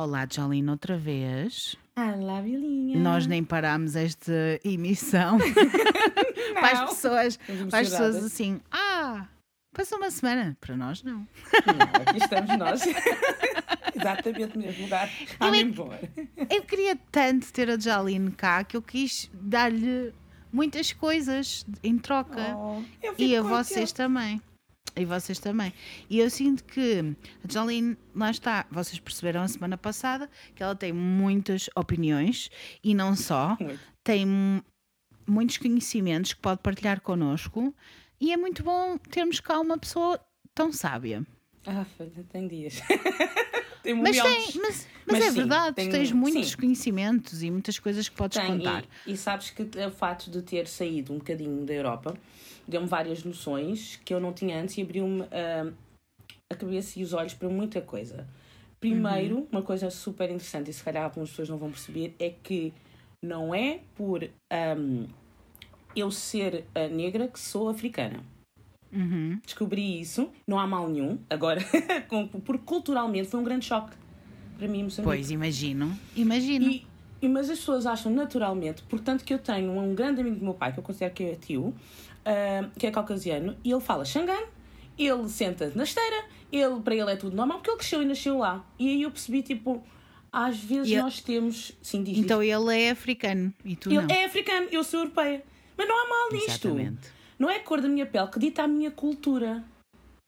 Olá, 0.00 0.26
Jolene, 0.26 0.70
outra 0.70 0.96
vez. 0.96 1.76
Olá, 1.94 2.40
Vilinha. 2.40 2.98
Nós 2.98 3.26
nem 3.26 3.44
parámos 3.44 3.94
esta 3.94 4.32
emissão 4.64 5.36
para 6.58 6.84
as 6.84 6.88
pessoas, 6.88 7.36
para 7.68 7.80
as 7.80 7.90
pessoas 7.90 8.16
assim, 8.16 8.62
ah, 8.70 9.26
passou 9.74 9.98
uma 9.98 10.10
semana. 10.10 10.56
Para 10.58 10.74
nós, 10.74 11.02
não. 11.02 11.18
Não, 11.18 11.26
aqui 12.08 12.16
estamos 12.16 12.56
nós. 12.56 12.80
Exatamente 13.94 14.56
no 14.56 14.64
mesmo 14.64 14.84
lugar. 14.84 15.10
Ah, 15.38 15.48
Eu 15.48 15.92
é. 15.92 16.56
Eu 16.56 16.62
queria 16.62 16.96
tanto 17.12 17.52
ter 17.52 17.68
a 17.68 17.78
Jolene 17.78 18.30
cá 18.30 18.64
que 18.64 18.78
eu 18.78 18.80
quis 18.80 19.30
dar-lhe 19.34 20.14
muitas 20.50 20.94
coisas 20.94 21.66
em 21.84 21.98
troca. 21.98 22.56
Oh, 22.56 22.82
e 23.18 23.36
a 23.36 23.42
contente. 23.42 23.42
vocês 23.42 23.92
também. 23.92 24.40
E 24.96 25.04
vocês 25.04 25.38
também. 25.38 25.72
E 26.08 26.18
eu 26.18 26.28
sinto 26.30 26.64
que 26.64 27.14
a 27.48 27.52
Jolene, 27.52 27.96
lá 28.14 28.30
está, 28.30 28.66
vocês 28.70 28.98
perceberam 28.98 29.42
a 29.42 29.48
semana 29.48 29.78
passada 29.78 30.28
que 30.54 30.62
ela 30.62 30.74
tem 30.74 30.92
muitas 30.92 31.68
opiniões 31.76 32.50
e 32.82 32.94
não 32.94 33.14
só, 33.16 33.56
Muito. 33.60 33.80
tem 34.02 34.26
mu- 34.26 34.62
muitos 35.26 35.58
conhecimentos 35.58 36.32
que 36.32 36.40
pode 36.40 36.60
partilhar 36.60 37.00
connosco 37.00 37.74
e 38.20 38.32
é 38.32 38.36
muito 38.36 38.62
bom 38.62 38.98
termos 38.98 39.40
cá 39.40 39.60
uma 39.60 39.78
pessoa 39.78 40.20
tão 40.54 40.72
sábia. 40.72 41.24
Ah, 41.66 41.86
tem 42.30 42.48
dias. 42.48 42.80
tem 43.82 43.94
Mas, 43.94 44.16
tem, 44.20 44.22
mas, 44.22 44.56
mas, 44.56 44.88
Mas 45.06 45.20
é 45.20 45.28
sim, 45.30 45.36
verdade, 45.36 45.88
tens 45.90 46.10
muitos 46.12 46.50
sim. 46.50 46.56
conhecimentos 46.56 47.42
e 47.42 47.50
muitas 47.50 47.78
coisas 47.78 48.08
que 48.08 48.16
podes 48.16 48.38
Tem, 48.38 48.46
contar. 48.58 48.84
E, 49.06 49.12
e 49.12 49.16
sabes 49.16 49.50
que 49.50 49.62
o 49.62 49.90
fato 49.90 50.30
de 50.30 50.42
ter 50.42 50.66
saído 50.66 51.12
um 51.12 51.18
bocadinho 51.18 51.64
da 51.64 51.72
Europa 51.74 52.16
deu-me 52.70 52.86
várias 52.86 53.22
noções 53.24 53.96
que 54.04 54.14
eu 54.14 54.20
não 54.20 54.32
tinha 54.32 54.60
antes 54.60 54.76
e 54.78 54.82
abriu-me 54.82 55.22
ah, 55.32 55.70
a 56.48 56.54
cabeça 56.54 56.98
e 56.98 57.02
os 57.02 57.12
olhos 57.12 57.34
para 57.34 57.48
muita 57.48 57.80
coisa. 57.80 58.26
Primeiro, 58.80 59.36
Uhum. 59.38 59.46
uma 59.52 59.62
coisa 59.62 59.90
super 59.90 60.30
interessante, 60.30 60.70
e 60.70 60.72
se 60.72 60.82
calhar 60.82 61.04
algumas 61.04 61.28
pessoas 61.30 61.48
não 61.50 61.58
vão 61.58 61.70
perceber, 61.70 62.14
é 62.18 62.30
que 62.42 62.72
não 63.22 63.54
é 63.54 63.80
por 63.94 64.24
ahm, 64.50 65.04
eu 65.94 66.10
ser 66.10 66.64
ah, 66.74 66.88
negra 66.88 67.28
que 67.28 67.38
sou 67.38 67.68
africana. 67.68 68.24
Uhum. 68.92 69.38
Descobri 69.44 70.00
isso, 70.00 70.30
não 70.46 70.58
há 70.58 70.66
mal 70.66 70.88
nenhum. 70.88 71.18
Agora, 71.28 71.60
porque 72.44 72.64
culturalmente 72.64 73.28
foi 73.28 73.38
um 73.40 73.44
grande 73.44 73.66
choque 73.66 73.92
para 74.58 74.66
mim, 74.66 74.84
Moçambique. 74.84 75.04
Pois, 75.16 75.30
imagino. 75.30 75.96
Imagino. 76.16 76.66
E, 76.70 76.86
e- 77.22 77.28
mas 77.28 77.48
as 77.50 77.58
pessoas 77.58 77.86
acham 77.86 78.10
naturalmente, 78.12 78.82
portanto 78.84 79.24
que 79.24 79.32
eu 79.32 79.38
tenho 79.38 79.70
um 79.78 79.94
grande 79.94 80.20
amigo 80.22 80.36
do 80.36 80.44
meu 80.44 80.54
pai, 80.54 80.72
que 80.72 80.78
eu 80.78 80.82
considero 80.82 81.14
que 81.14 81.22
é 81.22 81.34
tio, 81.36 81.74
ah, 82.24 82.68
que 82.78 82.86
é 82.86 82.90
caucasiano, 82.90 83.56
e 83.64 83.70
ele 83.70 83.80
fala 83.80 84.04
xangano, 84.04 84.46
ele 84.98 85.28
senta 85.28 85.72
na 85.74 85.84
esteira, 85.84 86.24
ele, 86.52 86.80
para 86.80 86.94
ele 86.94 87.10
é 87.10 87.16
tudo 87.16 87.34
normal, 87.36 87.58
porque 87.58 87.70
ele 87.70 87.78
cresceu 87.78 88.02
e 88.02 88.04
nasceu 88.04 88.38
lá. 88.38 88.64
E 88.78 88.88
aí 88.88 89.02
eu 89.02 89.10
percebi, 89.10 89.42
tipo, 89.42 89.82
às 90.32 90.58
vezes 90.58 90.92
ele- 90.92 91.02
nós 91.02 91.20
temos... 91.20 91.72
Sim, 91.82 92.02
diz, 92.02 92.14
diz. 92.16 92.24
Então 92.24 92.42
ele 92.42 92.74
é 92.82 92.90
africano 92.90 93.52
e 93.64 93.76
tu 93.76 93.88
Ele 93.90 94.00
não. 94.02 94.14
é 94.14 94.24
africano, 94.24 94.68
eu 94.70 94.84
sou 94.84 95.00
europeia. 95.00 95.42
Mas 95.76 95.88
não 95.88 95.96
há 95.96 96.08
mal 96.08 96.32
nisto. 96.32 96.68
Exatamente. 96.68 97.08
Não 97.38 97.48
é 97.48 97.56
a 97.56 97.60
cor 97.60 97.80
da 97.80 97.88
minha 97.88 98.04
pele 98.04 98.26
que 98.28 98.38
dita 98.38 98.62
a 98.64 98.68
minha 98.68 98.90
cultura. 98.90 99.64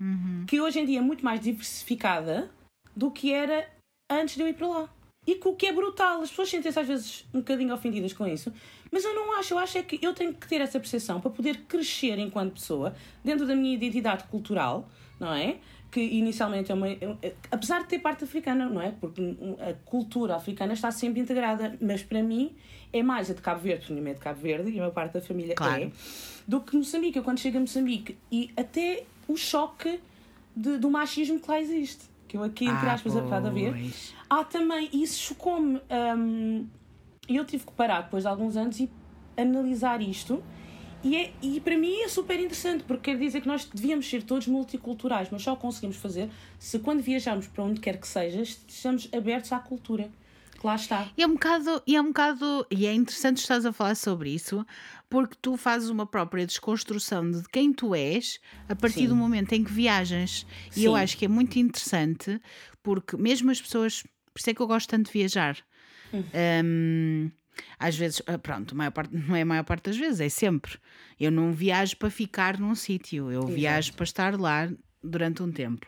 Uhum. 0.01 0.45
Que 0.49 0.61
hoje 0.61 0.81
em 0.81 0.87
dia 0.87 0.99
é 0.99 1.03
muito 1.03 1.23
mais 1.25 1.41
diversificada 1.41 2.51
do 2.97 3.11
que 3.11 3.33
era 3.33 3.69
antes 4.11 4.35
de 4.37 4.43
eu 4.43 4.49
ir 4.49 4.55
para 4.55 4.67
lá. 4.67 4.89
E 5.27 5.39
o 5.45 5.55
que 5.55 5.67
é 5.67 5.73
brutal, 5.73 6.23
as 6.23 6.31
pessoas 6.31 6.49
sentem-se 6.51 6.79
às 6.81 6.87
vezes 6.87 7.25
um 7.33 7.39
bocadinho 7.39 7.73
ofendidas 7.75 8.13
com 8.13 8.27
isso, 8.27 8.53
mas 8.93 9.05
eu 9.05 9.15
não 9.15 9.39
acho, 9.39 9.55
eu 9.55 9.59
acho 9.59 9.79
é 9.79 9.83
que 9.83 9.99
eu 10.05 10.13
tenho 10.13 10.35
que 10.35 10.47
ter 10.47 10.61
essa 10.61 10.79
percepção 10.79 11.21
para 11.21 11.31
poder 11.31 11.63
crescer 11.67 12.19
enquanto 12.19 12.53
pessoa, 12.53 12.95
dentro 13.25 13.47
da 13.47 13.55
minha 13.57 13.75
identidade 13.75 14.25
cultural, 14.25 14.89
não 15.19 15.33
é? 15.33 15.57
Que 15.91 16.01
inicialmente 16.01 16.71
é 16.71 16.75
uma. 16.75 16.89
é- 16.89 17.35
Apesar 17.51 17.81
de 17.83 17.89
ter 17.89 17.99
parte 17.99 18.25
africana, 18.25 18.67
não 18.69 18.81
é? 18.81 18.93
Porque 18.93 19.21
a 19.61 19.73
cultura 19.89 20.37
africana 20.37 20.73
está 20.75 20.91
sempre 20.91 21.21
integrada, 21.21 21.77
mas 21.81 22.03
para 22.03 22.23
mim 22.23 22.53
é 22.93 23.03
mais 23.03 23.31
a 23.31 23.35
de 23.35 23.41
Cabo 23.43 23.61
Verde, 23.61 23.87
porque 23.87 24.09
é 24.09 24.15
de 24.15 24.21
Cabo 24.21 24.41
Verde 24.41 24.71
e 24.71 24.75
a 24.75 24.77
maior 24.79 24.93
parte 24.93 25.13
da 25.15 25.21
família 25.21 25.55
Claro. 25.55 25.83
é, 25.85 25.91
do 26.47 26.61
que 26.61 26.77
Moçambique. 26.77 27.17
Eu 27.19 27.23
quando 27.25 27.39
chego 27.41 27.59
a 27.59 27.61
Moçambique 27.61 28.17
e 28.31 28.51
até 28.57 29.05
o 29.29 29.37
choque 29.37 30.01
de- 30.57 30.79
do 30.79 30.91
machismo 30.91 31.39
que 31.41 31.51
lá 31.51 31.61
existe. 31.61 32.05
Que 32.29 32.37
eu 32.39 32.43
aqui, 32.43 32.65
entre 32.65 32.87
Ah, 32.89 32.95
aspas, 32.95 33.15
apesar 33.15 33.41
de 33.41 33.49
pois. 33.73 34.15
Há 34.31 34.45
também, 34.45 34.89
e 34.95 35.03
isso 35.03 35.21
chocou-me. 35.21 35.79
hum, 36.17 36.67
E 37.29 37.37
eu 37.37 37.45
tive 37.45 37.67
que 37.67 37.73
parar 37.73 38.03
depois 38.03 38.25
de 38.25 38.29
alguns 38.29 38.57
anos 38.57 38.81
e 38.81 38.91
analisar 39.37 40.03
isto. 40.03 40.43
E, 41.05 41.17
é, 41.17 41.33
e 41.43 41.61
para 41.61 41.77
mim 41.77 42.01
é 42.03 42.09
super 42.09 42.39
interessante, 42.39 42.85
porque 42.85 43.11
quer 43.11 43.19
dizer 43.19 43.41
que 43.41 43.49
nós 43.49 43.65
devíamos 43.65 44.09
ser 44.09 44.23
todos 44.23 44.47
multiculturais, 44.47 45.29
mas 45.31 45.43
só 45.43 45.57
conseguimos 45.57 45.97
fazer 45.97 46.31
se 46.59 46.79
quando 46.79 47.03
viajamos 47.03 47.47
para 47.49 47.65
onde 47.65 47.81
quer 47.81 47.99
que 47.99 48.07
seja, 48.07 48.41
estejamos 48.43 49.09
abertos 49.13 49.53
à 49.53 49.59
cultura. 49.59 50.11
Que 50.61 50.67
lá 50.67 50.77
está. 50.77 51.09
E 51.19 51.23
é 51.23 51.27
um 51.27 51.33
bocado, 51.33 51.83
e 51.85 51.97
é 51.97 52.01
um 52.01 52.07
bocado, 52.07 52.67
e 52.71 52.87
é 52.87 52.95
interessante 52.95 53.39
estás 53.39 53.67
a 53.67 53.73
falar 53.73 53.97
sobre 53.97 54.31
isso, 54.31 54.65
porque 55.11 55.37
tu 55.43 55.57
fazes 55.57 55.89
uma 55.89 56.07
própria 56.07 56.47
desconstrução 56.47 57.29
de 57.29 57.43
quem 57.49 57.73
tu 57.73 57.97
és 57.97 58.39
a 58.69 58.77
partir 58.77 59.01
Sim. 59.01 59.09
do 59.09 59.17
momento 59.17 59.53
em 59.55 59.65
que 59.65 59.73
viajas. 59.73 60.47
E 60.77 60.85
eu 60.85 60.93
Sim. 60.93 60.99
acho 61.01 61.19
que 61.19 61.25
é 61.25 61.29
muito 61.29 61.59
interessante, 61.59 62.41
porque 62.81 63.17
mesmo 63.17 63.51
as 63.51 63.61
pessoas, 63.61 64.05
por 64.33 64.39
isso 64.39 64.51
é 64.51 64.55
que 64.55 64.61
eu 64.61 64.69
gosto 64.69 64.89
tanto 64.89 65.07
de 65.07 65.13
viajar. 65.13 65.57
Uhum. 66.13 66.25
Hum, 66.65 67.31
às 67.79 67.97
vezes, 67.97 68.23
ah, 68.27 68.39
pronto, 68.39 68.75
maior 68.75 68.91
parte, 68.91 69.15
não 69.17 69.37
é 69.37 69.43
a 69.43 69.47
maior 69.47 69.65
parte 69.65 69.85
das 69.85 69.97
vezes, 69.97 70.21
é 70.21 70.29
sempre. 70.29 70.79
Eu 71.19 71.31
não 71.31 71.53
viajo 71.53 71.97
para 71.97 72.11
ficar 72.11 72.59
num 72.59 72.75
sítio, 72.75 73.31
eu 73.31 73.47
viajo 73.47 73.95
para 73.95 74.05
estar 74.05 74.39
lá 74.39 74.71
durante 75.03 75.43
um 75.43 75.51
tempo. 75.51 75.87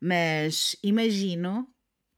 Mas 0.00 0.76
imagino 0.82 1.68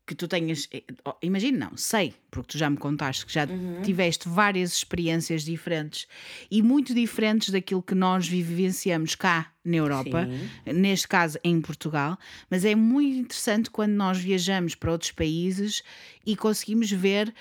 que 0.07 0.15
tu 0.15 0.29
tenhas. 0.29 0.69
eh, 0.73 0.85
Imagino, 1.21 1.59
não, 1.59 1.77
sei, 1.77 2.15
porque 2.31 2.53
tu 2.53 2.59
já 2.59 2.71
me 2.71 2.77
contaste 2.77 3.27
que 3.27 3.33
já 3.33 3.47
tiveste 3.83 4.29
várias 4.29 4.73
experiências 4.73 5.43
diferentes 5.43 6.07
e 6.51 6.63
muito 6.63 6.95
diferentes 6.95 7.51
daquilo 7.51 7.83
que 7.83 7.95
nós 7.95 8.27
vivenciamos 8.29 9.15
cá 9.15 9.53
na 9.65 9.77
Europa, 9.77 10.29
neste 10.65 11.09
caso 11.09 11.39
em 11.43 11.61
Portugal. 11.61 12.17
Mas 12.49 12.65
é 12.65 12.75
muito 12.75 13.19
interessante 13.19 13.69
quando 13.69 13.93
nós 13.93 14.19
viajamos 14.19 14.77
para 14.77 14.93
outros 14.93 15.11
países 15.11 15.83
e 16.25 16.37
conseguimos 16.37 16.91
ver. 16.91 17.35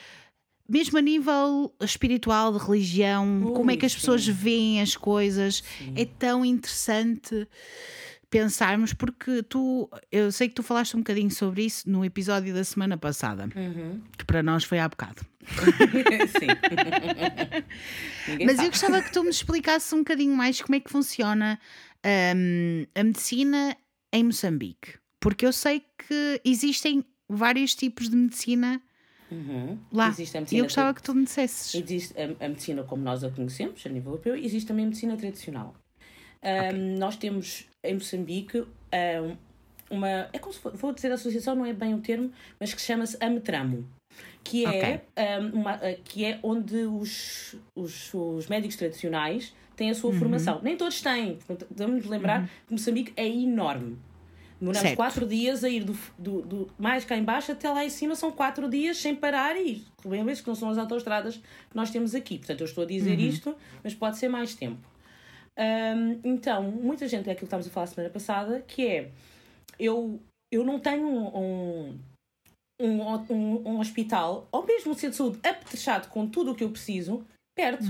Mesmo 0.68 0.98
a 0.98 1.02
nível 1.02 1.72
espiritual, 1.80 2.52
de 2.52 2.58
religião, 2.58 3.54
como 3.56 3.70
é 3.70 3.76
Ui, 3.76 3.78
que 3.78 3.86
as 3.86 3.94
pessoas 3.94 4.26
sim. 4.26 4.32
veem 4.32 4.82
as 4.82 4.96
coisas, 4.96 5.64
é 5.96 6.06
tão 6.06 6.44
interessante 6.44 7.48
pensarmos, 8.40 8.94
porque 8.94 9.42
tu, 9.44 9.90
eu 10.12 10.32
sei 10.32 10.50
que 10.50 10.56
tu 10.56 10.64
falaste 10.64 10.96
um 10.96 11.00
bocadinho 11.00 11.32
sobre 11.32 11.64
isso 11.66 11.90
no 11.90 12.04
episódio 12.04 12.54
da 12.54 12.64
semana 12.64 12.98
passada, 12.98 13.50
Uhum. 13.56 14.02
que 14.18 14.26
para 14.26 14.44
nós 14.44 14.64
foi 14.64 14.80
há 14.80 14.88
bocado. 14.90 15.22
Sim. 16.40 16.48
Mas 18.46 18.60
eu 18.60 18.70
gostava 18.70 19.02
que 19.02 19.12
tu 19.12 19.24
me 19.24 19.30
explicasses 19.30 19.92
um 19.94 20.00
bocadinho 20.00 20.36
mais 20.36 20.62
como 20.62 20.76
é 20.76 20.80
que 20.80 20.90
funciona 20.92 21.60
hum, 22.36 22.86
a 22.96 23.04
medicina 23.04 23.76
em 24.12 24.24
Moçambique, 24.24 24.94
porque 25.20 25.46
eu 25.46 25.54
sei 25.54 25.82
que 26.08 26.42
existem 26.44 27.04
vários 27.30 27.76
tipos 27.76 28.10
de 28.10 28.16
medicina 28.16 28.82
Uhum. 29.32 29.80
lá. 29.92 30.10
Existe 30.10 30.38
a 30.38 30.40
E 30.40 30.42
medicina 30.42 30.60
eu 30.62 30.66
gostava 30.66 30.94
que 30.94 31.02
tu 31.02 31.14
me 31.16 31.24
dissesses. 31.26 31.74
Existe 31.74 32.14
a, 32.20 32.46
a 32.46 32.48
medicina 32.50 32.84
como 32.84 33.04
nós 33.04 33.24
a 33.24 33.30
conhecemos, 33.32 33.84
a 33.86 33.90
nível 33.90 34.12
europeu, 34.12 34.36
e 34.38 34.46
existe 34.46 34.68
também 34.68 34.86
a 34.86 34.88
medicina 34.88 35.18
tradicional. 35.18 35.76
Ahm, 36.44 37.00
nós 37.00 37.16
temos 37.18 37.66
em 37.90 37.94
Moçambique 37.96 38.66
ahm, 38.92 39.36
uma. 39.90 40.08
É 40.34 40.40
como 40.40 40.54
se 40.54 40.60
for, 40.60 40.76
vou 40.76 40.94
dizer 40.94 41.12
associação, 41.12 41.56
não 41.56 41.66
é 41.66 41.74
bem 41.74 41.94
o 41.94 42.00
termo, 42.00 42.32
mas 42.60 42.74
que 42.74 42.82
chama-se 42.82 43.18
Ametramo. 43.24 43.88
Que 44.44 44.66
é, 44.66 44.70
Ok. 44.70 45.00
ahm, 45.18 45.52
uma, 45.54 45.72
ah, 45.74 45.94
que 46.04 46.24
é 46.26 46.40
onde 46.44 46.76
os, 46.86 47.56
os, 47.76 48.14
os 48.14 48.48
médicos 48.48 48.76
tradicionais 48.78 49.54
têm 49.76 49.90
a 49.90 49.96
sua 49.96 50.12
Uhum. 50.12 50.20
formação. 50.20 50.60
Nem 50.64 50.78
todos 50.78 51.02
têm. 51.02 51.38
Vamos 51.72 52.06
lembrar 52.06 52.48
que 52.68 52.72
Moçambique 52.74 53.12
é 53.18 53.28
enorme. 53.28 53.98
Demoramos 54.60 54.94
quatro 54.96 55.28
dias 55.28 55.66
a 55.66 55.70
ir 55.70 55.84
do, 55.84 55.94
do, 56.18 56.42
do- 56.42 56.70
mais 56.80 57.04
cá 57.04 57.18
em 57.18 57.24
baixo 57.24 57.52
até 57.52 57.70
lá 57.70 57.84
em 57.84 57.90
cima, 57.90 58.16
são 58.16 58.32
quatro 58.32 58.70
dias 58.70 58.98
sem 58.98 59.14
parar 59.14 59.56
e 59.58 59.84
bem 60.06 60.42
que 60.42 60.48
não 60.48 60.56
são 60.56 60.70
as 60.70 60.78
autoestradas 60.78 61.36
que 61.36 61.76
nós 61.76 61.90
temos 61.92 62.16
aqui. 62.16 62.38
Portanto, 62.38 62.62
eu 62.62 62.66
estou 62.66 62.84
a 62.86 62.88
dizer 62.88 63.20
isto, 63.20 63.54
mas 63.84 63.94
pode 63.94 64.18
ser 64.18 64.30
mais 64.30 64.56
tempo. 64.56 64.80
Hum, 65.58 66.20
então, 66.24 66.64
muita 66.64 67.08
gente 67.08 67.30
é 67.30 67.32
aquilo 67.32 67.40
que 67.40 67.46
estávamos 67.46 67.68
a 67.68 67.72
falar 67.72 67.88
semana 67.88 68.10
passada, 68.14 68.62
que 68.68 68.86
é 68.86 69.12
eu, 69.80 70.20
eu 70.52 70.64
não 70.66 70.80
tenho 70.80 71.08
um, 71.08 72.00
um, 72.80 73.02
um, 73.30 73.70
um 73.70 73.80
hospital, 73.80 74.48
ou 74.52 74.66
mesmo 74.66 74.92
um 74.92 74.96
centro 74.96 75.12
de 75.12 75.16
saúde 75.18 75.40
apetrechado 75.44 76.10
com 76.10 76.28
tudo 76.28 76.52
o 76.52 76.56
que 76.56 76.64
eu 76.64 76.70
preciso, 76.70 77.26
perto. 77.56 77.86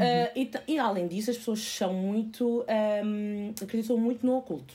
Ah, 0.00 0.32
e, 0.34 0.46
ta- 0.46 0.62
e 0.66 0.78
além 0.78 1.06
disso, 1.08 1.30
as 1.30 1.38
pessoas 1.38 1.60
são 1.60 1.94
muito. 1.94 2.64
hum, 3.04 3.54
acreditam 3.60 3.96
muito 3.98 4.26
no 4.26 4.36
oculto. 4.36 4.74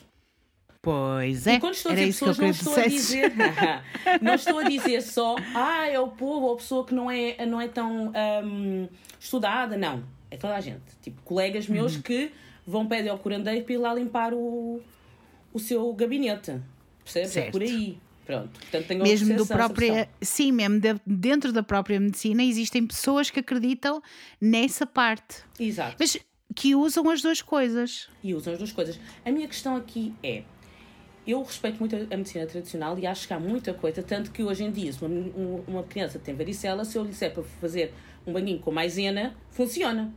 Pois 0.82 1.46
é, 1.46 1.56
E 1.56 1.60
quando 1.60 1.76
estou 1.76 1.92
a 1.92 1.96
dizer 1.96 2.06
que 2.08 2.12
pessoas, 2.26 2.38
não 2.40 2.50
estou 2.50 2.74
a 2.74 2.88
dizer. 2.88 3.34
não 4.22 4.34
estou 4.34 4.58
a 4.60 4.64
dizer 4.64 5.02
só, 5.02 5.36
ah, 5.54 5.88
é 5.88 6.00
o 6.00 6.08
povo 6.08 6.48
ou 6.48 6.54
a 6.54 6.58
pessoa 6.58 6.86
que 6.86 6.94
não 6.94 7.10
é, 7.12 7.46
não 7.46 7.62
é 7.62 7.68
tão 7.68 8.12
hum, 8.44 8.88
estudada. 9.20 9.78
Não. 9.78 10.04
É 10.32 10.38
toda 10.38 10.56
a 10.56 10.62
gente. 10.62 10.82
Tipo, 11.02 11.22
colegas 11.24 11.68
meus 11.68 11.96
Uhum. 11.96 12.02
que 12.02 12.32
vão 12.66 12.88
pedir 12.88 13.10
ao 13.10 13.20
curandeiro 13.20 13.64
para 13.66 13.74
ir 13.74 13.78
lá 13.78 13.94
limpar 13.94 14.34
o, 14.34 14.82
o 15.54 15.60
seu 15.60 15.92
gabinete. 15.94 16.60
Percebes? 17.04 17.36
É 17.38 17.52
por 17.52 17.62
aí. 17.62 18.00
Pronto, 18.26 18.60
portanto 18.60 18.88
tenho 18.88 19.04
mesmo 19.04 19.36
do 19.36 19.46
própria, 19.46 20.08
sim, 20.22 20.52
mesmo 20.52 20.80
de- 20.80 21.02
dentro 21.06 21.52
da 21.52 21.64
própria 21.64 22.00
medicina 22.00 22.44
existem 22.44 22.86
pessoas 22.86 23.30
que 23.30 23.40
acreditam 23.40 24.02
nessa 24.40 24.86
parte, 24.86 25.38
Exato. 25.60 25.98
mas 26.00 26.18
que 26.56 26.76
usam 26.76 27.10
as 27.10 27.22
duas 27.22 27.42
coisas. 27.42 28.08
e 28.24 28.34
usam 28.34 28.54
as 28.54 28.60
duas 28.60 28.72
coisas. 28.72 28.98
A 29.26 29.32
minha 29.32 29.48
questão 29.48 29.76
aqui 29.76 30.14
é: 30.24 30.44
eu 31.28 31.42
respeito 31.44 31.80
muito 31.80 31.96
a 31.96 32.18
medicina 32.18 32.46
tradicional 32.46 32.98
e 32.98 33.06
acho 33.06 33.28
que 33.28 33.34
há 33.34 33.40
muita 33.40 33.74
coisa, 33.74 34.02
tanto 34.02 34.32
que 34.32 34.44
hoje 34.44 34.64
em 34.64 34.72
dia, 34.72 34.92
se 34.92 35.04
uma, 35.04 35.14
um- 35.14 35.64
uma 35.68 35.84
criança 35.84 36.18
tem 36.20 36.34
varicela, 36.36 36.84
se 36.84 36.98
eu 36.98 37.04
lhe 37.04 37.10
disser 37.10 37.32
para 37.34 37.44
fazer 37.44 37.94
um 38.26 38.34
banhinho 38.34 38.60
com 38.60 38.72
maisena, 38.72 39.36
funciona. 39.50 40.12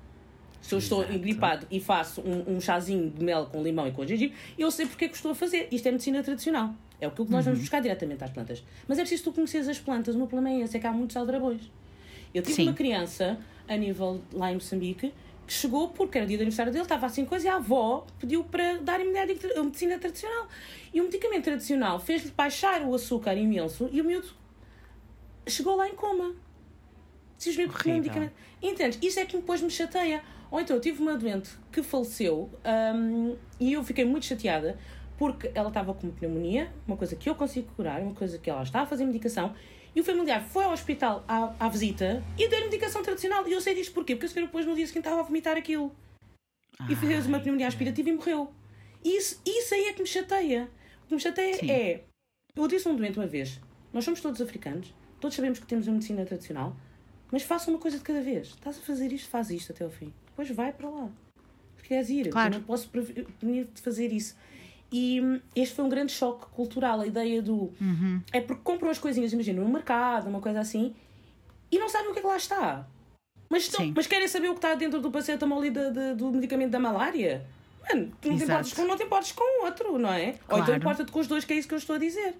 Se 0.62 0.74
eu 0.74 0.78
estou 0.78 1.02
Exato. 1.02 1.18
gripado 1.18 1.66
e 1.70 1.78
faço 1.78 2.22
um, 2.22 2.56
um 2.56 2.60
chazinho 2.60 3.10
de 3.10 3.22
mel 3.22 3.46
com 3.46 3.62
limão 3.62 3.86
e 3.86 3.92
com 3.92 4.06
gengibre, 4.06 4.34
eu 4.58 4.70
sei 4.70 4.86
porque 4.86 5.04
é 5.04 5.08
que 5.08 5.14
estou 5.16 5.32
a 5.32 5.34
fazer. 5.34 5.68
Isto 5.70 5.88
é 5.88 5.90
medicina 5.90 6.22
tradicional. 6.22 6.74
É 6.98 7.06
o 7.06 7.10
que 7.10 7.22
nós 7.30 7.44
vamos 7.44 7.60
buscar 7.60 7.80
diretamente 7.82 8.24
às 8.24 8.30
plantas. 8.30 8.64
Mas 8.88 8.96
é 8.98 9.02
preciso 9.02 9.24
tu 9.24 9.32
conheceres 9.32 9.68
as 9.68 9.78
plantas. 9.78 10.14
O 10.14 10.18
meu 10.18 10.26
problema 10.26 10.56
é 10.56 10.62
esse, 10.64 10.74
é 10.78 10.80
que 10.80 10.86
há 10.86 10.92
muitos 10.92 11.16
aldrabões. 11.18 11.60
Eu 12.32 12.40
tive 12.42 12.54
Sim. 12.54 12.62
uma 12.62 12.72
criança 12.72 13.38
a 13.68 13.76
nível 13.76 14.22
lá 14.32 14.50
em 14.50 14.54
Moçambique 14.54 15.12
que 15.46 15.52
chegou 15.52 15.88
porque 15.88 16.18
era 16.18 16.26
dia 16.26 16.36
do 16.36 16.42
aniversário 16.42 16.72
dele, 16.72 16.84
estava 16.84 17.06
assim 17.06 17.24
coisa 17.24 17.46
e 17.46 17.48
a 17.48 17.56
avó 17.56 18.06
pediu 18.18 18.44
para 18.44 18.78
a 18.78 19.62
medicina 19.62 19.98
tradicional. 19.98 20.48
E 20.92 21.00
o 21.00 21.04
medicamento 21.04 21.44
tradicional 21.44 22.00
fez-lhe 22.00 22.30
baixar 22.30 22.82
o 22.82 22.94
açúcar 22.94 23.34
imenso 23.34 23.88
e 23.92 24.00
o 24.00 24.04
miúdo 24.04 24.28
chegou 25.46 25.76
lá 25.76 25.88
em 25.88 25.94
coma. 25.94 26.34
Simplesmente 27.36 27.72
porque 27.72 27.90
um 27.90 27.94
medicamento. 27.94 28.32
Entendes? 28.62 28.98
Isso 29.02 29.20
é 29.20 29.24
que 29.24 29.36
depois 29.36 29.60
me 29.60 29.70
chateia. 29.70 30.22
Ou 30.50 30.60
então 30.60 30.76
eu 30.76 30.80
tive 30.80 31.02
uma 31.02 31.16
doente 31.16 31.50
que 31.72 31.82
faleceu 31.82 32.48
hum, 32.94 33.36
e 33.58 33.72
eu 33.72 33.82
fiquei 33.82 34.04
muito 34.04 34.26
chateada 34.26 34.78
porque 35.16 35.50
ela 35.54 35.68
estava 35.68 35.94
com 35.94 36.10
pneumonia, 36.10 36.70
uma 36.86 36.96
coisa 36.96 37.14
que 37.14 37.28
eu 37.28 37.34
consigo 37.34 37.70
curar, 37.76 38.00
uma 38.00 38.14
coisa 38.14 38.38
que 38.38 38.50
ela 38.50 38.62
está 38.62 38.82
a 38.82 38.86
fazer 38.86 39.04
medicação. 39.04 39.54
E 39.94 40.00
o 40.00 40.04
familiar 40.04 40.42
foi 40.42 40.64
ao 40.64 40.72
hospital 40.72 41.24
à, 41.28 41.54
à 41.58 41.68
visita 41.68 42.22
e 42.36 42.48
deu-lhe 42.48 42.64
medicação 42.64 43.02
tradicional. 43.02 43.46
E 43.46 43.52
eu 43.52 43.60
sei 43.60 43.74
disto 43.74 43.94
porquê? 43.94 44.14
Porque 44.14 44.26
a 44.26 44.28
senhora 44.28 44.46
depois 44.46 44.66
no 44.66 44.74
dia 44.74 44.86
seguinte 44.86 45.04
estava 45.04 45.20
a 45.20 45.24
vomitar 45.24 45.56
aquilo. 45.56 45.94
E 46.90 46.96
fez 46.96 47.26
uma 47.26 47.38
pneumonia 47.38 47.68
aspirativa 47.68 48.08
e 48.08 48.12
morreu. 48.12 48.52
Isso, 49.04 49.40
isso 49.46 49.74
aí 49.74 49.84
é 49.84 49.92
que 49.92 50.02
me 50.02 50.08
chateia. 50.08 50.68
O 51.04 51.08
que 51.08 51.14
me 51.14 51.20
chateia 51.20 51.54
Sim. 51.54 51.70
é. 51.70 52.02
Eu 52.56 52.66
disse 52.66 52.88
a 52.88 52.90
um 52.90 52.96
doente 52.96 53.18
uma 53.18 53.26
vez: 53.26 53.60
nós 53.92 54.04
somos 54.04 54.20
todos 54.20 54.40
africanos, 54.40 54.92
todos 55.20 55.36
sabemos 55.36 55.58
que 55.60 55.66
temos 55.66 55.86
uma 55.86 55.94
medicina 55.94 56.24
tradicional, 56.24 56.74
mas 57.30 57.42
faça 57.42 57.70
uma 57.70 57.78
coisa 57.78 57.98
de 57.98 58.02
cada 58.02 58.20
vez. 58.20 58.48
Estás 58.48 58.78
a 58.78 58.80
fazer 58.80 59.12
isto, 59.12 59.28
faz 59.28 59.50
isto 59.50 59.70
até 59.72 59.84
ao 59.84 59.90
fim. 59.90 60.12
Depois 60.26 60.50
vai 60.50 60.72
para 60.72 60.88
lá. 60.88 61.08
Se 61.76 61.84
queres 61.84 62.08
ir, 62.10 62.30
Claro. 62.30 62.54
eu 62.54 62.58
não 62.58 62.66
posso 62.66 62.88
prevenir 62.88 63.66
de 63.72 63.80
fazer 63.80 64.12
isso. 64.12 64.34
E 64.92 65.20
este 65.56 65.74
foi 65.74 65.84
um 65.84 65.88
grande 65.88 66.12
choque 66.12 66.46
cultural, 66.52 67.00
a 67.00 67.06
ideia 67.06 67.42
do. 67.42 67.72
Uhum. 67.80 68.20
É 68.32 68.40
porque 68.40 68.62
compram 68.62 68.90
as 68.90 68.98
coisinhas, 68.98 69.32
imagina, 69.32 69.60
no 69.62 69.68
mercado, 69.68 70.28
uma 70.28 70.40
coisa 70.40 70.60
assim, 70.60 70.94
e 71.70 71.78
não 71.78 71.88
sabem 71.88 72.10
o 72.10 72.12
que 72.12 72.18
é 72.20 72.22
que 72.22 72.28
lá 72.28 72.36
está. 72.36 72.86
Mas, 73.50 73.64
estão- 73.64 73.92
mas 73.94 74.06
querem 74.06 74.26
saber 74.28 74.48
o 74.48 74.52
que 74.52 74.58
está 74.58 74.74
dentro 74.74 75.00
do 75.00 75.10
paracetamol 75.10 75.64
e 75.64 75.70
do 75.70 76.30
medicamento 76.32 76.70
da 76.70 76.78
malária? 76.80 77.44
Mano, 77.88 78.12
tu 78.20 78.28
não 78.28 78.36
te, 78.38 78.44
importas 78.44 78.72
com, 78.72 78.82
um, 78.82 78.86
não 78.88 78.96
te 78.96 79.02
importas 79.02 79.32
com 79.32 79.62
o 79.62 79.64
outro, 79.66 79.98
não 79.98 80.12
é? 80.12 80.26
Ou 80.48 80.58
então 80.58 80.64
Claro. 80.64 80.76
importa-te 80.76 81.12
com 81.12 81.20
os 81.20 81.26
dois, 81.26 81.44
que 81.44 81.52
é 81.52 81.56
isso 81.56 81.68
que 81.68 81.74
eu 81.74 81.78
estou 81.78 81.96
a 81.96 81.98
dizer. 81.98 82.34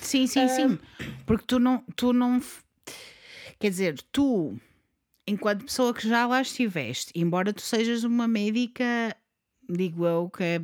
Sim, 0.00 0.26
sim, 0.26 0.46
sim. 0.48 0.78
Porque 1.26 1.44
tu 1.46 1.58
não, 1.58 1.82
tu 1.96 2.12
não. 2.12 2.40
Quer 3.58 3.70
dizer, 3.70 4.00
tu, 4.12 4.56
enquanto 5.26 5.64
pessoa 5.64 5.92
que 5.94 6.06
já 6.06 6.26
lá 6.26 6.40
estiveste, 6.42 7.10
embora 7.14 7.52
tu 7.52 7.62
sejas 7.62 8.04
uma 8.04 8.28
médica, 8.28 9.16
digo 9.68 10.06
eu, 10.06 10.28
que 10.30 10.42
é- 10.44 10.60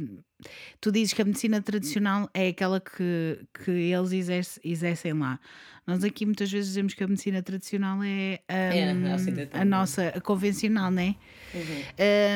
tu 0.80 0.90
dizes 0.92 1.12
que 1.12 1.22
a 1.22 1.24
medicina 1.24 1.60
tradicional 1.62 2.28
é 2.34 2.48
aquela 2.48 2.80
que, 2.80 3.38
que 3.64 3.70
eles 3.70 4.12
exerce- 4.12 4.60
exercem 4.64 5.12
lá. 5.12 5.38
Nós 5.86 6.04
aqui 6.04 6.24
muitas 6.24 6.50
vezes 6.50 6.68
dizemos 6.68 6.94
que 6.94 7.02
a 7.02 7.08
medicina 7.08 7.42
tradicional 7.42 8.02
é, 8.02 8.40
É, 8.48 8.92
hum, 8.92 9.04
a 9.52 9.64
nossa 9.64 10.08
a 10.08 10.20
convencional, 10.20 10.90
não 10.90 11.02
é? 11.02 11.14
Uhum. 11.54 11.82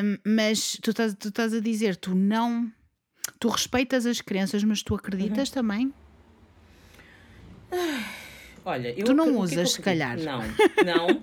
Hum, 0.04 0.18
mas 0.24 0.78
tu 0.82 0.90
estás, 0.90 1.14
tu 1.14 1.28
estás 1.28 1.52
a 1.54 1.60
dizer, 1.60 1.96
tu 1.96 2.14
não. 2.14 2.70
Tu 3.38 3.48
respeitas 3.48 4.06
as 4.06 4.20
crenças, 4.20 4.62
mas 4.64 4.82
tu 4.82 4.94
acreditas 4.94 5.48
Uhum. 5.50 5.54
também? 5.54 5.94
Olha, 8.64 8.88
eu 8.98 9.04
Tu 9.04 9.14
não 9.14 9.24
que 9.26 9.30
é 9.30 9.38
usas, 9.38 9.72
se 9.72 9.82
calhar. 9.82 10.18
Não, 10.18 10.40
não. 10.84 11.22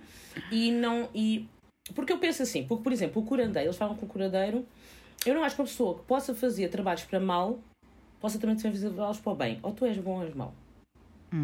e 0.51 0.71
não. 0.71 1.09
E, 1.13 1.47
porque 1.95 2.13
eu 2.13 2.17
penso 2.19 2.43
assim, 2.43 2.63
porque, 2.63 2.83
por 2.83 2.91
exemplo, 2.93 3.21
o 3.21 3.25
curandeiro, 3.25 3.67
eles 3.67 3.77
falam 3.77 3.95
com 3.95 4.05
o 4.05 4.09
curandeiro, 4.09 4.65
eu 5.25 5.35
não 5.35 5.43
acho 5.43 5.55
que 5.55 5.61
uma 5.61 5.67
pessoa 5.67 5.95
que 5.97 6.03
possa 6.03 6.33
fazer 6.33 6.67
trabalhos 6.69 7.03
para 7.03 7.19
mal 7.19 7.59
possa 8.19 8.37
também 8.39 8.57
fazer 8.57 8.89
trabalhos 8.89 9.19
para 9.19 9.31
o 9.31 9.35
bem. 9.35 9.59
Ou 9.63 9.71
tu 9.71 9.85
és 9.85 9.97
bom 9.97 10.17
ou 10.19 10.23
és 10.23 10.33
mau. 10.33 10.53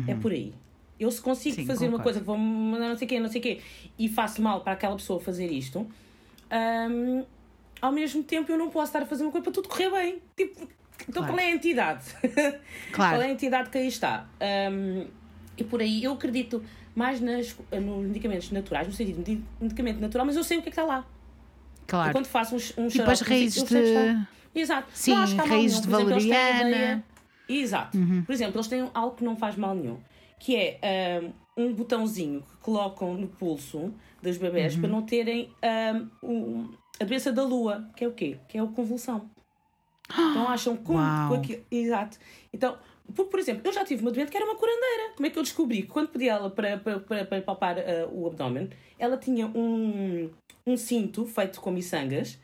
É 0.07 0.13
por 0.15 0.31
aí. 0.31 0.53
Eu 0.99 1.09
se 1.11 1.21
consigo 1.21 1.55
Sim, 1.55 1.65
fazer 1.65 1.85
uma 1.85 1.97
concordo. 1.97 2.03
coisa 2.03 2.19
que 2.19 2.25
vou 2.25 2.37
mandar 2.37 2.89
não 2.89 2.97
sei 2.97 3.05
o 3.05 3.09
quê, 3.09 3.19
não 3.19 3.29
sei 3.29 3.39
o 3.39 3.43
quê, 3.43 3.61
e 3.97 4.09
faço 4.09 4.41
mal 4.41 4.61
para 4.61 4.73
aquela 4.73 4.95
pessoa 4.95 5.19
fazer 5.19 5.51
isto, 5.51 5.87
hum, 6.89 7.23
ao 7.81 7.91
mesmo 7.91 8.23
tempo 8.23 8.51
eu 8.51 8.57
não 8.57 8.69
posso 8.69 8.87
estar 8.89 9.03
a 9.03 9.05
fazer 9.05 9.23
uma 9.23 9.31
coisa 9.31 9.43
para 9.43 9.53
tudo 9.53 9.69
correr 9.69 9.89
bem. 9.91 10.21
Tipo, 10.35 10.67
então 11.07 11.21
Claro. 11.23 11.33
qual 11.33 11.39
é 11.39 11.51
a 11.51 11.55
entidade? 11.55 12.03
Claro. 12.91 13.15
Qual 13.15 13.21
é 13.21 13.25
a 13.25 13.29
entidade 13.31 13.69
que 13.69 13.77
aí 13.77 13.87
está? 13.87 14.27
Um, 14.71 15.05
e 15.55 15.63
por 15.63 15.79
aí 15.81 16.03
eu 16.03 16.13
acredito 16.13 16.63
mais 16.95 17.21
nas, 17.21 17.55
nos 17.71 18.07
medicamentos 18.07 18.49
naturais, 18.51 18.87
no 18.87 18.93
sentido 18.93 19.23
de 19.23 19.41
medicamento 19.61 19.99
natural, 19.99 20.25
mas 20.25 20.35
eu 20.35 20.43
sei 20.43 20.57
o 20.57 20.61
que 20.63 20.69
é 20.69 20.71
que 20.71 20.79
está 20.79 20.83
lá. 20.83 21.05
Eu 21.87 21.91
Claro. 21.91 22.11
quando 22.11 22.25
faço 22.25 22.55
um, 22.55 22.83
um 22.85 22.87
Tipo 22.89 23.09
as 23.09 23.21
raízes 23.21 23.57
eu 23.71 23.81
de. 23.81 24.27
Exato. 24.53 24.87
Sim, 24.93 25.11
não 25.13 25.23
acho 25.23 25.35
raízes 25.37 25.81
de 25.81 25.87
exemplo, 25.87 26.05
valeriana. 26.09 26.95
Uhum. 27.49 27.55
Exato. 27.55 27.97
Por 28.25 28.31
exemplo, 28.33 28.57
eles 28.57 28.67
têm 28.67 28.89
algo 28.93 29.15
que 29.15 29.23
não 29.23 29.37
faz 29.37 29.55
mal 29.55 29.73
nenhum, 29.73 29.97
que 30.39 30.55
é 30.55 31.21
um, 31.55 31.63
um 31.65 31.73
botãozinho 31.73 32.41
que 32.41 32.57
colocam 32.57 33.13
no 33.13 33.27
pulso 33.27 33.93
dos 34.21 34.37
bebés 34.37 34.75
Uhum. 34.75 34.81
para 34.81 34.89
não 34.89 35.01
terem 35.03 35.49
um, 36.21 36.29
um- 36.29 36.69
a 36.99 37.03
doença 37.05 37.31
da 37.31 37.43
lua, 37.43 37.87
que 37.95 38.03
é 38.03 38.07
o 38.07 38.11
quê? 38.11 38.37
Que 38.49 38.57
é 38.57 38.61
a 38.61 38.65
convulsão. 38.65 39.29
Então 40.11 40.47
acham 40.49 40.75
com, 40.75 40.93
com 40.95 41.33
aquilo. 41.35 41.63
Exato. 41.71 42.17
Então, 42.51 42.77
por, 43.15 43.27
por 43.27 43.39
exemplo, 43.39 43.61
eu 43.63 43.71
já 43.71 43.85
tive 43.85 44.01
uma 44.01 44.11
doente 44.11 44.29
que 44.31 44.35
era 44.37 44.45
uma 44.45 44.55
curandeira. 44.55 45.13
Como 45.15 45.25
é 45.25 45.29
que 45.29 45.37
eu 45.39 45.43
descobri? 45.43 45.83
que 45.83 45.87
Quando 45.87 46.09
pedi 46.09 46.27
ela 46.27 46.49
para, 46.49 46.77
para, 46.77 46.99
para, 46.99 47.25
para 47.25 47.41
palpar 47.41 47.77
ah, 47.77 48.07
o 48.11 48.27
abdômen, 48.27 48.69
ela 48.99 49.15
tinha 49.17 49.45
um, 49.47 50.29
um 50.67 50.75
cinto 50.77 51.25
feito 51.25 51.61
com 51.61 51.71
miçangas 51.71 52.37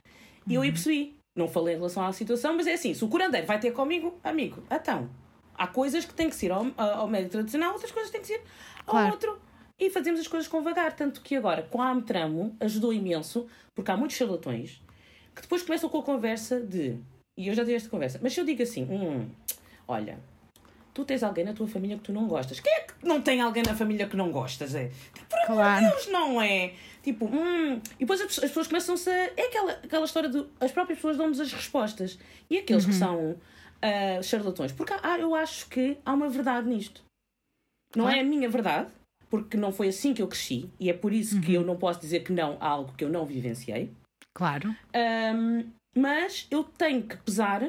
e 0.47 0.53
eu 0.55 0.61
aí 0.61 0.71
percebi. 0.71 1.15
Não 1.35 1.47
falei 1.47 1.73
em 1.73 1.77
relação 1.77 2.05
à 2.05 2.13
situação, 2.13 2.55
mas 2.55 2.67
é 2.67 2.73
assim: 2.73 2.93
se 2.93 3.03
o 3.03 3.07
curandeiro 3.07 3.45
vai 3.45 3.59
ter 3.59 3.71
comigo, 3.71 4.17
amigo, 4.23 4.63
então, 4.71 5.09
há 5.55 5.67
coisas 5.67 6.05
que 6.05 6.13
têm 6.13 6.29
que 6.29 6.35
ser 6.35 6.51
ao, 6.51 6.65
ao 6.77 7.07
médico 7.07 7.31
tradicional, 7.33 7.73
outras 7.73 7.91
coisas 7.91 8.11
têm 8.11 8.21
que 8.21 8.27
ser 8.27 8.41
ao 8.85 8.91
Claro. 8.93 9.11
outro. 9.13 9.39
E 9.79 9.89
fazemos 9.89 10.19
as 10.19 10.27
coisas 10.27 10.47
com 10.47 10.61
vagar. 10.61 10.95
Tanto 10.95 11.21
que 11.21 11.35
agora, 11.35 11.63
com 11.63 11.81
a 11.81 11.89
Amtramo, 11.91 12.55
ajudou 12.59 12.93
imenso, 12.93 13.47
porque 13.73 13.89
há 13.89 13.97
muitos 13.97 14.15
charlatões 14.15 14.81
que 15.35 15.41
depois 15.41 15.63
começam 15.63 15.89
com 15.89 15.97
a 15.97 16.03
conversa 16.03 16.59
de. 16.59 16.97
E 17.35 17.47
eu 17.47 17.55
já 17.55 17.63
tive 17.63 17.75
esta 17.75 17.89
conversa, 17.89 18.19
mas 18.21 18.31
se 18.33 18.39
eu 18.39 18.45
digo 18.45 18.61
assim: 18.61 18.83
hum, 18.83 19.27
olha, 19.87 20.19
tu 20.93 21.03
tens 21.03 21.23
alguém 21.23 21.43
na 21.43 21.53
tua 21.53 21.67
família 21.67 21.97
que 21.97 22.03
tu 22.03 22.13
não 22.13 22.27
gostas. 22.27 22.59
Quem 22.59 22.71
é 22.71 22.81
que 22.81 22.93
não 23.03 23.19
tem 23.19 23.41
alguém 23.41 23.63
na 23.63 23.75
família 23.75 24.05
que 24.07 24.15
não 24.15 24.31
gostas? 24.31 24.75
É? 24.75 24.91
Por 25.27 25.39
amor 25.39 25.55
Claro. 25.63 25.83
de 25.85 25.91
Deus, 25.91 26.07
não 26.09 26.39
é? 26.39 26.73
Tipo, 27.03 27.25
hum. 27.25 27.75
E 27.95 27.99
depois 27.99 28.19
as 28.21 28.27
as 28.39 28.45
pessoas 28.45 28.67
começam-se 28.67 29.09
a. 29.09 29.13
É 29.37 29.47
aquela, 29.47 29.71
aquela 29.73 30.05
história 30.05 30.29
de. 30.29 30.45
As 30.59 30.71
próprias 30.71 30.97
pessoas 30.97 31.17
dão-nos 31.17 31.39
as 31.39 31.51
respostas. 31.53 32.17
E 32.49 32.57
aqueles 32.57 32.85
que 32.85 32.93
são 32.93 33.35
ah, 33.81 34.21
charlatões. 34.23 34.71
Porque 34.71 34.93
há- 35.03 35.19
eu 35.19 35.35
acho 35.35 35.67
que 35.69 35.97
há 36.05 36.13
uma 36.13 36.29
verdade 36.29 36.67
nisto. 36.67 37.03
Não 37.95 38.05
Claro. 38.05 38.17
é 38.17 38.21
a 38.21 38.23
minha 38.23 38.49
verdade, 38.49 38.89
porque 39.29 39.57
não 39.57 39.71
foi 39.71 39.89
assim 39.89 40.13
que 40.13 40.21
eu 40.21 40.27
cresci. 40.27 40.69
E 40.79 40.89
é 40.89 40.93
por 40.93 41.11
isso 41.13 41.39
que 41.41 41.53
eu 41.53 41.63
não 41.63 41.75
posso 41.75 41.99
dizer 41.99 42.21
que 42.21 42.31
não 42.31 42.57
a 42.59 42.67
algo 42.67 42.93
que 42.97 43.03
eu 43.03 43.09
não 43.09 43.25
vivenciei. 43.25 43.91
Claro. 44.33 44.73
Ahm, 44.95 45.69
mas 45.95 46.47
eu 46.49 46.63
tenho 46.63 47.03
que 47.03 47.17
pesar 47.17 47.61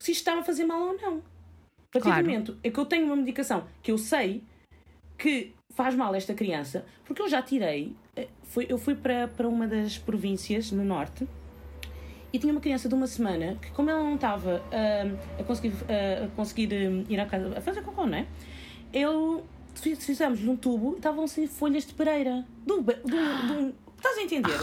se 0.00 0.12
isto 0.12 0.20
está 0.20 0.38
a 0.38 0.42
fazer 0.44 0.64
mal 0.64 0.80
ou 0.80 0.96
não. 0.96 1.18
A 1.18 1.90
partir 1.92 2.06
Claro. 2.08 2.22
do 2.22 2.30
momento 2.30 2.58
é 2.62 2.70
que 2.70 2.78
eu 2.78 2.86
tenho 2.86 3.04
uma 3.06 3.16
medicação 3.16 3.66
que 3.82 3.90
eu 3.90 3.98
sei 3.98 4.42
que 5.18 5.52
faz 5.74 5.94
mal 5.94 6.14
a 6.14 6.16
esta 6.16 6.32
criança, 6.34 6.86
porque 7.04 7.20
eu 7.20 7.28
já 7.28 7.42
tirei, 7.42 7.94
eh, 8.22 8.66
eu 8.68 8.78
fui 8.78 8.94
para, 8.94 9.28
para 9.28 9.46
uma 9.48 9.66
das 9.66 9.98
províncias 9.98 10.70
no 10.72 10.84
norte 10.84 11.26
e 12.32 12.38
tinha 12.38 12.52
uma 12.52 12.60
criança 12.60 12.88
de 12.88 12.94
uma 12.94 13.06
semana 13.06 13.56
que, 13.60 13.70
como 13.70 13.88
ela 13.90 14.02
não 14.02 14.14
estava 14.16 14.62
ahm, 14.72 15.16
a 15.40 15.44
conseguir, 15.44 15.72
ah, 15.88 16.24
a 16.24 16.28
conseguir 16.36 16.72
ahm, 16.74 17.04
ir 17.08 17.18
à 17.20 17.26
casa 17.26 17.56
a 17.56 17.60
fazer 17.60 17.82
cocô, 17.82 18.06
não 18.06 18.18
é? 18.18 18.26
Eu 18.92 19.44
fiz- 19.74 20.04
fizemos-lhe 20.04 20.48
um 20.48 20.56
tubo 20.56 20.92
e 20.94 20.96
estavam-se 20.96 21.46
folhas 21.46 21.86
de 21.86 21.94
pereira. 21.94 22.44
Do, 22.66 22.82
do, 22.82 22.92
do, 22.92 23.74
estás 23.96 24.18
a 24.18 24.22
entender? 24.22 24.58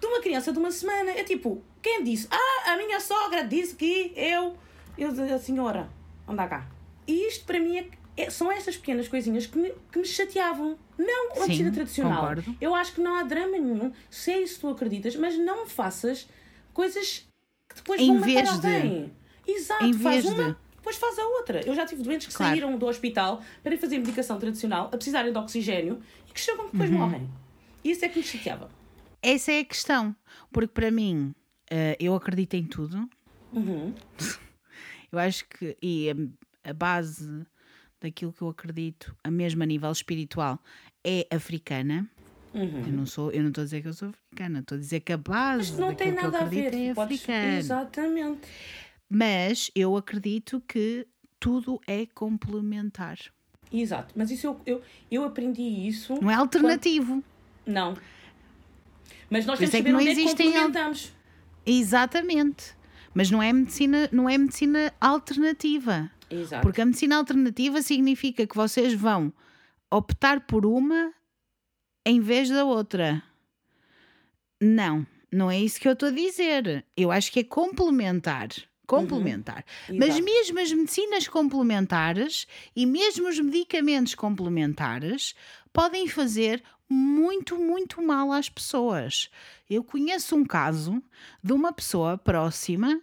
de 0.00 0.06
uma 0.06 0.20
criança 0.20 0.52
de 0.52 0.58
uma 0.58 0.70
semana. 0.70 1.10
É 1.10 1.22
tipo, 1.22 1.62
quem 1.82 2.02
disse? 2.02 2.26
Ah, 2.30 2.72
a 2.72 2.76
minha 2.76 2.98
sogra 3.00 3.44
disse 3.44 3.74
que 3.76 4.12
eu. 4.16 4.56
Eu 4.98 5.10
a 5.34 5.38
senhora, 5.38 5.88
anda 6.26 6.46
cá. 6.46 6.66
E 7.06 7.28
isto 7.28 7.44
para 7.44 7.58
mim 7.60 7.78
é, 7.78 7.86
é- 8.22 8.30
são 8.30 8.50
essas 8.50 8.76
pequenas 8.76 9.08
coisinhas 9.08 9.46
que 9.46 9.58
me, 9.58 9.72
que 9.92 9.98
me 9.98 10.04
chateavam. 10.04 10.78
Não 10.98 11.32
a 11.36 11.40
medicina 11.40 11.70
tradicional. 11.72 12.20
concordo. 12.20 12.56
Eu 12.60 12.74
acho 12.74 12.92
que 12.94 13.00
não 13.00 13.14
há 13.16 13.22
drama 13.22 13.58
nenhum. 13.58 13.92
Se 14.10 14.30
é 14.30 14.40
isso 14.40 14.54
que 14.56 14.60
tu 14.60 14.68
acreditas, 14.68 15.16
mas 15.16 15.36
não 15.38 15.66
faças 15.66 16.28
coisas 16.72 17.26
que 17.68 17.74
depois 17.76 18.00
Em 18.00 18.06
vão 18.08 18.16
matar 18.20 18.42
de- 18.42 18.48
alguém. 18.66 19.12
Exato, 19.46 19.84
em 19.84 19.92
faz 19.94 20.24
uma, 20.24 20.44
de- 20.52 20.56
depois 20.76 20.96
faz 20.96 21.18
a 21.18 21.24
outra. 21.26 21.60
Eu 21.66 21.74
já 21.74 21.84
tive 21.86 22.02
doentes 22.02 22.26
que 22.28 22.34
Claro. 22.34 22.52
saíram 22.52 22.78
do 22.78 22.86
hospital 22.86 23.42
para 23.62 23.74
ir 23.74 23.78
fazer 23.78 23.98
medicação 23.98 24.38
tradicional, 24.38 24.86
a 24.86 24.96
precisarem 24.96 25.32
de 25.32 25.38
oxigênio 25.38 26.00
e 26.28 26.32
que 26.32 26.40
chegam 26.40 26.68
que 26.68 26.76
Uhum. 26.76 26.82
depois 26.84 26.90
morrem. 26.90 27.28
E 27.82 27.90
isso 27.90 28.04
é 28.04 28.08
que 28.08 28.18
me 28.18 28.24
chateava. 28.24 28.70
Essa 29.22 29.52
é 29.52 29.60
a 29.60 29.64
questão. 29.64 30.14
Porque 30.52 30.72
para 30.72 30.90
mim, 30.90 31.34
eh, 31.70 31.96
eu 32.00 32.14
acredito 32.14 32.54
em 32.54 32.64
tudo. 32.64 33.08
Uhum. 33.52 33.94
Eu 35.12 35.18
acho 35.18 35.44
que. 35.48 35.76
E 35.82 36.08
a, 36.10 36.70
a 36.70 36.72
base 36.72 37.44
daquilo 38.00 38.32
que 38.32 38.42
eu 38.42 38.48
acredito, 38.48 39.14
a 39.22 39.30
mesma 39.30 39.66
nível 39.66 39.90
espiritual, 39.92 40.58
é 41.04 41.26
africana. 41.30 42.08
Uhum. 42.52 42.82
Eu 42.86 42.92
não 42.92 43.06
sou, 43.06 43.30
eu 43.30 43.42
não 43.42 43.48
estou 43.50 43.62
a 43.62 43.64
dizer 43.64 43.82
que 43.82 43.88
eu 43.88 43.92
sou 43.94 44.08
africana, 44.08 44.58
estou 44.60 44.76
a 44.76 44.80
dizer 44.80 45.00
que 45.00 45.12
a 45.12 45.16
base 45.16 45.70
Mas 45.70 45.78
não 45.80 45.94
tem 45.94 46.12
daquilo 46.12 46.18
que 46.18 46.26
eu 46.26 46.32
nada 46.32 46.44
a 46.44 46.48
ver. 46.48 46.74
é 46.74 46.94
Podes... 46.94 47.20
africana. 47.20 47.58
Exatamente. 47.58 48.40
Mas 49.08 49.70
eu 49.74 49.96
acredito 49.96 50.60
que 50.66 51.06
tudo 51.38 51.80
é 51.86 52.06
complementar. 52.06 53.18
Exato. 53.72 54.12
Mas 54.16 54.30
isso 54.30 54.46
eu, 54.46 54.60
eu, 54.66 54.82
eu 55.10 55.24
aprendi 55.24 55.62
isso. 55.62 56.14
Não 56.20 56.30
é 56.30 56.34
alternativo. 56.34 57.22
Não. 57.64 57.96
Mas 59.28 59.46
nós 59.46 59.58
temos 59.60 59.72
é 59.74 59.76
que 59.78 59.82
saber 59.84 59.92
não 59.92 60.00
onde 60.00 60.08
é 60.10 60.14
que 60.14 60.20
existem 60.22 60.46
al- 60.48 60.52
complementamos. 60.64 61.12
Exatamente. 61.64 62.74
Mas 63.14 63.30
não 63.30 63.40
é 63.42 63.52
medicina, 63.52 64.08
não 64.10 64.28
é 64.28 64.36
medicina 64.36 64.92
alternativa. 65.00 66.10
Exato. 66.30 66.62
Porque 66.62 66.80
a 66.80 66.86
medicina 66.86 67.16
alternativa 67.16 67.82
significa 67.82 68.46
que 68.46 68.56
vocês 68.56 68.94
vão 68.94 69.32
optar 69.90 70.46
por 70.46 70.64
uma 70.64 71.12
em 72.06 72.20
vez 72.20 72.48
da 72.48 72.64
outra. 72.64 73.22
Não, 74.60 75.06
não 75.32 75.50
é 75.50 75.58
isso 75.58 75.80
que 75.80 75.88
eu 75.88 75.92
estou 75.92 76.08
a 76.08 76.12
dizer. 76.12 76.84
Eu 76.96 77.10
acho 77.10 77.32
que 77.32 77.40
é 77.40 77.44
complementar. 77.44 78.48
Complementar. 78.86 79.64
Mas 79.88 80.16
Exato. 80.16 80.24
mesmo 80.24 80.60
as 80.60 80.72
medicinas 80.72 81.28
complementares 81.28 82.46
e 82.74 82.84
mesmo 82.84 83.28
os 83.28 83.38
medicamentos 83.38 84.16
complementares 84.16 85.34
podem 85.72 86.08
fazer 86.08 86.62
muito, 86.88 87.56
muito 87.56 88.02
mal 88.02 88.32
às 88.32 88.48
pessoas. 88.48 89.30
Eu 89.68 89.84
conheço 89.84 90.34
um 90.34 90.44
caso 90.44 91.00
de 91.42 91.52
uma 91.52 91.72
pessoa 91.72 92.18
próxima, 92.18 93.00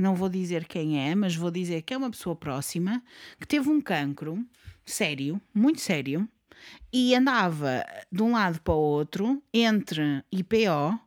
não 0.00 0.14
vou 0.14 0.28
dizer 0.28 0.66
quem 0.66 0.98
é, 0.98 1.14
mas 1.14 1.36
vou 1.36 1.50
dizer 1.50 1.82
que 1.82 1.92
é 1.92 1.96
uma 1.96 2.10
pessoa 2.10 2.34
próxima, 2.34 3.02
que 3.38 3.46
teve 3.46 3.68
um 3.68 3.80
cancro 3.80 4.44
sério, 4.84 5.40
muito 5.54 5.80
sério, 5.80 6.28
e 6.92 7.14
andava 7.14 7.84
de 8.10 8.22
um 8.22 8.32
lado 8.32 8.60
para 8.62 8.74
o 8.74 8.78
outro 8.78 9.42
entre 9.52 10.24
IPO 10.32 10.98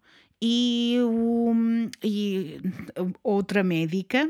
e, 0.41 0.97
o, 1.01 1.53
e 2.03 2.59
outra 3.23 3.63
médica 3.63 4.29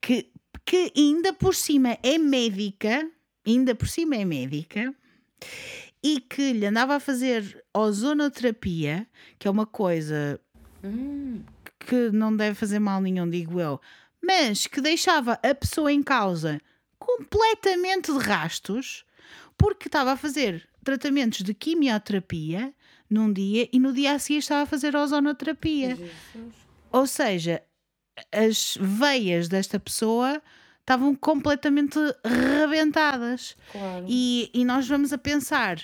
que, 0.00 0.30
que 0.64 0.92
ainda 0.96 1.32
por 1.32 1.54
cima 1.54 1.98
é 2.02 2.18
médica, 2.18 3.08
ainda 3.46 3.74
por 3.74 3.88
cima 3.88 4.16
é 4.16 4.24
médica, 4.24 4.94
e 6.02 6.20
que 6.20 6.52
lhe 6.52 6.66
andava 6.66 6.96
a 6.96 7.00
fazer 7.00 7.64
ozonoterapia, 7.74 9.06
que 9.38 9.48
é 9.48 9.50
uma 9.50 9.66
coisa 9.66 10.40
Hum, 10.82 11.42
que 11.88 12.10
não 12.10 12.36
deve 12.36 12.54
fazer 12.54 12.78
mal 12.78 13.00
nenhum, 13.00 13.28
digo 13.28 13.58
eu, 13.58 13.80
mas 14.22 14.66
que 14.66 14.78
deixava 14.78 15.40
a 15.42 15.54
pessoa 15.54 15.90
em 15.90 16.02
causa 16.02 16.60
completamente 16.98 18.12
de 18.12 18.18
rastos, 18.18 19.06
porque 19.56 19.88
estava 19.88 20.12
a 20.12 20.16
fazer 20.16 20.68
tratamentos 20.84 21.42
de 21.42 21.54
quimioterapia 21.54 22.74
num 23.08 23.32
dia 23.32 23.70
e 23.72 23.80
no 23.80 23.94
dia 23.94 24.12
a 24.12 24.18
seguir 24.18 24.40
estava 24.40 24.64
a 24.64 24.66
fazer 24.66 24.94
ozonoterapia. 24.94 25.96
Jesus. 25.96 26.54
Ou 26.92 27.06
seja, 27.06 27.62
as 28.30 28.76
veias 28.78 29.48
desta 29.48 29.80
pessoa 29.80 30.42
estavam 30.80 31.14
completamente 31.14 31.98
rebentadas. 32.22 33.56
Claro. 33.72 34.04
E, 34.06 34.50
e 34.52 34.62
nós 34.62 34.86
vamos 34.86 35.10
a 35.10 35.18
pensar 35.18 35.78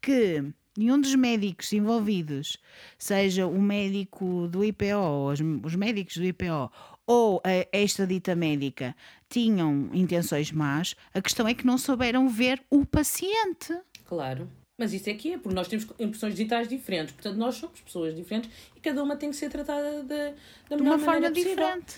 que 0.00 0.42
nenhum 0.76 1.00
dos 1.00 1.14
médicos 1.14 1.72
envolvidos, 1.72 2.56
seja 2.98 3.46
o 3.46 3.60
médico 3.60 4.46
do 4.48 4.64
IPO, 4.64 5.30
os, 5.32 5.40
os 5.64 5.74
médicos 5.74 6.16
do 6.16 6.24
IPO, 6.24 6.70
ou 7.06 7.40
a, 7.44 7.66
esta 7.72 8.06
dita 8.06 8.34
médica, 8.36 8.94
tinham 9.28 9.90
intenções 9.92 10.52
más, 10.52 10.94
a 11.12 11.20
questão 11.20 11.46
é 11.48 11.54
que 11.54 11.66
não 11.66 11.76
souberam 11.78 12.28
ver 12.28 12.62
o 12.70 12.84
paciente. 12.86 13.76
Claro. 14.04 14.48
Mas 14.78 14.92
isso 14.94 15.10
é 15.10 15.14
que 15.14 15.32
é, 15.34 15.38
porque 15.38 15.54
nós 15.54 15.68
temos 15.68 15.86
impressões 15.98 16.34
digitais 16.34 16.66
diferentes. 16.66 17.12
Portanto, 17.12 17.36
nós 17.36 17.54
somos 17.56 17.80
pessoas 17.80 18.14
diferentes 18.16 18.50
e 18.74 18.80
cada 18.80 19.02
uma 19.02 19.14
tem 19.14 19.28
que 19.30 19.36
ser 19.36 19.50
tratada 19.50 20.02
da, 20.02 20.32
da 20.70 20.76
De 20.76 20.82
uma 20.82 20.98
forma 20.98 21.30
diferente. 21.30 21.96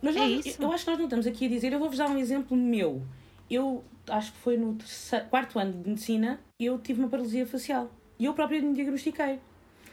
Mas 0.00 0.16
É 0.16 0.18
nós- 0.18 0.46
isso. 0.46 0.62
eu 0.62 0.72
acho 0.72 0.84
que 0.84 0.90
nós 0.90 0.98
não 0.98 1.04
estamos 1.06 1.26
aqui 1.26 1.44
a 1.44 1.48
dizer, 1.48 1.72
eu 1.74 1.78
vou-vos 1.78 1.98
dar 1.98 2.08
um 2.08 2.16
exemplo 2.18 2.56
meu. 2.56 3.02
Eu 3.50 3.84
acho 4.08 4.32
que 4.32 4.38
foi 4.38 4.56
no 4.56 4.74
terceiro, 4.74 5.26
quarto 5.26 5.58
ano 5.58 5.72
de 5.82 5.88
medicina, 5.90 6.40
eu 6.58 6.78
tive 6.78 7.00
uma 7.00 7.08
paralisia 7.08 7.46
facial. 7.46 7.90
E 8.22 8.24
eu 8.24 8.34
própria 8.34 8.62
me 8.62 8.72
diagnostiquei. 8.72 9.40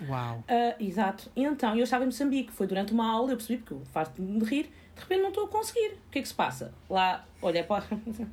Uau. 0.07 0.43
Ah, 0.47 0.75
exato. 0.79 1.31
E 1.35 1.43
então, 1.43 1.75
eu 1.75 1.83
estava 1.83 2.03
em 2.03 2.07
Moçambique, 2.07 2.51
foi 2.51 2.67
durante 2.67 2.93
uma 2.93 3.09
aula, 3.09 3.31
eu 3.31 3.37
percebi, 3.37 3.57
porque 3.57 3.73
eu 3.73 3.81
farto-me 3.91 4.39
de 4.39 4.45
rir, 4.45 4.63
de 4.95 5.01
repente 5.01 5.21
não 5.21 5.29
estou 5.29 5.45
a 5.45 5.47
conseguir. 5.47 5.93
O 5.93 6.11
que 6.11 6.19
é 6.19 6.21
que 6.21 6.27
se 6.27 6.33
passa? 6.35 6.71
Lá, 6.87 7.25
olha, 7.41 7.63
para... 7.63 7.85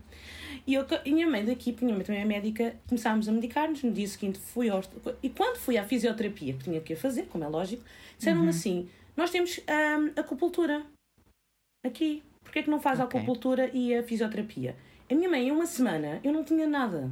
E 0.67 0.75
eu, 0.75 0.85
e 1.05 1.13
minha 1.13 1.27
mãe 1.27 1.45
daqui, 1.45 1.73
porque 1.73 1.85
minha 1.87 1.97
mãe 1.97 2.05
também 2.05 2.21
é 2.21 2.25
médica, 2.27 2.77
começámos 2.89 3.27
a 3.27 3.33
medicar-nos. 3.33 3.83
No 3.83 3.91
dia 3.93 4.07
seguinte 4.07 4.39
fui 4.39 4.69
ao... 4.69 4.83
E 5.23 5.31
quando 5.31 5.57
fui 5.57 5.79
à 5.79 5.85
fisioterapia, 5.85 6.53
que 6.55 6.65
tinha 6.65 6.81
que 6.81 6.93
a 6.93 6.97
fazer, 6.97 7.27
como 7.27 7.45
é 7.45 7.49
lógico, 7.49 7.83
disseram-me 8.19 8.51
assim, 8.51 8.91
nós 9.17 9.31
temos 9.31 9.61
ah, 9.67 10.21
acupuntura 10.21 10.85
aqui. 11.87 12.23
Porquê 12.43 12.59
é 12.59 12.63
que 12.65 12.71
não 12.71 12.81
faz 12.81 13.01
a 13.01 13.05
Ok. 13.05 13.19
acupuntura 13.19 13.71
e 13.73 13.95
a 13.95 14.03
fisioterapia? 14.03 14.77
A 15.11 15.15
minha 15.15 15.29
mãe, 15.31 15.49
em 15.49 15.53
uma 15.53 15.67
semana, 15.67 16.21
eu 16.23 16.33
não 16.33 16.45
tinha 16.45 16.67
nada. 16.67 17.11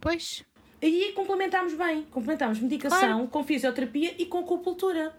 Pois, 0.00 0.44
Aí 0.82 1.12
complementámos 1.14 1.74
bem. 1.74 2.02
Complementámos 2.10 2.58
medicação 2.58 3.26
com 3.26 3.44
fisioterapia 3.44 4.14
e 4.18 4.26
com 4.26 4.38
acupuntura. 4.38 5.14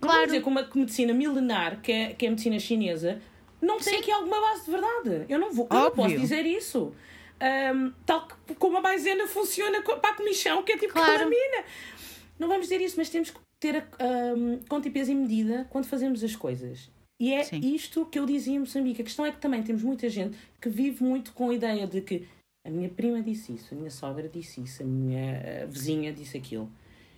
Claro. 0.00 0.18
vou 0.18 0.26
dizer 0.26 0.42
que 0.42 0.48
uma 0.48 0.68
medicina 0.74 1.14
milenar, 1.14 1.80
que 1.80 1.92
é, 1.92 2.12
que 2.12 2.26
é 2.26 2.28
a 2.28 2.30
medicina 2.30 2.58
chinesa, 2.58 3.20
não 3.62 3.78
tem 3.78 3.94
Sim. 3.94 4.00
aqui 4.00 4.10
alguma 4.10 4.40
base 4.40 4.64
de 4.64 4.70
verdade. 4.70 5.24
Eu 5.28 5.38
não, 5.38 5.52
vou, 5.52 5.66
eu 5.70 5.76
não 5.80 5.90
posso 5.90 6.16
dizer 6.18 6.44
isso. 6.44 6.92
Ahm, 7.40 7.92
tal 8.04 8.26
que 8.46 8.54
como 8.54 8.78
a 8.78 8.80
maisena 8.80 9.26
funciona 9.26 9.80
para 9.82 10.10
a 10.10 10.14
comichão, 10.14 10.62
que 10.62 10.72
é 10.72 10.76
tipo 10.78 10.92
Claro. 10.92 11.12
calamina. 11.12 11.64
Não 12.38 12.48
vamos 12.48 12.64
dizer 12.64 12.80
isso, 12.80 12.96
mas 12.98 13.08
temos 13.08 13.30
que 13.30 13.38
ter 13.58 13.86
um, 14.36 14.58
conta 14.68 14.88
e 14.88 14.90
peso 14.90 15.12
e 15.12 15.14
medida 15.14 15.66
quando 15.70 15.86
fazemos 15.86 16.22
as 16.22 16.36
coisas. 16.36 16.90
E 17.18 17.32
é 17.32 17.44
Sim. 17.44 17.60
isto 17.74 18.04
que 18.06 18.18
eu 18.18 18.26
dizia 18.26 18.54
em 18.56 18.58
Moçambique. 18.58 19.00
A 19.00 19.04
questão 19.04 19.24
é 19.24 19.32
que 19.32 19.38
também 19.38 19.62
temos 19.62 19.82
muita 19.82 20.08
gente 20.10 20.36
que 20.60 20.68
vive 20.68 21.02
muito 21.02 21.32
com 21.32 21.48
a 21.48 21.54
ideia 21.54 21.86
de 21.86 22.02
que 22.02 22.28
a 22.66 22.70
minha 22.70 22.88
prima 22.88 23.22
disse 23.22 23.52
isso, 23.52 23.72
a 23.72 23.76
minha 23.76 23.90
sogra 23.90 24.28
disse 24.28 24.60
isso, 24.60 24.82
a 24.82 24.86
minha 24.86 25.66
vizinha 25.68 26.12
disse 26.12 26.36
aquilo. 26.36 26.68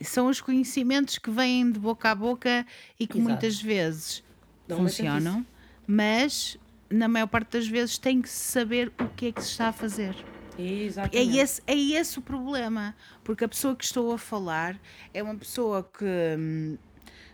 são 0.02 0.28
os 0.28 0.40
conhecimentos 0.40 1.16
que 1.18 1.30
vêm 1.30 1.72
de 1.72 1.78
boca 1.78 2.10
a 2.10 2.14
boca 2.14 2.66
e 3.00 3.06
que 3.06 3.16
Exato. 3.16 3.30
muitas 3.30 3.60
vezes 3.60 4.22
funcionam, 4.68 5.44
mas 5.86 6.58
na 6.90 7.08
maior 7.08 7.26
parte 7.26 7.52
das 7.52 7.66
vezes 7.66 7.96
tem 7.96 8.20
que 8.20 8.28
se 8.28 8.52
saber 8.52 8.92
o 9.00 9.08
que 9.08 9.26
é 9.26 9.32
que 9.32 9.42
se 9.42 9.50
está 9.50 9.68
a 9.68 9.72
fazer. 9.72 10.14
É 10.58 10.62
Exatamente. 10.62 11.38
esse, 11.38 11.62
é 11.66 11.74
esse 11.74 12.18
o 12.18 12.22
problema, 12.22 12.94
porque 13.24 13.44
a 13.44 13.48
pessoa 13.48 13.74
que 13.74 13.84
estou 13.84 14.12
a 14.12 14.18
falar 14.18 14.78
é 15.14 15.22
uma 15.22 15.36
pessoa 15.36 15.82
que 15.82 16.04
hum, 16.38 16.76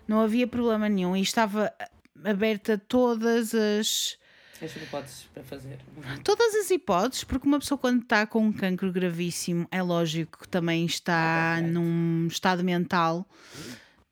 não 0.07 0.21
havia 0.21 0.47
problema 0.47 0.89
nenhum 0.89 1.17
e 1.17 1.23
estava 1.23 1.73
aberta 2.23 2.75
a 2.75 2.79
todas 2.79 3.55
as 3.55 4.19
As 4.63 4.77
hipóteses 4.77 5.29
para 5.35 5.43
fazer. 5.43 5.79
todas 6.23 6.55
as 6.55 6.71
hipóteses, 6.71 7.25
porque 7.25 7.47
uma 7.47 7.59
pessoa 7.59 7.77
quando 7.77 8.03
está 8.03 8.27
com 8.27 8.47
um 8.47 8.53
cancro 8.53 8.93
gravíssimo 8.93 9.67
é 9.71 9.83
lógico 9.83 10.41
que 10.41 10.49
também 10.49 10.87
está 10.87 11.61
num 11.61 12.27
estado 12.29 12.63
mental 12.63 13.27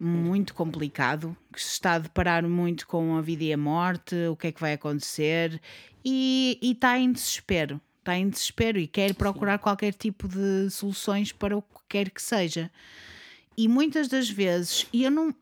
muito 0.04 0.52
complicado, 0.52 1.37
que 1.52 1.62
se 1.62 1.70
está 1.70 1.92
a 1.92 1.99
deparar 1.99 2.42
muito 2.49 2.88
com 2.88 3.16
a 3.16 3.20
vida 3.20 3.44
e 3.44 3.52
a 3.52 3.56
morte, 3.56 4.16
o 4.26 4.34
que 4.34 4.49
é 4.49 4.52
que 4.52 4.61
vai 4.61 4.72
acontecer 4.72 5.61
e, 6.04 6.58
e 6.61 6.72
está 6.72 6.99
em 6.99 7.12
desespero. 7.12 7.80
Está 8.00 8.16
em 8.16 8.28
desespero 8.28 8.80
e 8.80 8.88
quer 8.88 9.14
procurar 9.14 9.58
qualquer 9.58 9.94
tipo 9.94 10.26
de 10.26 10.68
soluções 10.70 11.30
para 11.30 11.56
o 11.56 11.62
que 11.62 11.80
quer 11.88 12.11
que 12.11 12.20
seja. 12.20 12.68
E 13.56 13.68
muitas 13.68 14.08
das 14.08 14.28
vezes, 14.28 14.88
e 14.92 15.04
eu 15.04 15.11
não. 15.11 15.32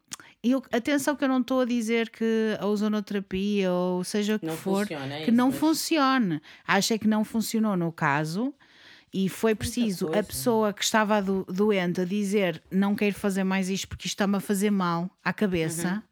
Eu, 0.42 0.62
atenção 0.73 1.14
que 1.14 1.23
eu 1.25 1.28
não 1.28 1.40
estou 1.40 1.61
a 1.61 1.64
dizer 1.66 2.09
que 2.09 2.56
a 2.59 2.66
ozonoterapia 2.66 3.70
ou 3.70 4.02
seja 4.02 4.37
o 4.37 4.38
que 4.38 4.47
Não 4.47 4.56
for, 4.56 4.87
funciona, 4.87 5.14
é 5.16 5.25
que 5.25 5.30
não 5.30 5.49
mas- 5.49 5.59
funcione. 5.59 6.40
Acha 6.66 6.99
que 6.99 7.06
não 7.06 7.25
funcionou 7.25 7.76
no 7.76 7.92
caso 7.92 8.54
e 9.12 9.28
foi 9.28 9.54
preciso 9.54 10.06
a 10.14 10.23
pessoa 10.23 10.73
que 10.73 10.82
estava 10.82 11.20
do- 11.20 11.44
doente 11.44 12.00
a 12.00 12.04
dizer 12.04 12.62
não 12.70 12.94
quero 12.94 13.14
fazer 13.14 13.44
mais 13.44 13.68
isto 13.68 13.87
porque 13.88 14.06
isto 14.06 14.14
está-me 14.14 14.37
a 14.37 14.40
fazer 14.40 14.70
mal 14.70 15.11
à 15.23 15.32
cabeça. 15.32 15.94
Uhum. 15.94 16.02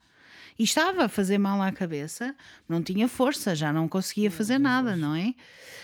E 0.58 0.64
estava 0.64 1.04
a 1.04 1.08
fazer 1.08 1.38
mal 1.38 1.62
à 1.62 1.70
cabeça, 1.70 2.34
não 2.68 2.82
tinha 2.82 3.06
força, 3.06 3.54
já 3.54 3.72
não 3.72 3.86
conseguia 3.88 4.30
fazer 4.30 4.58
nada, 4.58 4.96
não 4.96 5.14
é? 5.14 5.32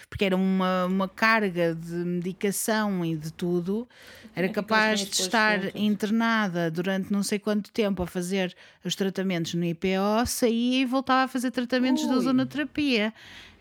Porque 0.09 0.25
era 0.25 0.37
uma, 0.37 0.87
uma 0.87 1.09
carga 1.09 1.75
de 1.75 1.93
medicação 1.95 3.05
e 3.05 3.17
de 3.17 3.33
tudo. 3.33 3.89
Era 4.35 4.47
É 4.47 4.51
capaz 4.51 5.01
de 5.01 5.13
estar 5.23 5.77
internada 5.77 6.71
durante 6.71 7.13
não 7.13 7.23
sei 7.23 7.39
quanto 7.39 7.71
tempo 7.71 8.03
a 8.03 8.07
fazer 8.07 8.55
os 8.85 8.95
tratamentos 8.97 9.55
no 9.55 9.65
IPO, 9.65 10.27
saía 10.27 10.83
e 10.83 10.85
voltava 10.85 11.23
a 11.25 11.29
fazer 11.29 11.51
tratamentos 11.53 12.03
de 12.03 12.11
Ui. 12.11 12.17
ozonoterapia. 12.17 13.15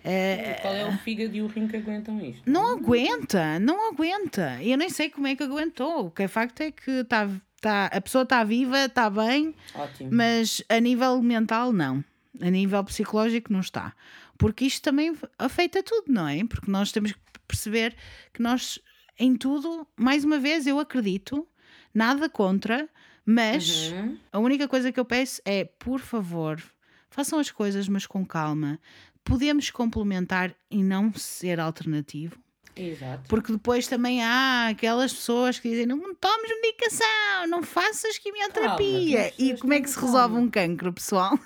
Eh, 0.04 0.58
Qual 0.62 0.74
é 0.74 0.86
o 0.86 0.98
fígado 0.98 1.34
e 1.36 1.42
o 1.42 1.48
rim 1.48 1.68
que 1.68 1.78
aguentam 1.78 2.20
isto? 2.20 2.42
não 2.46 2.74
aguenta, 2.74 3.58
não 3.60 3.90
aguenta. 3.92 4.58
Eu 4.62 4.78
nem 4.78 4.90
sei 4.90 5.10
como 5.10 5.28
é 5.28 5.36
que 5.36 5.44
aguentou. 5.44 6.08
O 6.08 6.12
que 6.12 6.24
é 6.24 6.28
facto 6.28 6.60
é 6.62 6.72
que 6.72 7.04
tá, 7.06 7.30
tá, 7.64 7.86
a 7.88 8.02
pessoa 8.02 8.24
está 8.24 8.44
viva, 8.44 8.86
está 8.86 9.10
bem, 9.10 9.56
Ótimo. 9.74 10.10
mas 10.14 10.62
a 10.70 10.80
nível 10.80 11.22
mental, 11.22 11.72
não. 11.72 12.04
A 12.42 12.50
nível 12.50 12.84
psicológico, 12.84 13.52
não 13.54 13.62
está. 13.62 13.94
Porque 14.38 14.66
isto 14.66 14.82
também 14.84 15.16
afeta 15.40 15.82
tudo, 15.82 16.12
não 16.12 16.28
é? 16.28 16.44
Porque 16.46 16.70
nós 16.70 16.92
temos 16.92 17.14
que 17.14 17.20
perceber 17.48 17.96
que 18.34 18.42
nós, 18.42 18.80
em 19.18 19.36
tudo, 19.36 19.88
mais 19.96 20.24
uma 20.26 20.40
vez, 20.40 20.68
eu 20.68 20.80
acredito, 20.80 21.48
nada 21.94 22.28
contra, 22.28 22.90
mas 23.26 23.92
Uhum. 23.92 24.18
a 24.32 24.40
única 24.40 24.68
coisa 24.68 24.92
que 24.92 25.00
eu 25.00 25.06
peço 25.06 25.42
é, 25.46 25.64
por 25.64 26.00
favor, 26.00 26.62
façam 27.10 27.40
as 27.40 27.50
coisas, 27.52 27.88
mas 27.88 28.06
com 28.06 28.26
calma. 28.26 28.80
Podemos 29.24 29.70
complementar 29.70 30.54
e 30.70 30.84
não 30.84 31.14
ser 31.14 31.60
alternativo. 31.60 32.38
Exato. 32.76 33.24
Porque 33.30 33.52
depois 33.52 33.88
também 33.88 34.24
há 34.24 34.70
aquelas 34.70 35.14
pessoas 35.14 35.60
que 35.60 35.70
dizem 35.70 35.86
não 35.86 36.16
tomes 36.16 36.50
medicação, 36.62 37.48
não 37.48 37.62
faças 37.62 38.18
quimioterapia. 38.18 39.30
Calma, 39.30 39.34
e 39.38 39.58
como 39.58 39.74
é 39.74 39.82
que 39.82 39.90
se 39.90 40.00
resolve 40.00 40.36
um 40.36 40.50
cancro, 40.50 40.92
pessoal? 40.92 41.38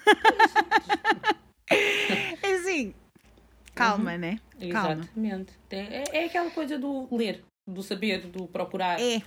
assim, 2.43 2.93
calma, 3.75 4.17
né? 4.17 4.39
Calma. 4.71 5.01
Exatamente. 5.03 5.53
É, 5.69 6.03
é 6.19 6.25
aquela 6.25 6.49
coisa 6.51 6.77
do 6.77 7.13
ler, 7.15 7.43
do 7.65 7.83
saber, 7.83 8.27
do 8.27 8.47
procurar. 8.47 8.99
É, 8.99 9.21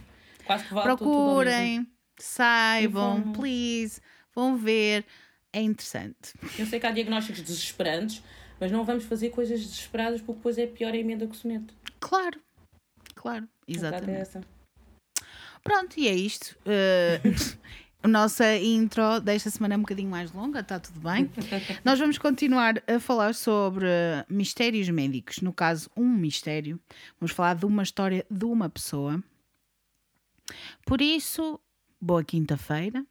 Quase 0.44 0.64
que 0.64 0.74
vale 0.74 0.88
tudo 0.88 0.98
procurem, 0.98 1.86
saibam, 2.18 3.18
Informem. 3.18 3.32
please, 3.34 4.00
vão 4.34 4.56
ver. 4.56 5.04
É 5.52 5.60
interessante. 5.60 6.32
Eu 6.58 6.64
sei 6.64 6.78
que 6.78 6.86
há 6.86 6.92
diagnósticos 6.92 7.42
desesperantes, 7.42 8.22
mas 8.60 8.70
não 8.70 8.84
vamos 8.84 9.04
fazer 9.04 9.30
coisas 9.30 9.58
desesperadas 9.60 10.20
porque 10.20 10.36
depois 10.36 10.58
é 10.58 10.66
pior 10.66 10.92
a 10.92 10.96
emenda 10.96 11.26
que 11.26 11.32
o 11.32 11.36
soneto. 11.36 11.74
Claro, 11.98 12.38
claro, 13.14 13.48
verdade 13.66 13.96
exatamente. 13.96 14.18
É 14.18 14.20
essa. 14.20 14.40
Pronto, 15.64 15.98
e 15.98 16.06
é 16.06 16.14
isto. 16.14 16.56
Eh, 16.66 17.20
a 18.02 18.08
nossa 18.08 18.56
intro 18.56 19.20
desta 19.20 19.50
semana 19.50 19.74
é 19.74 19.76
um 19.76 19.80
bocadinho 19.80 20.10
mais 20.10 20.30
longa, 20.32 20.60
está 20.60 20.78
tudo 20.78 21.00
bem. 21.00 21.30
Nós 21.84 21.98
vamos 21.98 22.18
continuar 22.18 22.82
a 22.86 23.00
falar 23.00 23.34
sobre 23.34 23.86
mistérios 24.28 24.88
médicos. 24.90 25.40
No 25.40 25.52
caso, 25.52 25.90
um 25.96 26.08
mistério. 26.08 26.78
Vamos 27.18 27.32
falar 27.32 27.54
de 27.54 27.64
uma 27.64 27.82
história 27.82 28.26
de 28.30 28.44
uma 28.44 28.68
pessoa. 28.68 29.22
Por 30.84 31.00
isso, 31.00 31.58
boa 32.00 32.24
quinta-feira 32.24 33.06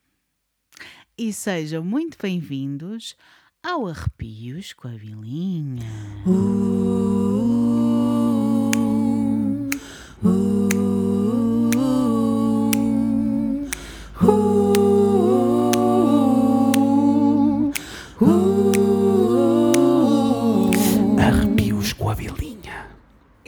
e 1.17 1.33
sejam 1.33 1.83
muito 1.83 2.17
bem-vindos 2.21 3.15
ao 3.63 3.87
Arrepios 3.87 4.73
com 4.73 4.87
a 4.87 4.91
Vilinha. 4.91 5.85
Arrepios 6.25 6.78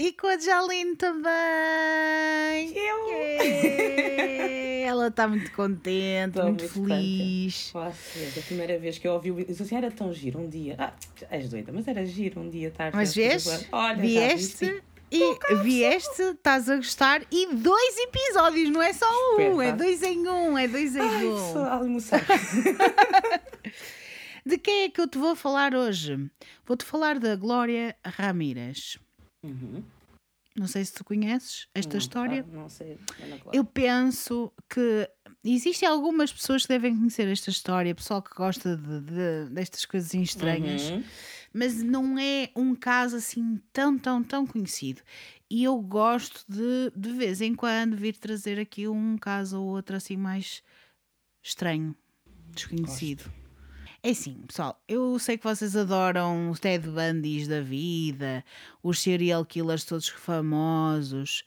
E 0.01 0.13
com 0.13 0.25
a 0.25 0.35
Jaline 0.35 0.95
também. 0.95 2.73
Eu! 2.75 3.07
Ela 4.83 5.09
está 5.09 5.27
muito 5.27 5.51
contente, 5.51 6.29
Estou 6.29 6.45
muito, 6.45 6.63
muito 6.63 6.73
feliz. 6.89 7.69
Posso 7.71 8.17
ver, 8.17 8.39
a 8.39 8.41
primeira 8.41 8.79
vez 8.79 8.97
que 8.97 9.07
eu 9.07 9.13
ouvi 9.13 9.29
o 9.29 9.45
disse 9.45 9.61
assim, 9.61 9.75
era 9.75 9.91
tão 9.91 10.11
giro 10.11 10.39
um 10.39 10.49
dia. 10.49 10.75
Ah, 10.79 10.91
és 11.29 11.49
doida, 11.49 11.71
mas 11.71 11.87
era 11.87 12.03
giro 12.03 12.41
um 12.41 12.49
dia 12.49 12.69
estar. 12.69 12.91
Mas 12.95 13.13
veste? 13.13 13.67
Olha, 13.71 14.01
vieste 14.01 14.81
e 15.11 15.55
vieste, 15.61 16.23
estás 16.23 16.67
a 16.67 16.77
gostar 16.77 17.21
e 17.31 17.53
dois 17.53 17.95
episódios, 17.99 18.71
não 18.71 18.81
é 18.81 18.93
só 18.93 19.05
um, 19.05 19.61
é 19.61 19.69
Espetáculo. 19.69 19.77
dois 19.77 20.01
em 20.01 20.27
um, 20.27 20.57
é 20.57 20.67
dois 20.67 20.95
em 20.95 20.99
Ai, 21.01 21.25
um. 21.27 21.63
almoçar. 21.63 22.25
De 24.43 24.57
quem 24.57 24.85
é 24.85 24.89
que 24.89 24.99
eu 24.99 25.07
te 25.07 25.19
vou 25.19 25.35
falar 25.35 25.75
hoje? 25.75 26.17
Vou-te 26.65 26.83
falar 26.83 27.19
da 27.19 27.35
Glória 27.35 27.95
Ramírez. 28.03 28.97
Uhum. 29.43 29.83
Não 30.55 30.67
sei 30.67 30.83
se 30.83 30.93
tu 30.93 31.05
conheces 31.05 31.67
esta 31.73 31.93
Não, 31.93 31.97
história. 31.97 32.45
Não 32.51 32.67
sei. 32.69 32.99
Eu 33.53 33.63
penso 33.63 34.51
que 34.69 35.09
existem 35.45 35.87
algumas 35.87 36.31
pessoas 36.31 36.63
que 36.63 36.67
devem 36.67 36.95
conhecer 36.95 37.25
esta 37.29 37.49
história, 37.49 37.95
pessoal 37.95 38.21
que 38.21 38.35
gosta 38.35 38.75
de, 38.75 38.99
de- 39.01 39.49
destas 39.49 39.85
coisinhas 39.85 40.29
estranhas, 40.29 40.89
Uhum. 40.89 41.03
mas 41.53 41.81
não 41.81 42.19
é 42.19 42.49
um 42.53 42.75
caso 42.75 43.15
assim 43.15 43.61
tão, 43.71 43.97
tão, 43.97 44.21
tão 44.21 44.45
conhecido. 44.45 45.01
E 45.49 45.63
eu 45.63 45.79
gosto 45.79 46.43
de, 46.49 46.91
de 46.95 47.13
vez 47.13 47.39
em 47.39 47.55
quando, 47.55 47.95
vir 47.95 48.17
trazer 48.17 48.59
aqui 48.59 48.89
um 48.89 49.17
caso 49.17 49.59
ou 49.61 49.67
outro 49.69 49.95
assim 49.95 50.17
mais 50.17 50.61
estranho, 51.41 51.95
desconhecido. 52.53 53.31
É 54.03 54.09
assim, 54.09 54.33
pessoal, 54.47 54.81
eu 54.87 55.19
sei 55.19 55.37
que 55.37 55.43
vocês 55.43 55.75
adoram 55.75 56.49
os 56.49 56.59
Ted 56.59 56.87
Bundys 56.87 57.47
da 57.47 57.61
vida, 57.61 58.43
os 58.81 58.99
serial 58.99 59.45
killers 59.45 59.83
todos 59.83 60.09
famosos. 60.09 61.43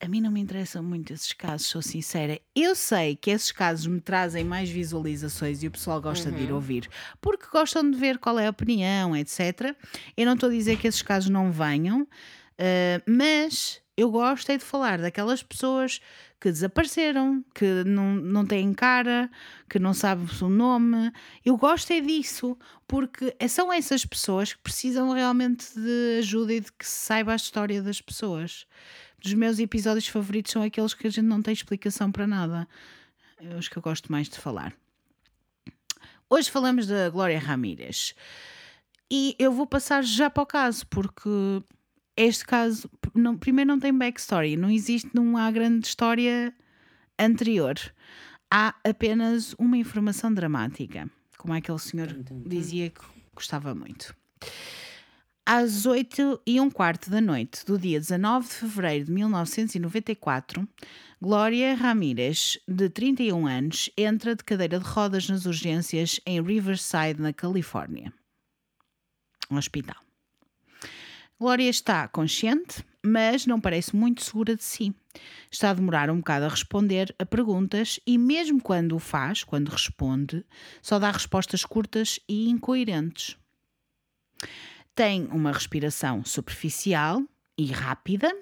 A 0.00 0.08
mim 0.08 0.22
não 0.22 0.30
me 0.30 0.40
interessam 0.40 0.82
muito 0.82 1.12
esses 1.12 1.34
casos, 1.34 1.66
sou 1.66 1.82
sincera. 1.82 2.40
Eu 2.56 2.74
sei 2.74 3.14
que 3.14 3.30
esses 3.30 3.52
casos 3.52 3.86
me 3.86 4.00
trazem 4.00 4.42
mais 4.42 4.70
visualizações 4.70 5.62
e 5.62 5.66
o 5.66 5.70
pessoal 5.70 6.00
gosta 6.00 6.32
de 6.32 6.44
ir 6.44 6.52
ouvir, 6.52 6.88
porque 7.20 7.46
gostam 7.52 7.90
de 7.90 7.98
ver 7.98 8.16
qual 8.18 8.38
é 8.38 8.46
a 8.46 8.50
opinião, 8.50 9.14
etc. 9.14 9.76
Eu 10.16 10.24
não 10.24 10.34
estou 10.34 10.48
a 10.48 10.52
dizer 10.52 10.78
que 10.78 10.88
esses 10.88 11.02
casos 11.02 11.28
não 11.28 11.52
venham, 11.52 12.08
eh, 12.56 13.02
mas 13.06 13.82
eu 13.96 14.10
gosto 14.10 14.50
é 14.50 14.56
de 14.56 14.64
falar 14.64 14.98
daquelas 14.98 15.42
pessoas 15.42 16.00
que 16.44 16.52
desapareceram, 16.52 17.42
que 17.54 17.84
não, 17.84 18.16
não 18.16 18.44
têm 18.44 18.74
cara, 18.74 19.30
que 19.66 19.78
não 19.78 19.94
sabem 19.94 20.28
o 20.42 20.48
nome. 20.50 21.10
Eu 21.42 21.56
gosto 21.56 21.90
é 21.90 22.02
disso, 22.02 22.54
porque 22.86 23.34
são 23.48 23.72
essas 23.72 24.04
pessoas 24.04 24.52
que 24.52 24.58
precisam 24.58 25.10
realmente 25.10 25.64
de 25.74 26.18
ajuda 26.18 26.52
e 26.52 26.60
de 26.60 26.70
que 26.70 26.84
se 26.84 27.06
saiba 27.06 27.32
a 27.32 27.36
história 27.36 27.80
das 27.82 28.02
pessoas. 28.02 28.66
Dos 29.22 29.32
meus 29.32 29.58
episódios 29.58 30.06
favoritos 30.06 30.52
são 30.52 30.62
aqueles 30.62 30.92
que 30.92 31.06
a 31.06 31.10
gente 31.10 31.24
não 31.24 31.40
tem 31.40 31.54
explicação 31.54 32.12
para 32.12 32.26
nada. 32.26 32.68
É 33.38 33.56
Os 33.56 33.66
que 33.66 33.78
eu 33.78 33.82
gosto 33.82 34.12
mais 34.12 34.28
de 34.28 34.36
falar. 34.38 34.76
Hoje 36.28 36.50
falamos 36.50 36.86
da 36.86 37.08
Glória 37.08 37.38
Ramírez. 37.38 38.14
E 39.10 39.34
eu 39.38 39.50
vou 39.50 39.66
passar 39.66 40.04
já 40.04 40.28
para 40.28 40.42
o 40.42 40.46
caso, 40.46 40.86
porque 40.88 41.30
este 42.18 42.44
caso, 42.44 42.86
não- 43.14 43.36
primeiro, 43.36 43.68
não 43.68 43.78
tem 43.78 43.96
backstory, 43.96 44.56
não 44.56 44.70
existe, 44.70 45.10
não 45.14 45.36
há 45.36 45.50
grande 45.50 45.86
história 45.86 46.54
anterior. 47.18 47.74
Há 48.50 48.74
apenas 48.84 49.54
uma 49.58 49.76
informação 49.76 50.32
dramática, 50.32 51.08
como 51.38 51.54
aquele 51.54 51.78
senhor 51.78 52.08
dizia 52.46 52.90
que 52.90 53.00
gostava 53.34 53.74
muito. 53.74 54.14
Às 55.46 55.84
8 55.84 56.40
e 56.46 56.58
um 56.58 56.70
quarto 56.70 57.10
da 57.10 57.20
noite 57.20 57.66
do 57.66 57.78
dia 57.78 58.00
19 58.00 58.48
de 58.48 58.54
fevereiro 58.54 59.04
de 59.06 59.12
1994, 59.12 60.66
Glória 61.20 61.74
Ramírez, 61.74 62.58
de 62.66 62.88
31 62.88 63.46
anos, 63.46 63.90
entra 63.96 64.34
de 64.34 64.42
cadeira 64.42 64.78
de 64.78 64.86
rodas 64.86 65.28
nas 65.28 65.44
urgências 65.44 66.18
em 66.24 66.40
Riverside, 66.42 67.20
na 67.20 67.32
Califórnia. 67.32 68.10
Um 69.50 69.56
hospital. 69.56 69.96
Glória 71.38 71.68
está 71.68 72.08
consciente, 72.08 72.82
mas 73.04 73.46
não 73.46 73.60
parece 73.60 73.94
muito 73.94 74.24
segura 74.24 74.56
de 74.56 74.64
si. 74.64 74.94
Está 75.50 75.70
a 75.70 75.74
demorar 75.74 76.10
um 76.10 76.16
bocado 76.16 76.46
a 76.46 76.48
responder 76.48 77.14
a 77.18 77.26
perguntas 77.26 78.00
e, 78.06 78.16
mesmo 78.16 78.60
quando 78.60 78.96
o 78.96 78.98
faz, 78.98 79.44
quando 79.44 79.68
responde, 79.68 80.44
só 80.80 80.98
dá 80.98 81.10
respostas 81.10 81.64
curtas 81.64 82.18
e 82.28 82.48
incoerentes. 82.48 83.36
Tem 84.94 85.26
uma 85.26 85.52
respiração 85.52 86.24
superficial 86.24 87.22
e 87.58 87.66
rápida 87.66 88.34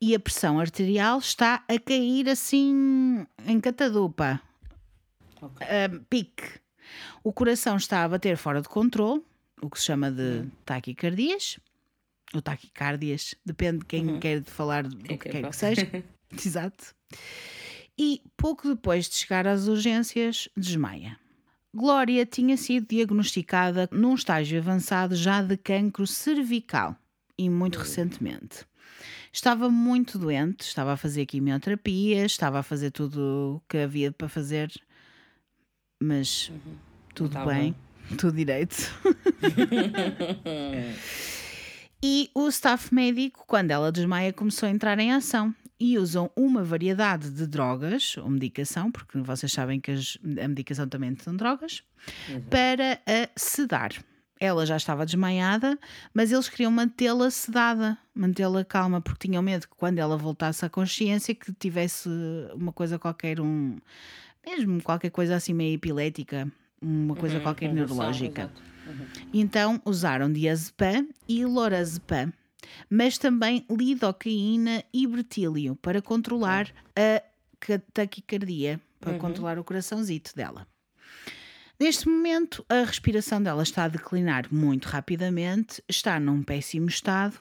e 0.00 0.14
a 0.14 0.20
pressão 0.20 0.58
arterial 0.58 1.18
está 1.18 1.64
a 1.68 1.78
cair 1.78 2.28
assim 2.28 3.26
em 3.46 3.60
catadupa, 3.60 4.40
Ok. 5.40 5.66
a 5.66 5.88
pique. 6.10 6.60
O 7.22 7.32
coração 7.32 7.76
está 7.76 8.04
a 8.04 8.08
bater 8.08 8.36
fora 8.36 8.60
de 8.60 8.68
controle, 8.68 9.22
o 9.62 9.70
que 9.70 9.78
se 9.78 9.86
chama 9.86 10.10
de 10.10 10.46
taquicardias, 10.64 11.58
ou 12.32 12.40
taquicardias, 12.40 13.34
depende 13.44 13.80
de 13.80 13.84
quem 13.86 14.18
quer 14.18 14.42
falar 14.44 14.84
do 14.84 14.96
que 14.96 15.16
que 15.16 15.28
quer 15.28 15.44
é 15.44 15.48
que 15.48 15.56
seja. 15.56 16.04
Exato. 16.32 16.94
E 17.98 18.22
pouco 18.36 18.68
depois 18.68 19.08
de 19.08 19.16
chegar 19.16 19.46
às 19.46 19.68
urgências, 19.68 20.48
desmaia. 20.56 21.18
Glória 21.72 22.24
tinha 22.24 22.56
sido 22.56 22.86
diagnosticada 22.88 23.88
num 23.90 24.14
estágio 24.14 24.58
avançado 24.58 25.16
já 25.16 25.42
de 25.42 25.56
cancro 25.56 26.06
cervical 26.06 26.96
e 27.36 27.50
muito 27.50 27.78
recentemente. 27.78 28.64
Estava 29.32 29.68
muito 29.68 30.16
doente, 30.16 30.62
estava 30.62 30.92
a 30.92 30.96
fazer 30.96 31.26
quimioterapia, 31.26 32.24
estava 32.24 32.60
a 32.60 32.62
fazer 32.62 32.92
tudo 32.92 33.56
o 33.56 33.62
que 33.68 33.78
havia 33.78 34.12
para 34.12 34.28
fazer, 34.28 34.72
mas 36.00 36.52
tudo 37.14 37.34
Uhum. 37.34 37.40
Estava 37.40 37.54
bem. 37.54 37.74
tudo 38.16 38.36
direito. 38.36 38.76
e 42.06 42.30
o 42.34 42.46
staff 42.48 42.94
médico, 42.94 43.44
quando 43.46 43.70
ela 43.70 43.90
desmaia, 43.90 44.30
começou 44.30 44.68
a 44.68 44.70
entrar 44.70 44.98
em 44.98 45.10
ação 45.10 45.54
e 45.80 45.96
usam 45.98 46.30
uma 46.36 46.62
variedade 46.62 47.30
de 47.30 47.46
drogas 47.46 48.18
ou 48.18 48.28
medicação, 48.28 48.92
porque 48.92 49.18
vocês 49.20 49.50
sabem 49.50 49.80
que 49.80 49.90
as, 49.90 50.18
a 50.22 50.46
medicação 50.46 50.86
também 50.86 51.16
são 51.16 51.34
drogas, 51.34 51.82
para 52.50 53.00
a 53.06 53.30
sedar. 53.34 53.92
Ela 54.38 54.66
já 54.66 54.76
estava 54.76 55.06
desmaiada, 55.06 55.78
mas 56.12 56.30
eles 56.30 56.46
queriam 56.46 56.70
mantê-la 56.70 57.30
sedada, 57.30 57.96
mantê-la 58.14 58.62
calma, 58.66 59.00
porque 59.00 59.26
tinham 59.26 59.42
medo 59.42 59.66
que 59.66 59.74
quando 59.74 59.98
ela 59.98 60.18
voltasse 60.18 60.62
à 60.62 60.68
consciência 60.68 61.34
que 61.34 61.54
tivesse 61.54 62.10
uma 62.54 62.70
coisa 62.70 62.98
qualquer, 62.98 63.40
um 63.40 63.78
mesmo 64.46 64.82
qualquer 64.82 65.08
coisa 65.08 65.36
assim 65.36 65.54
meio 65.54 65.74
epilética, 65.74 66.52
uma 66.82 67.16
coisa 67.16 67.36
Uhum, 67.38 67.42
qualquer 67.42 67.72
neurológica. 67.72 68.52
Uhum. 68.86 69.06
Então 69.32 69.80
usaram 69.84 70.32
diazepam 70.32 71.08
e 71.28 71.44
lorazepam, 71.44 72.32
mas 72.90 73.18
também 73.18 73.64
lidocaína 73.70 74.84
e 74.92 75.06
bretílio 75.06 75.76
para 75.76 76.00
controlar 76.02 76.68
a 76.96 77.22
ca- 77.60 77.82
taquicardia, 77.92 78.80
para 79.00 79.12
Uhum. 79.12 79.18
controlar 79.18 79.58
o 79.58 79.64
coraçãozito 79.64 80.34
dela. 80.34 80.66
Neste 81.78 82.08
momento, 82.08 82.64
a 82.68 82.84
respiração 82.84 83.42
dela 83.42 83.62
está 83.64 83.84
a 83.84 83.88
declinar 83.88 84.46
muito 84.52 84.86
rapidamente, 84.86 85.82
está 85.88 86.20
num 86.20 86.40
péssimo 86.42 86.88
estado 86.88 87.36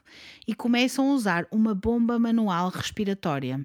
e 0.47 0.55
começam 0.55 1.11
a 1.11 1.13
usar 1.13 1.47
uma 1.51 1.75
bomba 1.75 2.17
manual 2.17 2.69
respiratória. 2.69 3.63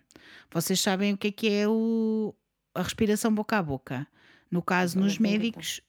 Vocês 0.53 0.79
sabem 0.81 1.15
o 1.15 1.17
que 1.17 1.29
é 1.29 1.33
que 1.33 1.49
é 1.49 1.67
o- 1.67 2.35
a 2.75 2.83
respiração 2.83 3.35
boca 3.35 3.57
a 3.57 3.63
boca? 3.63 4.07
No 4.51 4.61
caso, 4.63 4.99
nos 4.99 5.17
bombita. 5.17 5.39
médicos, 5.39 5.81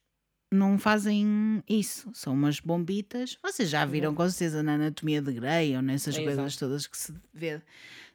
não 0.50 0.78
fazem 0.78 1.62
isso. 1.68 2.10
São 2.12 2.32
umas 2.34 2.58
bombitas. 2.60 3.38
Vocês 3.42 3.68
já 3.70 3.84
viram 3.84 4.14
com 4.14 4.28
certeza 4.28 4.62
na 4.62 4.74
anatomia 4.74 5.22
de 5.22 5.32
Grey 5.32 5.76
ou 5.76 5.82
nessas 5.82 6.16
É, 6.16 6.22
coisas 6.22 6.44
exato. 6.44 6.58
todas 6.66 6.86
que 6.86 6.96
se 6.96 7.14
vê. 7.32 7.60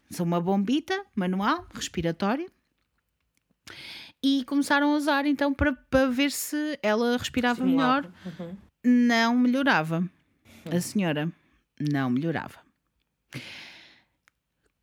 São 0.10 0.26
uma 0.26 0.40
bombita 0.42 1.04
manual, 1.16 1.66
respiratória. 1.74 2.48
E 4.22 4.44
começaram 4.46 4.94
a 4.94 4.98
usar 4.98 5.26
então 5.26 5.54
para, 5.54 5.74
para 5.74 6.08
ver 6.10 6.32
se 6.32 6.78
ela 6.82 7.18
respirava 7.18 7.64
melhor. 7.66 8.12
Uhum. 8.26 8.56
Não 8.84 9.36
melhorava. 9.38 10.08
A 10.72 10.80
senhora 10.82 11.32
não 11.80 12.10
melhorava. 12.10 12.60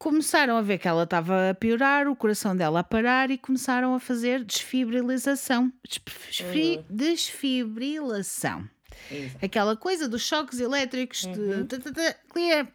Começaram 0.03 0.57
a 0.57 0.62
ver 0.62 0.79
que 0.79 0.88
ela 0.88 1.05
estava 1.05 1.51
a 1.51 1.55
piorar, 1.55 2.09
o 2.09 2.17
coração 2.17 2.57
dela 2.57 2.81
a 2.81 2.85
parar 2.85 3.31
e 3.31 3.38
começaram 3.38 3.95
a 3.95 4.01
fazer 4.01 4.43
desfibrilização. 4.43 5.73
Desfri- 5.88 6.79
Uhum. 6.79 6.85
Desfibrilação. 6.91 8.69
Exato. 9.09 9.45
Aquela 9.47 9.77
coisa 9.77 10.09
dos 10.09 10.23
choques 10.27 10.59
elétricos 10.59 11.21
de. 11.21 11.65
tá, 11.67 11.79
tá, 11.79 12.15
clear. 12.29 12.69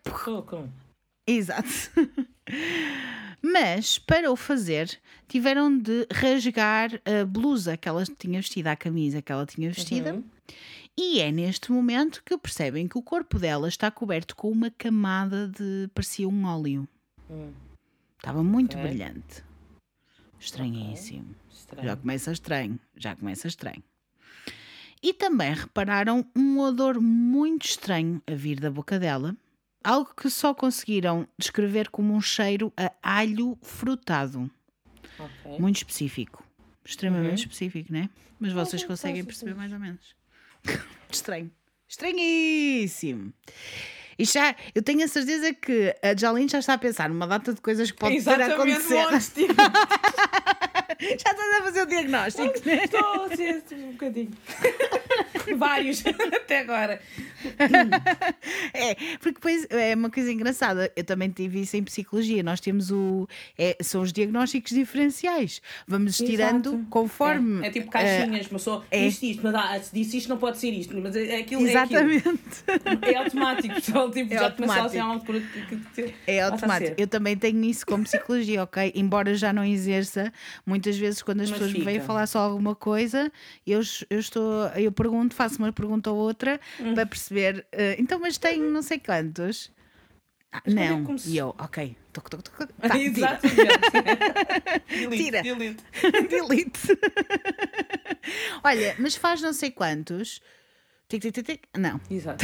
Exato. 1.27 1.67
Mas, 3.43 3.97
para 3.99 4.31
o 4.31 4.35
fazer, 4.37 4.97
tiveram 5.27 5.77
de 5.77 6.07
rasgar 6.09 6.91
a 7.05 7.25
blusa 7.25 7.75
que 7.75 7.89
ela 7.89 8.05
tinha 8.05 8.39
vestida, 8.39 8.71
a 8.71 8.75
camisa 8.77 9.21
que 9.21 9.31
ela 9.33 9.45
tinha 9.45 9.69
vestida. 9.69 10.13
Uhum. 10.13 10.23
E 10.97 11.19
é 11.19 11.29
neste 11.29 11.73
momento 11.73 12.23
que 12.25 12.37
percebem 12.37 12.87
que 12.87 12.97
o 12.97 13.01
corpo 13.03 13.37
dela 13.37 13.67
está 13.67 13.91
coberto 13.91 14.33
com 14.33 14.49
uma 14.49 14.71
camada 14.71 15.49
de. 15.49 15.89
parecia 15.93 16.27
um 16.27 16.45
óleo. 16.45 16.87
Hum. 17.29 17.53
Estava 18.17 18.43
muito 18.43 18.77
Ok. 18.77 18.89
brilhante. 18.89 19.43
Estranhíssimo. 20.39 21.35
Estranho. 21.51 21.87
Já 21.87 21.95
começa 21.97 22.31
estranho. 22.31 22.79
Já 22.95 23.15
começa 23.15 23.47
estranho. 23.47 23.83
E 25.01 25.13
também 25.13 25.53
repararam 25.53 26.25
um 26.35 26.59
odor 26.59 26.99
muito 26.99 27.65
estranho 27.65 28.21
a 28.25 28.33
vir 28.33 28.59
da 28.59 28.71
boca 28.71 28.97
dela. 28.99 29.35
Algo 29.83 30.13
que 30.15 30.29
só 30.29 30.53
conseguiram 30.53 31.27
descrever 31.37 31.89
como 31.89 32.13
um 32.13 32.21
cheiro 32.21 32.73
a 32.75 32.91
alho 33.01 33.57
frutado. 33.61 34.49
Ok. 35.19 35.59
Muito 35.59 35.77
específico. 35.77 36.43
Extremamente 36.83 37.39
Uhum. 37.39 37.51
específico, 37.51 37.93
né? 37.93 38.09
Mas 38.39 38.53
vocês 38.53 38.81
Uhum, 38.81 38.87
conseguem 38.87 39.23
perceber 39.25 39.51
certeza. 39.51 39.59
mais 39.59 39.73
ou 39.73 39.79
menos. 39.79 40.15
Estranho. 41.11 41.51
Estranhíssimo. 41.87 43.33
E 44.19 44.25
já, 44.25 44.55
eu 44.73 44.81
tenho 44.81 45.03
a 45.03 45.07
certeza 45.07 45.53
que 45.53 45.95
a 46.01 46.15
Jolene 46.17 46.49
já 46.49 46.59
está 46.59 46.73
a 46.73 46.77
pensar 46.77 47.07
numa 47.09 47.27
data 47.27 47.53
de 47.53 47.61
coisas 47.61 47.91
que 47.91 47.97
pode 47.97 48.13
ter 48.13 48.19
Exatamente, 48.19 48.53
acontecer. 48.53 48.95
montes, 48.95 49.29
tipo, 49.33 49.53
Já 51.01 51.31
estás 51.31 51.59
a 51.59 51.63
fazer 51.63 51.81
o 51.83 51.85
diagnóstico, 51.85 52.53
né? 52.65 52.83
Estou 52.83 53.23
a 53.23 53.35
ser 53.35 53.63
um 53.73 53.91
bocadinho. 53.91 54.31
Vários, 55.57 56.03
até 56.35 56.59
agora. 56.59 56.99
É, 58.73 58.95
porque 59.19 59.33
depois 59.33 59.65
é 59.69 59.95
uma 59.95 60.09
coisa 60.09 60.31
engraçada. 60.31 60.91
Eu 60.95 61.03
também 61.03 61.29
tive 61.29 61.61
isso 61.61 61.77
em 61.77 61.83
psicologia. 61.83 62.43
Nós 62.43 62.59
temos 62.59 62.91
o. 62.91 63.27
é, 63.57 63.77
são 63.81 64.01
os 64.01 64.11
diagnósticos 64.11 64.71
diferenciais. 64.71 65.61
Vamos 65.87 66.17
tirando 66.17 66.69
Exato. 66.73 66.85
conforme. 66.89 67.63
É, 67.63 67.67
é 67.67 67.71
tipo 67.71 67.89
caixinhas, 67.89 68.47
mas 68.51 68.61
só 68.61 68.83
é. 68.91 69.07
isto, 69.07 69.23
isto, 69.23 69.41
mas 69.43 69.55
ah, 69.55 69.79
se 69.79 69.93
disse 69.93 70.17
isto 70.17 70.29
não 70.29 70.37
pode 70.37 70.57
ser 70.57 70.71
isto, 70.71 70.95
mas 70.97 71.15
é 71.15 71.37
aquilo. 71.37 71.65
é 71.65 71.69
exatamente. 71.69 72.27
aquilo. 72.67 72.99
É, 73.01 73.15
automático, 73.15 73.75
pessoal. 73.75 74.11
Tipo, 74.11 74.33
É 74.33 74.37
já 74.37 74.41
a 74.41 74.45
automático. 74.45 74.97
É 76.25 76.41
a 76.41 76.45
automático. 76.45 76.95
ser. 76.95 77.01
Eu 77.01 77.07
também 77.07 77.37
tenho 77.37 77.63
isso 77.63 77.85
como 77.85 78.03
psicologia, 78.03 78.63
ok? 78.63 78.91
Embora 78.95 79.33
já 79.35 79.53
não 79.53 79.63
exerça, 79.63 80.31
muitas 80.87 80.97
vezes 80.97 81.21
quando 81.21 81.41
as 81.41 81.49
Mas 81.49 81.59
pessoas 81.59 81.77
me 81.77 81.83
vêm 81.83 81.95
fica. 81.95 82.05
falar 82.05 82.25
só 82.27 82.39
alguma 82.39 82.73
coisa, 82.73 83.29
eu, 83.65 83.81
eu 84.09 84.19
estou, 84.19 84.67
eu 84.75 84.91
pergunto, 84.91 85.35
faço 85.35 85.57
uma 85.57 85.71
pergunta 85.73 86.09
ou 86.09 86.17
outra 86.17 86.59
Hum. 86.79 86.93
para 86.93 87.05
perceber. 87.05 87.65
eh, 87.73 87.95
então, 87.99 88.19
mas 88.19 88.37
tenho 88.37 88.69
não 88.71 88.81
sei 88.81 88.99
quantos. 88.99 89.69
Ah, 90.51 90.61
é 90.65 90.71
não. 90.89 91.03
como 91.03 91.19
se- 91.19 91.29
E 91.31 91.37
eu, 91.37 91.53
ok. 91.59 91.95
Toc, 92.13 92.29
toc, 92.29 92.41
toc. 92.41 92.69
Tá, 92.81 92.89
tira. 92.97 93.39
Tira. 95.17 95.41
delete. 95.43 95.83
Delete. 96.29 96.79
Olha, 98.63 98.95
mas 98.97 99.15
faz 99.15 99.41
não 99.41 99.51
sei 99.53 99.69
quantos. 99.71 100.41
Tic, 101.09 101.21
tic, 101.21 101.33
tic, 101.33 101.45
tic. 101.45 101.61
Não. 101.77 101.99
Exato. 102.09 102.43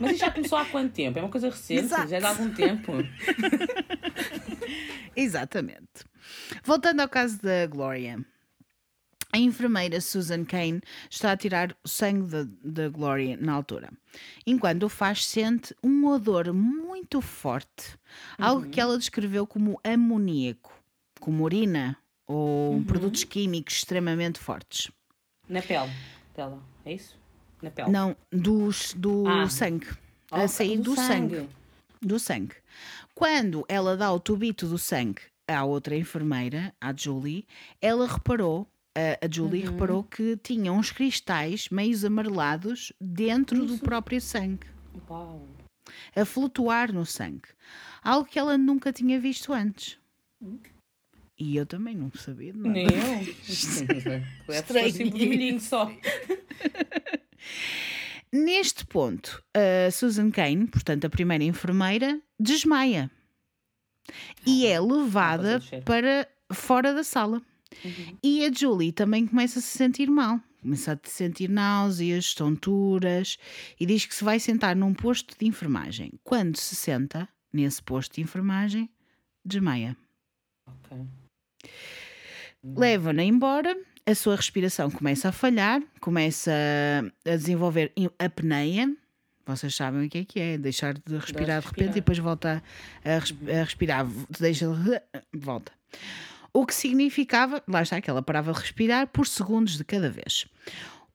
Mas 0.00 0.12
isto 0.12 0.20
já 0.20 0.30
começou 0.30 0.58
há 0.58 0.64
quanto 0.66 0.92
tempo? 0.92 1.18
É 1.18 1.22
uma 1.22 1.30
coisa 1.30 1.50
recente, 1.50 1.80
Exato. 1.84 2.08
já 2.08 2.16
é 2.16 2.20
de 2.20 2.26
algum 2.26 2.50
tempo. 2.52 2.92
Exatamente. 5.16 6.08
Voltando 6.64 7.00
ao 7.00 7.08
caso 7.08 7.40
da 7.42 7.66
Gloria. 7.66 8.24
A 9.32 9.38
enfermeira 9.38 10.00
Susan 10.00 10.44
Kane 10.44 10.80
está 11.08 11.30
a 11.30 11.36
tirar 11.36 11.76
o 11.84 11.88
sangue 11.88 12.48
da, 12.64 12.88
Gloria 12.88 13.36
na 13.36 13.52
altura. 13.52 13.88
Enquanto 14.44 14.82
o 14.84 14.88
faz, 14.88 15.24
sente 15.24 15.72
um 15.84 16.06
odor 16.06 16.52
muito 16.52 17.20
forte. 17.20 17.96
Algo 18.36 18.68
que 18.68 18.80
ela 18.80 18.98
descreveu 18.98 19.46
como 19.46 19.78
amoníaco, 19.84 20.72
como 21.20 21.44
urina 21.44 21.96
ou 22.26 22.82
produtos 22.82 23.22
químicos 23.22 23.74
extremamente 23.76 24.40
fortes. 24.40 24.90
Na 25.48 25.62
pele 25.62 25.90
dela, 26.34 26.60
é 26.84 26.94
isso? 26.94 27.16
Na 27.62 27.70
pele. 27.70 27.88
Não, 27.90 28.16
dos, 28.32 28.94
do 28.94 29.28
Ah. 29.28 29.48
sangue. 29.48 29.86
A 30.28 30.38
Ok, 30.38 30.48
sair 30.48 30.78
do, 30.78 30.96
sangue. 30.96 31.48
Do 32.02 32.18
sangue. 32.18 32.54
Quando 33.14 33.64
ela 33.68 33.96
dá 33.96 34.12
o 34.12 34.18
tubito 34.18 34.66
do 34.66 34.78
sangue 34.78 35.22
à 35.54 35.64
outra 35.64 35.96
enfermeira, 35.96 36.74
à 36.80 36.94
Julie, 36.96 37.46
ela 37.80 38.06
reparou, 38.06 38.66
a, 38.94 39.28
Julie 39.30 39.64
Uhum. 39.66 39.72
reparou 39.72 40.04
que 40.04 40.36
tinha 40.42 40.72
uns 40.72 40.90
cristais 40.90 41.68
meios 41.70 42.04
amarelados 42.04 42.92
dentro 43.00 43.64
do 43.66 43.78
próprio 43.78 44.20
sangue, 44.20 44.66
Uau. 45.08 45.46
a 46.14 46.24
flutuar 46.24 46.92
no 46.92 47.04
sangue. 47.06 47.48
Algo 48.02 48.28
que 48.28 48.38
ela 48.38 48.56
nunca 48.58 48.92
tinha 48.92 49.18
visto 49.20 49.52
antes. 49.52 49.98
E 51.38 51.56
eu 51.56 51.64
também 51.66 51.94
não 51.96 52.10
sabia 52.12 52.52
de 52.52 52.58
nada. 52.58 52.72
Nem 52.72 52.86
eu. 52.86 52.90
É 54.48 55.04
um 55.04 55.10
brilhinho 55.10 55.60
só. 55.60 55.90
Neste 58.32 58.86
ponto, 58.86 59.42
a 59.54 59.90
Susan 59.90 60.30
Kane, 60.30 60.66
portanto 60.66 61.04
a 61.06 61.10
primeira 61.10 61.42
enfermeira, 61.42 62.20
desmaia 62.38 63.10
e 64.46 64.66
é 64.66 64.80
levada 64.80 65.60
para 65.84 66.28
fora 66.52 66.92
da 66.94 67.04
sala. 67.04 67.42
Uhum. 67.84 68.16
E 68.22 68.44
a 68.44 68.52
Julie 68.52 68.92
também 68.92 69.26
começa 69.26 69.58
a 69.58 69.62
se 69.62 69.78
sentir 69.78 70.10
mal, 70.10 70.40
começa 70.60 70.92
a 70.92 71.08
sentir 71.08 71.48
náuseas, 71.48 72.34
tonturas 72.34 73.38
e 73.78 73.86
diz 73.86 74.04
que 74.04 74.14
se 74.14 74.24
vai 74.24 74.40
sentar 74.40 74.74
num 74.74 74.92
posto 74.92 75.36
de 75.38 75.46
enfermagem. 75.46 76.12
Quando 76.24 76.56
se 76.56 76.74
senta 76.74 77.28
nesse 77.52 77.82
posto 77.82 78.16
de 78.16 78.22
enfermagem, 78.22 78.90
desmaia. 79.44 79.96
Ok. 80.66 80.98
Leva-na 82.62 83.24
embora, 83.24 83.76
a 84.04 84.14
sua 84.14 84.36
respiração 84.36 84.90
começa 84.90 85.28
a 85.28 85.32
falhar, 85.32 85.82
começa 86.00 86.52
a 87.24 87.36
desenvolver 87.36 87.92
apneia. 88.18 88.94
Vocês 89.56 89.74
sabem 89.74 90.06
o 90.06 90.08
que 90.10 90.18
é 90.18 90.24
que 90.24 90.40
é, 90.40 90.58
deixar 90.58 90.94
de 90.94 91.16
respirar 91.16 91.60
de 91.60 91.66
repente 91.66 91.86
respirar. 91.86 91.90
e 91.90 91.94
depois 91.94 92.18
volta 92.18 92.62
a, 93.04 93.18
res- 93.18 93.34
a 93.48 93.64
respirar, 93.64 94.06
deixa 94.38 94.66
de 94.68 95.38
volta. 95.38 95.72
O 96.52 96.66
que 96.66 96.74
significava, 96.74 97.62
lá 97.68 97.82
está, 97.82 98.00
que 98.00 98.10
ela 98.10 98.22
parava 98.22 98.52
de 98.52 98.58
respirar 98.60 99.06
por 99.08 99.26
segundos 99.26 99.76
de 99.76 99.84
cada 99.84 100.10
vez. 100.10 100.46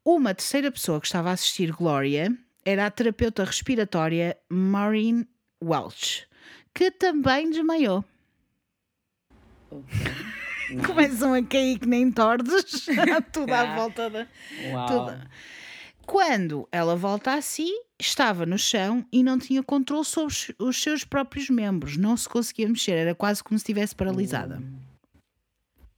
Uma 0.04 0.34
terceira 0.34 0.70
pessoa 0.70 1.00
que 1.00 1.06
estava 1.06 1.30
a 1.30 1.32
assistir 1.32 1.72
Gloria 1.72 2.34
era 2.64 2.86
a 2.86 2.90
terapeuta 2.90 3.44
respiratória 3.44 4.36
Maureen 4.48 5.26
Welch, 5.62 6.26
que 6.74 6.90
também 6.90 7.50
desmaiou. 7.50 8.04
Ok. 9.70 10.82
Começam 10.84 11.32
a 11.34 11.42
cair 11.44 11.78
que 11.78 11.86
nem 11.86 12.10
tordes, 12.10 12.86
tudo 13.32 13.52
à 13.52 13.74
volta 13.76 14.10
da. 14.10 14.26
Uau. 14.72 14.86
Tudo. 14.88 15.28
Quando 16.04 16.68
ela 16.72 16.96
volta 16.96 17.34
a 17.34 17.42
si, 17.42 17.68
estava 17.98 18.44
no 18.46 18.58
chão 18.58 19.04
e 19.12 19.22
não 19.22 19.38
tinha 19.38 19.62
controle 19.62 20.04
sobre 20.04 20.34
os- 20.58 20.82
seus 20.82 21.04
próprios 21.04 21.48
membros, 21.50 21.96
não 21.96 22.16
se 22.16 22.28
conseguia 22.28 22.68
mexer, 22.68 22.92
era 22.92 23.14
quase 23.14 23.42
como 23.42 23.58
se 23.58 23.62
estivesse 23.62 23.94
paralisada. 23.94 24.62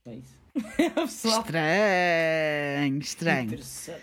É 0.07 0.15
isso. 0.17 0.39
Pessoal. 0.95 1.41
Estranho, 1.41 2.99
estranho. 2.99 3.45
Interessante. 3.47 4.03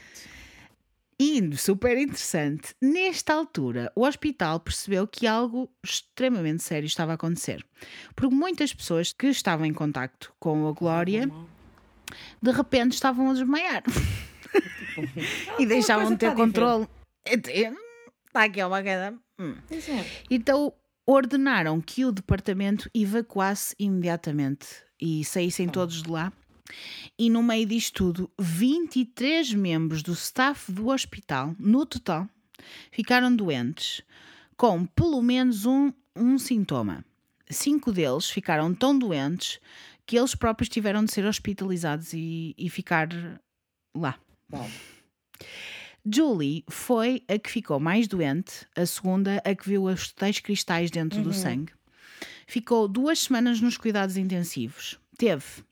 E 1.17 1.55
super 1.57 1.97
interessante, 1.97 2.75
nesta 2.81 3.33
altura 3.33 3.89
o 3.95 4.05
hospital 4.05 4.59
percebeu 4.59 5.07
que 5.07 5.25
algo 5.25 5.71
extremamente 5.81 6.61
sério 6.61 6.85
estava 6.87 7.13
a 7.13 7.15
acontecer. 7.15 7.65
Porque 8.13 8.35
muitas 8.35 8.73
pessoas 8.73 9.13
que 9.13 9.27
estavam 9.27 9.65
em 9.65 9.73
contacto 9.73 10.33
com 10.39 10.67
a 10.67 10.73
Glória 10.73 11.31
de 12.41 12.51
repente 12.51 12.93
estavam 12.93 13.29
a 13.29 13.33
desmaiar 13.33 13.81
e 15.57 15.65
deixavam 15.65 16.11
de 16.11 16.17
ter 16.17 16.33
coisa 16.35 16.49
está 16.49 16.61
controle. 16.61 16.87
Está 18.35 18.43
aqui 18.43 18.61
uma 18.61 18.83
queda. 18.83 19.17
Hum. 19.39 19.55
É. 19.71 20.05
Então 20.29 20.73
ordenaram 21.07 21.79
que 21.79 22.03
o 22.03 22.11
departamento 22.11 22.89
evacuasse 22.93 23.73
imediatamente 23.79 24.67
e 25.01 25.23
saíssem 25.23 25.69
todos 25.69 26.03
de 26.03 26.09
lá. 26.09 26.33
E 27.17 27.29
no 27.29 27.41
meio 27.41 27.65
disto 27.65 28.11
tudo, 28.11 28.31
23 28.37 29.53
membros 29.53 30.03
do 30.03 30.11
staff 30.11 30.69
do 30.69 30.89
hospital, 30.89 31.55
no 31.57 31.85
total, 31.85 32.27
ficaram 32.91 33.33
doentes 33.33 34.01
com 34.57 34.85
pelo 34.85 35.21
menos 35.21 35.65
um, 35.65 35.93
um 36.13 36.37
sintoma. 36.37 37.05
Cinco 37.49 37.89
deles 37.89 38.29
ficaram 38.29 38.75
tão 38.75 38.99
doentes 38.99 39.61
que 40.05 40.17
eles 40.17 40.35
próprios 40.35 40.67
tiveram 40.67 41.05
de 41.05 41.13
ser 41.13 41.25
hospitalizados 41.25 42.11
e, 42.11 42.53
e 42.57 42.69
ficar 42.69 43.07
lá. 43.95 44.19
Uau. 44.51 44.69
Julie 46.05 46.63
foi 46.69 47.23
a 47.27 47.37
que 47.39 47.49
ficou 47.49 47.79
mais 47.79 48.07
doente, 48.07 48.65
a 48.75 48.85
segunda 48.85 49.41
a 49.43 49.55
que 49.55 49.67
viu 49.67 49.85
os 49.85 50.11
tais 50.11 50.39
cristais 50.39 50.91
dentro 50.91 51.21
do 51.21 51.33
sangue. 51.33 51.73
Ficou 52.47 52.87
duas 52.87 53.19
semanas 53.19 53.59
nos 53.59 53.75
cuidados 53.77 54.17
intensivos. 54.17 54.99
Teve 55.17 55.63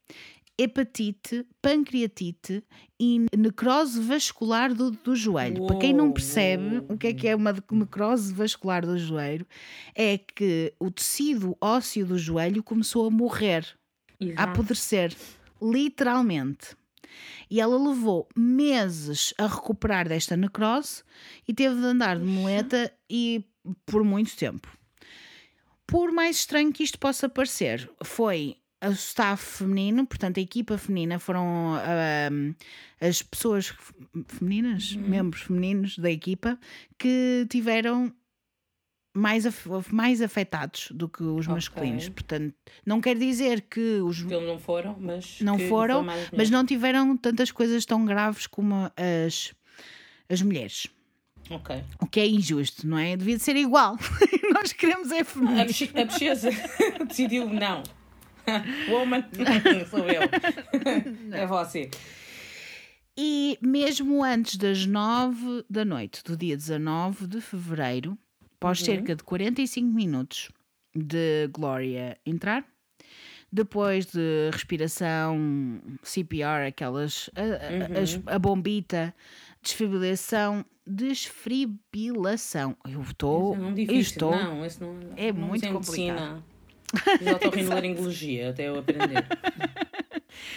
hepatite, 0.58 1.46
pancreatite 1.62 2.64
e 3.00 3.26
necrose 3.36 4.00
vascular 4.00 4.74
do, 4.74 4.92
do 4.92 5.16
joelho. 5.16 5.66
Para 5.66 5.80
quem 5.80 5.94
não 5.94 6.06
Uou, 6.06 6.14
percebe 6.14 6.78
uou, 6.78 6.86
o 6.90 6.98
que 6.98 7.08
é 7.08 7.14
que 7.14 7.28
é 7.28 7.36
uma 7.36 7.54
necrose 7.72 8.34
vascular 8.34 8.86
do 8.86 8.98
joelho, 8.98 9.46
é 9.96 10.18
que 10.18 10.74
o 10.80 10.92
tecido 10.92 11.58
ósseo 11.60 12.06
do 12.06 12.18
joelho 12.18 12.64
começou 12.64 13.08
a 13.08 13.12
morrer 13.12 13.66
a 14.22 14.26
Exato. 14.26 14.42
apodrecer, 14.42 15.16
literalmente. 15.62 16.76
E 17.50 17.60
ela 17.60 17.78
levou 17.78 18.28
meses 18.36 19.34
a 19.38 19.48
recuperar 19.48 20.08
desta 20.08 20.36
necrose 20.38 21.04
e 21.48 21.54
teve 21.54 21.76
de 21.76 21.86
andar 21.86 22.18
de 22.18 22.26
muleta 22.26 22.92
e 23.10 23.46
por 23.86 24.04
muito 24.04 24.36
tempo. 24.36 24.68
Por 25.86 26.12
mais 26.12 26.38
estranho 26.38 26.74
que 26.74 26.84
isto 26.84 26.98
possa 26.98 27.30
parecer, 27.30 27.90
foi 28.04 28.58
o 28.84 28.92
staff 28.92 29.60
feminino, 29.60 30.06
portanto 30.06 30.40
a 30.40 30.42
equipa 30.42 30.78
feminina 30.78 31.20
foram 31.20 31.74
as 33.00 33.22
pessoas 33.22 33.74
femininas, 34.28 34.96
membros 34.96 35.44
femininos 35.44 35.98
da 35.98 36.12
equipa 36.12 36.60
que 36.98 37.46
tiveram 37.50 38.14
mais, 39.14 39.46
af- 39.46 39.68
mais 39.92 40.22
afetados 40.22 40.90
do 40.92 41.08
que 41.08 41.22
os 41.24 41.46
Ok. 41.46 41.54
masculinos. 41.56 42.10
Portanto, 42.10 42.54
não 42.86 43.00
quer 43.00 43.16
dizer 43.18 43.62
que 43.62 44.00
os 44.02 44.24
Que 44.24 44.40
não 44.40 44.58
foram, 44.60 44.96
mas. 45.00 45.40
não 45.42 45.58
foram, 45.60 46.06
mas 46.36 46.50
não 46.50 46.66
tiveram 46.66 47.16
tantas 47.16 47.52
coisas 47.52 47.86
tão 47.86 48.04
graves 48.06 48.48
como 48.48 48.92
as, 48.98 49.54
as 50.30 50.42
mulheres. 50.42 50.88
Ok. 51.50 51.84
O 52.00 52.08
que 52.08 52.20
é 52.22 52.28
injusto, 52.28 52.88
não 52.88 52.98
é? 52.98 53.16
Devia 53.18 53.36
de 53.38 53.44
ser 53.44 53.56
igual. 53.58 53.98
Nós 54.54 54.72
queremos 54.72 55.12
é 55.12 55.24
feminino. 55.24 55.62
a 55.62 56.06
bicheza 56.06 56.50
decidiu 57.08 57.50
não. 57.50 57.84
Woman, 58.90 59.24
sou 59.90 60.00
eu. 60.08 60.22
É 61.32 61.46
você. 61.46 61.90
E 63.18 63.58
mesmo 63.62 64.24
antes 64.24 64.56
das 64.58 64.86
9 64.86 65.64
da 65.70 65.86
noite 65.86 66.24
do 66.24 66.36
dia 66.36 66.58
19 66.58 67.28
de 67.28 67.40
fevereiro, 67.42 68.18
após 68.64 68.80
cerca 68.80 69.16
de 69.16 69.24
45 69.24 69.88
minutos 69.94 70.50
de 70.96 71.48
Glória 71.52 72.18
entrar, 72.26 72.66
depois 73.52 74.06
de 74.06 74.50
respiração, 74.52 75.80
CPR, 76.02 76.68
aquelas. 76.68 77.30
a, 77.36 77.42
a- 77.42 78.02
as- 78.02 78.20
a 78.26 78.40
bombita, 78.40 79.14
desfibrilação. 79.62 80.66
Desfibrilação. 80.86 82.76
Eu 82.90 83.02
estou. 83.02 83.56
Isso 83.56 83.64
é 83.66 83.72
difícil. 83.74 84.00
estou. 84.02 84.32
Não, 84.36 84.66
isso 84.66 84.84
não, 84.84 85.00
É 85.16 85.32
não 85.32 85.48
muito 85.48 85.68
complicado. 85.68 85.84
medicina. 85.94 86.44
Fiz 87.18 87.28
otorrinolaringologia 87.28 88.50
até 88.52 88.68
eu 88.70 88.80
aprender. 88.80 89.26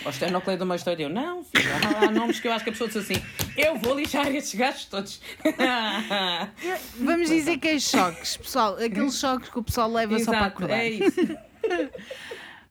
Ou 0.04 0.10
esternocleidomastoide. 0.10 1.02
Eu, 1.02 1.08
não, 1.08 1.44
filho, 1.44 1.68
há 2.00 2.10
nomes 2.10 2.40
que 2.40 2.48
eu 2.48 2.52
acho 2.52 2.64
que 2.64 2.70
a 2.70 2.72
pessoa 2.72 2.88
diz 2.88 2.96
assim: 2.98 3.22
eu 3.56 3.76
vou 3.78 3.94
lixar 3.94 4.26
estes 4.34 4.54
gajos 4.54 4.84
todos. 4.86 5.20
Vamos 6.98 7.28
dizer 7.28 7.58
que 7.58 7.68
é 7.68 7.78
choques, 7.78 8.36
pessoal. 8.36 8.76
Aqueles 8.76 9.18
choques 9.18 9.48
que 9.48 9.58
o 9.58 9.62
pessoal 9.62 9.90
leva 9.90 10.18
só 10.18 10.30
para 10.30 10.38
Exato, 10.38 10.56
acordar. 10.56 10.78
é 10.78 10.88
isso. 10.90 11.20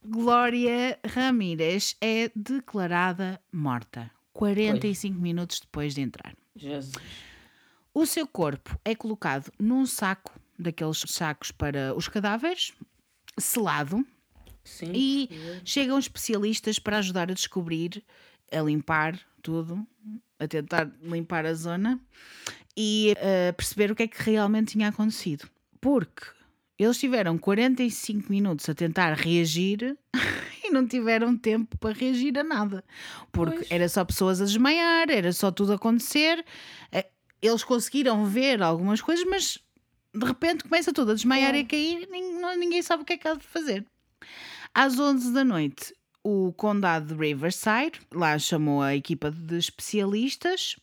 Glória 0.04 1.00
Ramírez 1.06 1.96
é 2.00 2.30
declarada 2.36 3.42
morta 3.52 4.12
45 4.34 5.20
minutos 5.20 5.60
depois 5.60 5.96
de 5.96 6.02
entrar. 6.02 6.36
Jesus. 6.56 6.94
O 7.94 8.06
seu 8.06 8.28
corpo 8.28 8.78
é 8.84 8.94
colocado 8.94 9.52
num 9.58 9.86
saco, 9.86 10.32
daqueles 10.60 11.04
sacos 11.08 11.52
para 11.52 11.96
os 11.96 12.08
cadáveres, 12.08 12.74
selado, 13.38 14.06
Sim. 14.66 14.92
e 14.94 15.30
chegam 15.64 15.98
especialistas 15.98 16.78
para 16.80 16.98
ajudar 16.98 17.30
a 17.32 17.34
descobrir, 17.34 18.04
a 18.52 18.60
limpar 18.62 19.18
tudo, 19.42 19.86
a 20.40 20.48
tentar 20.48 20.92
limpar 21.04 21.46
a 21.46 21.54
zona 21.54 22.00
e 22.76 23.14
a 23.50 23.54
perceber 23.54 23.92
o 23.92 23.96
que 23.96 24.04
é 24.04 24.08
que 24.08 24.22
realmente 24.22 24.74
tinha 24.74 24.90
acontecido. 24.90 25.48
Porque 25.80 26.24
eles 26.78 26.98
tiveram 27.00 27.38
45 27.38 28.30
minutos 28.30 28.68
a 28.68 28.74
tentar 28.76 29.14
reagir 29.14 29.96
e 30.64 30.72
não 30.72 30.86
tiveram 30.88 31.38
tempo 31.38 31.78
para 31.78 31.94
reagir 31.94 32.38
a 32.38 32.44
nada. 32.44 32.84
Porque 33.32 33.58
Pois. 33.58 33.72
era 33.72 33.88
só 33.88 34.04
pessoas 34.04 34.42
a 34.42 34.46
desmaiar, 34.46 35.10
era 35.10 35.32
só 35.32 35.52
tudo 35.52 35.72
a 35.74 35.76
acontecer. 35.76 36.44
Eh, 36.92 37.06
Eles 37.42 37.64
conseguiram 37.64 38.26
ver 38.26 38.62
algumas 38.64 39.00
coisas, 39.02 39.24
mas 39.30 39.60
de 40.14 40.26
repente 40.26 40.64
começa 40.64 40.92
tudo 40.92 41.12
a 41.12 41.14
desmaiar 41.14 41.54
e 41.56 41.60
a 41.60 41.66
cair, 41.66 42.08
não- 42.10 42.58
ninguém 42.58 42.82
sabe 42.82 43.04
o 43.04 43.06
que 43.06 43.14
é 43.14 43.18
que 43.18 43.28
há 43.28 43.36
de 43.36 43.44
fazer. 43.46 43.86
Às 44.78 45.00
11 45.00 45.32
da 45.32 45.46
noite, 45.46 45.96
o 46.22 46.52
condado 46.52 47.16
de 47.16 47.28
Riverside 47.28 48.02
lá 48.14 48.38
chamou 48.38 48.82
a 48.82 48.94
equipa 48.94 49.32
de 49.32 49.58
especialistas 49.58 50.76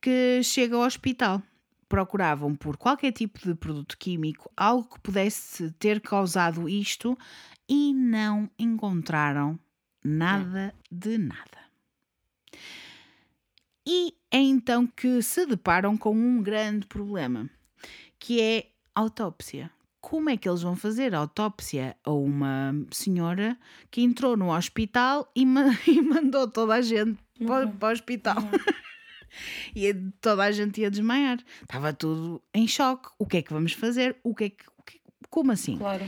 que 0.00 0.40
chega 0.44 0.76
ao 0.76 0.82
hospital. 0.82 1.42
Procuravam 1.88 2.54
por 2.54 2.76
qualquer 2.76 3.10
tipo 3.10 3.40
de 3.40 3.56
produto 3.56 3.98
químico, 3.98 4.48
algo 4.56 4.88
que 4.88 5.00
pudesse 5.00 5.72
ter 5.80 6.00
causado 6.00 6.68
isto, 6.68 7.18
e 7.68 7.92
não 7.92 8.48
encontraram 8.56 9.58
nada 10.04 10.72
de 10.88 11.18
nada. 11.18 11.58
E 13.84 14.14
é 14.30 14.38
então 14.38 14.86
que 14.86 15.20
se 15.22 15.44
deparam 15.44 15.96
com 15.96 16.14
um 16.16 16.40
grande 16.40 16.86
problema, 16.86 17.50
que 18.16 18.40
é 18.40 18.70
autópsia. 18.94 19.72
Como 20.06 20.28
é 20.30 20.36
que 20.36 20.46
eles 20.48 20.60
vão 20.62 20.76
fazer 20.76 21.14
a 21.14 21.18
autópsia 21.18 21.96
a 22.04 22.10
uma 22.12 22.74
senhora 22.92 23.56
que 23.90 24.02
entrou 24.02 24.36
no 24.36 24.54
hospital 24.54 25.30
e, 25.34 25.46
ma- 25.46 25.76
e 25.88 26.00
mandou 26.02 26.46
toda 26.46 26.74
a 26.74 26.82
gente 26.82 27.18
para, 27.46 27.66
para 27.68 27.88
o 27.88 27.92
hospital? 27.92 28.36
e 29.74 29.92
toda 30.20 30.44
a 30.44 30.52
gente 30.52 30.80
ia 30.80 30.90
desmaiar. 30.90 31.38
Estava 31.62 31.92
tudo 31.92 32.42
em 32.52 32.68
choque. 32.68 33.08
O 33.18 33.26
que 33.26 33.38
é 33.38 33.42
que 33.42 33.52
vamos 33.52 33.72
fazer? 33.72 34.16
O 34.22 34.34
que 34.34 34.44
é 34.44 34.50
que, 34.50 34.64
que- 34.86 35.00
como 35.30 35.50
assim? 35.52 35.78
Claro. 35.78 36.04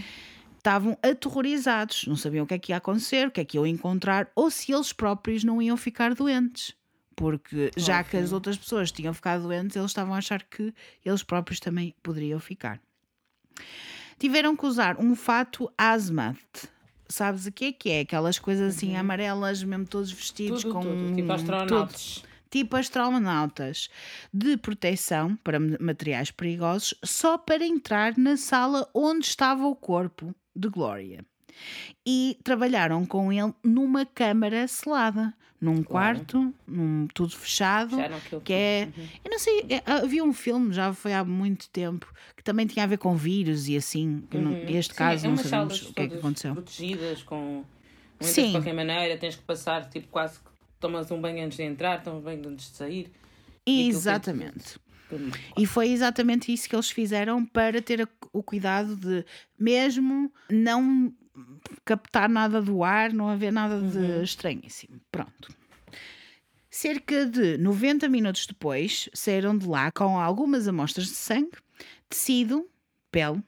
estavam 0.58 0.96
aterrorizados, 1.02 2.04
não 2.06 2.16
sabiam 2.16 2.44
o 2.44 2.46
que 2.46 2.54
é 2.54 2.58
que 2.58 2.72
ia 2.72 2.76
acontecer, 2.76 3.28
o 3.28 3.30
que 3.30 3.40
é 3.40 3.44
que 3.44 3.56
iam 3.56 3.66
encontrar, 3.66 4.30
ou 4.34 4.50
se 4.50 4.72
eles 4.72 4.92
próprios 4.92 5.42
não 5.44 5.60
iam 5.62 5.76
ficar 5.76 6.14
doentes. 6.14 6.74
Porque 7.16 7.70
já 7.78 8.04
que 8.04 8.16
as 8.18 8.30
outras 8.32 8.58
pessoas 8.58 8.92
tinham 8.92 9.14
ficado 9.14 9.42
doentes, 9.44 9.74
eles 9.74 9.90
estavam 9.90 10.14
a 10.14 10.18
achar 10.18 10.42
que 10.42 10.74
eles 11.04 11.22
próprios 11.22 11.58
também 11.60 11.94
poderiam 12.02 12.38
ficar. 12.38 12.78
Tiveram 14.18 14.56
que 14.56 14.66
usar 14.66 14.98
um 14.98 15.14
fato 15.14 15.70
hazmat. 15.76 16.38
Sabes 17.08 17.46
o 17.46 17.52
que 17.52 17.66
é 17.66 17.72
que 17.72 17.90
é? 17.90 18.00
Aquelas 18.00 18.38
coisas 18.38 18.76
assim 18.76 18.96
amarelas, 18.96 19.62
mesmo 19.62 19.86
todos 19.86 20.10
vestidos 20.10 20.62
Tudo, 20.62 20.74
com 20.74 20.82
tudo. 20.82 21.06
Tipo 21.14 21.16
tudo. 21.16 21.32
astronautas. 21.32 22.24
tipo 22.50 22.76
astronautas, 22.76 23.90
de 24.32 24.56
proteção 24.56 25.36
para 25.36 25.60
materiais 25.60 26.30
perigosos, 26.30 26.94
só 27.04 27.36
para 27.38 27.64
entrar 27.64 28.16
na 28.16 28.36
sala 28.36 28.88
onde 28.94 29.26
estava 29.26 29.66
o 29.66 29.76
corpo 29.76 30.34
de 30.54 30.68
Gloria. 30.68 31.24
E 32.06 32.38
trabalharam 32.44 33.04
com 33.04 33.32
ele 33.32 33.52
numa 33.64 34.06
câmara 34.06 34.68
selada, 34.68 35.34
num 35.60 35.82
quarto, 35.82 36.54
num, 36.66 37.06
tudo 37.12 37.34
fechado, 37.36 37.96
que 38.44 38.52
é, 38.52 38.88
uhum. 38.96 39.08
eu 39.24 39.30
não 39.30 39.38
sei, 39.38 39.66
é, 39.70 39.82
havia 39.84 40.22
um 40.22 40.32
filme, 40.32 40.72
já 40.72 40.92
foi 40.92 41.14
há 41.14 41.24
muito 41.24 41.68
tempo, 41.70 42.12
que 42.36 42.44
também 42.44 42.66
tinha 42.66 42.84
a 42.84 42.86
ver 42.86 42.98
com 42.98 43.16
vírus 43.16 43.68
e 43.68 43.76
assim, 43.76 44.22
uhum. 44.32 44.64
este 44.68 44.92
Sim, 44.92 44.98
caso 44.98 45.26
é 45.26 45.28
não 45.28 45.36
sabemos 45.36 45.82
o 45.82 45.94
que 45.94 46.02
é 46.02 46.08
que 46.08 46.14
aconteceu. 46.16 46.54
protegidas 46.54 47.22
com 47.22 47.64
Sim. 48.20 48.46
de 48.46 48.52
qualquer 48.52 48.74
maneira, 48.74 49.16
tens 49.16 49.36
que 49.36 49.42
passar, 49.42 49.88
tipo, 49.88 50.08
quase 50.08 50.38
que 50.38 50.50
tomas 50.78 51.10
um 51.10 51.20
banho 51.20 51.44
antes 51.44 51.56
de 51.56 51.64
entrar, 51.64 52.02
tomas 52.02 52.20
um 52.20 52.24
banho 52.24 52.48
antes 52.48 52.70
de 52.70 52.76
sair. 52.76 53.10
Exatamente. 53.66 54.78
E 55.56 55.66
foi 55.66 55.90
exatamente 55.90 56.52
isso 56.52 56.68
que 56.68 56.74
eles 56.74 56.90
fizeram 56.90 57.44
para 57.44 57.80
ter 57.80 58.08
o 58.32 58.42
cuidado 58.42 58.96
de, 58.96 59.24
mesmo 59.58 60.32
não 60.50 61.12
captar 61.84 62.28
nada 62.28 62.60
do 62.60 62.82
ar, 62.82 63.12
não 63.12 63.28
haver 63.28 63.52
nada 63.52 63.80
de 63.80 63.98
uhum. 63.98 64.22
estranhíssimo. 64.22 65.00
Pronto. 65.10 65.54
Cerca 66.70 67.24
de 67.26 67.56
90 67.58 68.08
minutos 68.08 68.46
depois, 68.46 69.08
saíram 69.14 69.56
de 69.56 69.66
lá 69.66 69.90
com 69.90 70.18
algumas 70.20 70.68
amostras 70.68 71.06
de 71.06 71.14
sangue, 71.14 71.56
tecido, 72.08 72.68
pele, 73.10 73.42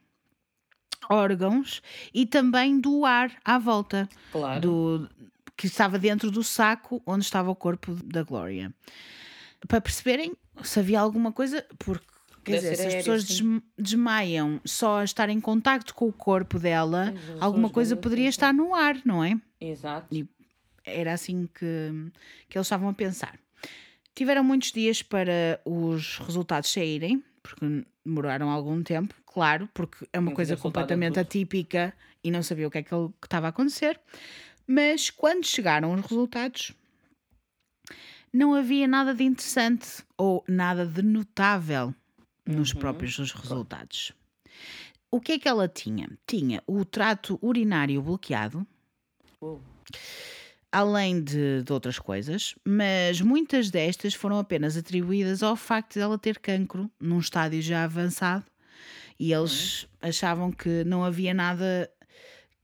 órgãos 1.11 1.83
e 2.13 2.25
também 2.27 2.81
do 2.81 3.05
ar 3.05 3.31
à 3.45 3.59
volta. 3.59 4.09
Claro. 4.33 4.61
Do, 4.61 5.11
que 5.57 5.67
estava 5.67 5.99
dentro 5.99 6.31
do 6.31 6.45
saco 6.45 7.03
onde 7.05 7.25
estava 7.25 7.51
o 7.51 7.57
corpo 7.57 7.93
da 8.05 8.23
Glória. 8.23 8.73
Para 9.67 9.81
perceberem 9.81 10.33
se 10.63 10.79
havia 10.79 11.01
alguma 11.01 11.33
coisa, 11.33 11.67
porque 11.79 12.07
quer 12.49 12.57
dizer, 12.57 12.77
se 12.77 12.87
as 12.87 12.95
pessoas 12.95 13.25
sim. 13.25 13.63
desmaiam 13.79 14.61
só 14.65 15.01
a 15.01 15.05
estar 15.05 15.29
em 15.29 15.41
contacto 15.41 15.95
com 15.95 16.09
o 16.09 16.13
corpo 16.13 16.59
dela, 16.59 17.15
alguma 17.41 17.71
coisa 17.71 17.97
poderia 17.97 18.29
estar 18.29 18.53
no 18.53 18.75
ar, 18.75 18.97
não 19.05 19.23
é? 19.23 19.39
Exato. 19.61 20.15
E 20.15 20.29
era 20.85 21.13
assim 21.13 21.49
que, 21.55 21.91
que 22.49 22.59
eles 22.59 22.67
estavam 22.67 22.89
a 22.89 22.95
pensar. 22.95 23.39
Tiveram 24.15 24.43
muitos 24.43 24.73
dias 24.73 25.03
para 25.03 25.61
os 25.65 26.19
resultados 26.19 26.73
saírem, 26.73 27.23
porque 27.43 27.85
demoraram 28.05 28.51
algum 28.51 28.83
tempo, 28.83 29.15
claro, 29.27 29.69
porque 29.73 30.07
é 30.13 30.19
uma 30.19 30.33
coisa 30.33 30.57
completamente 30.57 31.21
atípica 31.21 31.95
e 32.25 32.31
não 32.31 32.43
sabia 32.43 32.67
o 32.67 32.71
que 32.71 32.79
é 32.79 32.83
que 32.83 32.95
estava 33.23 33.47
a 33.47 33.51
acontecer. 33.51 34.01
Mas 34.67 35.09
quando 35.11 35.47
chegaram 35.47 35.95
os 35.95 36.01
resultados, 36.03 36.73
não 38.33 38.55
havia 38.55 38.87
nada 38.87 39.15
de 39.15 39.25
interessante 39.25 40.05
ou 40.17 40.45
nada 40.47 40.85
de 40.85 41.03
notável 41.03 41.95
nos 42.49 42.73
uhum. 42.73 42.81
próprios 42.81 43.17
resultados. 43.33 44.13
O 45.11 45.21
que 45.21 45.33
é 45.33 45.39
que 45.39 45.49
ela 45.49 45.69
tinha? 45.69 46.11
Tinha 46.27 46.63
o 46.67 46.85
trato 46.85 47.39
urinário 47.43 48.03
bloqueado. 48.03 48.67
Oh 49.41 49.59
além 50.71 51.23
de, 51.23 51.63
de, 51.63 51.73
outras 51.73 51.99
coisas, 51.99 52.55
mas 52.65 53.21
muitas 53.21 53.71
destas 53.71 54.15
foram 54.15 54.39
apenas 54.39 54.77
atribuídas 54.77 55.43
ao 55.43 55.57
facto 55.57 55.95
de 55.95 56.01
ela 56.01 56.19
ter 56.19 56.39
cancro 56.39 56.91
num 57.01 57.19
estádio 57.19 57.63
já 57.63 57.85
avançado 57.85 58.45
e 59.19 59.33
eles 59.33 59.83
uhum. 59.83 59.89
achavam 60.03 60.53
que 60.53 60.85
não 60.85 61.03
havia 61.03 61.35
nada 61.35 61.91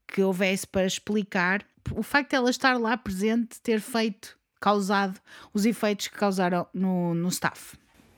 que 0.06 0.22
houvesse 0.22 0.66
para 0.66 0.86
explicar 0.86 1.64
o 1.92 2.02
facto 2.02 2.30
de 2.30 2.36
ela 2.36 2.50
estar 2.50 2.78
lá 2.78 2.96
presente 2.96 3.60
ter 3.60 3.80
feito, 3.80 4.38
causado 4.60 5.18
os 5.52 5.66
efeitos 5.66 6.08
que 6.08 6.16
causaram 6.16 6.66
no, 6.72 7.14
no 7.14 7.28
staff. 7.28 7.76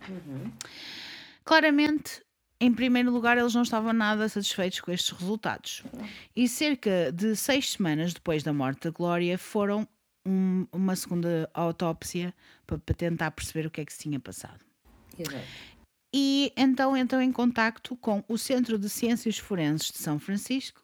Uhum. 0.09 0.53
Claramente, 1.47 2.25
em 2.61 2.75
primeiro 2.75 3.13
lugar, 3.13 3.39
eles 3.39 3.55
não 3.55 3.63
estavam 3.63 3.93
nada 3.93 4.29
satisfeitos 4.29 4.81
com 4.81 4.91
estes 4.91 5.17
resultados. 5.17 5.85
E 6.35 6.49
cerca 6.49 7.13
de 7.13 7.37
seis 7.37 7.71
semanas 7.71 8.13
depois 8.13 8.43
da 8.43 8.53
morte 8.53 8.83
da 8.83 8.91
Glória, 8.91 9.39
foram 9.39 9.87
um, 10.27 10.67
uma 10.73 10.97
segunda 10.97 11.49
autópsia 11.55 12.35
para, 12.67 12.79
para, 12.79 12.95
tentar 12.97 13.31
perceber 13.31 13.65
o 13.65 13.71
que 13.71 13.81
é 13.81 13.85
que 13.85 13.93
se 13.93 14.01
tinha 14.01 14.19
passado. 14.19 14.59
Exato. 15.17 15.47
E 16.13 16.53
então 16.57 16.97
entram 16.97 17.23
em 17.23 17.31
contacto 17.31 17.95
com 17.97 18.25
o 18.27 18.37
Centro 18.37 18.77
de 18.77 18.89
Ciências 18.89 19.39
Forenses 19.39 19.93
de 19.93 19.99
São 19.99 20.19
Francisco, 20.19 20.83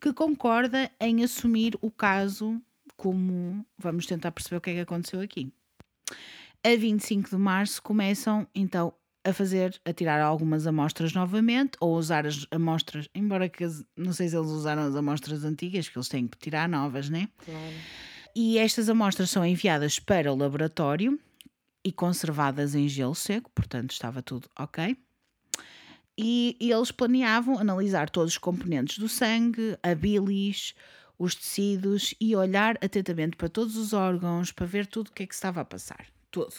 que 0.00 0.14
concorda 0.14 0.90
em 0.98 1.22
assumir 1.22 1.76
o 1.82 1.90
caso 1.90 2.58
como 2.96 3.66
vamos 3.76 4.06
tentar 4.06 4.32
perceber 4.32 4.56
o 4.56 4.60
que 4.62 4.70
é 4.70 4.74
que 4.74 4.80
aconteceu 4.80 5.20
aqui. 5.20 5.52
A 6.64 6.76
25 6.76 7.30
de 7.30 7.36
março 7.36 7.82
começam 7.82 8.46
então 8.54 8.94
a 9.24 9.32
fazer, 9.32 9.78
a 9.84 9.92
tirar 9.92 10.20
algumas 10.20 10.66
amostras 10.66 11.12
novamente, 11.12 11.72
ou 11.80 11.96
usar 11.96 12.26
as 12.26 12.46
amostras, 12.50 13.08
embora 13.14 13.48
que 13.48 13.64
não 13.96 14.12
sei 14.12 14.28
se 14.28 14.36
eles 14.36 14.50
usaram 14.50 14.82
as 14.82 14.96
amostras 14.96 15.44
antigas, 15.44 15.88
que 15.88 15.98
eles 15.98 16.08
têm 16.08 16.26
que 16.26 16.38
tirar 16.38 16.68
novas, 16.68 17.10
né? 17.10 17.28
Claro. 17.44 17.74
E 18.34 18.58
estas 18.58 18.88
amostras 18.88 19.30
são 19.30 19.44
enviadas 19.44 19.98
para 19.98 20.32
o 20.32 20.36
laboratório 20.36 21.18
e 21.84 21.92
conservadas 21.92 22.74
em 22.74 22.88
gelo 22.88 23.14
seco, 23.14 23.50
portanto 23.54 23.90
estava 23.90 24.22
tudo 24.22 24.48
ok. 24.58 24.96
E, 26.16 26.56
e 26.60 26.70
eles 26.70 26.90
planeavam 26.90 27.58
analisar 27.58 28.10
todos 28.10 28.32
os 28.32 28.38
componentes 28.38 28.98
do 28.98 29.08
sangue, 29.08 29.76
a 29.82 29.94
bilis, 29.94 30.74
os 31.18 31.34
tecidos 31.34 32.14
e 32.20 32.36
olhar 32.36 32.76
atentamente 32.82 33.36
para 33.36 33.48
todos 33.48 33.76
os 33.76 33.92
órgãos 33.92 34.52
para 34.52 34.66
ver 34.66 34.86
tudo 34.86 35.08
o 35.08 35.12
que 35.12 35.22
é 35.22 35.26
que 35.26 35.34
estava 35.34 35.60
a 35.60 35.64
passar. 35.64 36.06
Tudo. 36.30 36.54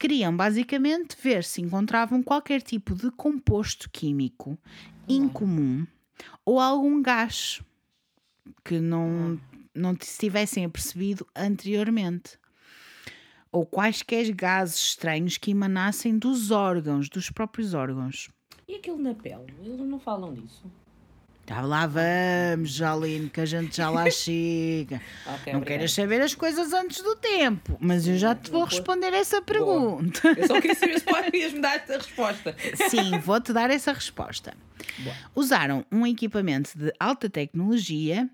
Queriam 0.00 0.34
basicamente 0.34 1.14
ver 1.22 1.44
se 1.44 1.60
encontravam 1.60 2.22
qualquer 2.22 2.62
tipo 2.62 2.94
de 2.94 3.10
composto 3.10 3.90
químico 3.90 4.58
incomum 5.06 5.86
ou 6.42 6.58
algum 6.58 7.02
gás 7.02 7.60
que 8.64 8.80
não, 8.80 9.38
não 9.74 9.94
se 10.00 10.18
tivessem 10.18 10.64
apercebido 10.64 11.26
anteriormente. 11.36 12.38
Ou 13.52 13.66
quaisquer 13.66 14.32
gases 14.32 14.80
estranhos 14.80 15.36
que 15.36 15.50
emanassem 15.50 16.18
dos 16.18 16.50
órgãos, 16.50 17.10
dos 17.10 17.28
próprios 17.28 17.74
órgãos. 17.74 18.30
E 18.66 18.76
aquilo 18.76 18.96
na 18.96 19.12
pele? 19.12 19.54
Eles 19.62 19.80
não 19.80 20.00
falam 20.00 20.32
disso? 20.32 20.64
Já 21.50 21.62
lá 21.62 21.84
vamos, 21.84 22.70
Jaline, 22.70 23.28
que 23.28 23.40
a 23.40 23.44
gente 23.44 23.76
já 23.76 23.90
lá 23.90 24.06
chega. 24.08 25.02
Okay, 25.40 25.52
não 25.52 25.62
queiras 25.62 25.92
saber 25.92 26.20
as 26.20 26.32
coisas 26.32 26.72
antes 26.72 27.02
do 27.02 27.16
tempo, 27.16 27.76
mas 27.80 28.06
eu 28.06 28.16
já 28.16 28.36
te 28.36 28.52
vou 28.52 28.62
responder 28.62 29.12
essa 29.12 29.42
pergunta. 29.42 30.20
Boa. 30.22 30.38
Eu 30.38 30.46
só 30.46 30.60
queria 30.60 30.76
saber 30.76 31.00
se 31.00 31.04
podias 31.04 31.52
me 31.52 31.60
dar 31.60 31.74
essa 31.74 31.94
resposta. 31.94 32.56
Sim, 32.88 33.18
vou-te 33.18 33.52
dar 33.52 33.68
essa 33.68 33.92
resposta. 33.92 34.54
Boa. 35.00 35.16
Usaram 35.34 35.84
um 35.90 36.06
equipamento 36.06 36.78
de 36.78 36.92
alta 37.00 37.28
tecnologia 37.28 38.30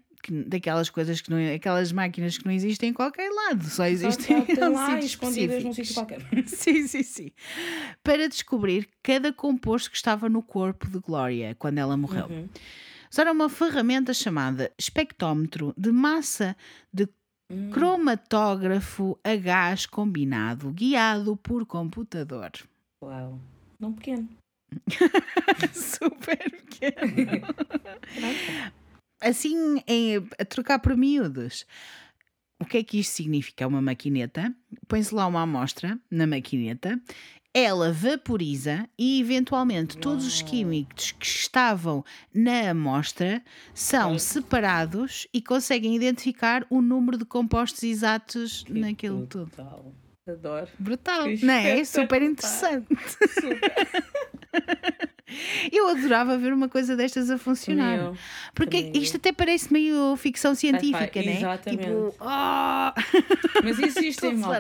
daquelas 0.47 0.91
coisas 0.91 1.23
que 1.23 1.31
não 1.31 1.39
aquelas 1.55 1.93
máquinas 1.93 2.37
que 2.37 2.45
não 2.45 2.53
existem 2.53 2.91
em 2.91 2.93
qualquer 2.93 3.31
lado, 3.31 3.65
só 3.65 3.87
existem 3.87 4.45
só, 4.55 4.69
lá 4.69 4.99
escondidas 4.99 5.65
num 5.65 5.73
sítio 5.73 5.95
qualquer. 5.95 6.21
sim, 6.45 6.87
sim, 6.87 7.03
sim. 7.03 7.31
Para 8.05 8.29
descobrir 8.29 8.87
cada 9.03 9.33
composto 9.33 9.91
que 9.91 9.97
estava 9.97 10.29
no 10.29 10.43
corpo 10.43 10.87
de 10.91 10.99
Glória 10.99 11.57
quando 11.59 11.79
ela 11.79 11.97
morreu. 11.97 12.27
Uhum 12.27 12.49
usaram 13.11 13.33
uma 13.33 13.49
ferramenta 13.49 14.13
chamada 14.13 14.73
espectrómetro 14.79 15.75
de 15.77 15.93
massa 15.93 16.57
de 16.93 17.09
hum. 17.51 17.71
cromatógrafo 17.71 19.19
a 19.23 19.37
gás 19.37 19.87
combinado, 19.87 20.71
guiado 20.71 21.37
por 21.37 21.67
computador. 21.67 22.51
Uau, 23.03 23.41
não 23.79 23.93
pequeno. 23.93 24.29
Super 25.73 26.51
pequeno. 26.51 27.47
assim, 29.21 29.83
em, 29.87 30.17
a 30.39 30.45
trocar 30.45 30.79
por 30.79 30.97
miúdos. 30.97 31.67
O 32.59 32.65
que 32.65 32.79
é 32.79 32.83
que 32.83 32.99
isto 32.99 33.13
significa? 33.13 33.65
É 33.65 33.67
uma 33.67 33.83
maquineta, 33.83 34.55
põe-se 34.89 35.15
lá 35.15 35.27
uma 35.27 35.43
amostra 35.43 35.99
na 36.11 36.27
maquineta 36.27 37.01
ela 37.59 37.91
vaporiza 37.91 38.87
e, 38.99 39.19
eventualmente, 39.19 39.97
todos 39.97 40.27
os 40.27 40.43
químicos 40.43 41.13
que 41.13 41.25
estavam 41.25 42.05
na 42.35 42.69
amostra 42.69 43.43
são 43.73 44.19
separados 44.19 45.27
e 45.33 45.41
conseguem 45.41 45.97
identificar 45.97 46.67
o 46.69 46.83
número 46.83 47.17
de 47.17 47.25
compostos 47.25 47.83
exatos 47.83 48.63
que 48.63 48.75
naquilo 48.75 49.27
tudo. 49.27 49.51
Adoro. 50.29 50.69
Brutal, 50.79 51.23
não 51.43 51.55
é? 51.55 51.81
É 51.81 51.85
super 51.87 52.21
interessante. 52.21 52.89
Super. 53.41 53.73
Eu 55.73 55.89
adorava 55.89 56.39
ver 56.39 56.53
uma 56.53 56.69
coisa 56.69 56.97
destas 56.97 57.31
a 57.31 57.39
funcionar. 57.39 57.97
Meu, 57.97 58.17
porque 58.55 58.85
também. 58.85 59.03
isto 59.03 59.17
até 59.17 59.33
parece 59.33 59.73
meio 59.73 60.17
ficção 60.17 60.55
científica, 60.55 61.21
né? 61.21 61.39
Exatamente. 61.39 61.83
Tipo, 61.83 62.15
oh! 62.21 63.63
Mas 63.65 63.79
existem, 63.81 64.37
mal. 64.37 64.53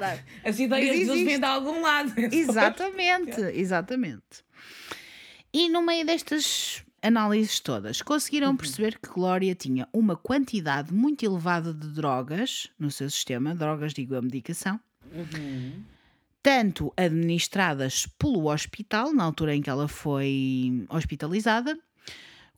As 0.44 0.58
ideias 0.58 0.96
deles 0.96 1.24
vêm 1.24 1.38
de 1.38 1.44
algum 1.44 1.80
lado. 1.82 2.12
Exatamente, 2.18 3.40
exatamente. 3.54 4.44
E 5.52 5.68
no 5.68 5.82
meio 5.82 6.04
destas 6.04 6.84
análises 7.00 7.60
todas, 7.60 8.02
conseguiram 8.02 8.48
uhum. 8.50 8.56
perceber 8.56 8.98
que 8.98 9.08
Glória 9.08 9.54
tinha 9.54 9.88
uma 9.92 10.16
quantidade 10.16 10.92
muito 10.92 11.24
elevada 11.24 11.72
de 11.72 11.88
drogas 11.88 12.68
no 12.76 12.90
seu 12.90 13.08
sistema, 13.08 13.54
drogas, 13.54 13.94
digo, 13.94 14.16
a 14.16 14.22
medicação. 14.22 14.80
Uhum 15.12 15.95
tanto 16.46 16.92
administradas 16.96 18.06
pelo 18.16 18.46
hospital, 18.52 19.12
na 19.12 19.24
altura 19.24 19.56
em 19.56 19.60
que 19.60 19.68
ela 19.68 19.88
foi 19.88 20.86
hospitalizada, 20.88 21.76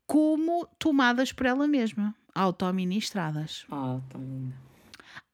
como 0.06 0.66
tomadas 0.78 1.32
por 1.32 1.46
ela 1.46 1.66
mesma, 1.66 2.14
autoministradas. 2.34 3.64
Ah, 3.70 3.98
tão 4.10 4.20
linda. 4.20 4.54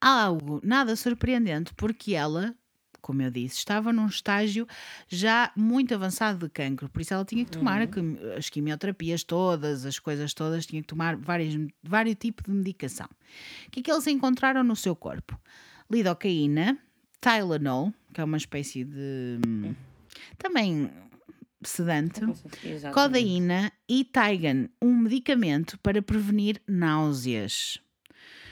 Algo 0.00 0.60
nada 0.62 0.94
surpreendente, 0.94 1.74
porque 1.74 2.14
ela, 2.14 2.54
como 3.00 3.22
eu 3.22 3.30
disse, 3.32 3.56
estava 3.56 3.92
num 3.92 4.06
estágio 4.06 4.68
já 5.08 5.50
muito 5.56 5.92
avançado 5.92 6.46
de 6.46 6.48
cancro, 6.48 6.88
por 6.88 7.02
isso 7.02 7.12
ela 7.12 7.24
tinha 7.24 7.44
que 7.44 7.50
tomar 7.50 7.84
quimi- 7.88 8.20
as 8.38 8.48
quimioterapias 8.48 9.24
todas, 9.24 9.84
as 9.84 9.98
coisas 9.98 10.32
todas, 10.32 10.64
tinha 10.64 10.80
que 10.80 10.86
tomar 10.86 11.16
várias, 11.16 11.54
vários 11.82 12.14
tipos 12.20 12.44
de 12.44 12.52
medicação. 12.52 13.08
O 13.66 13.70
que 13.72 13.80
é 13.80 13.82
que 13.82 13.90
eles 13.90 14.06
encontraram 14.06 14.62
no 14.62 14.76
seu 14.76 14.94
corpo? 14.94 15.36
Lidocaína, 15.90 16.78
Tylenol, 17.24 17.92
que 18.12 18.20
é 18.20 18.24
uma 18.24 18.36
espécie 18.36 18.84
de. 18.84 19.38
hum, 19.46 19.74
também 20.38 20.90
sedante. 21.64 22.20
Exatamente. 22.62 22.92
Codeína 22.92 23.72
e 23.88 24.04
Tigan, 24.04 24.68
um 24.82 24.94
medicamento 24.94 25.78
para 25.78 26.02
prevenir 26.02 26.60
náuseas. 26.68 27.78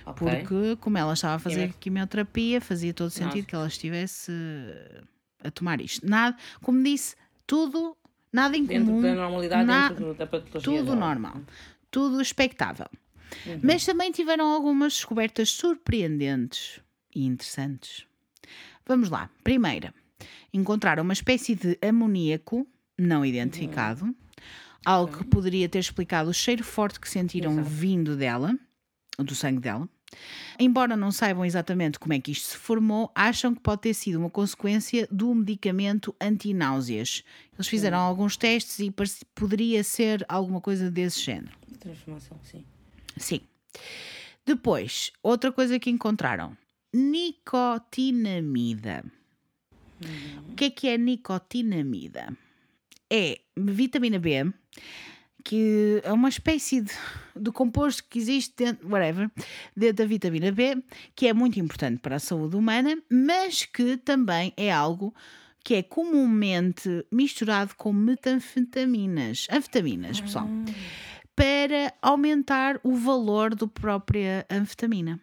Ok. 0.06 0.26
Porque, 0.26 0.76
como 0.80 0.96
ela 0.98 1.12
estava 1.12 1.34
a 1.34 1.38
fazer 1.38 1.56
Quimio- 1.68 1.74
quimioterapia, 1.78 2.60
fazia 2.60 2.92
todo 2.94 3.10
sentido 3.10 3.26
Náuseas. 3.26 3.46
que 3.46 3.54
ela 3.54 3.66
estivesse 3.68 4.32
a 5.44 5.50
tomar 5.50 5.80
isto. 5.80 6.04
Nada, 6.08 6.36
como 6.62 6.82
disse, 6.82 7.14
tudo, 7.46 7.96
nada 8.32 8.52
Dentro 8.58 8.74
incomum, 8.74 9.02
da 9.02 9.14
normalidade, 9.14 9.64
na- 9.66 9.88
dentro 9.90 10.14
da 10.14 10.26
patologia. 10.26 10.60
tudo 10.62 10.84
dela. 10.86 10.96
normal, 10.96 11.40
tudo 11.90 12.20
expectável. 12.20 12.86
Uhum. 13.46 13.60
Mas 13.62 13.84
também 13.84 14.10
tiveram 14.10 14.46
algumas 14.46 14.94
descobertas 14.94 15.50
surpreendentes 15.50 16.80
e 17.14 17.24
interessantes. 17.26 18.04
Vamos 18.92 19.08
lá. 19.08 19.30
Primeira, 19.42 19.94
encontraram 20.52 21.02
uma 21.02 21.14
espécie 21.14 21.54
de 21.54 21.78
amoníaco 21.80 22.68
não 22.98 23.24
identificado, 23.24 24.14
algo 24.84 25.16
que 25.16 25.24
poderia 25.24 25.66
ter 25.66 25.78
explicado 25.78 26.28
o 26.28 26.34
cheiro 26.34 26.62
forte 26.62 27.00
que 27.00 27.08
sentiram 27.08 27.52
Exato. 27.52 27.70
vindo 27.70 28.14
dela, 28.14 28.54
do 29.18 29.34
sangue 29.34 29.60
dela. 29.60 29.88
Embora 30.58 30.94
não 30.94 31.10
saibam 31.10 31.42
exatamente 31.42 31.98
como 31.98 32.12
é 32.12 32.20
que 32.20 32.32
isto 32.32 32.48
se 32.48 32.58
formou, 32.58 33.10
acham 33.14 33.54
que 33.54 33.62
pode 33.62 33.80
ter 33.80 33.94
sido 33.94 34.18
uma 34.18 34.28
consequência 34.28 35.08
do 35.10 35.34
medicamento 35.34 36.14
antináuseas. 36.20 37.24
Eles 37.54 37.68
fizeram 37.68 37.96
alguns 37.96 38.36
testes 38.36 38.78
e 38.78 38.92
poderia 39.34 39.82
ser 39.82 40.22
alguma 40.28 40.60
coisa 40.60 40.90
desse 40.90 41.18
género. 41.18 41.56
Transformação, 41.80 42.38
sim. 42.44 42.62
Sim. 43.16 43.40
Depois, 44.44 45.12
outra 45.22 45.50
coisa 45.50 45.78
que 45.78 45.88
encontraram: 45.88 46.54
nicotinamida. 46.92 49.04
O 50.48 50.54
que 50.54 50.66
é 50.66 50.70
que 50.70 50.88
é 50.88 50.98
nicotinamida? 50.98 52.36
É 53.10 53.40
vitamina 53.56 54.18
B, 54.18 54.52
que 55.44 56.00
é 56.02 56.12
uma 56.12 56.28
espécie 56.28 56.80
de, 56.80 56.92
de 57.36 57.52
composto 57.52 58.02
que 58.08 58.18
existe 58.18 58.54
dentro, 58.56 58.88
whatever, 58.88 59.30
dentro 59.76 59.96
da 59.96 60.06
vitamina 60.06 60.50
B, 60.50 60.82
que 61.14 61.28
é 61.28 61.32
muito 61.32 61.60
importante 61.60 62.00
para 62.00 62.16
a 62.16 62.20
saúde 62.20 62.56
humana, 62.56 63.00
mas 63.10 63.64
que 63.64 63.96
também 63.96 64.52
é 64.56 64.72
algo 64.72 65.14
que 65.64 65.74
é 65.74 65.82
comumente 65.82 67.06
misturado 67.12 67.76
com 67.76 67.92
metanfetaminas, 67.92 69.46
anfetaminas, 69.50 70.20
pessoal 70.20 70.48
para 71.34 71.92
aumentar 72.02 72.78
o 72.82 72.94
valor 72.94 73.54
da 73.54 73.66
própria 73.66 74.46
anfetamina. 74.50 75.20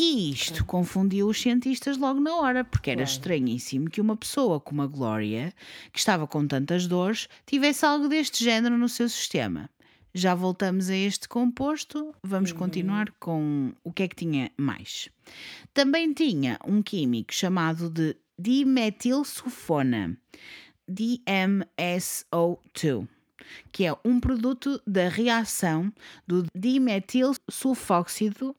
E 0.00 0.30
isto 0.30 0.64
confundiu 0.64 1.26
os 1.26 1.40
cientistas 1.40 1.98
logo 1.98 2.20
na 2.20 2.36
hora, 2.36 2.62
porque 2.62 2.90
era 2.90 2.98
Claro. 2.98 3.10
estranhíssimo 3.10 3.90
que 3.90 4.00
uma 4.00 4.16
pessoa 4.16 4.60
como 4.60 4.82
a 4.82 4.86
Glória, 4.86 5.52
que 5.92 5.98
estava 5.98 6.24
com 6.24 6.46
tantas 6.46 6.86
dores, 6.86 7.28
tivesse 7.44 7.84
algo 7.84 8.06
deste 8.06 8.44
género 8.44 8.78
no 8.78 8.88
seu 8.88 9.08
sistema. 9.08 9.68
Já 10.14 10.36
voltamos 10.36 10.88
a 10.88 10.96
este 10.96 11.28
composto, 11.28 12.14
vamos 12.22 12.52
continuar 12.52 13.10
com 13.18 13.72
o 13.82 13.92
que 13.92 14.04
é 14.04 14.08
que 14.08 14.14
tinha 14.14 14.52
mais. 14.56 15.08
Também 15.74 16.14
tinha 16.14 16.60
um 16.64 16.80
químico 16.80 17.34
chamado 17.34 17.90
de 17.90 18.14
dimetilsulfona, 18.38 20.16
DMSO2 20.88 23.08
que 23.72 23.86
é 23.86 23.96
um 24.04 24.20
produto 24.20 24.78
da 24.86 25.08
reação 25.08 25.90
do 26.26 26.44
dimetilsulfóxido 26.54 28.54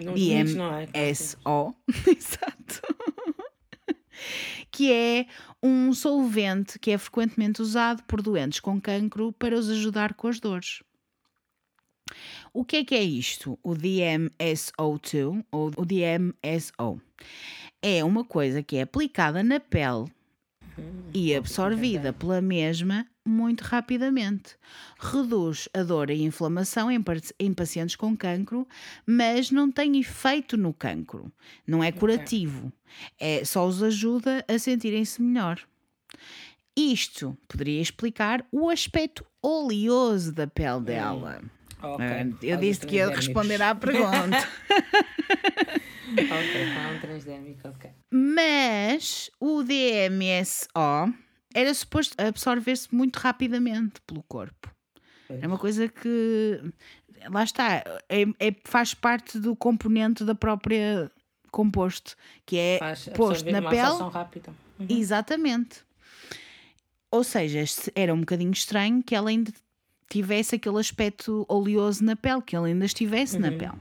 não 0.00 0.12
é? 0.12 0.86
DMSO, 0.86 1.74
exato, 2.06 2.82
que 4.70 4.92
é 4.92 5.26
um 5.62 5.92
solvente 5.92 6.78
que 6.78 6.90
é 6.90 6.98
frequentemente 6.98 7.62
usado 7.62 8.02
por 8.04 8.22
doentes 8.22 8.60
com 8.60 8.80
cancro 8.80 9.32
para 9.32 9.58
os 9.58 9.68
ajudar 9.70 10.14
com 10.14 10.28
as 10.28 10.38
dores. 10.38 10.82
O 12.52 12.64
que 12.64 12.76
é 12.76 12.84
que 12.84 12.94
é 12.94 13.02
isto? 13.02 13.58
O 13.62 13.74
DMSO2 13.74 15.44
ou 15.50 15.70
o 15.76 15.84
DMSO? 15.84 17.00
É 17.82 18.04
uma 18.04 18.24
coisa 18.24 18.62
que 18.62 18.76
é 18.76 18.82
aplicada 18.82 19.42
na 19.42 19.60
pele 19.60 20.06
e 21.14 21.34
absorvida 21.34 22.12
pela 22.12 22.40
mesma 22.40 23.06
muito 23.24 23.62
rapidamente. 23.62 24.56
Reduz 24.98 25.68
a 25.74 25.82
dor 25.82 26.10
e 26.10 26.14
a 26.14 26.24
inflamação 26.24 26.88
em, 26.90 27.52
pacientes 27.52 27.96
com 27.96 28.16
cancro, 28.16 28.66
mas 29.04 29.50
não 29.50 29.70
tem 29.70 29.98
efeito 29.98 30.56
no 30.56 30.72
cancro. 30.72 31.32
Não 31.66 31.82
é 31.82 31.90
curativo. 31.90 32.72
É, 33.18 33.44
só 33.44 33.66
os 33.66 33.82
ajuda 33.82 34.44
a 34.46 34.58
sentirem-se 34.58 35.20
melhor. 35.20 35.60
Isto 36.76 37.36
poderia 37.48 37.80
explicar 37.80 38.44
o 38.52 38.68
aspecto 38.68 39.24
oleoso 39.42 40.32
da 40.32 40.46
pele 40.46 40.80
dela. 40.82 41.40
Ok. 41.82 42.04
Ah, 42.04 42.26
Eu 42.42 42.56
disse 42.58 42.86
que 42.86 42.96
ia 42.96 43.08
responder 43.08 43.60
à 43.62 43.74
pergunta. 43.74 44.46
ok, 46.24 46.62
está 46.68 46.88
um 46.90 46.98
transdérmico, 47.00 47.68
ok. 47.68 47.90
Mas 48.10 49.30
o 49.40 49.62
DMSO 49.62 51.14
era 51.54 51.72
suposto 51.74 52.14
absorver-se 52.20 52.94
muito 52.94 53.16
rapidamente 53.16 54.00
pelo 54.06 54.22
corpo. 54.24 54.70
Pois. 55.28 55.42
É 55.42 55.46
uma 55.46 55.58
coisa 55.58 55.88
que 55.88 56.60
lá 57.30 57.42
está, 57.44 57.82
é, 58.08 58.22
é- 58.38 58.54
faz 58.64 58.94
parte 58.94 59.38
do 59.38 59.56
componente 59.56 60.24
da 60.24 60.34
própria 60.34 61.10
composto, 61.50 62.14
que 62.44 62.58
é 62.58 62.78
Faz 62.78 63.08
posto 63.14 63.50
na 63.50 63.60
pele. 63.70 63.80
Uhum. 64.78 64.86
Exatamente. 64.90 65.80
Ou 67.10 67.24
seja, 67.24 67.64
se- 67.66 67.90
era 67.94 68.12
um 68.12 68.20
bocadinho 68.20 68.50
estranho 68.52 69.02
que 69.02 69.14
ela 69.14 69.30
ainda 69.30 69.50
tivesse 70.08 70.54
aquele 70.56 70.78
aspecto 70.78 71.44
oleoso 71.48 72.04
na 72.04 72.14
pele, 72.14 72.42
que 72.42 72.54
ele 72.56 72.66
ainda 72.66 72.84
estivesse 72.84 73.38
na 73.38 73.48
Uhum. 73.48 73.58
pele. 73.58 73.72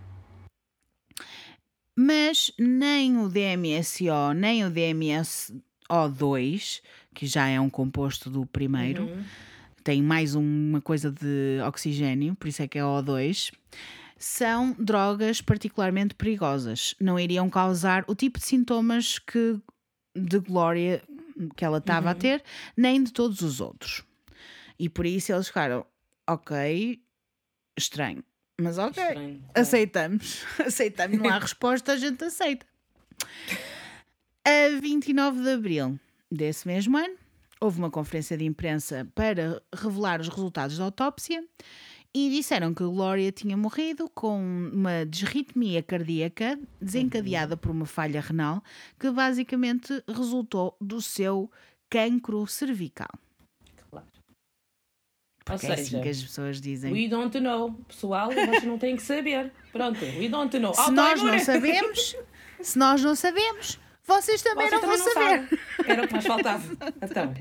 Mas 1.96 2.52
nem 2.60 3.18
o 3.18 3.30
DMSO, 3.30 4.34
nem 4.36 4.66
o 4.66 4.70
DMSO2, 4.70 6.82
que 7.14 7.26
já 7.26 7.48
é 7.48 7.58
um 7.60 7.70
composto 7.70 8.30
do 8.30 8.46
primeiro, 8.46 9.04
Uhum. 9.04 9.24
tem 9.84 10.02
mais 10.02 10.36
uma 10.36 10.82
coisa 10.82 11.10
de 11.12 11.60
oxigênio, 11.66 12.36
por 12.36 12.48
isso 12.50 12.62
é 12.62 12.68
que 12.68 12.78
é 12.78 12.82
O2, 12.82 13.54
são 14.18 14.74
drogas 14.80 15.42
particularmente 15.42 16.16
perigosas. 16.16 16.96
Não 17.00 17.18
iriam 17.20 17.50
causar 17.50 18.04
o 18.08 18.16
tipo 18.16 18.40
de 18.40 18.46
sintomas 18.46 19.20
que 19.20 19.60
de 20.16 20.40
Glória 20.40 21.02
que 21.56 21.64
ela 21.66 21.78
estava 21.80 22.12
a 22.12 22.16
ter, 22.16 22.42
nem 22.78 23.04
de 23.04 23.12
todos 23.12 23.42
os 23.42 23.60
outros. 23.62 24.04
E 24.80 24.88
por 24.90 25.06
isso 25.06 25.32
eles 25.34 25.48
ficaram, 25.48 25.86
ok, 26.28 27.00
estranho, 27.78 28.24
mas 28.60 28.78
ok, 28.78 29.04
Estranho, 29.04 29.40
claro. 29.40 29.52
aceitamos. 29.56 30.44
Aceitamos, 30.66 31.18
não 31.18 31.30
há 31.30 31.40
resposta, 31.40 31.94
a 31.94 31.98
gente 31.98 32.24
aceita. 32.24 32.66
A 34.46 34.80
29 34.80 35.42
de 35.42 35.50
abril 35.50 36.00
desse 36.32 36.68
mesmo 36.68 36.98
ano, 36.98 37.16
houve 37.60 37.80
uma 37.80 37.92
conferência 37.92 38.38
de 38.38 38.46
imprensa 38.46 39.08
para 39.16 39.62
revelar 39.74 40.22
os 40.22 40.30
resultados 40.30 40.78
da 40.78 40.86
autópsia 40.86 41.44
e 42.14 42.30
disseram 42.30 42.74
que 42.74 42.84
Glória 42.84 43.30
tinha 43.30 43.58
morrido 43.58 44.10
com 44.10 44.40
uma 44.40 45.06
desritmia 45.06 45.84
cardíaca 45.84 46.58
desencadeada 46.80 47.58
por 47.58 47.72
uma 47.72 47.86
falha 47.86 48.22
renal 48.22 48.64
que 48.98 49.12
basicamente 49.12 50.02
resultou 50.08 50.78
do 50.80 51.02
seu 51.02 51.52
cancro 51.90 52.48
cervical. 52.48 53.10
Claro. 55.46 55.52
Ou 55.52 55.60
Porque 55.60 55.66
é 55.68 55.74
assim 55.76 55.84
seja, 55.92 56.00
que 56.02 56.10
as 56.10 56.22
pessoas 56.24 56.60
dizem. 56.60 56.92
we 56.92 57.08
don't 57.08 57.40
know. 57.40 57.72
Pessoal, 57.88 58.32
vocês 58.32 58.64
não 58.64 58.78
têm 58.80 58.96
que 58.96 59.04
saber. 59.04 59.52
Pronto, 59.72 60.04
we 60.04 60.28
don't 60.28 60.58
know. 60.60 60.74
Se 60.74 60.90
nós 60.92 61.22
não 61.22 61.38
sabemos, 61.40 62.16
se 62.62 62.78
nós 62.80 63.04
não 63.04 63.16
sabemos, 63.16 63.80
vocês 64.08 64.42
também 64.42 64.68
Vocês 64.70 64.82
não 64.82 64.90
vão 64.90 64.98
também 64.98 65.14
saber. 65.14 65.48
sabem. 65.48 65.60
Era 65.92 66.04
o 66.04 66.08
que 66.08 66.14
mais 66.14 66.26
faltava. 66.26 66.64
Então, 67.02 67.34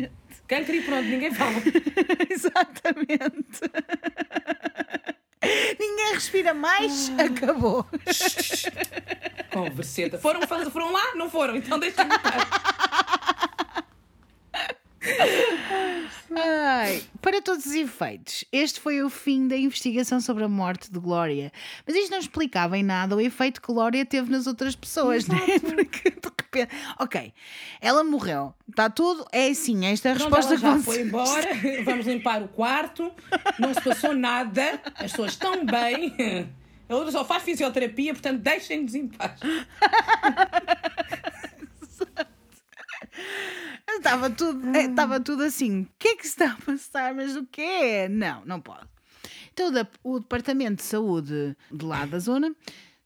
cancro 0.47 0.75
e 0.75 0.83
pronto, 0.83 1.05
ninguém 1.09 1.33
fala. 1.33 1.55
Exatamente. 2.29 3.61
Ninguém 5.79 6.15
respira 6.15 6.55
mais, 6.55 7.11
acabou. 7.19 7.87
Converseta. 9.53 10.19
Foram, 10.19 10.41
foram 10.47 10.93
lá? 10.93 11.15
Não 11.17 11.31
foram, 11.31 11.57
então 11.57 11.79
deixa-me 11.79 12.13
estar. 12.17 13.54
Ai, 16.37 17.03
para 17.21 17.41
todos 17.41 17.67
os 17.67 17.75
efeitos, 17.75 18.45
este 18.51 18.81
foi 18.81 19.03
o 19.03 19.11
fim 19.11 19.47
da 19.47 19.57
investigação 19.57 20.21
sobre 20.21 20.45
a 20.45 20.49
morte 20.49 20.91
de 20.91 20.99
Glória. 20.99 21.53
Mas 21.87 21.97
isto 21.97 22.11
não 22.11 22.19
explicava 22.19 22.77
em 22.77 22.83
nada 22.83 23.15
o 23.15 23.21
efeito 23.21 23.61
que 23.61 23.73
Glória 23.73 24.05
teve 24.05 24.31
nas 24.31 24.47
outras 24.47 24.75
pessoas, 24.75 25.27
né? 25.27 25.39
Porque 25.61 26.11
de 26.11 26.35
repente. 26.55 26.75
Ok, 26.99 27.33
ela 27.81 28.05
morreu, 28.05 28.55
está 28.69 28.89
tudo. 28.89 29.27
É 29.33 29.49
assim, 29.49 29.85
esta 29.87 30.09
é 30.09 30.13
a 30.13 30.17
Pronto, 30.17 30.35
resposta 30.35 30.55
ela 30.55 30.61
já 30.61 30.79
que 30.79 30.85
foi 30.85 31.03
embora, 31.03 31.49
vamos 31.85 32.07
limpar 32.07 32.43
o 32.43 32.49
quarto, 32.49 33.11
não 33.59 33.75
se 33.75 33.81
passou 33.81 34.15
nada, 34.15 34.81
as 34.97 35.11
pessoas 35.11 35.33
estão 35.33 35.65
bem. 35.65 36.15
A 36.89 36.95
outra 36.95 37.13
só 37.13 37.25
faz 37.25 37.43
fisioterapia, 37.43 38.13
portanto 38.13 38.41
deixem-nos 38.41 38.95
em 38.95 39.09
paz. 39.09 39.41
Estava 43.89 44.29
tudo, 44.31 44.77
estava 44.77 45.21
tudo 45.21 45.43
assim. 45.45 45.83
O 45.83 45.89
que 45.99 46.09
é 46.09 46.17
que 46.17 46.23
se 46.25 46.31
está 46.31 46.53
a 46.53 46.57
passar? 46.57 47.15
Mas 47.15 47.37
o 47.37 47.45
quê? 47.47 48.09
Não, 48.09 48.45
não 48.45 48.61
pode. 48.61 48.89
Então 49.53 49.71
o 50.03 50.19
Departamento 50.19 50.77
de 50.77 50.83
Saúde 50.83 51.57
de 51.71 51.85
lá 51.85 52.05
da 52.07 52.19
zona 52.19 52.55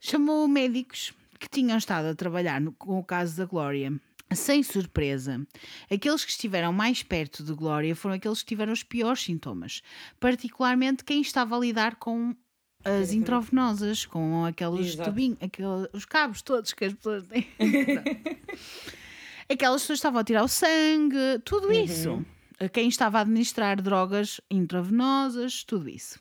chamou 0.00 0.46
médicos 0.48 1.12
que 1.38 1.48
tinham 1.48 1.76
estado 1.76 2.06
a 2.06 2.14
trabalhar 2.14 2.60
no- 2.60 2.72
com 2.72 2.98
o 2.98 3.04
caso 3.04 3.36
da 3.36 3.44
Glória. 3.44 3.92
Sem 4.34 4.62
surpresa, 4.62 5.40
aqueles 5.90 6.22
que 6.24 6.30
estiveram 6.30 6.70
mais 6.72 7.02
perto 7.02 7.42
de 7.42 7.52
Glória 7.54 7.96
foram 7.96 8.14
aqueles 8.16 8.40
que 8.42 8.48
tiveram 8.48 8.72
os 8.74 8.82
piores 8.82 9.22
sintomas, 9.22 9.80
particularmente 10.20 11.02
quem 11.02 11.22
estava 11.22 11.56
a 11.56 11.60
lidar 11.60 11.96
com 11.96 12.36
as 12.84 13.10
intravenosas, 13.12 14.04
com 14.04 14.44
aqueles 14.44 14.94
tubinhos, 15.06 15.38
aquele- 15.40 15.88
os 15.94 16.04
cabos 16.04 16.42
todos 16.42 16.72
que 16.74 16.84
as 16.84 16.92
pessoas 16.92 17.24
têm. 17.26 17.46
Aquelas 19.50 19.80
pessoas 19.82 19.98
estavam 19.98 20.20
a 20.20 20.24
tirar 20.24 20.44
o 20.44 20.48
sangue, 20.48 21.38
tudo 21.44 21.72
isso. 21.72 22.24
A 22.60 22.68
Quem 22.68 22.88
estava 22.88 23.18
a 23.18 23.20
administrar 23.22 23.80
drogas 23.80 24.40
intravenosas, 24.50 25.64
tudo 25.64 25.88
isso. 25.88 26.20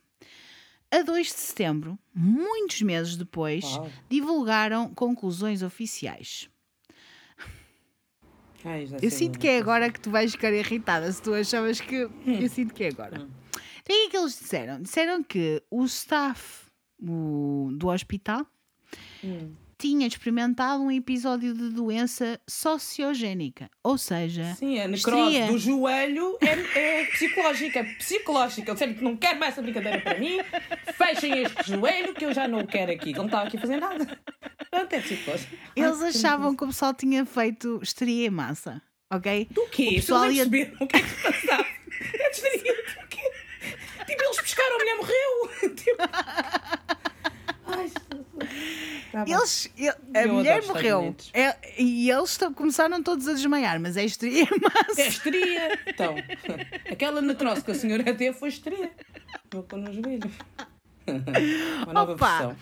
A 0.90 1.02
2 1.02 1.28
de 1.28 1.34
setembro, 1.34 2.00
muitos 2.16 2.82
meses 2.82 3.18
depois, 3.18 3.66
Uau. 3.66 3.92
divulgaram 4.10 4.94
conclusões 4.94 5.62
oficiais. 5.62 6.50
Ai, 8.64 8.88
Eu 9.02 9.12
sinto 9.12 9.38
que 9.40 9.48
é 9.48 9.58
agora 9.60 9.92
que 9.92 10.00
tu 10.00 10.10
vais 10.10 10.32
ficar 10.32 10.52
irritada, 10.54 11.12
se 11.12 11.22
tu 11.22 11.34
achavas 11.34 11.80
que. 11.82 11.96
Eu 12.26 12.50
sinto 12.50 12.74
que 12.74 12.84
é 12.86 12.88
agora. 12.90 13.18
Então, 13.18 13.28
o 13.28 13.84
que 13.86 13.92
é 13.94 14.10
que 14.10 14.18
eles 14.18 14.38
disseram? 14.40 14.82
Disseram 14.82 15.24
que 15.24 15.62
o 15.70 15.84
staff 15.86 16.66
o- 17.02 17.70
do 17.74 17.88
hospital 17.90 18.46
Hum. 19.24 19.54
Tinha 19.78 20.08
experimentado 20.08 20.82
um 20.82 20.92
episódio 20.92 21.54
de 21.54 21.70
doença 21.70 22.40
sociogénica, 22.50 23.70
ou 23.84 23.98
seja, 23.98 24.56
Sim, 24.56 24.80
a 24.80 24.88
necrose 24.88 25.22
Histeria. 25.30 25.48
do 25.52 25.58
joelho 25.58 26.38
é, 26.42 27.02
é 27.02 27.06
psicológica. 27.06 27.84
Psicológica. 27.98 28.72
Eu 28.72 28.78
sempre 28.78 28.96
que 28.96 29.04
não 29.04 29.16
quero 29.16 29.40
mais 29.40 29.54
essa 29.54 29.62
brincadeira 29.62 30.02
para 30.02 30.18
mim. 30.20 30.40
Fechem 30.98 31.44
este 31.44 31.72
joelho 31.72 32.14
que 32.14 32.26
eu 32.26 32.34
já 32.34 32.48
não 32.48 32.60
o 32.60 32.68
quero 32.68 32.92
aqui. 32.92 33.12
que 33.14 33.18
Não 33.20 33.26
estava 33.26 33.48
aqui 33.48 33.58
a 33.58 33.62
fazer 33.62 33.78
nada. 33.78 34.20
Pronto, 34.72 34.94
é 34.94 35.00
psicológico. 35.00 35.56
Eles 35.76 36.02
Ai, 36.02 36.10
achavam 36.10 36.56
que 36.56 36.64
o 36.64 36.68
pessoal 36.68 36.94
tinha 36.94 37.26
feito 37.26 37.80
histeria 37.82 38.28
em 38.28 38.30
massa, 38.32 38.82
ok? 39.12 39.48
Do 39.52 39.68
quê? 39.70 39.88
O 39.90 39.96
pessoal 39.96 40.32
ia- 40.32 40.48
perceber 40.50 40.74
o 40.80 40.88
que 40.88 40.98
é 40.98 41.02
que 41.02 41.08
se 41.10 41.22
passava. 41.24 41.66
É 42.14 42.30
distraído. 42.30 42.64
Do 42.64 43.08
quê? 43.10 43.22
Tipo, 44.06 44.24
eles 44.24 44.42
pescaram, 44.42 44.76
a 44.76 44.80
mulher 44.80 44.96
morreu. 44.96 45.70
Tipo... 45.76 46.97
Tá. 49.12 49.24
Eles, 49.28 49.72
ele- 49.78 49.90
a 50.18 50.28
mulher 50.28 50.66
morreu. 50.66 51.16
É- 51.34 51.56
e 51.82 52.10
eles 52.12 52.38
começaram 52.56 53.02
todos 53.02 53.28
a 53.28 53.34
desmaiar, 53.34 53.80
mas 53.80 53.96
é 53.98 54.04
histeria 54.06 54.46
massa. 54.62 55.02
É 55.02 55.08
histeria. 55.08 55.80
Então, 55.88 56.16
aquela 56.92 57.22
necrose 57.22 57.64
que 57.64 57.72
a 57.72 57.76
senhora 57.76 58.04
teve 58.04 58.34
foi 58.34 58.50
histeria. 58.50 58.92
Vou 59.52 59.64
pôr 59.64 59.78
no 59.80 59.94
joelho. 59.94 60.32
Uma 61.86 61.94
nova 61.94 62.14
Opa! 62.14 62.28
versão. 62.38 62.56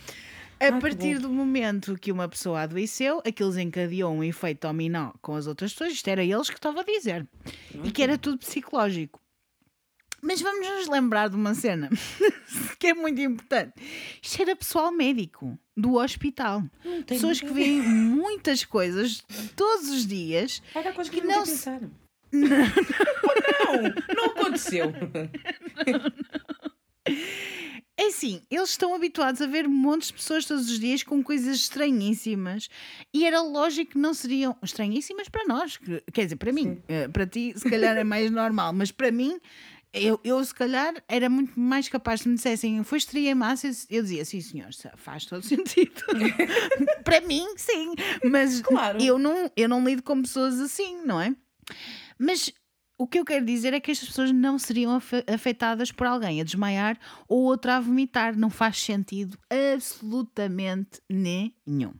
A 0.58 0.72
que 0.72 0.80
partir 0.80 1.20
do 1.20 1.30
momento 1.30 1.98
que 2.00 2.12
uma 2.14 2.30
pessoa 2.30 2.62
adoeceu, 2.62 3.22
aquilo 3.28 3.50
desencadeou 3.50 4.14
um 4.14 4.24
efeito 4.24 4.66
dominó 4.68 5.12
com 5.22 5.36
as 5.36 5.48
outras 5.48 5.74
pessoas. 5.74 5.94
Isto 5.94 6.08
era 6.08 6.24
eles 6.24 6.50
que 6.50 6.56
estava 6.56 6.80
a 6.80 6.84
dizer. 6.84 7.28
E 7.84 7.92
que 7.92 8.02
era 8.02 8.18
tudo 8.18 8.38
psicológico. 8.38 9.20
Mas 10.26 10.42
vamos 10.42 10.68
nos 10.68 10.88
lembrar 10.88 11.30
de 11.30 11.36
uma 11.36 11.54
cena 11.54 11.90
que 12.80 12.88
é 12.88 12.94
muito 12.94 13.22
importante. 13.22 13.74
Isto 14.22 14.42
era 14.42 14.56
pessoal 14.56 14.92
médico 14.92 15.58
do 15.78 15.94
hospital. 15.96 16.64
Pessoas 17.06 17.40
que 17.40 17.54
veem 17.54 17.82
muitas 17.82 18.66
coisas 18.66 19.24
todos 19.56 19.88
os 19.90 20.06
dias. 20.08 20.64
Era 20.74 20.92
coisa 20.94 21.12
que, 21.12 21.22
que 21.22 21.28
não 21.28 21.46
se- 21.46 21.52
pensaram. 21.52 21.92
Não, 22.36 24.16
não 24.16 24.26
aconteceu. 24.26 24.92
É 27.98 28.08
assim, 28.08 28.42
eles 28.52 28.72
estão 28.72 28.94
habituados 28.94 29.42
a 29.42 29.48
ver 29.48 29.70
montes 29.70 30.10
de 30.10 30.16
pessoas 30.16 30.44
todos 30.46 30.70
os 30.70 30.80
dias 30.80 31.02
com 31.02 31.24
coisas 31.24 31.56
estranhíssimas 31.56 32.68
e 33.14 33.26
era 33.26 33.42
lógico 33.42 33.92
que 33.92 33.98
não 33.98 34.14
seriam 34.14 34.54
estranhíssimas 34.62 35.30
para 35.30 35.46
nós. 35.46 35.78
que- 35.78 36.04
Quer 36.12 36.26
dizer, 36.26 36.36
para 36.36 36.52
mim, 36.52 36.82
eh, 36.90 37.08
para 37.08 37.26
ti, 37.26 37.54
se 37.56 37.70
calhar 37.70 37.96
é 37.96 38.04
mais 38.04 38.30
normal, 38.30 38.74
mas 38.74 38.92
para 38.92 39.12
mim, 39.12 39.40
eu, 39.96 40.20
eu 40.24 40.44
se 40.44 40.54
calhar 40.54 40.94
era 41.08 41.30
muito 41.30 41.60
mais 41.60 41.88
capaz 41.90 42.20
de 42.22 42.30
me 42.30 42.36
dissessem 42.36 42.84
foi 42.84 42.98
estria 42.98 43.32
em 43.32 43.36
massa, 43.36 43.68
eu 43.90 44.04
dizia 44.04 44.24
sim, 44.26 44.42
senhor, 44.42 44.70
faz 44.96 45.26
todo 45.26 45.42
sentido. 45.46 46.02
para 47.04 47.22
mim, 47.22 47.46
sim, 47.58 47.94
mas 48.24 48.62
Claro. 48.62 49.02
eu, 49.02 49.18
não, 49.18 49.50
eu 49.56 49.70
não 49.70 49.84
lido 49.86 50.04
com 50.04 50.22
pessoas 50.22 50.60
assim, 50.60 51.04
não 51.06 51.20
é? 51.22 51.36
Mas 52.18 52.52
o 52.98 53.06
que 53.08 53.20
eu 53.20 53.26
quero 53.26 53.46
dizer 53.46 53.74
é 53.74 53.80
que 53.80 53.92
estas 53.92 54.08
pessoas 54.10 54.32
não 54.32 54.58
seriam 54.58 54.94
afe- 54.96 55.24
afetadas 55.28 55.92
por 55.92 56.08
alguém 56.08 56.40
a 56.40 56.44
desmaiar 56.44 56.98
ou 57.28 57.44
outra 57.44 57.76
a 57.76 57.80
vomitar. 57.82 58.38
Não 58.38 58.50
faz 58.50 58.80
sentido 58.82 59.38
absolutamente 59.50 61.02
nenhum. 61.10 61.94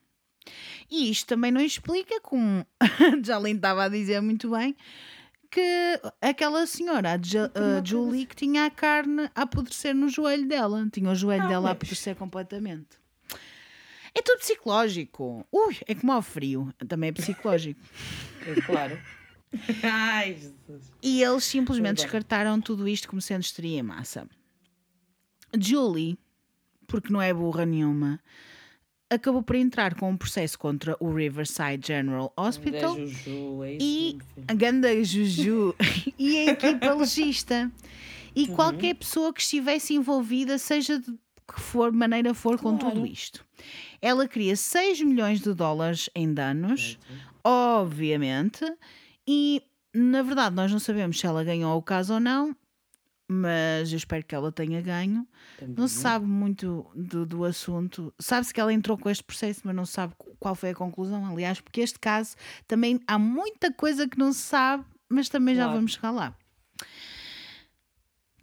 E 0.90 1.10
isto 1.10 1.28
também 1.28 1.52
não 1.52 1.60
explica, 1.62 2.22
como 2.22 2.66
a 2.80 3.24
Jalene 3.24 3.58
estava 3.58 3.84
a 3.86 3.90
dizer 3.90 4.22
muito 4.22 4.52
bem, 4.52 4.76
que 5.56 6.02
aquela 6.22 6.68
senhora, 6.68 7.12
a, 7.14 7.16
a 7.16 7.84
Julie, 7.84 8.26
que 8.26 8.36
tinha 8.36 8.66
a 8.66 8.70
carne 8.70 9.30
a 9.34 9.44
apodrecer 9.44 9.96
no 9.96 10.10
joelho 10.10 10.46
dela. 10.48 10.86
Tinha 10.92 11.10
o 11.10 11.16
joelho 11.16 11.44
Não, 11.44 11.50
dela 11.50 11.60
a 11.70 11.70
mas- 11.70 11.72
apodrecer 11.78 12.16
completamente. 12.16 12.98
É 14.14 14.22
tudo 14.22 14.40
psicológico. 14.40 15.46
Ui, 15.52 15.78
é 15.88 15.96
como 15.96 16.12
ao 16.12 16.22
frio. 16.22 16.74
Também 16.88 17.10
é 17.10 17.14
psicológico. 17.14 17.80
Claro. 18.68 19.00
Ai, 19.82 20.34
Jesus. 20.36 20.92
E 21.02 21.24
eles 21.24 21.44
simplesmente 21.46 22.04
descartaram 22.04 22.62
tudo 22.62 22.88
isto 22.88 23.08
como 23.08 23.20
sendo 23.20 23.42
histeria 23.42 23.80
em 23.80 23.84
massa. 23.84 24.28
Julie, 25.60 26.16
porque 26.86 27.12
não 27.12 27.20
é 27.22 27.34
burra 27.34 27.66
nenhuma, 27.66 28.20
acabou 29.16 29.42
por 29.44 29.56
entrar 29.56 29.96
com 29.96 30.10
um 30.12 30.18
processo 30.18 30.58
contra 30.60 30.96
o 31.00 31.14
Riverside 31.14 31.88
General 31.88 32.32
Hospital 32.38 32.96
Juju, 32.96 33.64
é 33.64 33.72
isso. 33.74 33.78
e 33.82 34.18
a 34.48 34.54
Ganda 34.54 35.04
Juju 35.04 35.74
e 36.20 36.38
a 36.38 36.52
equipa 36.52 36.94
legista. 36.96 37.72
E 38.36 38.50
Uhum. 38.50 38.56
qualquer 38.56 38.96
pessoa 38.96 39.34
que 39.34 39.42
estivesse 39.42 39.94
envolvida, 39.94 40.58
seja 40.58 41.00
de 41.00 41.12
que 41.48 41.60
for 41.62 41.92
maneira 41.92 42.34
for 42.34 42.58
com 42.60 42.78
Claro. 42.78 42.96
tudo 42.96 43.06
isto. 43.08 43.46
Ela 44.02 44.28
queria 44.28 44.56
6 44.56 45.02
milhões 45.02 45.40
de 45.42 45.54
dólares 45.54 46.10
em 46.14 46.34
danos, 46.34 46.98
obviamente, 47.44 48.66
e 49.28 49.62
na 49.94 50.22
verdade 50.22 50.56
nós 50.56 50.72
não 50.72 50.80
sabemos 50.80 51.20
se 51.20 51.26
ela 51.26 51.44
ganhou 51.44 51.78
o 51.78 51.82
caso 51.82 52.16
ou 52.16 52.20
não, 52.20 52.56
mas 53.28 53.92
eu 53.92 53.98
espero 53.98 54.24
que 54.26 54.36
ela 54.36 54.52
tenha 54.52 54.82
ganho. 54.82 55.28
Não 55.76 55.88
se 55.88 55.96
sabe 55.96 56.26
muito 56.26 56.86
do, 56.96 57.26
do 57.26 57.44
assunto. 57.44 58.14
Sabe-se 58.20 58.54
que 58.54 58.60
ela 58.62 58.72
entrou 58.74 58.98
com 58.98 59.10
este 59.10 59.24
processo, 59.24 59.62
mas 59.64 59.76
não 59.76 59.86
se 59.86 59.94
sabe 59.94 60.14
qual 60.40 60.54
foi 60.56 60.70
a 60.72 60.76
conclusão. 60.76 61.26
Aliás, 61.26 61.60
porque 61.60 61.82
este 61.82 61.98
caso 62.00 62.36
também 62.68 63.00
há 63.08 63.18
muita 63.18 63.72
coisa 63.74 64.08
que 64.08 64.18
não 64.20 64.32
se 64.32 64.40
sabe, 64.42 64.86
mas 65.10 65.28
também 65.30 65.56
já 65.56 65.64
Claro. 65.64 65.78
vamos 65.78 65.94
chegar 65.94 66.12
lá. 66.12 66.36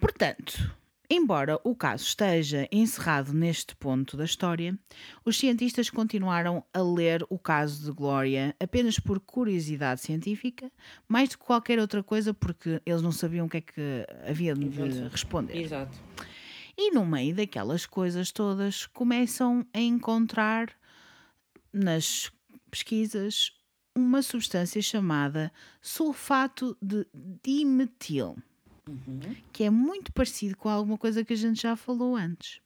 Portanto, 0.01 0.75
embora 1.15 1.61
o 1.63 1.77
caso 1.77 2.05
esteja 2.05 2.67
encerrado 2.73 3.35
neste 3.35 3.77
ponto 3.77 4.17
da 4.17 4.25
história, 4.25 4.79
os 5.25 5.37
cientistas 5.37 5.91
continuaram 5.91 6.65
a 6.73 6.81
ler 6.81 7.23
o 7.29 7.39
caso 7.39 7.85
de 7.85 7.93
Glória 7.93 8.57
apenas 8.59 8.99
por 8.99 9.21
curiosidade 9.21 10.01
científica, 10.01 10.73
mais 11.07 11.29
do 11.29 11.39
que 11.39 11.45
qualquer 11.45 11.79
outra 11.79 12.03
coisa, 12.03 12.33
porque 12.33 12.81
eles 12.87 13.03
não 13.03 13.13
sabiam 13.13 13.45
o 13.45 13.49
que 13.49 13.59
é 13.59 13.61
que 13.61 14.07
havia 14.27 14.55
de 14.55 15.09
responder. 15.09 15.55
Exato. 15.55 15.99
E 16.79 16.91
no 16.93 17.05
meio 17.05 17.35
daquelas 17.35 17.85
coisas 17.85 18.33
todas, 18.33 18.87
começam 18.87 19.67
a 19.75 19.81
encontrar 19.81 20.73
nas 21.71 22.33
pesquisas 22.71 23.53
uma 23.95 24.23
substância 24.23 24.81
chamada 24.81 25.53
sulfato 25.83 26.75
de 26.81 27.07
dimetil, 27.45 28.37
que 29.53 29.63
é 29.65 29.71
muito 29.71 30.13
parecido 30.13 30.57
com 30.57 30.69
alguma 30.69 30.99
coisa 30.99 31.25
que 31.25 31.33
a 31.33 31.37
gente 31.37 31.63
já 31.63 31.77
falou 31.77 32.17
antes, 32.17 32.61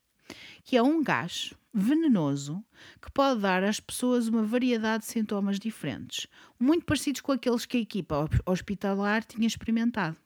que 0.65 0.77
é 0.77 0.83
um 0.83 1.03
gás 1.03 1.53
venenoso 1.73 2.65
que 3.03 3.11
pode 3.13 3.41
dar 3.43 3.63
às 3.63 3.79
pessoas 3.79 4.27
uma 4.29 4.43
variedade 4.43 5.05
de 5.05 5.11
sintomas 5.11 5.59
diferentes, 5.59 6.27
muito 6.59 6.87
parecidos 6.87 7.21
com 7.21 7.33
aqueles 7.33 7.67
que 7.67 7.77
a 7.77 7.81
equipa 7.81 8.25
hos- 8.25 8.41
hospitalar 8.47 9.23
tinha 9.25 9.47
experimentado. 9.47 10.17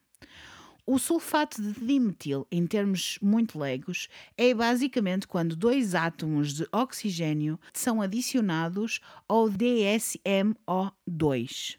O 0.86 0.99
sulfato 0.99 1.61
de 1.62 1.72
dimetil, 1.84 2.47
em 2.51 2.66
termos 2.66 3.18
muito 3.22 3.59
leigos, 3.59 4.09
é 4.36 4.53
basicamente 4.55 5.26
quando 5.28 5.55
dois 5.55 5.95
átomos 5.95 6.53
de 6.55 6.66
oxigênio 6.72 7.61
são 7.72 8.01
adicionados 8.03 8.99
ao 9.28 9.49
DSMO2. 9.49 11.76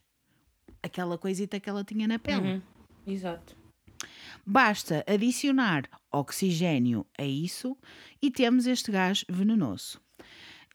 Aquela 0.84 1.18
coisita 1.18 1.60
que 1.60 1.70
ela 1.70 1.84
tinha 1.84 2.08
na 2.08 2.18
pele. 2.20 2.54
Uhum. 2.54 2.62
Exato. 3.06 3.56
Basta 4.52 5.02
adicionar 5.08 5.84
oxigênio 6.12 7.08
a 7.18 7.24
isso 7.24 7.78
e 8.22 8.30
temos 8.30 8.68
este 8.68 8.92
gás 8.92 9.24
venenoso. 9.30 10.02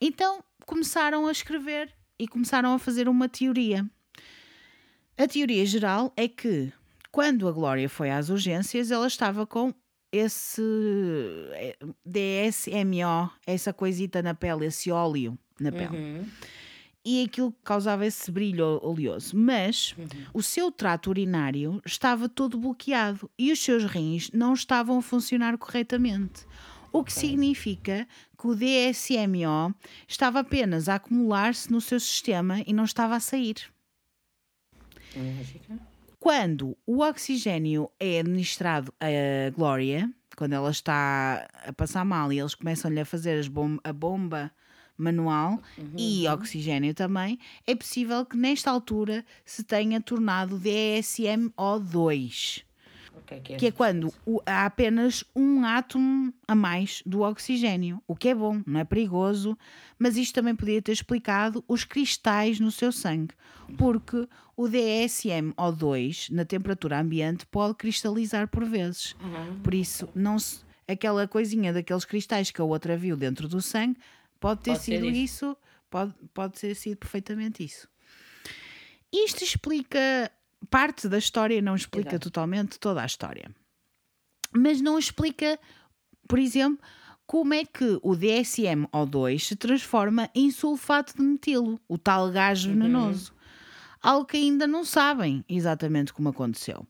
Então 0.01 0.43
começaram 0.65 1.27
a 1.27 1.31
escrever 1.31 1.93
e 2.17 2.27
começaram 2.27 2.73
a 2.73 2.79
fazer 2.79 3.07
uma 3.07 3.29
teoria. 3.29 3.87
A 5.15 5.27
teoria 5.27 5.63
geral 5.63 6.11
é 6.17 6.27
que 6.27 6.73
quando 7.11 7.47
a 7.47 7.51
Glória 7.51 7.87
foi 7.87 8.09
às 8.09 8.29
urgências, 8.29 8.89
ela 8.89 9.05
estava 9.05 9.45
com 9.45 9.71
esse 10.11 10.63
eh, 11.51 11.77
DSMO, 12.03 13.31
essa 13.45 13.71
coisita 13.71 14.23
na 14.23 14.33
pele, 14.33 14.65
esse 14.65 14.89
óleo 14.89 15.37
na 15.59 15.71
pele. 15.71 15.95
Uhum. 15.95 16.25
E 17.09 17.23
aquilo 17.23 17.53
causava 17.63 18.05
esse 18.05 18.29
brilho 18.29 18.81
oleoso. 18.83 19.37
Mas 19.37 19.95
o 20.33 20.43
seu 20.43 20.69
trato 20.69 21.09
urinário 21.09 21.81
estava 21.85 22.27
todo 22.27 22.57
bloqueado 22.57 23.31
e 23.39 23.49
os 23.49 23.63
seus 23.63 23.85
rins 23.85 24.29
não 24.33 24.53
estavam 24.53 24.97
a 24.97 25.01
funcionar 25.01 25.57
corretamente. 25.57 26.45
O 26.91 27.05
que 27.05 27.13
significa 27.13 28.05
que 28.37 28.45
o 28.47 28.53
DSMO 28.53 29.73
estava 30.05 30.39
apenas 30.41 30.89
a 30.89 30.95
acumular-se 30.95 31.71
no 31.71 31.79
seu 31.79 31.97
sistema 31.97 32.61
e 32.67 32.73
não 32.73 32.83
estava 32.83 33.15
a 33.15 33.21
sair. 33.21 33.55
Lógica. 35.15 35.79
Quando 36.19 36.77
o 36.85 37.03
oxigênio 37.03 37.89
é 37.97 38.19
administrado 38.19 38.93
a 38.99 39.49
Glória, 39.51 40.11
quando 40.35 40.53
ela 40.53 40.71
está 40.71 41.47
a 41.65 41.71
passar 41.71 42.03
mal 42.03 42.33
e 42.33 42.39
eles 42.39 42.53
começam-lhe 42.53 42.99
a 42.99 43.05
fazer 43.05 43.47
bom- 43.47 43.77
a 43.81 43.93
bomba 43.93 44.51
manual 44.97 45.59
e 45.97 46.27
oxigênio 46.27 46.93
também, 46.93 47.39
é 47.65 47.75
possível 47.75 48.25
que 48.25 48.35
nesta 48.37 48.69
altura 48.71 49.23
se 49.45 49.63
tenha 49.63 49.99
tornado 50.01 50.59
DSMO2, 50.59 52.63
Ok, 53.19 53.39
que 53.41 53.53
é, 53.53 53.57
que 53.57 53.65
é 53.67 53.71
quando 53.71 54.13
o- 54.25 54.41
há 54.45 54.65
apenas 54.65 55.23
um 55.35 55.63
átomo 55.65 56.33
a 56.47 56.55
mais 56.55 57.01
do 57.05 57.21
oxigênio, 57.21 58.01
o 58.07 58.15
que 58.15 58.29
é 58.29 58.35
bom, 58.35 58.61
não 58.65 58.79
é 58.79 58.83
perigoso, 58.85 59.57
mas 59.99 60.15
isto 60.17 60.35
também 60.35 60.55
podia 60.55 60.81
ter 60.81 60.91
explicado 60.93 61.63
os 61.67 61.83
cristais 61.83 62.59
no 62.59 62.71
seu 62.71 62.91
sangue, 62.91 63.33
porque 63.77 64.27
o 64.55 64.67
DSMO2 64.67 66.29
na 66.31 66.45
temperatura 66.45 66.99
ambiente 66.99 67.45
pode 67.47 67.75
cristalizar 67.75 68.47
por 68.47 68.63
vezes. 68.65 69.13
Uhum. 69.21 69.59
Por 69.61 69.73
isso, 69.73 70.07
não 70.15 70.39
se- 70.39 70.59
aquela 70.87 71.27
coisinha 71.27 71.73
daqueles 71.73 72.05
cristais 72.05 72.49
que 72.51 72.61
a 72.61 72.63
outra 72.63 72.95
viu 72.95 73.17
dentro 73.17 73.47
do 73.49 73.61
sangue 73.61 73.97
pode 74.39 74.61
ter 74.61 74.71
Pode 74.71 74.83
sido 74.83 75.05
isso. 75.05 75.19
isso, 75.45 75.57
pode, 75.89 76.13
pode 76.33 76.59
ter 76.59 76.75
sido 76.75 76.97
perfeitamente 76.97 77.63
isso. 77.63 77.87
Isto 79.11 79.43
explica 79.43 80.31
parte 80.69 81.07
da 81.07 81.17
história, 81.17 81.61
não 81.61 81.75
explica 81.75 82.09
Exato. 82.11 82.29
totalmente 82.29 82.79
toda 82.79 83.01
a 83.01 83.05
história. 83.05 83.49
Mas 84.53 84.81
não 84.81 84.97
explica, 84.97 85.59
por 86.27 86.39
exemplo, 86.39 86.79
como 87.25 87.53
é 87.53 87.65
que 87.65 87.99
o 88.01 88.15
DSM-O2 88.15 89.39
se 89.39 89.55
transforma 89.55 90.29
em 90.33 90.49
sulfato 90.51 91.15
de 91.17 91.21
metilo, 91.21 91.79
o 91.87 91.97
tal 91.97 92.31
gás 92.31 92.63
Uhum. 92.63 92.73
venenoso. 92.73 93.33
Algo 94.01 94.25
que 94.25 94.37
ainda 94.37 94.65
não 94.67 94.85
sabem 94.85 95.43
exatamente 95.49 96.13
como 96.13 96.29
aconteceu. 96.29 96.85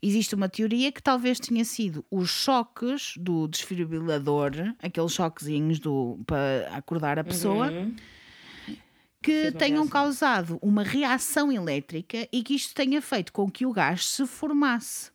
Existe 0.00 0.34
uma 0.34 0.48
teoria 0.48 0.92
que 0.92 1.02
talvez 1.02 1.40
tenha 1.40 1.64
sido 1.64 2.04
os 2.10 2.30
choques 2.30 3.14
do 3.16 3.48
desfibrilador, 3.48 4.52
aqueles 4.80 5.12
choquezinhos 5.12 5.80
do, 5.80 6.20
para 6.26 6.68
acordar 6.72 7.18
a 7.18 7.24
pessoa, 7.24 7.72
Uhum. 7.72 7.96
que 9.20 9.50
tenham 9.52 9.82
reação. 9.82 9.88
causado 9.88 10.58
uma 10.62 10.84
reação 10.84 11.50
elétrica 11.50 12.28
e 12.32 12.42
que 12.44 12.54
isto 12.54 12.74
tenha 12.74 13.02
feito 13.02 13.32
com 13.32 13.50
que 13.50 13.66
o 13.66 13.72
gás 13.72 14.06
se 14.06 14.24
formasse. 14.26 15.10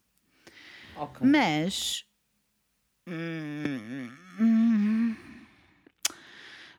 Ok. 0.97 1.25
Mas. 1.25 2.03
hum, 3.07 4.09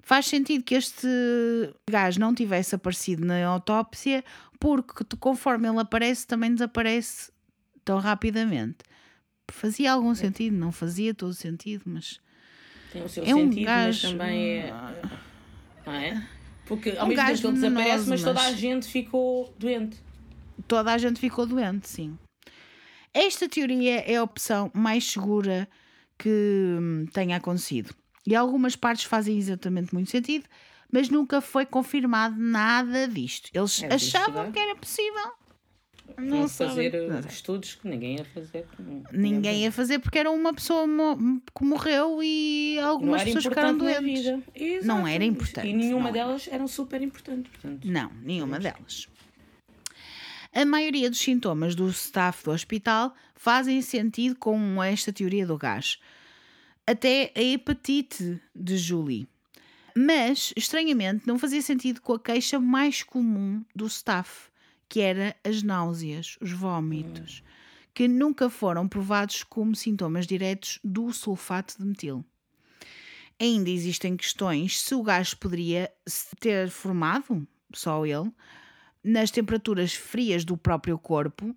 Faz 0.07 0.27
sentido 0.27 0.63
que 0.63 0.75
este 0.75 1.09
gás 1.91 2.19
não 2.19 2.35
tivesse 2.35 2.75
aparecido 2.75 3.25
na 3.25 3.43
autópsia, 3.47 4.23
porque 4.61 5.03
conforme 5.19 5.67
ele 5.67 5.81
aparece, 5.81 6.27
também 6.27 6.53
desaparece 6.53 7.33
tão 7.85 7.99
rapidamente. 7.99 8.78
Fazia 9.51 9.93
algum 9.93 10.14
sentido, 10.14 10.57
não 10.57 10.72
fazia 10.72 11.14
todo 11.14 11.35
sentido, 11.35 11.82
mas. 11.87 12.18
Tem 12.93 13.03
o 13.03 13.09
seu 13.09 13.24
É 13.24 13.35
um 13.35 13.51
sentido, 13.51 13.66
gás, 13.66 14.03
mas 14.03 14.12
também 14.12 14.49
é. 14.61 14.72
Não 15.87 15.93
é? 15.93 16.28
Porque 16.66 16.91
ao 16.93 17.05
um 17.05 17.09
mesmo 17.09 17.24
tempo 17.24 17.47
ele 17.49 17.53
desaparece, 17.55 18.09
mas 18.09 18.22
toda 18.22 18.41
a 18.41 18.53
gente 18.53 18.87
ficou 18.87 19.55
doente. 19.59 19.99
toda 20.66 20.93
a 20.93 20.99
gente 20.99 21.20
ficou 21.20 21.45
doente, 21.47 21.89
sim. 21.89 22.18
Esta 23.12 23.49
teoria 23.49 24.01
é 24.01 24.16
a 24.16 24.22
opção 24.22 24.70
mais 24.74 25.05
segura 25.05 25.68
que 26.18 26.28
hum, 26.80 27.07
tenha 27.12 27.37
acontecido. 27.37 27.95
E 28.26 28.35
algumas 28.35 28.74
partes 28.76 29.05
fazem 29.05 29.37
exatamente 29.39 29.93
muito 29.93 30.11
sentido, 30.11 30.47
mas 30.91 31.11
nunca 31.11 31.41
foi 31.41 31.66
confirmado 31.66 32.35
nada 32.39 33.07
disto. 33.07 33.51
Eles 33.53 33.82
Era 33.82 33.95
achavam 33.95 34.32
possível. 34.32 34.53
que 34.53 34.59
era 34.59 34.76
possível. 34.76 35.32
Não 36.19 36.49
fazer 36.49 36.93
Não 37.09 37.19
uh, 37.19 37.23
sei. 37.23 37.31
estudos 37.33 37.75
que 37.75 37.89
ninguém 37.89 38.17
ia 38.19 38.25
fazer. 38.25 38.67
Ninguém 39.13 39.63
ia 39.63 39.73
fazer 39.73 39.99
porque 39.99 40.19
era 40.19 40.31
uma 40.31 40.55
pessoa 40.55 40.87
mo- 40.87 41.41
que 41.57 41.65
morreu 41.65 42.21
e 42.23 42.79
algumas 42.79 43.23
era 43.23 43.25
pessoas 43.33 43.45
ficaram 43.45 43.77
doentes. 43.77 44.25
Não 44.85 45.07
era 45.07 45.25
importante, 45.25 45.67
E 45.69 45.73
nenhuma 45.73 46.05
não 46.05 46.13
delas 46.13 46.49
eram 46.51 46.69
super 46.69 47.03
importantes. 47.03 47.51
Portanto, 47.51 47.85
Não, 47.89 48.11
nenhuma 48.23 48.59
delas. 48.61 49.09
A 50.53 50.65
maioria 50.65 51.11
dos 51.11 51.19
sintomas 51.19 51.75
do 51.75 51.89
staff 51.89 52.45
do 52.45 52.53
hospital 52.53 53.13
fazem 53.35 53.83
sentido 53.83 54.37
com 54.37 54.81
esta 54.83 55.13
teoria 55.13 55.45
do 55.47 55.59
gás. 55.59 55.99
Até 56.87 57.33
a 57.35 57.43
hepatite 57.43 58.41
de 58.55 58.77
Julie. 58.77 59.27
Mas, 59.97 60.53
estranhamente, 60.57 61.27
não 61.27 61.39
fazia 61.39 61.63
sentido 61.63 62.01
com 62.01 62.13
a 62.13 62.21
queixa 62.21 62.61
mais 62.61 63.03
comum 63.03 63.65
do 63.75 63.87
staff, 63.87 64.49
que 64.89 65.01
era 65.01 65.37
as 65.45 65.62
náuseas, 65.62 66.37
os 66.41 66.53
vômitos, 66.53 67.43
que 67.93 68.09
nunca 68.09 68.51
foram 68.51 68.89
provados 68.89 69.43
como 69.45 69.74
sintomas 69.74 70.26
diretos 70.26 70.80
do 70.82 71.12
sulfato 71.12 71.76
de 71.78 71.85
metil. 71.85 72.24
Ainda 73.41 73.70
existem 73.70 74.16
questões 74.16 74.80
se 74.80 74.95
o 74.95 75.03
gás 75.03 75.35
poderia 75.35 75.91
se 76.07 76.35
ter 76.37 76.68
formado, 76.70 77.47
só 77.72 78.05
ele, 78.05 78.32
nas 79.03 79.30
temperaturas 79.30 79.95
frias 79.95 80.45
do 80.45 80.57
próprio 80.57 80.99
corpo, 80.99 81.55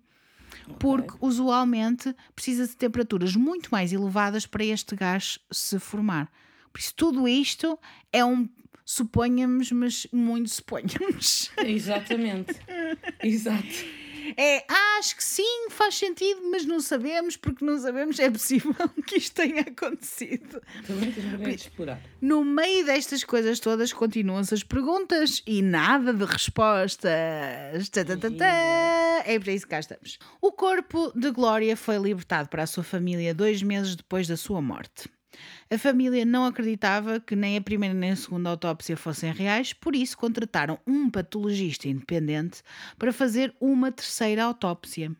porque 0.78 1.14
usualmente 1.20 2.14
precisa 2.34 2.66
de 2.66 2.76
temperaturas 2.76 3.34
muito 3.34 3.70
mais 3.70 3.92
elevadas 3.92 4.46
para 4.46 4.64
este 4.64 4.94
gás 4.94 5.38
se 5.50 5.78
formar. 5.78 6.30
Por 6.72 6.80
isso, 6.80 6.94
tudo 6.94 7.26
isto 7.26 7.78
é 8.12 8.24
um 8.24 8.48
suponhamos, 8.88 9.70
mas 9.70 10.06
muito 10.10 10.48
suponhamos. 10.48 11.50
Exatamente. 11.62 12.54
Exato. 13.22 13.98
É, 14.36 14.64
"Ah, 14.68 14.96
acho 14.98 15.14
que 15.16 15.24
sim, 15.24 15.68
faz 15.70 15.94
sentido, 15.94 16.40
mas 16.50 16.64
não 16.64 16.80
sabemos, 16.80 17.36
porque 17.36 17.64
não 17.64 17.78
sabemos, 17.78 18.18
é 18.18 18.30
possível 18.30 18.74
que 19.06 19.16
isto 19.16 19.34
tenha 19.34 19.60
acontecido. 19.60 20.60
Também 20.86 21.12
tens 21.12 21.24
maneira 21.26 21.54
de 21.54 21.62
explorar. 21.62 22.00
No 22.20 22.42
meio 22.44 22.84
destas 22.86 23.24
coisas 23.24 23.60
todas 23.60 23.92
continuam-se 23.92 24.54
as 24.54 24.62
perguntas 24.62 25.42
e 25.46 25.60
nada 25.60 26.12
de 26.14 26.24
respostas. 26.24 27.88
Tá, 27.90 28.04
tá, 28.06 28.16
tá, 28.16 28.30
tá. 28.30 29.22
É 29.26 29.38
para 29.38 29.52
isso 29.52 29.66
que 29.66 29.70
cá 29.70 29.80
estamos. 29.80 30.18
O 30.40 30.50
corpo 30.52 31.12
de 31.14 31.30
Glória 31.30 31.76
foi 31.76 31.98
libertado 31.98 32.48
para 32.48 32.62
a 32.62 32.66
sua 32.66 32.84
família 32.84 33.34
dois 33.34 33.62
meses 33.62 33.96
depois 33.96 34.26
da 34.26 34.36
sua 34.36 34.60
morte. 34.62 35.08
A 35.70 35.76
família 35.76 36.24
não 36.24 36.46
acreditava 36.46 37.20
que 37.20 37.36
nem 37.36 37.56
a 37.56 37.60
primeira 37.60 37.94
nem 37.94 38.12
a 38.12 38.16
segunda 38.16 38.50
autópsia 38.50 38.96
fossem 38.96 39.32
reais, 39.32 39.72
por 39.72 39.94
isso 39.94 40.16
contrataram 40.16 40.78
um 40.86 41.10
patologista 41.10 41.88
independente 41.88 42.62
para 42.98 43.12
fazer 43.12 43.54
uma 43.60 43.92
terceira 43.92 44.44
autópsia. 44.44 45.14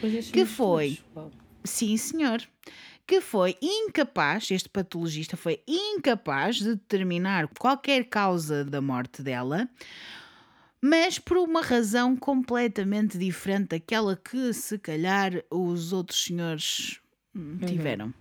Pois 0.00 0.30
Que 0.30 0.46
foi? 0.46 0.98
Sim, 1.64 1.96
senhor. 1.96 2.42
Que 3.06 3.20
foi 3.20 3.56
incapaz, 3.60 4.50
este 4.50 4.68
patologista 4.68 5.36
foi 5.36 5.60
incapaz 5.66 6.56
de 6.56 6.76
determinar 6.76 7.48
qualquer 7.58 8.04
causa 8.04 8.64
da 8.64 8.80
morte 8.80 9.20
dela, 9.20 9.68
mas 10.80 11.18
por 11.18 11.36
uma 11.36 11.60
razão 11.60 12.16
completamente 12.16 13.18
diferente 13.18 13.70
daquela 13.70 14.16
que, 14.16 14.52
se 14.52 14.78
calhar, 14.78 15.42
os 15.50 15.92
outros 15.92 16.22
senhores 16.22 17.00
hum, 17.34 17.58
tiveram. 17.66 18.14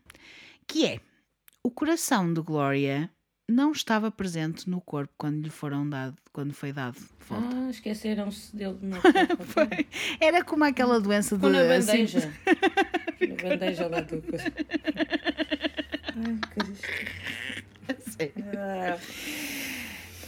Que 0.69 0.85
é, 0.85 0.99
o 1.63 1.71
coração 1.71 2.31
de 2.31 2.41
Gloria 2.41 3.09
não 3.49 3.71
estava 3.71 4.11
presente 4.11 4.69
no 4.69 4.79
corpo 4.79 5.11
quando 5.17 5.41
lhe 5.41 5.49
foram 5.49 5.89
dado, 5.89 6.15
quando 6.31 6.53
foi 6.53 6.71
dado 6.71 6.93
de 6.99 7.25
volta. 7.27 7.47
Ah, 7.51 7.65
Ah, 7.65 7.69
esqueceram-se 7.71 8.55
dele. 8.55 8.77
Não, 8.83 8.99
Foi. 9.47 9.67
Era 10.21 10.43
como 10.43 10.63
aquela 10.63 10.99
doença 11.01 11.35
de 11.35 11.49
na 11.49 11.61
assim, 11.75 11.87
bandeja. 11.91 12.33
na 13.27 13.49
bandeja 13.49 13.87
lá 13.87 14.01
do 14.01 14.21
coisa. 14.21 14.45
Ai, 16.15 16.39
Cristo. 16.53 18.11
Sério. 18.11 18.45
Ah, 18.55 18.97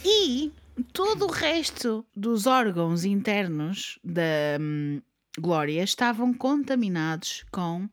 E 0.04 0.50
todo 0.92 1.26
o 1.26 1.30
resto 1.30 2.04
dos 2.16 2.46
órgãos 2.48 3.04
internos 3.04 4.00
da 4.02 4.58
hum, 4.60 5.00
Glória 5.38 5.82
estavam 5.84 6.34
contaminados 6.34 7.44
com 7.52 7.88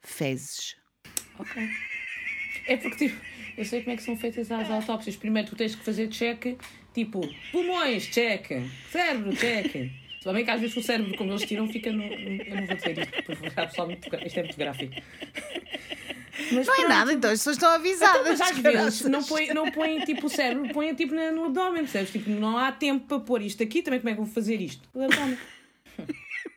fezes. 0.00 0.76
Ok. 1.38 1.68
É 2.66 2.76
porque, 2.76 3.08
tipo, 3.08 3.20
eu 3.56 3.64
sei 3.64 3.80
como 3.82 3.92
é 3.92 3.96
que 3.96 4.02
são 4.02 4.16
feitas 4.16 4.50
as 4.50 4.70
autópsias. 4.70 5.16
Primeiro 5.16 5.48
tu 5.48 5.56
tens 5.56 5.74
que 5.74 5.84
fazer 5.84 6.08
check, 6.08 6.56
tipo, 6.94 7.20
pulmões, 7.50 8.06
check. 8.06 8.48
Cérebro, 8.90 9.34
check. 9.36 9.90
Se 10.22 10.32
bem 10.32 10.44
que 10.44 10.50
às 10.52 10.60
vezes 10.60 10.76
o 10.76 10.82
cérebro, 10.82 11.16
como 11.16 11.32
eles 11.32 11.42
tiram, 11.44 11.66
fica 11.68 11.90
no. 11.90 12.04
Eu 12.04 12.54
não 12.56 12.66
vou 12.66 12.76
dizer 12.76 12.96
isto, 12.98 13.22
porque 13.24 13.50
pessoal 13.50 13.88
muito 13.88 14.08
Isto 14.24 14.38
é 14.38 14.42
muito 14.44 14.56
gráfico. 14.56 14.94
Mas 16.52 16.66
Não 16.66 16.74
é 16.74 16.76
pronto. 16.76 16.88
nada, 16.88 17.12
então 17.12 17.30
as 17.30 17.40
pessoas 17.40 17.56
estão 17.56 17.70
avisadas. 17.70 18.20
Então, 18.20 18.30
mas 18.30 18.40
às 18.40 18.58
vezes 18.58 19.02
não 19.02 19.22
põem 19.24 19.52
não 19.52 19.70
põe, 19.70 20.00
tipo 20.04 20.26
o 20.26 20.28
cérebro, 20.30 20.72
põem 20.72 20.94
tipo 20.94 21.12
no 21.14 21.46
abdômen, 21.46 21.82
percebes? 21.82 22.10
Tipo, 22.12 22.30
não 22.30 22.56
há 22.56 22.70
tempo 22.72 23.06
para 23.06 23.20
pôr 23.20 23.42
isto 23.42 23.62
aqui, 23.62 23.82
também 23.82 24.00
como 24.00 24.10
é 24.10 24.12
que 24.12 24.20
vou 24.20 24.26
fazer 24.26 24.60
isto? 24.60 24.88
O 24.94 25.02
abdômen. 25.02 25.36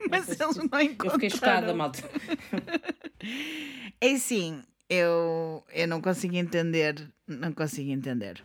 Mas 0.09 0.27
eles 0.29 0.55
não 0.57 0.65
Eu 1.03 1.11
fiquei 1.11 1.29
chocada, 1.29 1.71
encontraram. 1.71 1.75
malta. 1.75 2.03
É 4.01 4.11
assim, 4.11 4.61
eu, 4.89 5.63
eu 5.73 5.87
não 5.87 6.01
consigo 6.01 6.35
entender. 6.35 7.07
Não 7.27 7.51
consigo 7.51 7.89
entender. 7.89 8.43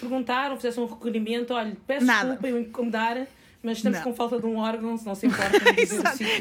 Perguntaram, 0.00 0.56
fizessem 0.56 0.82
um 0.82 0.86
requerimento, 0.86 1.52
olha, 1.52 1.76
peço 1.86 2.06
Nada. 2.06 2.28
desculpa 2.30 2.48
eu 2.48 2.60
incomodar, 2.60 3.26
mas 3.62 3.78
estamos 3.78 3.98
Não. 3.98 4.04
com 4.04 4.14
falta 4.14 4.38
de 4.38 4.46
um 4.46 4.56
órgão, 4.56 4.96
se 4.96 5.04
não 5.04 5.14
se 5.14 5.26
importa 5.28 5.58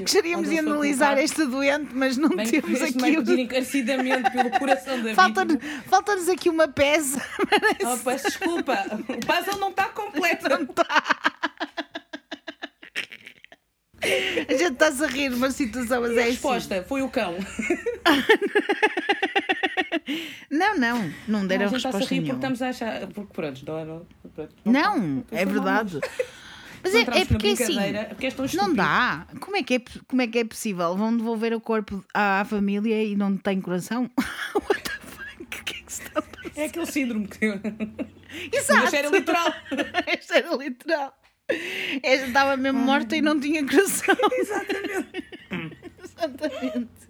Gostaríamos 0.02 0.50
de 0.50 0.60
analisar 0.60 1.18
este 1.18 1.46
doente, 1.46 1.90
mas 1.94 2.16
não 2.16 2.30
Bem, 2.30 2.46
temos 2.46 2.82
aqui. 2.82 2.94
pedir 3.18 3.40
encarecidamente 3.40 4.32
pelo 4.32 4.52
coração 4.52 5.02
da 5.02 5.14
Falta-nos 5.16 5.58
falta 5.88 6.32
aqui 6.32 6.50
uma 6.50 6.68
peça. 6.68 7.20
Oh, 7.84 7.98
peço 7.98 8.28
desculpa, 8.28 8.86
o 9.10 9.26
puzzle 9.26 9.60
não 9.60 9.70
está 9.72 9.86
completo. 9.90 10.46
A 14.48 14.54
gente 14.54 14.74
está-se 14.74 15.04
a 15.04 15.08
rir 15.08 15.30
numa 15.30 15.52
situação, 15.52 16.02
mas 16.02 16.12
E 16.12 16.14
a 16.14 16.18
é 16.18 16.24
assim. 16.24 16.32
resposta 16.32 16.86
foi 16.88 17.02
o 17.02 17.10
cão. 17.10 17.36
Não, 20.50 20.78
não, 20.78 21.12
não 21.28 21.46
deram 21.46 21.66
a 21.66 21.68
gente 21.68 21.78
está-se 21.78 21.98
a 21.98 22.00
resposta 22.00 22.16
rir 22.16 22.22
porque 22.22 22.22
nenhuma. 22.22 22.34
estamos 22.36 22.62
a 22.62 22.70
achar. 22.70 23.08
Porque 23.08 23.34
pronto, 23.34 23.66
não, 23.66 23.86
não, 23.86 24.08
pronto, 24.34 24.56
Não, 24.66 25.22
tá. 25.22 25.36
é 25.38 25.46
Não 25.46 25.52
verdade. 25.54 26.00
Mas 26.84 26.94
Não 26.94 27.00
é, 27.02 27.04
é 27.04 27.26
porque 27.26 27.48
na 27.48 27.54
assim, 27.54 27.66
brincadeira, 27.66 28.06
porque 28.06 28.26
és 28.28 28.34
tão 28.36 28.46
não 28.54 28.74
dá. 28.74 29.28
Como 29.40 29.58
é, 29.58 29.64
que 29.64 29.76
é, 29.76 29.82
como 30.08 30.22
é 30.22 30.28
que 30.28 30.40
é 30.40 30.46
possível? 30.46 30.96
Vão 30.96 31.16
devolver 31.18 31.54
o 31.54 31.60
corpo 31.60 32.04
à, 32.14 32.42
à 32.42 32.46
família 32.46 33.04
e 33.04 33.16
não 33.16 33.36
tem 33.36 33.60
coração? 33.60 34.10
What 34.56 34.82
the 34.84 34.92
fuck? 35.02 35.44
O 35.44 35.46
que 35.46 35.74
é 35.74 35.82
que 35.84 35.92
se 35.94 36.04
está 36.04 36.20
a 36.20 36.22
passar? 36.22 36.52
É 36.56 36.66
aquele 36.66 36.86
síndrome 36.86 37.28
que. 37.28 37.46
Exato. 38.56 38.82
Mas 38.84 38.94
era 38.94 39.10
literal. 39.10 39.54
Esta 40.08 40.38
era 40.38 40.56
literal. 40.56 41.18
Esta 42.04 42.28
estava 42.28 42.58
mesmo 42.58 42.80
morta 42.80 43.16
e 43.16 43.22
não 43.22 43.40
tinha 43.40 43.66
coração. 43.66 44.16
Exatamente. 44.38 45.24
Exatamente. 46.04 47.08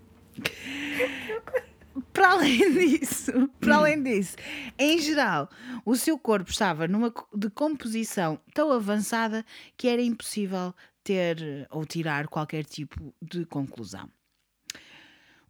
Para 2.14 2.32
além 2.32 2.72
disso, 2.74 3.32
para 3.60 3.78
além 3.78 4.02
disso, 4.04 4.36
em 4.78 5.00
geral, 5.00 5.50
o 5.86 5.96
seu 5.96 6.18
corpo 6.18 6.50
estava 6.52 6.88
numa 6.88 7.10
co- 7.12 7.28
decomposição 7.36 8.40
tão 8.54 8.72
avançada 8.72 9.44
que 9.76 9.88
era 9.88 10.02
impossível 10.02 10.74
ter 11.04 11.68
ou 11.72 11.86
tirar 11.86 12.28
qualquer 12.28 12.66
tipo 12.66 13.14
de 13.22 13.46
conclusão. 13.46 14.10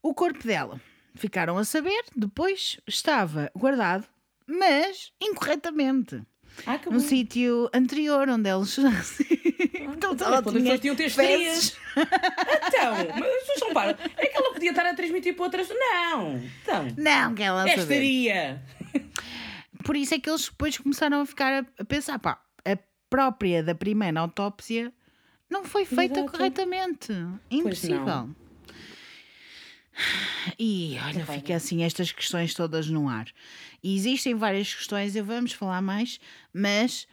O 0.01 0.13
corpo 0.13 0.45
dela, 0.45 0.79
ficaram 1.15 1.57
a 1.57 1.65
saber, 1.65 2.03
depois 2.15 2.79
estava 2.87 3.51
guardado, 3.55 4.05
mas 4.45 5.11
incorretamente, 5.21 6.21
Ah, 6.65 6.79
num 6.89 6.99
sítio 6.99 7.69
anterior 7.73 8.27
onde 8.29 8.49
eles. 8.49 8.77
então 8.79 10.13
Então, 10.13 10.27
ela 10.27 10.39
as 10.39 10.45
tinha 10.45 10.61
pessoas 10.61 10.79
tinham 10.79 10.95
ter 10.95 11.05
estrias. 11.05 11.77
Então, 11.95 12.93
mas 13.19 13.35
as 13.35 13.39
pessoas 13.41 13.59
não 13.61 13.73
param. 13.73 13.97
É 14.17 14.25
que 14.27 14.37
ela 14.37 14.53
podia 14.53 14.69
estar 14.71 14.85
a 14.85 14.93
transmitir 14.93 15.35
para 15.35 15.45
outras. 15.45 15.69
Não! 15.69 16.37
Então. 16.61 16.87
Não, 16.97 17.35
que 17.35 17.43
ela 17.43 17.69
É 17.69 17.75
estaria. 17.75 18.61
Por 19.83 19.95
isso 19.95 20.13
é 20.15 20.19
que 20.19 20.29
eles 20.29 20.49
depois 20.49 20.77
começaram 20.77 21.21
a 21.21 21.25
ficar 21.25 21.63
a, 21.63 21.65
a 21.81 21.85
pensar, 21.85 22.19
pá, 22.19 22.41
a 22.65 22.77
própria 23.09 23.63
da 23.63 23.73
primeira 23.73 24.19
autópsia 24.19 24.91
não 25.49 25.63
foi 25.63 25.85
feita 25.85 26.19
Exato. 26.19 26.31
corretamente. 26.37 27.13
Impossível. 27.49 28.29
E 30.57 30.91
olha, 30.93 31.01
raiva. 31.01 31.33
fica 31.33 31.55
assim 31.55 31.83
estas 31.83 32.11
questões 32.11 32.53
todas 32.53 32.87
no 32.89 33.09
ar. 33.09 33.27
E 33.83 33.95
existem 33.95 34.35
várias 34.35 34.73
questões, 34.73 35.15
eu 35.15 35.25
vamos 35.25 35.51
falar 35.51 35.81
mais, 35.81 36.19
mas 36.53 37.07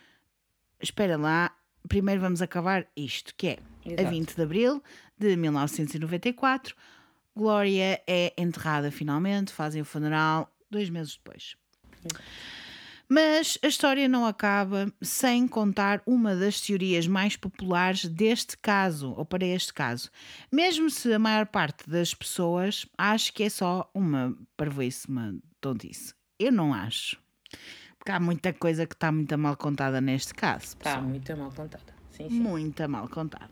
espera 0.81 1.17
lá, 1.17 1.55
primeiro 1.89 2.21
vamos 2.21 2.43
acabar 2.43 2.87
isto, 2.97 3.35
que 3.37 3.49
é 3.49 3.59
a 3.87 3.93
Exato. 3.93 4.11
20 4.11 4.35
de 4.35 4.43
abril 4.43 4.83
de 5.19 5.37
1994, 5.37 6.75
Glória 7.37 8.01
é 8.07 8.33
enterrada 8.39 8.91
finalmente, 8.91 9.53
fazem 9.53 9.83
o 9.83 9.85
funeral 9.85 10.49
dois 10.71 10.89
meses 10.89 11.17
depois. 11.17 11.57
Mas 13.09 13.59
a 13.63 13.67
história 13.67 14.09
não 14.09 14.25
acaba 14.27 14.93
sem 15.03 15.47
contar 15.47 16.03
uma 16.07 16.35
das 16.35 16.61
teorias 16.61 17.07
mais 17.07 17.37
populares 17.37 18.07
deste 18.07 18.57
caso, 18.59 19.13
ou 19.17 19.25
para 19.25 19.45
este 19.45 19.73
caso. 19.75 20.11
Mesmo 20.51 20.89
se 20.91 21.13
a 21.13 21.19
maior 21.19 21.47
parte 21.47 21.89
das 21.89 22.15
pessoas 22.15 22.87
acha 22.97 23.31
que 23.33 23.43
é 23.43 23.51
só 23.51 23.89
uma 23.95 24.37
parvoíce, 24.57 25.07
uma 25.09 25.35
tontice. 25.61 26.15
Eu 26.39 26.51
não 26.51 26.73
acho. 26.73 27.17
Porque 27.99 28.11
há 28.11 28.19
muita 28.21 28.53
coisa 28.53 28.87
que 28.87 28.95
está 28.95 29.13
muito 29.13 29.37
mal 29.39 29.57
contada 29.57 30.01
neste 30.01 30.35
caso. 30.35 30.65
Está 30.77 31.01
muito 31.01 31.37
mal 31.37 31.51
contada. 31.53 31.95
Sim, 32.11 32.29
sim. 32.29 32.41
Muito 32.41 32.89
mal 32.89 33.09
contada. 33.09 33.51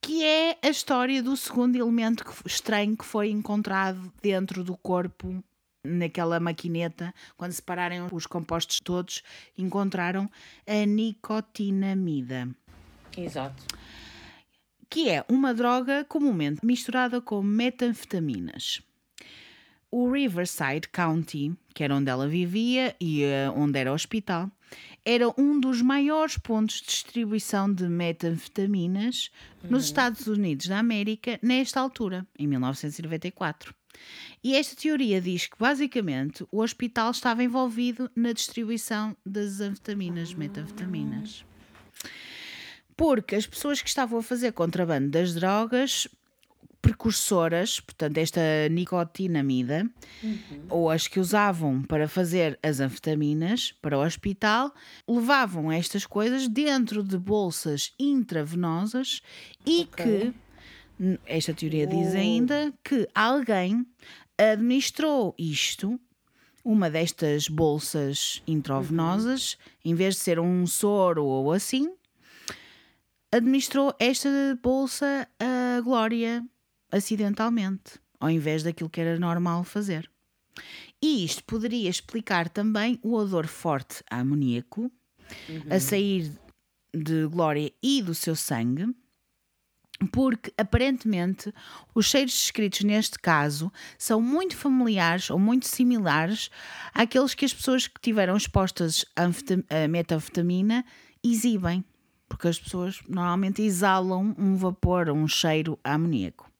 Que 0.00 0.24
é 0.24 0.58
a 0.62 0.68
história 0.68 1.22
do 1.22 1.36
segundo 1.36 1.76
elemento 1.76 2.24
que- 2.24 2.46
estranho 2.46 2.96
que 2.96 3.04
foi 3.04 3.30
encontrado 3.30 4.12
dentro 4.20 4.64
do 4.64 4.76
corpo 4.76 5.42
naquela 5.84 6.38
maquineta, 6.38 7.12
quando 7.36 7.52
separarem 7.52 8.02
os 8.12 8.26
compostos 8.26 8.78
todos, 8.82 9.22
encontraram 9.56 10.30
a 10.66 10.86
nicotinamida, 10.86 12.48
Exato. 13.16 13.64
que 14.88 15.10
é 15.10 15.24
uma 15.28 15.52
droga 15.52 16.04
comumente 16.04 16.64
misturada 16.64 17.20
com 17.20 17.42
metanfetaminas. 17.42 18.80
O 19.90 20.10
Riverside 20.10 20.88
County, 20.90 21.54
que 21.74 21.84
era 21.84 21.94
onde 21.94 22.10
ela 22.10 22.26
vivia 22.26 22.96
e 22.98 23.24
eh, 23.24 23.50
onde 23.54 23.78
era 23.78 23.92
o 23.92 23.94
hospital, 23.94 24.50
era 25.04 25.28
um 25.38 25.60
dos 25.60 25.82
maiores 25.82 26.38
pontos 26.38 26.76
de 26.76 26.86
distribuição 26.86 27.72
de 27.72 27.86
metanfetaminas 27.88 29.30
nos 29.68 29.84
Estados 29.84 30.26
Unidos 30.26 30.66
da 30.66 30.78
América 30.78 31.38
nesta 31.42 31.80
altura, 31.80 32.26
em 32.38 32.46
1994. 32.46 33.74
E 34.42 34.56
esta 34.56 34.74
teoria 34.74 35.20
diz 35.20 35.46
que, 35.46 35.56
basicamente, 35.58 36.44
o 36.50 36.60
hospital 36.60 37.10
estava 37.10 37.44
envolvido 37.44 38.10
na 38.16 38.32
distribuição 38.32 39.16
das 39.24 39.60
anfetaminas, 39.60 40.34
metanfetaminas. 40.34 41.44
Porque 42.96 43.36
as 43.36 43.46
pessoas 43.46 43.80
que 43.80 43.88
estavam 43.88 44.18
a 44.18 44.22
fazer 44.22 44.52
contrabando 44.52 45.08
das 45.10 45.34
drogas 45.34 46.08
precursoras, 46.82 47.78
portanto, 47.78 48.18
esta 48.18 48.40
nicotinamida, 48.68 49.88
ou 50.68 50.90
as 50.90 51.06
que 51.06 51.20
usavam 51.20 51.82
para 51.82 52.08
fazer 52.08 52.58
as 52.60 52.80
anfetaminas 52.80 53.72
para 53.80 53.96
o 53.96 54.04
hospital, 54.04 54.74
levavam 55.06 55.70
estas 55.70 56.04
coisas 56.04 56.48
dentro 56.48 57.04
de 57.04 57.16
bolsas 57.16 57.94
intravenosas 58.00 59.22
e 59.64 59.82
Ok. 59.82 60.04
que, 60.04 60.34
esta 61.26 61.52
teoria 61.52 61.86
diz 61.86 62.14
ainda, 62.14 62.72
que 62.84 63.08
alguém 63.14 63.86
administrou 64.38 65.34
isto, 65.38 66.00
uma 66.64 66.88
destas 66.88 67.48
bolsas 67.48 68.42
intravenosas, 68.46 69.58
em 69.84 69.94
vez 69.94 70.14
de 70.14 70.20
ser 70.20 70.38
um 70.38 70.66
soro 70.66 71.24
ou 71.24 71.52
assim, 71.52 71.92
administrou 73.30 73.94
esta 73.98 74.28
bolsa 74.62 75.28
a 75.38 75.80
Glória 75.80 76.44
acidentalmente, 76.90 77.98
ao 78.20 78.30
invés 78.30 78.62
daquilo 78.62 78.90
que 78.90 79.00
era 79.00 79.18
normal 79.18 79.64
fazer. 79.64 80.08
E 81.00 81.24
isto 81.24 81.42
poderia 81.44 81.90
explicar 81.90 82.48
também 82.48 83.00
o 83.02 83.14
odor 83.14 83.46
forte 83.46 84.04
a 84.08 84.20
amoníaco 84.20 84.92
a 85.70 85.80
sair 85.80 86.30
de 86.94 87.26
Glória 87.26 87.72
e 87.82 88.02
do 88.02 88.14
seu 88.14 88.36
sangue, 88.36 88.94
porque 90.06 90.52
aparentemente 90.58 91.52
os 91.94 92.06
cheiros 92.06 92.32
descritos 92.32 92.80
neste 92.82 93.18
caso 93.18 93.72
são 93.98 94.20
muito 94.20 94.56
familiares 94.56 95.30
ou 95.30 95.38
muito 95.38 95.66
similares 95.66 96.50
àqueles 96.94 97.34
que 97.34 97.44
as 97.44 97.52
pessoas 97.54 97.86
que 97.86 98.00
tiveram 98.00 98.36
expostas 98.36 99.04
a, 99.16 99.24
anfeta- 99.24 99.64
a 99.70 99.88
metanfetamina 99.88 100.84
exibem. 101.22 101.84
porque 102.28 102.48
as 102.48 102.58
pessoas 102.58 102.98
normalmente 103.08 103.60
exalam 103.62 104.34
um 104.38 104.56
vapor, 104.56 105.10
um 105.10 105.28
cheiro 105.28 105.78
amoníaco. 105.84 106.50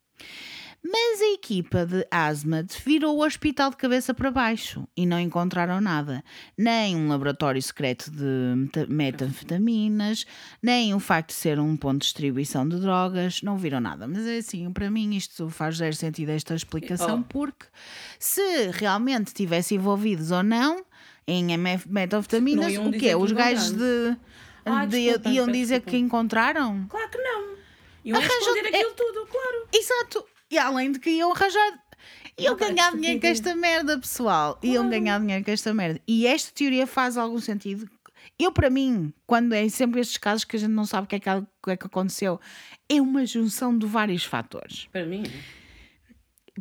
Mas 0.85 1.21
a 1.23 1.33
equipa 1.35 1.87
de 1.87 2.05
Asmat 2.11 2.73
virou 2.85 3.17
o 3.17 3.25
hospital 3.25 3.71
de 3.71 3.77
cabeça 3.77 4.13
para 4.13 4.31
baixo 4.33 4.87
e 4.97 5.07
não 5.07 5.19
encontraram 5.21 5.81
nada. 5.81 6.25
Nem 6.59 6.97
um 6.97 7.09
laboratório 7.09 7.63
secreto 7.63 8.11
de 8.11 8.87
metanfetaminas, 8.89 10.27
nem 10.63 10.93
o 10.93 10.99
facto 10.99 11.29
de 11.29 11.35
ser 11.35 11.61
um 11.61 11.77
ponto 11.77 11.99
de 12.01 12.07
distribuição 12.07 12.69
de 12.69 12.81
drogas, 12.81 13.43
não 13.43 13.57
viram 13.57 13.81
nada. 13.81 14.09
Mas 14.09 14.27
é 14.27 14.39
assim, 14.39 14.71
para 14.73 14.91
mim 14.91 15.15
isto 15.15 15.49
faz 15.49 15.77
zero 15.77 15.95
sentido 15.95 16.31
esta 16.31 16.55
explicação, 16.55 17.21
Oh. 17.21 17.25
porque 17.29 17.67
se 18.19 18.71
realmente 18.73 19.33
tivesse 19.33 19.75
envolvidos 19.77 20.31
ou 20.33 20.43
não 20.43 20.85
em 21.27 21.47
metanfetaminas, 21.87 22.77
o 22.77 22.91
quê? 22.91 23.15
Os 23.15 23.31
gajos 23.31 23.71
de, 23.73 24.17
Ah, 24.65 24.85
de- 24.85 25.05
desculpa, 25.05 25.29
iam 25.29 25.47
dizer 25.47 25.75
desculpa. 25.77 25.91
que 25.91 25.97
encontraram? 25.97 26.87
Claro 26.89 27.09
que 27.11 27.19
não. 27.19 27.53
Iam 28.05 28.19
Arranjam- 28.19 28.39
responder 28.55 28.65
é- 28.65 28.81
aquilo 28.81 28.95
tudo, 28.95 29.27
claro. 29.31 29.69
Exato. 29.73 30.25
E 30.53 30.59
além 30.59 30.93
de 30.93 31.01
que 31.01 31.09
iam 31.09 31.33
arranjar. 31.33 31.83
Iam 32.39 32.55
ganhar 32.57 32.93
dinheiro 32.93 33.19
com 33.19 33.27
esta 33.27 33.57
merda, 33.57 33.99
pessoal. 33.99 34.59
Iam 34.63 34.87
ganhar 34.91 35.19
dinheiro 35.19 35.43
com 35.43 35.51
esta 35.51 35.73
merda. 35.73 35.99
E 36.07 36.27
esta 36.27 36.53
teoria 36.53 36.87
faz 36.87 37.17
algum 37.17 37.41
sentido. 37.41 37.89
Eu, 38.39 38.53
para 38.53 38.69
mim, 38.69 39.15
quando 39.27 39.55
é 39.55 39.67
sempre 39.71 40.03
estes 40.03 40.19
casos 40.19 40.45
que 40.45 40.57
a 40.57 40.59
gente 40.59 40.73
não 40.73 40.85
sabe 40.85 41.07
o 41.07 41.09
que 41.09 41.17
é 41.17 41.21
que, 41.21 41.31
o 41.31 41.47
que, 41.65 41.71
é 41.71 41.77
que 41.77 41.87
aconteceu, 41.87 42.39
é 42.87 43.01
uma 43.01 43.25
junção 43.25 43.77
de 43.77 43.87
vários 43.87 44.27
fatores. 44.27 44.89
Para 44.93 45.07
mim. 45.07 45.23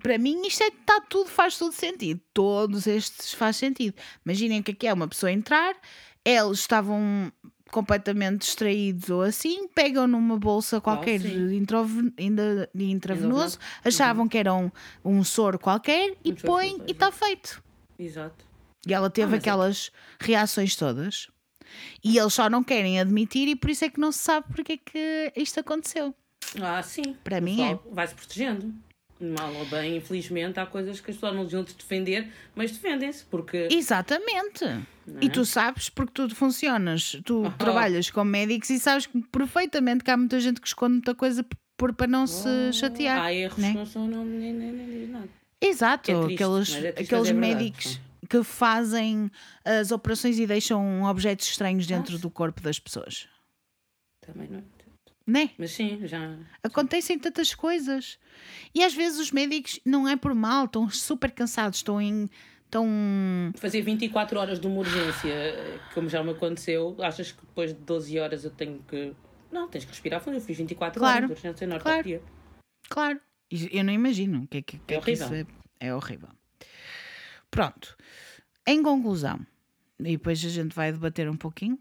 Para 0.01 0.17
mim, 0.17 0.41
isto 0.47 0.63
é, 0.63 0.71
tá 0.85 1.01
tudo, 1.01 1.29
faz 1.29 1.57
tudo 1.57 1.73
sentido. 1.73 2.21
Todos 2.33 2.87
estes 2.87 3.33
faz 3.33 3.57
sentido. 3.57 3.93
Imaginem 4.25 4.61
o 4.61 4.63
que 4.63 4.71
é 4.71 4.75
que 4.75 4.87
é 4.87 4.93
uma 4.93 5.07
pessoa 5.09 5.29
entrar, 5.29 5.75
eles 6.23 6.59
estavam 6.59 7.29
completamente 7.72 8.41
distraídos 8.41 9.09
ou 9.09 9.22
assim, 9.22 9.67
pegam 9.69 10.05
numa 10.07 10.38
bolsa 10.38 10.80
qualquer 10.82 11.19
sim. 11.19 11.47
de 11.47 11.55
introve- 11.55 12.11
de 12.11 12.84
intravenoso, 12.91 13.57
Endovenoso. 13.57 13.59
achavam 13.84 14.28
que 14.28 14.38
era 14.38 14.53
um, 14.53 14.69
um 15.03 15.24
soro 15.24 15.57
qualquer 15.57 16.15
e 16.24 16.32
Um 16.32 16.36
põem 16.36 16.69
qualquer, 16.72 16.89
e 16.89 16.91
está 16.91 17.11
feito. 17.11 17.63
Exato. 17.97 18.45
E 18.86 18.93
ela 18.93 19.09
teve 19.09 19.34
Ah, 19.34 19.36
é- 19.36 19.39
aquelas 19.39 19.91
reações 20.19 20.76
todas. 20.76 21.28
E 22.03 22.17
eles 22.17 22.34
só 22.34 22.49
não 22.49 22.63
querem 22.63 22.99
admitir 22.99 23.47
e 23.47 23.55
por 23.55 23.69
isso 23.69 23.86
é 23.86 23.89
que 23.89 23.99
não 23.99 24.11
se 24.11 24.19
sabe 24.19 24.47
porque 24.53 24.74
é 24.74 24.78
que 24.78 25.34
isto 25.36 25.59
aconteceu. 25.59 26.13
Ah, 26.61 26.82
sim. 26.84 27.15
Para 27.24 27.39
mim 27.39 27.55
pessoal 27.57 27.84
Vai-se 27.91 28.13
protegendo. 28.15 28.74
Mal 29.22 29.53
ou 29.53 29.65
bem, 29.67 29.97
infelizmente, 29.97 30.59
há 30.59 30.65
coisas 30.65 30.99
que 30.99 31.11
as 31.11 31.17
pessoas 31.17 31.36
não 31.36 31.43
deviam 31.43 31.63
te 31.63 31.76
defender, 31.76 32.28
mas 32.55 32.72
defendem-se, 32.72 33.24
porque. 33.26 33.67
Exatamente. 33.72 34.65
Não 35.05 35.22
E 35.22 35.28
é? 35.28 35.30
tu 35.30 35.45
sabes 35.45 35.89
porque 35.89 36.13
tu 36.13 36.34
funcionas, 36.36 37.17
tu 37.24 37.45
Oh. 37.45 37.51
trabalhas 37.51 38.09
com 38.09 38.24
médicos 38.24 38.69
e 38.72 38.80
sabes 38.80 39.07
perfeitamente 39.32 40.03
que 40.03 40.09
há 40.11 40.17
muita 40.17 40.39
gente 40.39 40.59
que 40.59 40.67
esconde 40.67 40.93
muita 40.93 41.13
coisa 41.13 41.45
por, 41.78 41.93
para 41.93 42.07
não 42.07 42.26
se 42.26 42.74
chatear. 42.74 43.19
Há 43.22 43.34
erros 43.34 43.57
né? 43.57 43.72
que 43.72 43.78
não 43.78 43.86
são, 43.86 44.07
não, 44.07 44.26
nem, 44.26 44.53
nem, 44.53 44.72
nem 44.72 44.88
diz 45.01 45.09
nada. 45.09 45.30
Exato, 45.59 46.09
É 46.11 46.15
triste, 46.26 46.34
aqueles, 46.43 46.69
é 46.76 46.91
triste, 46.91 47.13
aqueles 47.13 47.30
é 47.30 47.34
médicos 47.34 47.99
que 48.30 48.43
fazem 48.43 49.30
as 49.63 49.91
operações 49.91 50.39
e 50.39 50.47
deixam 50.47 51.03
objetos 51.03 51.47
estranhos 51.47 51.86
dentro 51.86 52.13
Nossa. 52.13 52.22
do 52.22 52.30
corpo 52.32 52.61
das 52.61 52.80
pessoas. 52.80 53.28
Também 54.26 54.47
não. 54.49 54.63
Né? 55.32 55.51
Mas 55.57 55.71
sim, 55.71 56.05
já. 56.07 56.36
Acontecem 56.61 57.17
tantas 57.17 57.55
coisas. 57.55 58.19
E 58.75 58.84
às 58.84 58.93
vezes 58.93 59.17
os 59.17 59.32
médicos 59.32 59.79
não 59.86 60.05
é 60.05 60.17
por 60.17 60.36
mal, 60.36 60.65
estão 60.65 60.89
super 60.89 61.32
cansados, 61.32 61.77
estão 61.79 62.01
em. 62.01 62.29
Estão. 62.65 62.86
Fazer 63.55 63.82
24 63.82 64.38
horas 64.38 64.59
de 64.59 64.67
uma 64.67 64.79
urgência, 64.79 65.32
como 65.93 66.09
já 66.09 66.21
me 66.21 66.32
aconteceu, 66.32 66.97
achas 66.99 67.32
que 67.32 67.39
depois 67.45 67.73
de 67.73 67.79
12 67.79 68.19
horas 68.19 68.43
eu 68.43 68.51
tenho 68.51 68.84
que. 68.89 69.13
Não, 69.49 69.69
tens 69.69 69.86
que 69.86 69.91
respirar 69.91 70.19
fundo. 70.21 70.36
Eu 70.36 70.41
fiz 70.41 70.57
24 70.57 70.99
Claro, 70.99 71.15
horas 71.15 71.27
de 71.29 71.34
urgência 71.34 71.65
na 71.67 71.79
claro. 71.79 71.97
ortopedia. 71.99 72.21
Claro, 72.89 73.21
e 73.49 73.69
eu 73.77 73.84
não 73.86 73.93
imagino 73.93 74.43
o 74.43 74.47
que 74.47 74.57
é 74.57 74.61
que, 74.61 74.77
que 74.79 74.93
É 74.95 74.99
que 74.99 75.11
horrível. 75.11 75.34
é. 75.34 75.45
É 75.88 75.95
horrível. 75.95 76.29
Pronto. 77.49 77.95
Em 78.67 78.84
conclusão, 78.84 79.39
e 79.99 80.17
depois 80.17 80.43
a 80.43 80.49
gente 80.49 80.75
vai 80.75 80.91
debater 80.91 81.29
um 81.29 81.38
pouquinho. 81.38 81.79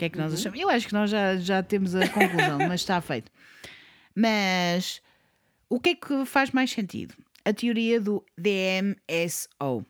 O 0.00 0.02
que 0.02 0.04
é 0.06 0.08
que 0.08 0.16
Uhum. 0.16 0.24
nós 0.24 0.32
achamos? 0.32 0.58
Eu 0.58 0.70
acho 0.70 0.86
que 0.88 0.94
nós 0.94 1.10
já, 1.10 1.36
já 1.36 1.62
temos 1.62 1.94
a 1.94 2.08
conclusão, 2.08 2.56
mas 2.66 2.80
está 2.80 2.98
feito. 3.02 3.30
Mas 4.16 5.02
o 5.68 5.78
que 5.78 5.90
é 5.90 5.94
que 5.94 6.24
faz 6.24 6.50
mais 6.52 6.70
sentido? 6.70 7.14
A 7.44 7.52
teoria 7.52 8.00
do 8.00 8.24
DMSO 8.38 9.84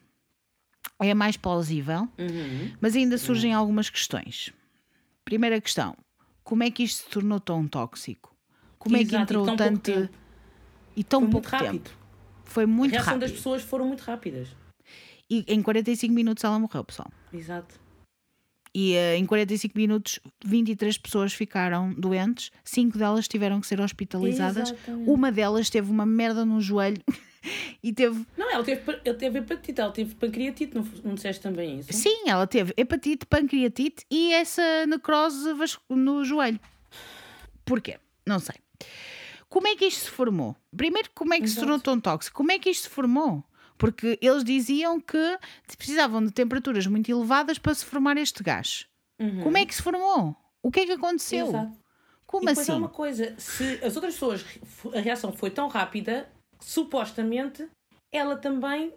é 1.01 1.11
a 1.13 1.15
mais 1.15 1.37
plausível, 1.37 2.09
Uhum. 2.19 2.73
mas 2.81 2.97
ainda 2.97 3.17
surgem 3.19 3.53
algumas 3.55 3.89
questões. 3.89 4.53
Primeira 5.25 5.61
questão: 5.61 5.97
como 6.43 6.65
é 6.65 6.71
que 6.73 6.83
isto 6.83 7.05
se 7.05 7.09
tornou 7.11 7.39
tão 7.39 7.69
tóxico? 7.69 8.35
Como 8.81 8.97
é 8.97 9.01
que 9.01 9.05
Exato, 9.15 9.21
e 9.21 9.23
entrou 9.23 9.45
pouco 9.45 9.59
tanto 9.59 10.09
e 10.97 11.05
tão 11.05 11.21
Foi 11.21 11.31
pouco 11.31 11.49
muito 11.51 11.65
rápido. 11.65 11.85
tempo? 11.85 11.99
Foi 12.45 12.67
muito 12.67 12.91
a 12.91 12.95
reação 12.95 13.13
rápido. 13.15 13.29
das 13.29 13.33
pessoas 13.37 13.63
foram 13.63 13.87
muito 13.87 14.01
rápidas. 14.01 14.49
E 15.31 15.45
em 15.47 15.63
45 15.63 16.13
minutos 16.13 16.43
ela 16.43 16.59
morreu, 16.59 16.83
pessoal. 16.83 17.13
Exato. 17.33 17.79
E 18.75 18.95
eh, 18.95 19.17
em 19.17 19.27
45 19.27 19.77
minutos 19.77 20.21
23 20.45 20.97
pessoas 20.99 21.33
ficaram 21.33 21.93
doentes, 21.93 22.51
5 22.65 22.97
delas 22.97 23.27
tiveram 23.27 23.61
que 23.61 23.67
ser 23.67 23.81
hospitalizadas. 23.81 24.71
Exatamente. 24.71 25.11
Uma 25.11 25.33
delas 25.33 25.69
teve 25.69 25.91
uma 25.91 26.07
merda 26.07 26.45
no 26.45 26.61
joelho 26.61 27.03
e 27.83 27.93
teve. 27.93 28.25
Não, 28.37 28.51
ela 28.51 28.63
teve, 28.63 28.83
ele 29.05 29.15
teve 29.15 29.39
hepatite, 29.41 29.81
ela 29.81 29.91
teve 29.91 30.15
pancreatite, 30.15 30.75
não, 30.75 30.87
não 31.03 31.15
disseste 31.15 31.43
também 31.43 31.81
isso? 31.81 31.93
Sim, 31.93 32.29
ela 32.29 32.47
teve 32.47 32.73
hepatite, 32.77 33.27
pancreatite 33.27 34.05
e 34.11 34.33
essa 34.33 34.87
necrose 34.87 35.49
no 35.89 36.25
joelho. 36.25 36.61
Porquê? 37.65 37.99
Não 38.25 38.39
sei. 38.39 38.55
Como 39.49 39.67
é 39.67 39.75
que 39.75 39.85
isto 39.85 40.05
se 40.05 40.11
formou? 40.11 40.57
Primeiro, 40.77 41.11
como 41.13 41.35
é 41.35 41.41
que 41.41 41.49
se 41.49 41.55
Exato. 41.55 41.67
tornou 41.67 41.81
tão 41.81 42.01
tóxico? 42.01 42.37
Como 42.37 42.53
é 42.53 42.59
que 42.59 42.71
isto 42.71 42.85
se 42.85 42.89
formou? 42.89 43.45
Porque 43.81 44.19
eles 44.21 44.45
diziam 44.45 45.01
que 45.01 45.39
precisavam 45.79 46.23
de 46.23 46.31
temperaturas 46.31 46.87
muito 46.87 47.11
elevadas 47.11 47.59
para 47.59 47.75
se 47.75 47.83
formar 47.83 48.19
este 48.19 48.43
gás. 48.43 48.87
Uhum. 49.19 49.43
Como 49.43 49.57
é 49.57 49.65
que 49.65 49.75
se 49.75 49.83
formou? 49.83 50.37
O 50.63 50.71
que 50.71 50.81
é 50.81 50.87
que 50.87 50.93
aconteceu? 50.93 51.49
Exato. 51.49 51.79
Como 52.27 52.47
e 52.47 52.53
assim? 52.53 52.73
há 52.73 52.77
uma 52.77 52.91
coisa, 52.91 53.35
se 53.39 53.81
as 53.83 53.97
outras 53.97 54.15
pessoas, 54.15 54.45
a 54.95 55.01
reação 55.01 55.33
foi 55.33 55.51
tão 55.51 55.67
rápida, 55.67 56.29
supostamente 56.61 57.67
ela 58.13 58.37
também 58.37 58.93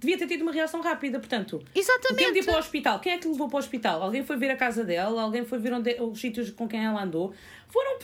devia 0.00 0.18
ter 0.18 0.26
tido 0.26 0.42
uma 0.42 0.52
reação 0.52 0.80
rápida. 0.80 1.20
Portanto, 1.20 1.58
de 1.58 1.78
ir 1.78 1.80
Exatamente. 1.80 2.44
para 2.44 2.56
o 2.56 2.58
hospital, 2.58 2.98
quem 2.98 3.12
é 3.12 3.18
que 3.18 3.28
levou 3.28 3.48
para 3.48 3.56
o 3.56 3.60
hospital? 3.60 4.02
Alguém 4.02 4.24
foi 4.24 4.36
ver 4.36 4.50
a 4.50 4.56
casa 4.56 4.84
dela? 4.84 5.22
Alguém 5.22 5.44
foi 5.44 5.60
ver 5.60 5.72
onde, 5.72 5.94
os 6.02 6.20
sítios 6.20 6.50
com 6.50 6.66
quem 6.66 6.84
ela 6.84 7.02
andou? 7.02 7.32
Foram 7.68 7.98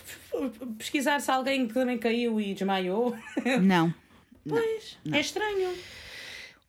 pesquisar 0.79 1.21
se 1.21 1.31
alguém 1.31 1.67
que 1.67 1.75
também 1.75 1.99
caiu 1.99 2.41
e 2.41 2.55
desmaiou? 2.55 3.17
Não. 3.61 3.93
Pois, 4.47 4.99
é 5.11 5.21
estranho. 5.21 5.71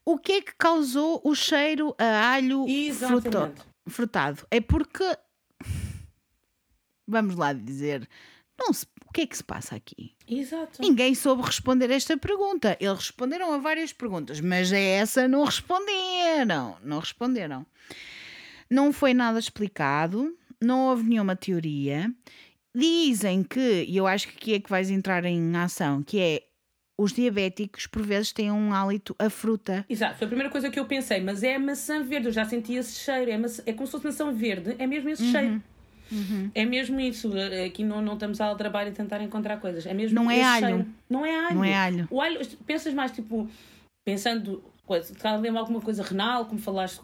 O 0.06 0.18
que 0.20 0.34
é 0.34 0.42
que 0.42 0.54
causou 0.56 1.20
o 1.24 1.34
cheiro 1.34 1.96
a 1.98 2.34
alho 2.34 2.66
fruto- 3.08 3.30
frutado? 3.90 4.48
É 4.52 4.62
porque. 4.62 5.04
Vamos 7.08 7.36
lá 7.36 7.54
dizer. 7.54 8.08
Não 8.58 8.72
se- 8.72 8.86
O 9.08 9.12
que 9.16 9.22
é 9.22 9.26
que 9.28 9.38
se 9.38 9.44
passa 9.44 9.76
aqui? 9.76 10.14
Exato. 10.28 10.82
Ninguém 10.82 11.16
soube 11.16 11.42
responder 11.44 11.90
esta 11.92 12.18
pergunta. 12.18 12.76
Eles 12.80 12.98
responderam 12.98 13.54
a 13.54 13.58
várias 13.58 13.94
perguntas, 13.94 14.40
mas 14.42 14.72
a 14.74 14.78
essa 14.78 15.28
não 15.28 15.44
responderam. 15.46 16.78
Não 16.84 17.00
responderam. 17.00 17.66
Não 18.70 18.92
foi 18.92 19.14
nada 19.14 19.40
explicado, 19.40 20.36
não 20.62 20.88
houve 20.88 21.04
nenhuma 21.04 21.36
teoria. 21.36 22.14
Dizem 22.76 23.44
que, 23.44 23.86
e 23.88 23.96
eu 23.96 24.06
acho 24.08 24.28
que 24.28 24.36
aqui 24.36 24.54
é 24.56 24.60
que 24.60 24.70
vais 24.70 24.90
entrar 24.90 25.24
em 25.24 25.56
ação, 25.56 26.04
que 26.04 26.20
é 26.20 26.44
os 26.98 27.12
diabéticos 27.14 27.88
por 27.88 28.02
vezes 28.02 28.32
têm 28.32 28.52
um 28.52 28.74
hálito 28.74 29.16
a 29.20 29.30
fruta. 29.30 29.86
Exato, 29.90 30.18
foi 30.18 30.26
a 30.26 30.30
primeira 30.30 30.50
coisa 30.52 30.70
que 30.70 30.80
eu 30.80 30.86
pensei, 30.86 31.20
mas 31.22 31.44
é 31.44 31.56
a 31.56 31.60
maçã 31.60 32.02
verde, 32.04 32.28
eu 32.28 32.32
já 32.32 32.46
senti 32.46 32.74
esse 32.76 32.96
cheiro, 33.00 33.30
é, 33.32 33.38
maçã- 33.38 33.64
é 33.66 33.74
como 33.74 33.86
se 33.86 33.92
fosse 33.92 34.06
maçã 34.06 34.32
verde, 34.32 34.76
é 34.80 34.88
mesmo 34.88 35.10
esse 35.10 35.24
Uhum. 35.24 35.32
cheiro. 35.32 35.64
É 36.54 36.64
mesmo 36.66 37.00
isso, 37.00 37.32
aqui 37.66 37.84
não, 37.84 38.00
não 38.02 38.14
estamos 38.14 38.40
ao 38.40 38.56
trabalho 38.56 38.92
a 38.92 38.94
tentar 38.94 39.22
encontrar 39.22 39.58
coisas, 39.58 39.86
é 39.86 39.94
mesmo 39.94 40.16
Não 40.16 40.30
é 40.30 40.44
alho. 40.44 40.68
cheiro. 40.68 40.88
Não 41.10 41.26
é 41.26 41.36
alho. 41.36 41.56
Não 41.56 41.64
é 41.64 41.76
alho. 41.76 42.08
O 42.12 42.22
alho, 42.22 42.40
pensas 42.66 42.94
mais 42.94 43.12
tipo, 43.12 43.50
pensando, 44.06 44.64
lembra 45.42 45.60
alguma 45.62 45.82
coisa 45.82 46.04
renal, 46.04 46.46
como 46.46 46.60
falaste, 46.60 47.02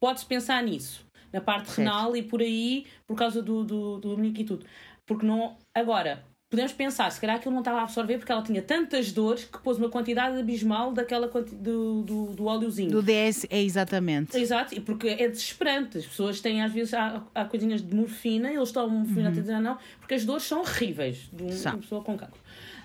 podes 0.00 0.22
pensar 0.24 0.62
nisso, 0.62 1.04
na 1.32 1.40
parte 1.40 1.66
Certo. 1.66 1.78
renal 1.78 2.16
e 2.16 2.22
por 2.22 2.40
aí, 2.40 2.86
por 3.06 3.16
causa 3.16 3.42
do, 3.42 3.64
do, 3.64 3.98
do 3.98 4.24
e 4.24 4.44
tudo. 4.44 4.64
Porque 5.04 5.26
não, 5.26 5.56
agora, 5.76 6.24
podemos 6.54 6.72
pensar, 6.72 7.10
se 7.10 7.20
calhar 7.20 7.36
aquilo 7.36 7.52
não 7.52 7.60
estava 7.60 7.80
a 7.80 7.82
absorver 7.82 8.18
porque 8.18 8.32
ela 8.32 8.42
tinha 8.42 8.62
tantas 8.62 9.12
dores 9.12 9.44
que 9.44 9.58
pôs 9.58 9.78
uma 9.78 9.88
quantidade 9.88 10.38
abismal 10.38 10.92
daquela 10.92 11.26
do, 11.28 12.02
do, 12.02 12.26
do 12.34 12.44
óleozinho. 12.46 12.90
Do 12.90 13.02
DS 13.02 13.46
é 13.50 13.62
exatamente. 13.62 14.36
Exato, 14.36 14.74
e 14.74 14.80
porque 14.80 15.08
é 15.08 15.28
desesperante. 15.28 15.98
As 15.98 16.06
pessoas 16.06 16.40
têm, 16.40 16.62
às 16.62 16.72
vezes, 16.72 16.94
há, 16.94 17.22
há 17.34 17.44
coisinhas 17.44 17.82
de 17.82 17.94
morfina, 17.94 18.52
eles 18.52 18.72
tomam 18.72 18.90
morfina 19.00 19.28
até 19.30 19.40
dizer 19.40 19.60
não, 19.60 19.78
porque 19.98 20.14
as 20.14 20.24
dores 20.24 20.44
são 20.44 20.60
horríveis 20.60 21.28
de 21.32 21.42
um- 21.42 21.48
uma 21.72 21.78
pessoa 21.78 22.02
com 22.02 22.16
cancro. 22.16 22.40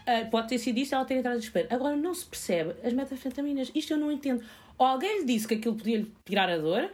Ah, 0.05 0.25
pode 0.31 0.47
ter 0.49 0.57
sido 0.57 0.77
isso, 0.79 0.95
ela 0.95 1.05
ter 1.05 1.15
entrado 1.15 1.35
em 1.35 1.39
desespero. 1.39 1.67
Agora, 1.69 1.95
não 1.95 2.13
se 2.13 2.25
percebe 2.25 2.73
as 2.83 2.93
metanfetaminas. 2.93 3.71
Isto 3.75 3.93
eu 3.93 3.97
não 3.97 4.11
entendo. 4.11 4.43
Ou 4.77 4.85
alguém 4.87 5.19
lhe 5.19 5.25
disse 5.25 5.47
que 5.47 5.53
aquilo 5.55 5.75
podia 5.75 5.97
lhe 5.99 6.11
tirar 6.25 6.49
a 6.49 6.57
dor 6.57 6.89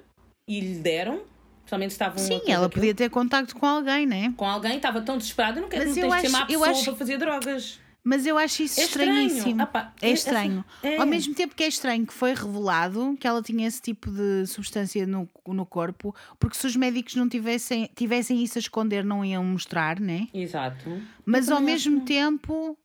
e 0.47 0.59
lhe 0.59 0.79
deram, 0.79 1.21
Principalmente 1.65 1.91
estavam 1.91 2.19
Sim, 2.19 2.41
ela 2.47 2.69
podia 2.69 2.93
ter 2.93 3.09
contacto 3.09 3.55
com 3.55 3.65
alguém, 3.65 4.05
né? 4.05 4.31
com 4.37 4.45
alguém, 4.45 4.75
estava 4.75 5.01
tão 5.01 5.17
desesperada, 5.17 5.59
não, 5.59 5.67
quer, 5.67 5.79
Mas 5.79 5.97
não 5.97 6.03
eu 6.03 6.09
tens 6.09 6.15
de 6.15 6.21
ser 6.21 6.27
acho- 6.27 6.37
má 6.39 6.45
pessoa 6.45 6.69
acho- 6.69 6.83
para 6.85 6.95
fazer 6.95 7.17
drogas. 7.17 7.79
Mas 8.03 8.23
eu 8.27 8.37
acho 8.37 8.61
isso 8.61 8.79
É 8.79 8.83
estranho. 8.83 9.25
estranhíssimo. 9.25 9.61
Ah 9.73 9.91
é 9.99 10.09
é- 10.09 10.13
estranho. 10.13 10.63
é- 10.83 10.97
Ao 10.97 11.07
mesmo 11.07 11.33
tempo 11.33 11.55
que 11.55 11.63
é 11.63 11.67
estranho 11.67 12.05
que 12.05 12.13
foi 12.13 12.35
revelado 12.35 13.17
que 13.19 13.25
ela 13.25 13.41
tinha 13.41 13.67
esse 13.67 13.81
tipo 13.81 14.11
de 14.11 14.45
substância 14.45 15.07
no, 15.07 15.27
no 15.47 15.65
corpo, 15.65 16.13
porque 16.39 16.55
se 16.55 16.67
os 16.67 16.75
médicos 16.75 17.15
não 17.15 17.27
tivessem, 17.27 17.89
tivessem 17.95 18.43
isso 18.43 18.59
a 18.59 18.61
esconder, 18.61 19.03
não 19.03 19.25
iam 19.25 19.43
mostrar, 19.43 19.99
né? 19.99 20.27
Exato. 20.31 21.01
Mas 21.25 21.49
ao 21.49 21.59
mesmo 21.59 22.01
tempo 22.01 22.77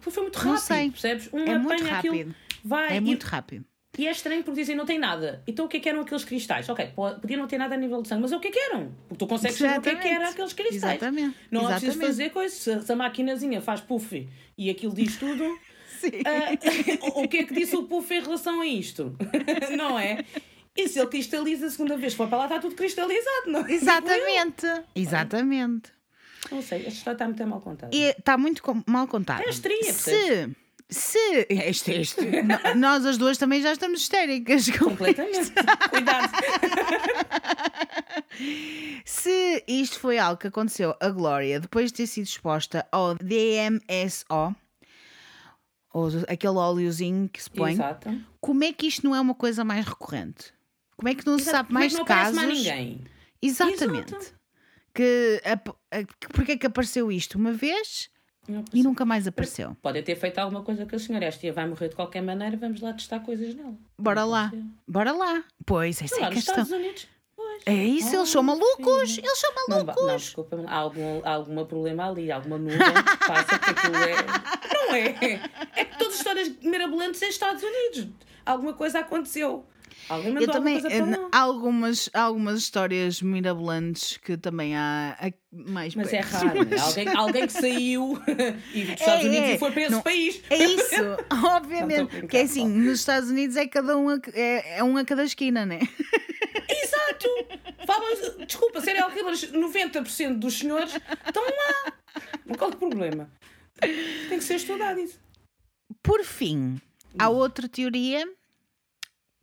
Foi, 0.00 0.12
muito 0.24 0.36
rápido, 0.40 0.90
percebes? 0.90 1.28
Um 1.32 1.38
é 1.38 1.56
muito 1.56 1.84
rápido. 1.84 2.34
vai 2.64 2.96
É 2.96 3.00
muito 3.00 3.22
rápido. 3.22 3.64
E 3.98 4.06
é 4.06 4.10
estranho 4.12 4.44
porque 4.44 4.60
dizem 4.60 4.76
não 4.76 4.86
tem 4.86 4.98
nada. 4.98 5.42
Então 5.46 5.66
o 5.66 5.68
que 5.68 5.76
é 5.78 5.80
que 5.80 5.88
eram 5.88 6.00
aqueles 6.02 6.24
cristais? 6.24 6.68
Ok, 6.68 6.92
po- 6.94 7.14
podia 7.20 7.36
não 7.36 7.48
ter 7.48 7.58
nada 7.58 7.74
a 7.74 7.78
nível 7.78 8.00
de 8.00 8.06
sangue, 8.08 8.22
mas 8.22 8.32
é 8.32 8.36
o 8.36 8.40
que 8.40 8.48
é 8.48 8.50
que 8.52 8.58
eram? 8.58 8.92
Porque 9.08 9.16
tu 9.18 9.26
consegues 9.26 9.56
saber 9.58 9.78
o 9.78 9.82
que 9.82 9.88
é 9.88 9.92
que 9.92 9.98
Exatamente. 9.98 10.20
eram 10.22 10.30
aqueles 10.30 10.52
cristais. 10.52 10.94
Exatamente. 11.02 11.36
Não 11.50 11.60
é 11.62 11.64
preciso 11.72 11.86
Exatamente. 11.92 12.06
fazer 12.06 12.30
coisa. 12.30 12.80
Se, 12.80 12.92
a 12.92 12.96
maquinazinha 12.96 13.60
faz 13.60 13.80
puff 13.80 14.28
e 14.56 14.70
aquilo 14.70 14.94
diz 14.94 15.16
tudo, 15.16 15.44
Sim. 16.00 16.12
ah, 16.24 17.18
o 17.20 17.26
que 17.26 17.38
é 17.38 17.44
que 17.44 17.52
disse 17.54 17.74
o 17.74 17.82
puff 17.84 18.14
em 18.14 18.20
relação 18.22 18.60
a 18.60 18.66
isto? 18.66 19.16
não 19.76 19.98
é? 19.98 20.24
E 20.76 20.86
se 20.88 21.00
ele 21.00 21.08
cristaliza 21.08 21.66
a 21.66 21.70
segunda 21.70 21.96
vez, 21.96 22.14
for 22.14 22.28
para 22.28 22.38
lá, 22.38 22.44
está 22.44 22.60
tudo 22.60 22.76
cristalizado, 22.76 23.50
não 23.50 23.66
é? 23.66 23.72
Exatamente. 23.72 24.66
Exatamente. 24.94 25.92
Não 26.52 26.62
sei, 26.62 26.78
esta 26.78 26.90
história 26.90 27.14
está 27.16 27.24
muito 27.26 27.46
mal 27.46 27.60
contada. 27.60 27.94
E 27.96 28.02
está 28.10 28.38
muito 28.38 28.62
mal 28.86 29.08
contado. 29.08 29.42
É 29.44 29.48
histeria, 29.50 29.92
Se. 29.92 30.48
Se. 30.90 31.46
Este, 31.50 31.92
este, 31.92 32.20
nós 32.76 33.04
as 33.04 33.18
duas 33.18 33.36
também 33.36 33.60
já 33.60 33.72
estamos 33.72 34.00
histéricas. 34.00 34.68
com 34.70 34.86
Completamente. 34.90 35.52
Cuidado. 35.90 36.32
Se 39.04 39.64
isto 39.66 39.98
foi 40.00 40.18
algo 40.18 40.40
que 40.40 40.46
aconteceu 40.46 40.94
a 41.00 41.08
Glória 41.10 41.60
depois 41.60 41.90
de 41.90 41.98
ter 41.98 42.06
sido 42.06 42.24
exposta 42.26 42.86
ao 42.92 43.14
DMSO, 43.16 44.54
ou 45.92 46.08
aquele 46.28 46.56
óleozinho 46.56 47.28
que 47.28 47.42
se 47.42 47.50
põe, 47.50 47.72
Exato. 47.72 48.10
como 48.40 48.64
é 48.64 48.72
que 48.72 48.86
isto 48.86 49.04
não 49.04 49.14
é 49.14 49.20
uma 49.20 49.34
coisa 49.34 49.64
mais 49.64 49.84
recorrente? 49.86 50.52
Como 50.96 51.08
é 51.08 51.14
que 51.14 51.26
não 51.26 51.38
se 51.38 51.44
sabe 51.46 51.68
Como 51.68 51.78
é 51.78 51.82
mais 51.82 51.92
que 51.92 51.98
não 51.98 52.04
de 52.04 52.08
casos? 52.08 52.34
mais 52.36 52.48
ninguém? 52.48 53.04
Exatamente. 53.40 54.14
Exato. 54.14 54.34
Que, 54.94 55.40
a- 55.44 56.02
que- 56.02 56.28
porque 56.32 56.52
é 56.52 56.56
que 56.56 56.66
apareceu 56.66 57.10
isto 57.12 57.36
uma 57.38 57.52
vez 57.52 58.10
e 58.72 58.82
nunca 58.82 59.04
mais 59.04 59.26
apareceu? 59.26 59.76
Pode 59.82 60.02
ter 60.02 60.16
feito 60.16 60.38
alguma 60.38 60.62
coisa 60.62 60.86
que 60.86 60.94
a 60.94 60.98
senhora, 60.98 61.24
esta 61.26 61.40
tia 61.40 61.52
vai 61.52 61.66
morrer 61.66 61.88
de 61.88 61.94
qualquer 61.96 62.22
maneira, 62.22 62.56
vamos 62.56 62.80
lá 62.80 62.92
testar 62.92 63.20
coisas 63.20 63.54
nela. 63.54 63.74
Bora 63.98 64.22
Não 64.22 64.28
lá, 64.30 64.52
bora 64.86 65.12
lá. 65.12 65.44
Pois, 65.66 66.00
essa 66.02 66.20
é 66.20 66.24
a 66.24 66.30
questão. 66.30 66.54
Estados 66.54 66.72
Unidos. 66.72 67.08
Pois. 67.36 67.62
É 67.66 67.74
isso, 67.74 68.16
eles 68.16 68.28
são 68.28 68.40
Oh, 68.40 68.44
malucos! 68.44 69.18
Eles 69.18 69.38
são 69.38 69.50
Não, 69.68 69.84
malucos! 69.84 70.06
não 70.06 70.16
desculpa, 70.16 70.64
há 70.66 70.76
algum, 70.76 71.20
há 71.24 71.30
algum 71.34 71.64
problema 71.64 72.08
ali, 72.08 72.32
alguma 72.32 72.58
nuvem 72.58 72.78
que 72.78 73.26
passa 73.26 73.58
porque 73.58 73.70
aquilo 73.70 73.96
é. 73.96 74.16
Não 74.74 74.94
é! 74.94 75.40
É 75.76 75.84
que 75.84 75.98
todas 75.98 76.14
as 76.14 76.18
histórias 76.20 76.48
mirabolantes 76.62 77.20
em 77.22 77.28
Estados 77.28 77.62
Unidos. 77.62 78.08
Alguma 78.46 78.72
coisa 78.72 79.00
aconteceu. 79.00 79.64
Alguém 80.08 80.32
mandou 80.32 80.48
Eu 80.48 80.52
também, 80.52 80.76
alguma 80.76 81.06
para 81.16 81.22
eh, 81.24 81.28
há 81.32 81.38
algumas, 81.40 82.10
há 82.14 82.20
algumas 82.22 82.58
histórias 82.60 83.20
mirabolantes 83.20 84.16
que 84.16 84.36
também 84.36 84.74
há 84.76 85.16
há 85.20 85.30
mais 85.70 85.94
Mas 85.94 86.12
é 86.12 86.18
perto. 86.22 86.32
raro, 86.32 86.64
né? 86.68 86.76
alguém, 86.78 87.08
alguém 87.08 87.46
que 87.46 87.52
saiu 87.52 88.22
e 88.74 88.82
dos 88.84 88.90
Estados 89.00 89.24
É, 89.24 89.28
Unidos 89.28 89.48
é. 89.48 89.54
e 89.54 89.58
foi 89.58 89.70
para 89.72 89.82
esse 89.82 89.90
Não, 89.92 90.02
país. 90.02 90.42
É 90.50 90.56
isso, 90.64 90.94
obviamente. 91.56 92.06
brincar, 92.06 92.20
Porque 92.20 92.36
é 92.38 92.42
assim, 92.42 92.66
nos 92.68 93.00
Estados 93.00 93.30
Unidos 93.30 93.56
é 93.56 93.66
cada 93.66 93.96
um 93.96 94.08
a, 94.08 94.18
é, 94.32 94.78
é 94.78 94.84
um 94.84 94.96
a 94.96 95.04
cada 95.04 95.24
esquina, 95.24 95.64
né? 95.66 95.78
Exato! 96.68 97.28
Falam, 97.86 98.44
desculpa, 98.46 98.80
serial 98.80 99.10
killers, 99.10 99.50
90% 99.52 100.38
dos 100.38 100.58
senhores 100.58 100.94
estão 101.26 101.42
lá. 101.44 101.92
Qual 102.56 102.70
é 102.70 102.74
o 102.74 102.76
problema? 102.76 103.30
Tem 103.80 104.38
que 104.38 104.44
ser 104.44 104.56
estudado 104.56 104.98
isso. 105.00 105.18
Por 106.02 106.22
fim, 106.24 106.80
há 107.18 107.28
outra 107.28 107.68
teoria 107.68 108.26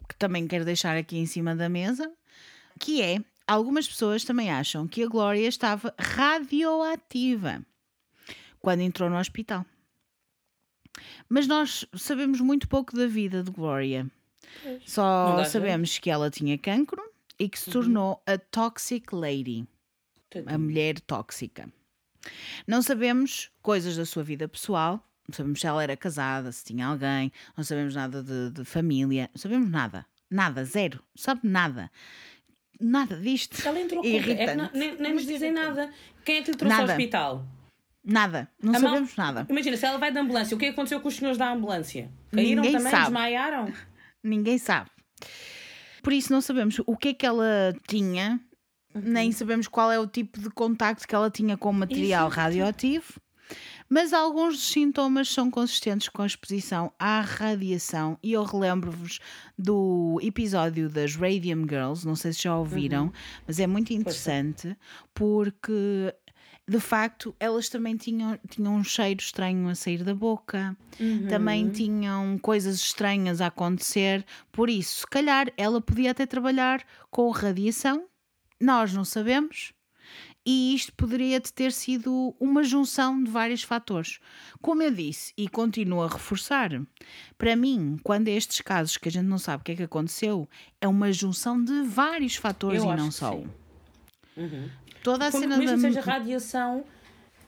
que 0.07 0.15
também 0.15 0.47
quero 0.47 0.65
deixar 0.65 0.97
aqui 0.97 1.17
em 1.17 1.25
cima 1.25 1.55
da 1.55 1.69
mesa, 1.69 2.11
que 2.79 3.01
é 3.01 3.19
algumas 3.47 3.87
pessoas 3.87 4.23
também 4.23 4.49
acham 4.49 4.87
que 4.87 5.03
a 5.03 5.07
Glória 5.07 5.47
estava 5.47 5.93
radioativa 5.99 7.63
quando 8.59 8.81
entrou 8.81 9.09
no 9.09 9.17
hospital. 9.17 9.65
Mas 11.27 11.47
nós 11.47 11.85
sabemos 11.93 12.39
muito 12.39 12.67
pouco 12.67 12.95
da 12.95 13.07
vida 13.07 13.43
de 13.43 13.51
dá 13.51 14.79
Só 14.85 15.35
jeito. 15.37 15.49
sabemos 15.51 15.99
que 15.99 16.09
ela 16.09 16.31
tinha 16.31 16.57
cancro 16.57 17.01
e 17.37 17.49
que 17.49 17.59
se 17.59 17.69
tornou 17.69 18.21
a 18.25 18.37
Toxic 18.37 19.13
Lady 19.13 19.67
a 20.45 20.57
mulher 20.57 20.99
tóxica. 21.01 21.69
Não 22.67 22.81
sabemos 22.81 23.51
coisas 23.61 23.95
da 23.95 24.05
sua 24.05 24.23
vida 24.23 24.47
pessoal, 24.47 25.05
não 25.27 25.35
sabemos 25.35 25.59
se 25.59 25.67
ela 25.67 25.81
era 25.83 25.95
casada, 25.97 26.51
se 26.51 26.63
tinha 26.63 26.87
alguém, 26.87 27.31
não 27.57 27.63
sabemos 27.63 27.95
nada 27.95 28.21
de, 28.23 28.51
de 28.51 28.65
família, 28.65 29.29
não 29.33 29.39
sabemos 29.41 29.69
nada. 29.69 30.05
Nada, 30.29 30.63
zero. 30.65 31.01
Sabe 31.15 31.41
nada. 31.43 31.89
Nada 32.79 33.15
disto. 33.15 33.65
Ela 33.65 33.79
entrou 33.79 34.01
com. 34.01 34.07
É 34.07 34.55
não- 34.55 34.69
nem, 34.73 34.95
nem 34.99 35.13
nos 35.13 35.25
dizem 35.25 35.51
nada. 35.51 35.89
Quem 36.25 36.37
é 36.37 36.41
que 36.41 36.51
lhe 36.51 36.57
trouxe 36.57 36.73
ao 36.75 36.81
Nada. 36.81 36.93
hospital? 36.93 37.45
Nada. 38.03 38.49
Não 38.61 38.75
A 38.75 38.79
mal- 38.79 38.89
sabemos 38.91 39.15
nada. 39.15 39.45
Imagina, 39.49 39.77
se 39.77 39.85
ela 39.85 39.97
vai 39.97 40.11
de 40.11 40.19
ambulância, 40.19 40.55
o 40.55 40.59
que 40.59 40.65
aconteceu 40.67 40.99
com 40.99 41.07
os 41.07 41.15
senhores 41.15 41.37
da 41.37 41.51
ambulância? 41.51 42.11
Caíram 42.31 42.61
Ninguém 42.63 42.73
também? 42.77 42.91
sabe. 42.91 43.03
Desmaiaram? 43.05 43.73
Ninguém 44.23 44.57
sabe. 44.57 44.89
Por 46.03 46.11
isso 46.13 46.31
não 46.33 46.41
sabemos 46.41 46.79
o 46.85 46.97
que 46.97 47.09
é 47.09 47.13
que 47.13 47.25
ela 47.25 47.73
tinha, 47.87 48.39
nem 48.93 49.31
sabemos 49.31 49.67
qual 49.67 49.91
é 49.91 49.99
o 49.99 50.05
tipo 50.05 50.39
de 50.39 50.49
contacto 50.49 51.07
que 51.07 51.15
ela 51.15 51.31
tinha 51.31 51.57
com 51.57 51.69
o 51.69 51.73
material 51.73 52.27
Exato. 52.27 52.41
radioativo, 52.41 53.13
mas 53.89 54.13
alguns 54.13 54.55
dos 54.55 54.67
sintomas 54.71 55.29
são 55.29 55.51
consistentes 55.51 56.09
com 56.09 56.21
a 56.21 56.25
exposição 56.25 56.91
à 56.97 57.21
radiação. 57.21 58.17
E 58.23 58.33
eu 58.33 58.43
relembro-vos 58.43 59.19
do 59.57 60.19
episódio 60.21 60.89
das 60.89 61.15
Radium 61.15 61.67
Girls, 61.67 62.05
não 62.05 62.15
sei 62.15 62.33
se 62.33 62.43
já 62.43 62.55
ouviram, 62.57 63.11
mas 63.47 63.59
é 63.59 63.67
muito 63.67 63.93
interessante 63.93 64.75
porque 65.13 66.13
de 66.67 66.79
facto 66.79 67.35
elas 67.39 67.69
também 67.69 67.95
tinham, 67.95 68.39
tinham 68.49 68.73
um 68.75 68.83
cheiro 68.83 69.19
estranho 69.21 69.69
a 69.69 69.75
sair 69.75 70.03
da 70.03 70.15
boca, 70.15 70.75
também 71.29 71.69
tinham 71.69 72.39
coisas 72.39 72.77
estranhas 72.77 73.39
a 73.39 73.47
acontecer, 73.47 74.25
por 74.51 74.67
isso, 74.67 75.01
se 75.01 75.07
calhar 75.07 75.51
ela 75.57 75.79
podia 75.79 76.09
até 76.09 76.25
trabalhar 76.25 76.83
com 77.11 77.29
radiação, 77.29 78.05
nós 78.59 78.91
não 78.93 79.05
sabemos. 79.05 79.73
E 80.45 80.75
isto 80.75 80.93
poderia 80.93 81.41
ter 81.41 81.71
sido 81.71 82.35
uma 82.39 82.63
junção 82.63 83.23
de 83.23 83.31
vários 83.31 83.63
fatores. 83.63 84.19
Como 84.61 84.83
eu 84.83 84.91
disse 84.91 85.33
e 85.35 85.47
continuo 85.49 86.03
a 86.03 86.07
reforçar, 86.07 86.69
para 87.37 87.55
mim, 87.55 87.97
quando 88.03 88.27
é 88.27 88.31
estes 88.31 88.61
casos 88.61 88.95
que 88.97 89.09
a 89.09 89.11
gente 89.11 89.25
não 89.25 89.39
sabe 89.39 89.61
o 89.61 89.63
que 89.65 89.71
é 89.71 89.75
que 89.75 89.83
aconteceu, 89.83 90.47
é 90.79 90.87
uma 90.87 91.11
junção 91.11 91.63
de 91.63 91.81
vários 91.81 92.35
fatores 92.35 92.83
Eu 92.83 92.93
e 92.93 92.95
não 92.95 93.09
só 93.09 93.31
sim. 93.31 93.47
um. 94.37 94.69
Toda 95.01 95.27
a 95.27 95.31
Como, 95.31 95.43
cena 95.43 95.57
mesmo 95.57 95.77
da 95.81 95.87
que 95.89 95.93
seja 95.95 96.01
radiação, 96.01 96.83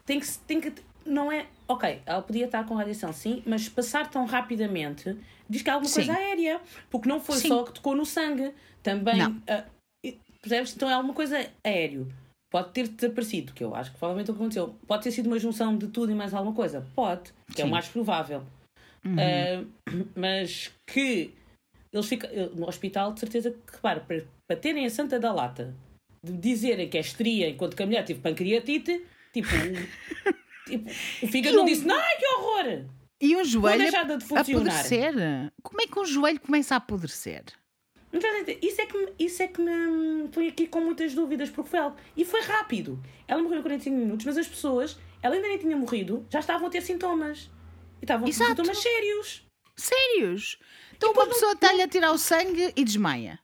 tem 0.05 0.19
que, 0.19 0.37
tem 0.39 0.59
que. 0.61 0.73
Não 1.05 1.31
é. 1.31 1.45
Ok, 1.67 2.01
ela 2.05 2.21
podia 2.21 2.45
estar 2.45 2.65
com 2.65 2.73
radiação, 2.75 3.13
sim, 3.13 3.43
mas 3.45 3.69
passar 3.69 4.09
tão 4.09 4.25
rapidamente 4.25 5.15
diz 5.49 5.61
que 5.61 5.69
é 5.69 5.73
alguma 5.73 5.89
Sim. 5.89 6.05
coisa 6.05 6.13
aérea. 6.13 6.61
Porque 6.89 7.07
não 7.07 7.19
foi 7.19 7.37
Sim. 7.37 7.49
só 7.49 7.63
que 7.63 7.73
tocou 7.73 7.95
no 7.95 8.05
sangue. 8.05 8.51
Também. 8.81 9.41
E- 10.03 10.17
percebes? 10.41 10.73
Então 10.75 10.89
é 10.89 10.93
alguma 10.93 11.13
coisa 11.13 11.47
aéreo. 11.63 12.11
Pode 12.49 12.71
ter 12.71 12.87
desaparecido, 12.87 13.53
que 13.53 13.63
eu 13.63 13.75
acho 13.75 13.91
que 13.91 13.97
provavelmente 13.97 14.31
aconteceu. 14.31 14.75
Pode 14.87 15.03
ter 15.03 15.11
sido 15.11 15.27
uma 15.27 15.37
junção 15.39 15.77
de 15.77 15.87
tudo 15.87 16.11
e 16.11 16.15
mais 16.15 16.33
alguma 16.33 16.55
coisa. 16.55 16.85
Pode, 16.95 17.33
que 17.53 17.61
é 17.61 17.65
o 17.65 17.67
Sim. 17.67 17.71
mais 17.71 17.87
provável. 17.87 18.43
Ah, 19.05 19.63
mas 20.15 20.71
que 20.85 21.33
eles 21.91 22.05
ficam 22.07 22.29
no 22.55 22.67
hospital, 22.67 23.13
de 23.13 23.19
certeza 23.19 23.51
que, 23.51 23.73
repara, 23.73 23.99
para, 24.01 24.23
para 24.47 24.59
terem 24.59 24.85
a 24.85 24.89
santa 24.89 25.19
da 25.19 25.31
lata 25.33 25.75
de 26.23 26.33
dizerem 26.33 26.89
que 26.89 26.97
é 26.97 27.01
estria 27.01 27.49
enquanto 27.49 27.75
que 27.75 27.83
a 27.83 27.85
mulher 27.85 28.03
teve 28.05 28.19
pancreatite, 28.21 29.05
tipo, 29.33 29.47
o- 29.49 30.33
tipo 30.65 30.89
o 31.23 31.27
fígado 31.27 31.57
não 31.57 31.65
disse, 31.65 31.89
ai 31.89 32.17
que 32.17 32.25
horror! 32.25 32.85
E 33.21 33.35
um 33.35 33.43
joelho 33.43 33.85
de 33.85 34.23
funcionar. 34.25 34.79
apodrecer. 34.79 35.13
Como 35.63 35.81
é 35.81 35.87
que 35.87 35.99
um 35.99 36.05
joelho 36.05 36.39
começa 36.39 36.75
a 36.75 36.77
apodrecer? 36.77 37.43
Não 38.11 38.19
a? 38.21 38.57
Isso 38.61 38.81
é 38.81 38.85
que, 38.85 38.97
me- 38.97 39.13
isso 39.19 39.43
é 39.43 39.47
que 39.47 39.61
me 39.61 40.27
põe 40.29 40.47
aqui 40.47 40.67
com 40.67 40.79
muitas 40.79 41.13
dúvidas, 41.13 41.49
porque 41.49 41.69
foi 41.69 41.79
algo. 41.79 41.97
E 42.15 42.23
foi 42.23 42.41
rápido. 42.41 43.01
Ela 43.27 43.41
morreu 43.43 43.59
em 43.59 43.61
45 43.61 43.95
minutos, 43.97 44.25
mas 44.25 44.37
as 44.37 44.47
pessoas, 44.47 44.97
ela 45.21 45.35
ainda 45.35 45.47
nem 45.47 45.57
tinha 45.57 45.75
morrido, 45.75 46.25
já 46.29 46.39
estavam 46.39 46.67
a 46.67 46.69
ter 46.69 46.81
sintomas. 46.81 47.49
E 48.01 48.05
estavam 48.05 48.27
Exato. 48.27 48.49
sintomas 48.51 48.77
sérios. 48.79 49.43
Sérios? 49.75 50.57
Então 50.95 51.11
uma 51.11 51.27
pessoa 51.27 51.51
está-lhe 51.53 51.81
a 51.81 51.87
tirar 51.87 52.11
o 52.11 52.17
sangue 52.17 52.71
e 52.75 52.83
desmaia. 52.83 53.39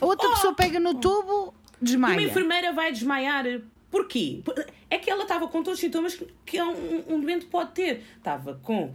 A 0.00 0.06
outra 0.06 0.28
Oh! 0.28 0.32
pessoa 0.32 0.54
pega 0.54 0.80
no 0.80 0.94
tubo, 0.94 1.54
E 1.80 1.84
desmaia. 1.84 2.18
uma 2.18 2.22
enfermeira 2.22 2.72
vai 2.72 2.90
desmaiar. 2.90 3.44
Porquê? 3.90 4.42
É 4.90 4.98
que 4.98 5.08
ela 5.08 5.22
estava 5.22 5.46
com 5.46 5.62
todos 5.62 5.74
os 5.74 5.80
sintomas 5.80 6.20
que 6.44 6.60
um, 6.60 7.14
um 7.14 7.20
doente 7.20 7.46
pode 7.46 7.72
ter. 7.72 8.02
Estava 8.16 8.54
com 8.62 8.92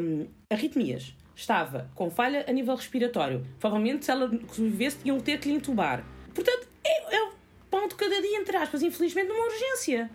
hum, 0.00 0.26
arritmias. 0.50 1.14
Estava 1.38 1.88
com 1.94 2.10
falha 2.10 2.44
a 2.48 2.52
nível 2.52 2.74
respiratório. 2.74 3.46
Provavelmente, 3.60 4.04
se 4.04 4.10
ela 4.10 4.28
sobrevivesse, 4.52 4.98
tinham 4.98 5.20
ter 5.20 5.38
que 5.38 5.48
lhe 5.48 5.54
entubar. 5.54 6.04
Portanto, 6.34 6.66
é, 6.84 7.14
é 7.14 7.28
entubam-te 7.88 7.94
cada 7.94 8.20
dia, 8.20 8.38
entre 8.38 8.56
aspas, 8.56 8.82
infelizmente, 8.82 9.28
numa 9.28 9.44
urgência. 9.44 10.10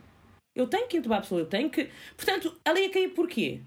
Eu 0.54 0.68
tenho 0.68 0.86
que 0.86 0.98
entubar 0.98 1.20
a 1.20 1.22
pessoa, 1.22 1.40
eu 1.40 1.46
tenho 1.46 1.70
que. 1.70 1.90
Portanto, 2.18 2.60
ela 2.66 2.78
ia 2.78 2.90
cair 2.90 3.08
porquê? 3.10 3.62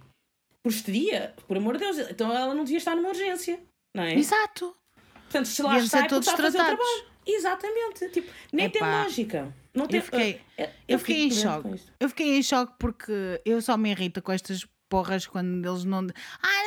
Por 0.63 0.71
histeria, 0.71 1.35
por 1.49 1.57
amor 1.57 1.79
de 1.79 1.85
Deus. 1.85 2.11
Então 2.11 2.31
ela 2.31 2.55
não 2.55 2.63
devia 2.63 2.79
estar 2.79 2.95
numa 2.95 3.09
urgência, 3.09 3.59
não 3.95 4.05
é? 4.05 4.15
Exato. 4.15 4.77
Portanto, 5.23 5.47
se 5.47 5.63
lá 5.63 5.71
Deviam 5.71 5.85
está, 5.87 6.05
é 6.05 6.09
todos 6.09 6.29
está 6.29 6.39
a 6.39 6.53
fazer 6.53 6.59
o. 6.59 7.17
Exatamente. 7.27 8.09
Tipo, 8.11 8.31
nem 8.53 8.69
tem 8.69 8.83
Epá, 8.83 9.03
lógica. 9.03 9.55
Não 9.75 9.87
tem, 9.87 9.99
Eu 9.99 10.05
fiquei, 10.05 10.41
eu, 10.59 10.69
eu 10.89 10.99
fiquei 10.99 11.25
em 11.25 11.31
choque. 11.31 11.81
Eu 11.99 12.09
fiquei 12.11 12.39
em 12.39 12.43
choque 12.43 12.75
porque 12.79 13.41
eu 13.45 13.61
só 13.63 13.77
me 13.77 13.91
irrito 13.91 14.23
com 14.23 14.31
estas 14.31 14.67
porras 14.89 15.27
quando 15.27 15.67
eles 15.67 15.85
não. 15.85 16.07
Ah, 16.41 16.67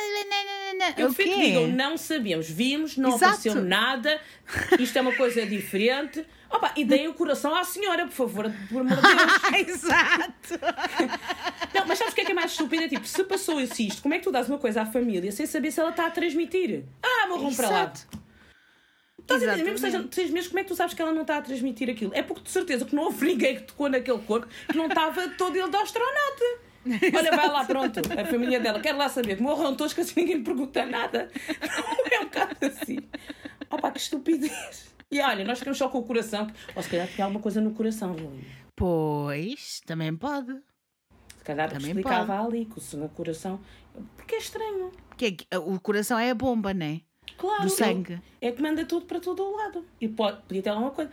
não. 0.80 0.94
Eu 0.96 1.12
fico 1.12 1.38
digam, 1.38 1.68
não 1.68 1.96
sabíamos, 1.96 2.48
vimos, 2.48 2.96
não 2.96 3.10
Exato. 3.10 3.24
aconteceu 3.24 3.62
nada, 3.62 4.20
isto 4.78 4.96
é 4.96 5.00
uma 5.00 5.14
coisa 5.14 5.44
diferente. 5.44 6.24
Opa, 6.50 6.72
e 6.76 6.84
deem 6.84 7.06
o 7.06 7.14
coração 7.14 7.54
à 7.54 7.62
senhora, 7.62 8.06
por 8.06 8.12
favor, 8.12 8.52
por 8.68 8.80
amor 8.80 8.96
de 8.96 9.02
Deus. 9.02 9.68
Exato. 9.68 10.58
Não, 11.72 11.86
mas 11.86 11.98
sabes 11.98 12.12
o 12.12 12.16
que 12.16 12.22
é 12.22 12.24
que 12.24 12.32
é 12.32 12.34
mais 12.34 12.50
estúpido? 12.50 12.82
É 12.82 12.88
tipo, 12.88 13.06
se 13.06 13.22
passou 13.22 13.60
isso 13.60 13.80
isto, 13.80 14.02
como 14.02 14.14
é 14.14 14.18
que 14.18 14.24
tu 14.24 14.32
dás 14.32 14.48
uma 14.48 14.58
coisa 14.58 14.82
à 14.82 14.86
família 14.86 15.30
sem 15.30 15.46
saber 15.46 15.70
se 15.70 15.78
ela 15.78 15.90
está 15.90 16.06
a 16.06 16.10
transmitir? 16.10 16.84
Ah, 17.02 17.28
morram 17.28 17.54
para 17.54 17.70
lá. 17.70 17.92
Estás 19.20 19.42
a 19.42 19.46
entender? 19.46 19.62
Mesmo 19.62 19.78
sejam 19.78 20.08
seis 20.10 20.30
meses, 20.30 20.48
como 20.48 20.58
é 20.58 20.62
que 20.64 20.68
tu 20.68 20.74
sabes 20.74 20.92
que 20.92 21.00
ela 21.00 21.12
não 21.12 21.22
está 21.22 21.36
a 21.36 21.42
transmitir 21.42 21.88
aquilo? 21.88 22.10
É 22.14 22.22
porque 22.22 22.42
de 22.42 22.50
certeza 22.50 22.84
que 22.84 22.96
não 22.96 23.04
houve 23.04 23.24
ninguém 23.26 23.56
que 23.56 23.62
tocou 23.62 23.88
naquele 23.88 24.18
corpo 24.18 24.48
que 24.68 24.76
não 24.76 24.86
estava 24.86 25.28
todo 25.28 25.56
ele 25.56 25.68
de 25.68 25.76
astronauta. 25.76 26.69
Olha, 26.86 27.30
vai 27.36 27.48
lá, 27.48 27.64
pronto, 27.64 28.00
a 28.18 28.24
família 28.24 28.58
dela, 28.58 28.80
quero 28.80 28.96
lá 28.96 29.08
saber, 29.08 29.36
que 29.36 29.42
morram 29.42 29.74
todos 29.76 29.92
que 29.92 30.00
assim 30.00 30.20
ninguém 30.20 30.42
pergunta 30.42 30.84
nada. 30.86 31.30
Não 31.60 32.06
é 32.12 32.20
um 32.20 32.24
bocado 32.24 32.56
assim. 32.66 32.98
Opa, 33.70 33.90
que 33.90 33.98
estupidez. 33.98 34.94
E 35.10 35.20
olha, 35.20 35.44
nós 35.44 35.58
ficamos 35.58 35.76
só 35.78 35.88
com 35.88 35.98
o 35.98 36.04
coração, 36.04 36.46
ou 36.74 36.82
se 36.82 36.88
calhar 36.88 37.06
tinha 37.08 37.24
alguma 37.24 37.42
coisa 37.42 37.60
no 37.60 37.72
coração, 37.72 38.14
Lili. 38.14 38.46
Pois, 38.76 39.80
também 39.84 40.16
pode. 40.16 40.52
Se 41.38 41.44
calhar 41.44 41.68
Também 41.70 41.88
explicava 41.88 42.40
ali, 42.44 42.66
com 42.66 42.80
o 43.04 43.08
coração. 43.08 43.60
Porque 44.16 44.36
é 44.36 44.38
estranho. 44.38 44.90
Que 45.16 45.24
é 45.26 45.30
que- 45.32 45.46
o 45.56 45.80
coração 45.80 46.18
é 46.18 46.30
a 46.30 46.34
bomba, 46.34 46.72
não 46.72 46.86
é? 46.86 47.00
Claro, 47.36 47.62
Do 47.64 47.70
sangue. 47.70 48.20
É 48.40 48.50
que 48.52 48.60
manda 48.62 48.84
tudo 48.84 49.06
para 49.06 49.20
todo 49.20 49.42
o 49.42 49.56
lado. 49.56 49.84
E 50.00 50.08
pode, 50.08 50.42
podia 50.42 50.62
ter 50.62 50.70
alguma 50.70 50.90
coisa. 50.90 51.10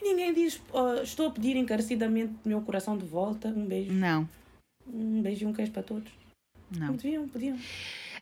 E 0.00 0.02
ninguém 0.04 0.32
diz, 0.32 0.60
"Oh, 0.72 0.94
estou 1.02 1.28
a 1.28 1.30
pedir 1.30 1.56
encarecidamente 1.56 2.34
o 2.44 2.48
meu 2.48 2.60
coração 2.60 2.96
de 2.96 3.04
volta. 3.04 3.48
Um 3.48 3.66
beijo. 3.66 3.92
Não, 3.92 4.28
Um 4.92 5.22
beijo 5.22 5.44
e 5.44 5.46
um 5.46 5.52
queijo 5.52 5.72
para 5.72 5.82
todos. 5.82 6.10
não. 6.70 6.88
Podiam, 6.94 7.28
podiam. 7.28 7.58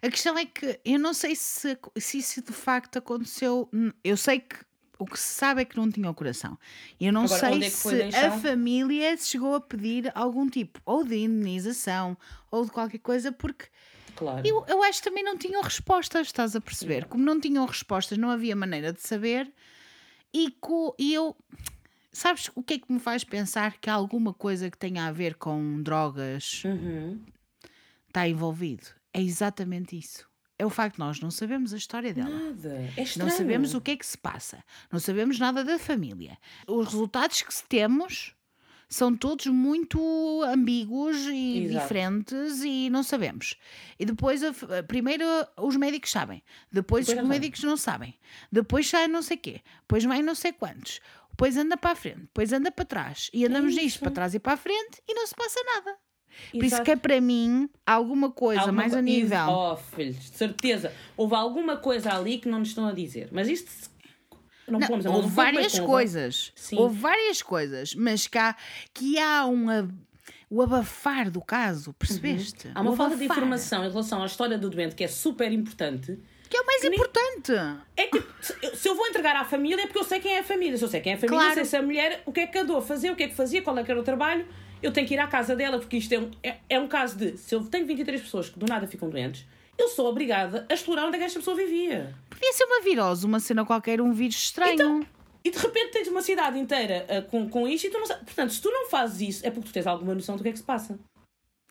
A 0.03 0.11
questão 0.11 0.37
é 0.37 0.45
que 0.45 0.79
eu 0.85 0.99
não 0.99 1.15
sei 1.15 1.35
se, 1.35 1.79
se 1.97 2.19
isso 2.19 2.43
de 2.43 2.53
facto 2.53 2.99
aconteceu. 2.99 3.69
Eu 4.05 4.17
sei 4.17 4.41
que 4.41 4.57
o 4.99 5.05
que 5.05 5.19
se 5.19 5.35
sabe 5.35 5.63
é 5.63 5.65
que 5.65 5.77
não 5.77 5.91
tinha 5.91 6.11
o 6.11 6.15
coração. 6.15 6.59
Eu 7.01 7.13
não 7.13 7.25
Agora, 7.25 7.41
sei 7.41 7.65
é 7.65 7.71
se 7.71 8.03
a 8.17 8.31
família 8.39 9.17
chegou 9.17 9.55
a 9.55 9.61
pedir 9.61 10.11
algum 10.15 10.49
tipo 10.49 10.81
ou 10.85 11.05
de 11.05 11.17
indenização 11.17 12.17
ou 12.51 12.65
de 12.65 12.71
qualquer 12.71 12.99
coisa, 12.99 13.31
porque 13.33 13.67
Claro. 14.15 14.47
eu, 14.47 14.65
eu 14.67 14.83
acho 14.83 15.03
que 15.03 15.09
também 15.09 15.23
não 15.23 15.37
tinham 15.37 15.61
respostas, 15.63 16.27
estás 16.29 16.57
a 16.57 16.61
perceber? 16.61 17.05
Como 17.07 17.23
não 17.25 17.39
tinham 17.39 17.65
respostas, 17.67 18.17
não 18.17 18.31
havia 18.31 18.57
maneira 18.57 18.91
de 18.93 19.01
saber. 19.03 19.53
E, 20.33 20.51
co, 20.61 20.95
e 20.99 21.13
eu. 21.13 21.37
Sabes 22.17 22.51
o 22.55 22.63
que 22.63 22.75
é 22.75 22.79
que 22.79 22.91
me 22.91 22.99
faz 22.99 23.25
pensar 23.25 23.79
que 23.79 23.91
há 23.91 23.93
alguma 23.95 24.33
coisa 24.33 24.71
que 24.71 24.79
tenha 24.79 25.07
a 25.07 25.13
ver 25.13 25.35
com 25.35 25.83
drogas 25.83 26.63
Uhum. 26.65 27.21
está 28.09 28.27
envolvido? 28.27 28.87
É 29.13 29.21
exatamente 29.21 29.99
isso. 29.99 30.27
É 30.59 30.65
o 30.65 30.71
facto 30.71 30.95
de 30.95 31.01
nós 31.01 31.21
não 31.21 31.31
sabemos 31.31 31.75
a 31.75 31.77
história 31.77 32.15
dela. 32.15 32.31
Nada. 32.31 32.91
É 32.97 33.03
estranho. 33.03 33.29
Não 33.29 33.37
sabemos 33.37 33.75
o 33.75 33.81
que 33.83 33.91
é 33.91 33.97
que 33.99 34.07
se 34.07 34.17
passa. 34.17 34.65
Não 34.91 34.99
sabemos 34.99 35.39
nada 35.39 35.63
da 35.63 35.79
família. 35.79 36.39
Os 36.67 36.87
resultados 36.87 37.43
que 37.43 37.53
temos 37.69 38.35
são 38.89 39.17
todos 39.17 39.47
muito 39.47 39.99
ambíguos 40.45 41.17
e 41.27 41.65
Exato. 41.65 41.81
diferentes 41.83 42.63
e 42.63 42.89
não 42.91 43.03
sabemos. 43.03 43.57
E 43.99 44.05
depois, 44.05 44.43
a 44.45 44.53
primeiro 44.87 45.25
os 45.57 45.77
médicos 45.77 46.11
sabem, 46.11 46.43
depois, 46.71 47.07
Depois 47.07 47.23
os 47.25 47.29
médicos 47.29 47.63
não 47.63 47.77
sabem, 47.77 48.15
depois 48.51 48.89
sai 48.89 49.09
não 49.09 49.23
sei 49.23 49.37
quê, 49.37 49.61
depois 49.81 50.05
vai 50.05 50.23
não 50.23 50.35
sei 50.35 50.53
quantos, 50.53 51.01
depois 51.31 51.57
anda 51.57 51.77
para 51.77 51.91
a 51.93 51.97
frente, 51.97 52.21
depois 52.21 52.53
anda 52.53 52.71
para 52.71 52.85
trás 52.85 53.31
e 53.33 53.45
andamos 53.45 53.73
isso. 53.73 53.83
nisto 53.83 54.01
para 54.01 54.11
trás 54.11 54.35
e 54.35 54.39
para 54.39 54.53
a 54.55 54.57
frente 54.57 55.03
e 55.09 55.15
não 55.15 55.27
se 55.27 55.35
passa 55.35 55.61
nada. 55.75 55.97
Por 56.53 56.65
isso 56.65 56.83
que 56.83 56.91
é 56.91 56.97
para 56.97 57.19
mim 57.19 57.67
alguma 57.87 58.31
coisa 58.31 58.61
Alguma 58.61 58.83
mais 58.83 58.95
a 58.95 59.01
nível. 59.01 59.49
Oh, 59.49 59.77
filhos, 59.77 60.31
de 60.31 60.37
certeza. 60.37 60.93
Houve 61.17 61.35
alguma 61.35 61.79
coisa 61.79 62.13
ali 62.15 62.37
que 62.39 62.47
não 62.49 62.59
nos 62.59 62.69
estão 62.69 62.87
a 62.87 62.93
dizer. 62.93 63.29
Mas 63.33 63.49
isto. 63.49 63.71
Não, 64.69 64.79
Não, 64.81 64.87
pomos 64.89 65.07
houve 65.07 65.29
várias 65.29 65.79
coisas. 65.79 66.53
Sim. 66.55 66.77
Houve 66.79 66.99
várias 66.99 67.43
coisas, 67.43 67.95
mas 67.95 68.27
que 68.27 68.37
há, 68.39 68.55
que 68.93 69.19
há 69.19 69.47
um, 69.47 69.71
ab- 69.71 69.95
o 70.51 70.63
abafar 70.63 71.31
do 71.31 71.41
caso, 71.41 71.93
percebeste? 71.95 72.71
Há 72.75 72.81
uma 72.81 72.93
O 72.93 72.97
falta 72.97 73.17
de 73.17 73.25
abafar, 73.25 73.39
informação 73.45 73.85
em 73.85 73.89
relação 73.91 74.23
à 74.23 74.27
história 74.27 74.59
do 74.59 74.69
doente 74.71 74.95
que 74.95 75.05
é 75.05 75.09
super 75.09 75.51
importante. 75.53 76.19
Que 76.49 76.57
é 76.57 76.61
o 76.61 76.67
mais 76.67 76.83
nem- 76.83 76.93
importante. 76.95 77.53
É 77.97 78.07
tipo, 78.07 78.25
se 78.41 78.55
eu- 78.63 78.77
se 78.77 78.89
eu 78.89 78.95
vou 78.95 79.07
entregar 79.09 79.35
à 79.37 79.45
família 79.45 79.83
é 79.83 79.87
porque 79.87 79.99
eu 79.99 80.05
sei 80.05 80.21
quem 80.21 80.33
é 80.37 80.39
a 80.41 80.45
família. 80.45 80.77
Se 80.79 80.85
eu 80.85 80.89
sei 80.89 81.01
quem 81.01 81.13
é 81.13 81.17
a 81.17 81.19
família, 81.19 81.39
Claro. 81.41 81.55
sei 81.55 81.65
se 81.65 81.77
a 81.77 81.83
mulher, 81.83 82.23
o 82.25 82.33
que 82.33 82.41
é 82.41 82.47
que 82.47 82.57
andou 82.59 82.77
a 82.79 82.83
fazer, 82.83 83.11
o 83.11 83.17
que 83.17 83.25
é 83.25 83.29
que 83.29 83.35
fazia, 83.35 83.63
qual 83.63 83.77
é 83.79 83.83
que 83.83 83.91
era 83.91 83.99
o 84.01 84.05
trabalho. 84.05 84.47
Eu 84.83 84.93
tenho 84.93 85.07
que 85.09 85.15
ir 85.15 85.19
à 85.19 85.27
casa 85.27 85.57
dela, 85.57 85.79
porque 85.79 85.97
isto 85.97 86.13
é 86.13 86.19
um, 86.21 86.31
é, 86.43 86.57
é 86.69 86.79
um 86.79 86.87
caso 86.87 87.17
de. 87.19 87.37
Se 87.39 87.55
eu 87.55 87.65
tenho 87.65 87.85
23 87.87 88.21
pessoas 88.21 88.49
que 88.49 88.59
do 88.59 88.67
nada 88.67 88.87
ficam 88.87 89.09
doentes, 89.11 89.45
eu 89.79 89.89
sou 89.89 90.07
obrigada 90.07 90.67
a 90.71 90.75
explorar 90.75 91.07
onde 91.07 91.17
é 91.17 91.19
que 91.19 91.25
esta 91.25 91.39
pessoa 91.39 91.57
vivia. 91.57 92.15
Podia 92.31 92.53
ser 92.53 92.65
uma 92.65 92.81
virose, 92.83 93.27
uma 93.27 93.41
cena 93.41 93.65
qualquer, 93.65 94.01
um 94.01 94.13
vírus 94.13 94.37
estranho. 94.37 94.75
Então, 94.75 95.07
E 95.45 95.51
de 95.51 95.59
repente 95.59 95.93
tens 95.93 96.09
uma 96.09 96.23
cidade 96.23 96.59
inteira 96.59 97.07
ah, 97.09 97.23
com, 97.23 97.49
com 97.49 97.69
isto 97.69 97.87
e 97.87 97.91
tu 97.91 97.99
não 97.99 98.07
sabes. 98.07 98.25
Portanto, 98.25 98.53
se 98.53 98.61
tu 98.61 98.71
não 98.71 98.89
fazes 98.89 99.29
isso, 99.29 99.47
é 99.47 99.51
porque 99.51 99.69
tu 99.69 99.73
tens 99.73 99.87
alguma 99.87 100.15
noção 100.15 100.37
do 100.37 100.43
que 100.43 100.49
é 100.49 100.53
que 100.53 100.59
se 100.59 100.65
passa. 100.65 100.99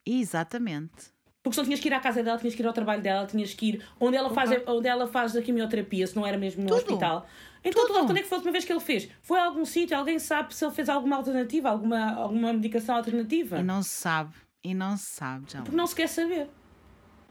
Exatamente. 0.05 1.13
Porque 1.43 1.53
se 1.55 1.59
não 1.59 1.65
tinhas 1.65 1.79
que 1.79 1.87
ir 1.87 1.93
à 1.93 1.99
casa 1.99 2.23
dela, 2.23 2.37
tinhas 2.39 2.55
que 2.55 2.63
ir 2.63 2.65
ao 2.65 2.73
trabalho 2.73 3.01
dela, 3.01 3.27
tinhas 3.27 3.53
que 3.53 3.69
ir 3.69 3.85
onde 3.99 4.17
ela 4.17 4.31
faz, 4.31 4.49
onde 4.65 4.87
ela 4.87 5.07
faz 5.07 5.35
a 5.35 5.41
quimioterapia, 5.41 6.07
se 6.07 6.15
não 6.15 6.25
era 6.25 6.37
mesmo 6.37 6.63
no 6.63 6.69
Tudo. 6.69 6.77
hospital. 6.77 7.27
Então, 7.63 7.85
tudo. 7.87 8.05
quando 8.05 8.17
é 8.17 8.21
que 8.21 8.27
foi 8.27 8.35
a 8.35 8.39
última 8.39 8.51
vez 8.51 8.63
que 8.65 8.71
ele 8.71 8.79
fez? 8.79 9.09
Foi 9.21 9.39
a 9.39 9.45
algum 9.45 9.65
sítio? 9.65 9.97
Alguém 9.97 10.19
sabe 10.19 10.55
se 10.55 10.63
ele 10.63 10.73
fez 10.73 10.87
alguma 10.87 11.15
alternativa, 11.17 11.69
alguma, 11.69 12.13
alguma 12.13 12.53
medicação 12.53 12.95
alternativa? 12.95 13.59
E 13.59 13.63
não 13.63 13.81
se 13.81 13.89
sabe. 13.89 14.33
E 14.63 14.73
não 14.73 14.95
se 14.97 15.05
sabe, 15.05 15.45
já. 15.51 15.61
Porque 15.61 15.75
não 15.75 15.85
se 15.85 15.95
quer 15.95 16.07
saber. 16.07 16.47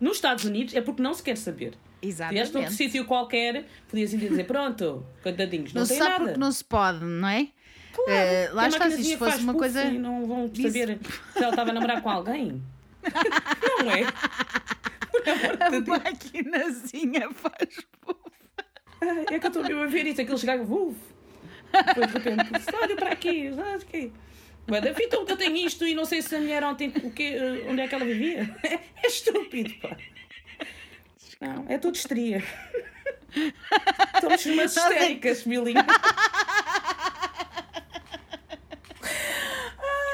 Nos 0.00 0.16
Estados 0.16 0.44
Unidos 0.44 0.74
é 0.74 0.80
porque 0.80 1.02
não 1.02 1.14
se 1.14 1.22
quer 1.22 1.36
saber. 1.36 1.74
Vieste 2.02 2.20
noutro 2.22 2.38
Exatamente. 2.38 2.74
sítio 2.74 3.04
qualquer, 3.06 3.64
podias 3.88 4.10
dizer: 4.10 4.44
pronto, 4.44 5.06
coitadinhos, 5.22 5.72
não, 5.72 5.82
Não 5.82 5.88
tem 5.88 5.96
sabe 5.96 6.10
nada. 6.10 6.24
porque 6.24 6.38
não 6.40 6.52
se 6.52 6.64
pode, 6.64 7.04
não 7.04 7.28
é? 7.28 7.48
Claro, 7.94 8.10
Eh, 8.10 8.50
lá 8.52 8.68
está, 8.68 8.90
se 8.90 9.00
isto 9.00 9.18
fosse 9.18 9.38
uma 9.38 9.54
coisa- 9.54 9.84
E 9.84 9.98
não 9.98 10.26
vão 10.26 10.48
saber 10.54 10.98
se 11.32 11.38
ela 11.38 11.50
estava 11.50 11.70
a 11.70 11.72
namorar 11.72 12.02
com 12.02 12.10
alguém. 12.10 12.62
não 13.80 13.90
é? 13.90 14.02
A 15.60 15.80
maquinazinha 15.80 17.30
faz. 17.32 17.86
É 19.30 19.38
que 19.38 19.46
eu 19.46 19.48
estou 19.62 19.82
a 19.82 19.86
ver 19.86 20.06
isso, 20.06 20.20
aquilo 20.20 20.38
chegar, 20.38 20.60
uf. 20.60 20.96
Depois 21.72 22.06
de 22.08 22.18
repente, 22.18 22.50
olha 22.74 22.96
para 22.96 23.10
aqui, 23.10 23.52
sabes 23.54 23.82
o 23.82 23.86
quê? 23.86 24.10
Mas 24.66 24.82
da 24.82 24.94
fita, 24.94 25.16
eu 25.16 25.36
tenho 25.36 25.56
isto 25.56 25.86
e 25.86 25.94
não 25.94 26.04
sei 26.04 26.22
se 26.22 26.34
a 26.34 26.40
mulher 26.40 26.64
ontem, 26.64 26.92
o 27.02 27.10
quê, 27.10 27.34
eh, 27.36 27.66
onde 27.68 27.82
é 27.82 27.88
que 27.88 27.94
ela 27.94 28.04
vivia. 28.04 28.54
É 29.02 29.06
estúpido, 29.06 29.74
pá. 29.82 29.94
Não, 31.38 31.66
é 31.68 31.76
tudo 31.76 31.94
histeria. 31.94 32.42
Estamos 34.14 34.46
umas 34.46 34.74
histéricas, 34.74 35.44
milinho. 35.44 35.84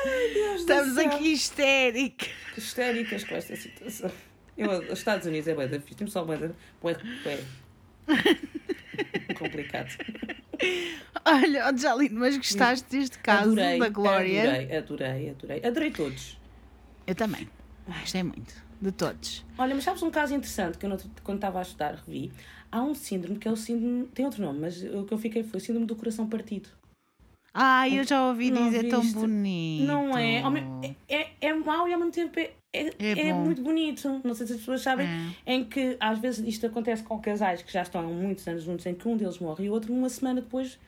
Ai, 0.04 0.28
Deus 0.34 0.64
do 0.64 0.72
Estamos 0.72 0.98
aqui 0.98 1.32
histéricos. 1.32 2.28
histéricas 2.58 3.22
com 3.22 3.36
esta 3.36 3.54
situação. 3.54 4.10
Eu, 4.58 4.70
os 4.92 4.98
Estados 4.98 5.26
Unidos 5.26 5.46
é 5.46 5.54
bem 5.54 5.68
difícil, 5.68 5.96
temos 5.98 6.12
só 6.12 6.24
bem, 6.24 6.36
bem 6.82 6.96
complicado. 9.38 9.96
Olha, 11.24 11.76
Jalino, 11.76 12.20
mas 12.20 12.36
gostaste 12.36 12.88
deste 12.90 13.18
caso 13.18 13.52
adorei, 13.52 13.78
da 13.78 13.88
Glória? 13.88 14.42
Adorei, 14.42 14.76
adorei, 14.76 15.30
adorei. 15.30 15.60
Adorei 15.64 15.90
todos. 15.90 16.38
Eu 17.06 17.14
também. 17.14 17.48
Gostei 17.86 18.22
muito. 18.22 18.54
De 18.80 18.92
todos. 18.92 19.44
Olha, 19.58 19.74
mas 19.74 19.84
sabes 19.84 20.02
um 20.02 20.10
caso 20.10 20.34
interessante 20.34 20.78
que 20.78 20.86
eu, 20.86 20.90
não- 20.90 20.98
quando 21.22 21.36
estava 21.38 21.58
a 21.58 21.62
estudar, 21.62 21.94
revi? 22.06 22.32
Há 22.72 22.82
um 22.82 22.94
síndrome 22.94 23.38
que 23.38 23.46
é 23.46 23.50
o 23.50 23.56
síndrome. 23.56 24.06
Tem 24.14 24.24
outro 24.24 24.42
nome, 24.42 24.58
mas 24.60 24.82
o 24.82 25.04
que 25.04 25.12
eu 25.12 25.18
fiquei 25.18 25.42
foi 25.42 25.58
o 25.58 25.60
síndrome 25.62 25.86
do 25.86 25.94
coração 25.96 26.26
partido. 26.28 26.68
Ah, 27.52 27.88
eu 27.88 28.04
já 28.04 28.26
ouvi 28.28 28.50
Não 28.50 28.64
dizer 28.70 28.88
tão 28.88 29.00
viste? 29.00 29.14
bonito. 29.14 29.84
Não 29.84 30.16
é? 30.16 30.42
É, 31.08 31.20
é, 31.20 31.28
é 31.40 31.52
mau 31.54 31.88
e 31.88 31.92
ao 31.92 31.98
mesmo 31.98 32.12
tempo 32.12 32.38
é, 32.38 32.52
é, 32.72 32.90
É 32.98 33.28
é 33.28 33.32
muito 33.32 33.60
bonito. 33.62 34.20
Não 34.24 34.34
sei 34.34 34.46
se 34.46 34.52
as 34.52 34.58
pessoas 34.60 34.80
sabem. 34.82 35.06
É. 35.46 35.54
Em 35.54 35.64
que 35.64 35.96
às 35.98 36.18
vezes 36.18 36.46
isto 36.46 36.66
acontece 36.66 37.02
com 37.02 37.18
casais 37.18 37.62
que 37.62 37.72
já 37.72 37.82
estão 37.82 38.00
há 38.00 38.04
muitos 38.04 38.46
anos 38.46 38.62
juntos, 38.62 38.86
em 38.86 38.94
que 38.94 39.06
um 39.08 39.16
deles 39.16 39.38
morre 39.38 39.64
e 39.64 39.68
o 39.68 39.72
outro, 39.72 39.92
uma 39.92 40.08
semana 40.08 40.40
depois, 40.40 40.78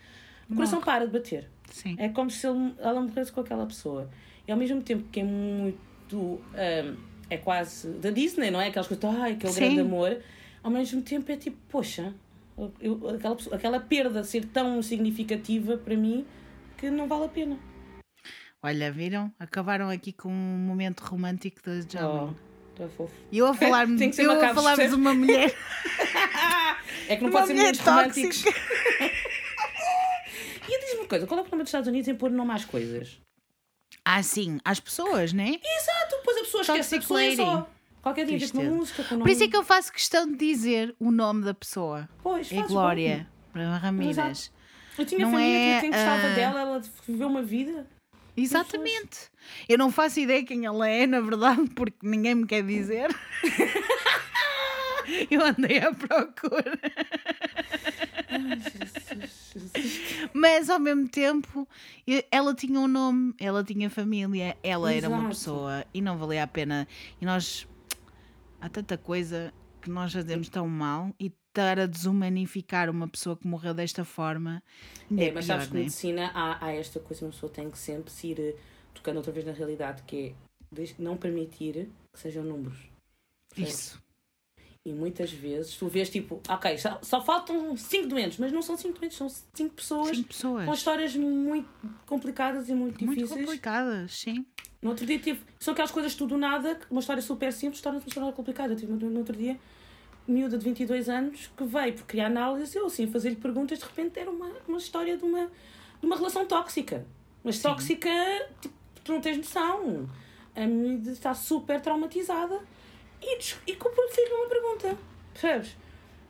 o 0.48 0.54
coração 0.54 0.80
para 0.80 1.04
de 1.06 1.12
bater. 1.12 1.48
Sim. 1.70 1.96
É 1.98 2.08
como 2.08 2.30
se 2.30 2.46
ele, 2.46 2.74
ela 2.78 3.00
morresse 3.00 3.32
com 3.32 3.40
aquela 3.40 3.66
pessoa. 3.66 4.08
E 4.46 4.52
ao 4.52 4.58
mesmo 4.58 4.80
tempo 4.82 5.04
que 5.10 5.20
é 5.20 5.24
muito. 5.24 5.78
hum, 6.14 6.40
é 7.30 7.38
quase 7.38 7.88
da 7.94 8.10
Disney, 8.10 8.50
não 8.50 8.60
é? 8.60 8.68
Aquelas 8.68 8.86
coisas, 8.86 9.04
ai, 9.04 9.32
aquele 9.32 9.52
Sim. 9.52 9.60
grande 9.60 9.80
amor. 9.80 10.18
Ao 10.62 10.70
mesmo 10.70 11.00
tempo 11.02 11.32
é 11.32 11.36
tipo, 11.36 11.56
poxa, 11.68 12.12
eu- 12.78 13.08
aquela, 13.08 13.34
pessoa- 13.34 13.56
aquela 13.56 13.80
perda 13.80 14.22
ser 14.22 14.44
tão 14.44 14.80
significativa 14.82 15.76
para 15.78 15.96
mim 15.96 16.24
que 16.82 16.90
não 16.90 17.06
vale 17.06 17.26
a 17.26 17.28
pena. 17.28 17.56
Olha, 18.60 18.90
viram? 18.90 19.32
Acabaram 19.38 19.88
aqui 19.88 20.12
com 20.12 20.28
um 20.28 20.58
momento 20.58 21.00
romântico 21.00 21.60
da 21.64 21.80
Jamin. 21.80 22.34
Oh, 22.34 22.76
tá 22.76 22.88
fofo. 22.88 23.14
E 23.30 23.38
eu 23.38 23.46
a 23.46 23.54
falar 23.54 23.86
Tem 23.96 24.10
que 24.10 24.16
ser 24.16 24.24
eu 24.24 24.32
a 24.32 24.34
macabro, 24.34 24.56
falar 24.56 24.76
de 24.76 24.94
uma 24.94 25.14
mulher, 25.14 25.54
É 27.08 27.16
que 27.16 27.22
não 27.22 27.30
uma 27.30 27.40
pode 27.40 27.46
ser 27.48 27.54
momentos 27.54 27.80
românticos. 27.80 28.44
E 30.68 30.80
diz-me 30.80 31.00
uma 31.00 31.08
coisa, 31.08 31.26
qual 31.26 31.38
é 31.38 31.40
o 31.40 31.44
problema 31.44 31.62
dos 31.62 31.68
Estados 31.68 31.88
Unidos 31.88 32.08
em 32.08 32.14
pôr 32.16 32.30
nome 32.30 32.52
às 32.52 32.64
coisas? 32.64 33.20
Ah, 34.04 34.22
sim, 34.22 34.58
às 34.64 34.80
pessoas, 34.80 35.32
né? 35.32 35.60
Exato, 35.62 36.16
depois 36.16 36.36
a 36.36 36.40
pessoa 36.40 36.62
esquece 36.62 36.94
a 36.96 36.98
pessoa 36.98 37.24
e 37.24 37.36
só. 37.36 37.70
Qualquer 38.02 38.26
dia 38.26 38.48
com 38.50 38.58
uma 38.58 38.70
música, 38.70 39.04
com 39.04 39.14
nome. 39.14 39.22
Por 39.22 39.30
isso 39.30 39.44
é 39.44 39.48
que 39.48 39.56
eu 39.56 39.62
faço 39.62 39.92
questão 39.92 40.26
de 40.28 40.36
dizer 40.36 40.94
o 40.98 41.12
nome 41.12 41.44
da 41.44 41.54
pessoa. 41.54 42.08
Pois, 42.20 42.50
É 42.50 42.62
Glória 42.62 43.28
bem. 43.54 43.64
Ramírez. 43.64 44.18
Exato. 44.18 44.61
Eu 44.98 45.06
tinha 45.06 45.24
Não 45.24 45.32
família 45.32 45.58
é, 45.58 45.74
que 45.74 45.80
quem 45.80 45.90
gostava 45.90 46.26
ah, 46.26 46.34
dela, 46.34 46.60
ela 46.60 46.82
viveu 47.06 47.28
uma 47.28 47.42
vida. 47.42 47.86
Exatamente. 48.36 49.30
Eu 49.68 49.78
não 49.78 49.90
faço 49.90 50.20
ideia 50.20 50.44
quem 50.44 50.64
ela 50.64 50.88
é, 50.88 51.06
na 51.06 51.20
verdade, 51.20 51.68
porque 51.74 51.98
ninguém 52.02 52.34
me 52.34 52.46
quer 52.46 52.62
dizer. 52.62 53.14
Eu 55.30 55.44
andei 55.44 55.78
à 55.78 55.92
procura. 55.92 56.78
Mas 60.32 60.70
ao 60.70 60.78
mesmo 60.78 61.08
tempo, 61.08 61.68
ela 62.30 62.54
tinha 62.54 62.78
um 62.78 62.88
nome, 62.88 63.34
ela 63.38 63.64
tinha 63.64 63.90
família, 63.90 64.56
ela 64.62 64.92
era 64.92 65.08
uma 65.08 65.18
Exato. 65.18 65.28
pessoa 65.30 65.84
e 65.92 66.00
não 66.00 66.16
valia 66.16 66.44
a 66.44 66.46
pena. 66.46 66.86
E 67.20 67.26
nós. 67.26 67.66
Há 68.60 68.68
tanta 68.68 68.96
coisa 68.96 69.52
que 69.80 69.90
nós 69.90 70.12
fazemos 70.12 70.48
tão 70.48 70.68
mal 70.68 71.12
e 71.18 71.32
estar 71.52 71.78
a 71.78 71.86
desumanificar 71.86 72.88
uma 72.90 73.06
pessoa 73.06 73.36
que 73.36 73.46
morreu 73.46 73.74
desta 73.74 74.04
forma 74.04 74.62
é, 75.16 75.26
É, 75.26 75.32
mas 75.32 75.44
sabes 75.44 75.66
que 75.66 75.72
não 75.74 75.80
é? 75.80 75.84
medicina 75.84 76.30
há, 76.34 76.64
há 76.66 76.72
esta 76.72 76.98
coisa, 76.98 77.24
uma 77.24 77.30
pessoa 77.30 77.52
tem 77.52 77.70
que 77.70 77.78
sempre 77.78 78.10
se 78.10 78.28
ir 78.28 78.40
eh, 78.40 78.54
tocando 78.94 79.18
outra 79.18 79.30
vez 79.32 79.44
na 79.44 79.52
realidade, 79.52 80.02
que 80.04 80.34
é 80.76 80.84
não 80.98 81.16
permitir 81.16 81.90
que 82.12 82.18
sejam 82.18 82.42
números. 82.42 82.78
Isso. 83.56 84.00
E 84.84 84.92
muitas 84.92 85.30
vezes 85.30 85.76
tu 85.76 85.86
vês 85.86 86.08
tipo, 86.10 86.40
ok, 86.48 86.76
só, 86.78 86.98
só 87.02 87.22
faltam 87.22 87.76
5 87.76 88.08
doentes, 88.08 88.38
mas 88.38 88.50
não 88.50 88.62
são 88.62 88.76
5 88.76 88.98
doentes, 88.98 89.16
são 89.16 89.28
5 89.28 89.74
pessoas 89.74 90.16
Cinco 90.16 90.28
pessoas. 90.28 90.64
com 90.66 90.72
histórias 90.74 91.14
muito 91.14 91.68
complicadas 92.06 92.68
e 92.68 92.74
muito 92.74 93.04
Muito 93.04 93.18
difíceis. 93.18 93.44
complicadas, 93.46 94.12
sim. 94.18 94.44
No 94.80 94.90
outro 94.90 95.06
dia 95.06 95.18
tive. 95.20 95.40
São 95.60 95.72
aquelas 95.72 95.92
coisas 95.92 96.14
tudo 96.16 96.36
nada, 96.36 96.80
uma 96.90 96.98
história 97.00 97.22
super 97.22 97.52
simples 97.52 97.80
torna-se 97.80 98.06
uma 98.06 98.08
história 98.08 98.32
complicada. 98.32 98.72
Eu 98.72 98.76
tive 98.76 98.92
no 98.92 99.18
outro 99.18 99.36
dia 99.36 99.56
miúda 100.26 100.56
de 100.56 100.64
22 100.64 101.08
anos 101.08 101.50
que 101.56 101.64
veio 101.64 101.94
por 101.94 102.04
criar 102.04 102.26
análise, 102.26 102.76
eu 102.76 102.86
assim 102.86 103.06
fazer-lhe 103.06 103.36
perguntas, 103.36 103.78
de 103.78 103.84
repente 103.84 104.18
era 104.18 104.30
uma, 104.30 104.50
uma 104.66 104.78
história 104.78 105.16
de 105.16 105.24
uma, 105.24 105.46
de 105.46 106.06
uma 106.06 106.16
relação 106.16 106.46
tóxica. 106.46 107.06
Mas 107.42 107.60
tóxica, 107.60 108.10
tipo, 108.60 108.74
tu 109.02 109.12
não 109.12 109.20
tens 109.20 109.36
noção. 109.36 110.08
A 110.54 110.66
miúda 110.66 111.10
está 111.10 111.34
super 111.34 111.80
traumatizada 111.80 112.60
e, 113.20 113.38
e 113.38 113.76
fez-lhe 114.12 114.34
uma 114.34 114.48
pergunta. 114.48 114.98
Percebes? 115.32 115.76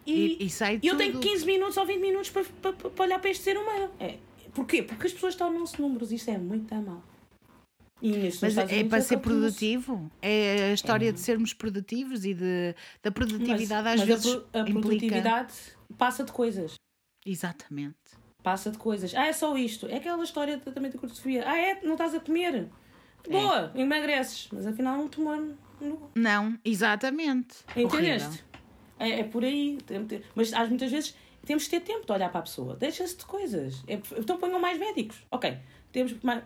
E, 0.07 0.45
e 0.45 0.51
sai 0.51 0.81
eu 0.83 0.97
tenho 0.97 1.13
tudo. 1.13 1.29
15 1.29 1.47
minutos 1.47 1.77
ou 1.77 1.87
20 1.87 2.01
minutos 2.01 2.31
para, 2.31 2.45
para, 2.45 2.73
para 2.73 3.05
olhar 3.05 3.19
para 3.21 3.31
este 3.31 3.45
ser 3.45 3.57
humano. 3.57 3.91
É. 4.01 4.17
Porquê? 4.53 4.83
Porque 4.83 5.07
as 5.07 5.13
pessoas 5.13 5.35
tornam-se 5.35 5.81
números. 5.81 6.13
Isto 6.13 6.31
é 6.31 6.39
muito 6.39 6.75
mal. 6.75 7.03
E 8.05 8.31
Mas 8.43 8.59
é 8.59 8.83
para 8.85 9.01
ser 9.01 9.15
continua-se. 9.17 9.17
produtivo. 9.21 10.11
É 10.21 10.71
a 10.71 10.73
história 10.75 11.13
de 11.13 11.21
sermos 11.21 11.53
produtivos 11.55 12.25
e 12.25 12.35
de, 12.35 12.75
da 13.01 13.13
produtividade 13.13 13.89
às 13.89 14.01
mas 14.01 14.09
vezes 14.09 14.27
a, 14.53 14.59
a 14.59 14.61
implica. 14.63 14.81
produtividade 14.81 15.53
passa 15.97 16.25
de 16.25 16.33
coisas. 16.33 16.75
Exatamente. 17.25 17.95
Passa 18.43 18.73
de 18.73 18.79
coisas. 18.79 19.15
Ah, 19.15 19.27
é 19.27 19.33
só 19.33 19.57
isto. 19.57 19.87
É 19.87 19.97
aquela 19.99 20.25
história 20.25 20.57
de 20.57 20.63
tratamento 20.65 20.93
de 20.95 20.99
curto-sofia. 20.99 21.45
Ah, 21.47 21.57
é? 21.57 21.81
Não 21.85 21.93
estás 21.93 22.13
a 22.15 22.19
comer? 22.19 22.69
Boa, 23.31 23.71
emagreces. 23.77 24.49
Mas 24.53 24.67
afinal 24.67 24.97
é 24.97 24.99
um 25.05 25.09
tumor. 25.09 25.39
no- 25.81 26.11
Não, 26.17 26.59
exatamente. 26.65 27.59
Entendeste? 27.77 28.45
É, 28.99 29.21
é 29.21 29.25
por 29.25 29.45
aí. 29.45 29.79
Mas 30.35 30.53
às 30.53 30.69
muitas 30.69 30.91
vezes 30.91 31.15
temos 31.47 31.65
que 31.65 31.71
ter 31.71 31.81
tempo 31.81 32.05
de 32.05 32.11
olhar 32.13 32.31
para 32.31 32.41
a 32.41 32.43
pessoa. 32.43 32.75
Deixa-se 32.75 33.17
de 33.17 33.25
coisas. 33.27 33.85
É- 33.87 34.01
então 34.19 34.39
ponham 34.39 34.59
mais 34.59 34.77
médicos. 34.77 35.25
Ok. 35.31 35.57
Temos 35.93 36.15
mais. 36.23 36.43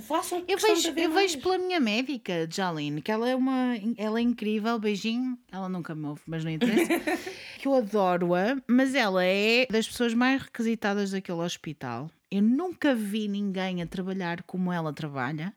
Façam 0.00 0.44
Eu 0.46 0.56
vejo, 0.58 0.92
eu 0.96 1.10
vejo 1.12 1.38
pela 1.40 1.58
minha 1.58 1.80
médica, 1.80 2.48
Jaline, 2.50 3.02
que 3.02 3.10
ela 3.10 3.28
é 3.28 3.34
uma. 3.34 3.74
Ela 3.96 4.20
é 4.20 4.22
incrível, 4.22 4.78
beijinho. 4.78 5.36
Ela 5.50 5.68
nunca 5.68 5.94
me 5.94 6.06
ouve, 6.06 6.20
mas 6.26 6.44
não 6.44 6.50
interessa. 6.52 6.88
que 7.58 7.66
eu 7.66 7.74
adoro-a, 7.74 8.56
mas 8.68 8.94
ela 8.94 9.24
é 9.24 9.66
das 9.68 9.88
pessoas 9.88 10.14
mais 10.14 10.40
requisitadas 10.42 11.10
daquele 11.10 11.38
hospital. 11.40 12.08
Eu 12.30 12.42
nunca 12.42 12.94
vi 12.94 13.26
ninguém 13.26 13.80
a 13.82 13.86
trabalhar 13.86 14.42
como 14.42 14.70
ela 14.70 14.92
trabalha. 14.92 15.52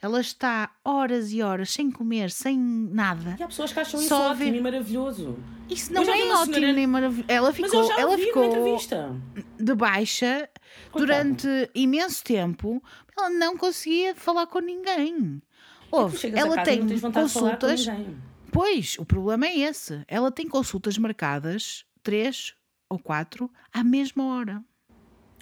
Ela 0.00 0.20
está 0.22 0.70
horas 0.82 1.30
e 1.32 1.42
horas 1.42 1.70
sem 1.70 1.90
comer, 1.90 2.30
sem 2.30 2.58
nada. 2.58 3.36
E 3.38 3.42
há 3.42 3.46
pessoas 3.46 3.72
que 3.74 3.78
acham 3.80 4.00
isso 4.00 4.08
Só 4.08 4.30
ótimo 4.30 4.50
ver- 4.50 4.54
e 4.56 4.60
maravilhoso. 4.60 5.38
Isso 5.68 5.92
não 5.92 6.02
é 6.02 6.06
ótimo 6.32 6.54
senhora- 6.54 6.72
nem 6.72 6.86
maravilhoso. 6.86 7.26
Ela 7.28 7.52
ficou, 7.52 7.92
ela 7.92 8.16
ficou 8.18 8.78
de 9.60 9.74
baixa 9.74 10.48
durante 10.96 11.46
imenso 11.74 12.24
tempo. 12.24 12.82
Ela 13.16 13.30
não 13.30 13.56
conseguia 13.56 14.14
falar 14.14 14.46
com 14.46 14.58
ninguém. 14.58 15.40
Tu 15.90 15.96
Ouve, 15.96 16.32
ela 16.34 16.56
casa 16.56 16.64
tem 16.64 17.00
consultas. 17.12 17.86
Pois, 18.50 18.96
o 18.98 19.04
problema 19.04 19.46
é 19.46 19.58
esse. 19.58 20.04
Ela 20.08 20.30
tem 20.30 20.48
consultas 20.48 20.98
marcadas, 20.98 21.84
três 22.02 22.54
ou 22.88 22.98
quatro, 22.98 23.50
à 23.72 23.82
mesma 23.84 24.24
hora. 24.26 24.64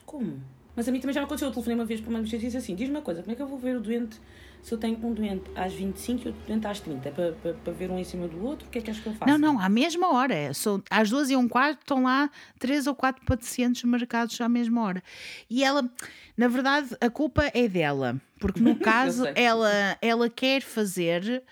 Como? 0.05 0.43
Mas 0.75 0.89
a 0.89 0.93
mim 0.93 1.01
também 1.01 1.15
já 1.15 1.23
aconteceu. 1.23 1.49
Eu 1.49 1.53
telefonei 1.53 1.79
uma 1.79 1.85
vez 1.85 2.01
para 2.01 2.11
uma 2.11 2.19
emergência 2.19 2.47
e 2.47 2.49
disse 2.49 2.57
assim: 2.57 2.75
diz-me 2.75 2.97
uma 2.97 3.03
coisa, 3.03 3.23
como 3.23 3.33
é 3.33 3.35
que 3.35 3.43
eu 3.43 3.47
vou 3.47 3.59
ver 3.59 3.77
o 3.77 3.81
doente 3.81 4.19
se 4.63 4.73
eu 4.73 4.79
tenho 4.79 4.97
um 5.05 5.13
doente 5.13 5.51
às 5.57 5.73
25 5.73 6.23
e 6.23 6.27
outro 6.29 6.43
doente 6.47 6.67
às 6.69 6.79
30? 6.79 7.09
É 7.09 7.13
para, 7.13 7.33
para, 7.33 7.55
para 7.55 7.73
ver 7.73 7.91
um 7.91 7.99
em 7.99 8.05
cima 8.05 8.29
do 8.29 8.45
outro? 8.45 8.69
O 8.69 8.71
que 8.71 8.79
é 8.79 8.83
que 8.83 8.91
és 8.91 9.01
que 9.01 9.09
eu 9.09 9.13
faço? 9.13 9.29
Não, 9.29 9.37
não, 9.37 9.59
à 9.59 9.69
mesma 9.69 10.13
hora. 10.13 10.55
São, 10.55 10.81
às 10.89 11.11
duas 11.11 11.31
e 11.31 11.37
um 11.37 11.49
quarto 11.49 11.81
estão 11.81 12.05
lá 12.05 12.31
três 12.61 12.87
ou 12.87 12.95
quatro 12.95 13.25
pacientes 13.27 13.83
marcados 13.83 14.41
à 14.41 14.49
mesma 14.49 14.81
hora. 14.83 15.03
E 15.51 15.65
ela, 15.65 15.91
na 16.37 16.47
verdade, 16.47 16.97
a 17.01 17.11
culpa 17.11 17.51
é 17.53 17.67
dela. 17.67 18.21
Porque 18.39 18.61
no 18.61 18.77
caso, 18.81 19.25
ela, 19.35 19.99
ela 20.01 20.31
quer 20.31 20.63
fazer, 20.63 21.43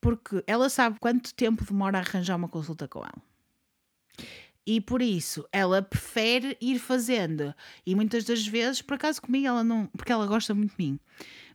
porque 0.00 0.44
ela 0.46 0.68
sabe 0.68 1.00
quanto 1.00 1.34
tempo 1.34 1.64
demora 1.64 1.98
a 1.98 2.00
arranjar 2.00 2.36
uma 2.36 2.48
consulta 2.48 2.86
com 2.86 3.00
ela. 3.00 3.22
E 4.64 4.80
por 4.80 5.02
isso 5.02 5.44
ela 5.50 5.82
prefere 5.82 6.56
ir 6.60 6.78
fazendo. 6.78 7.52
E 7.84 7.96
muitas 7.96 8.22
das 8.22 8.46
vezes, 8.46 8.80
por 8.80 8.94
acaso 8.94 9.20
comigo, 9.20 9.48
ela 9.48 9.64
não. 9.64 9.88
Porque 9.88 10.12
ela 10.12 10.26
gosta 10.26 10.54
muito 10.54 10.76
de 10.76 10.84
mim. 10.84 11.00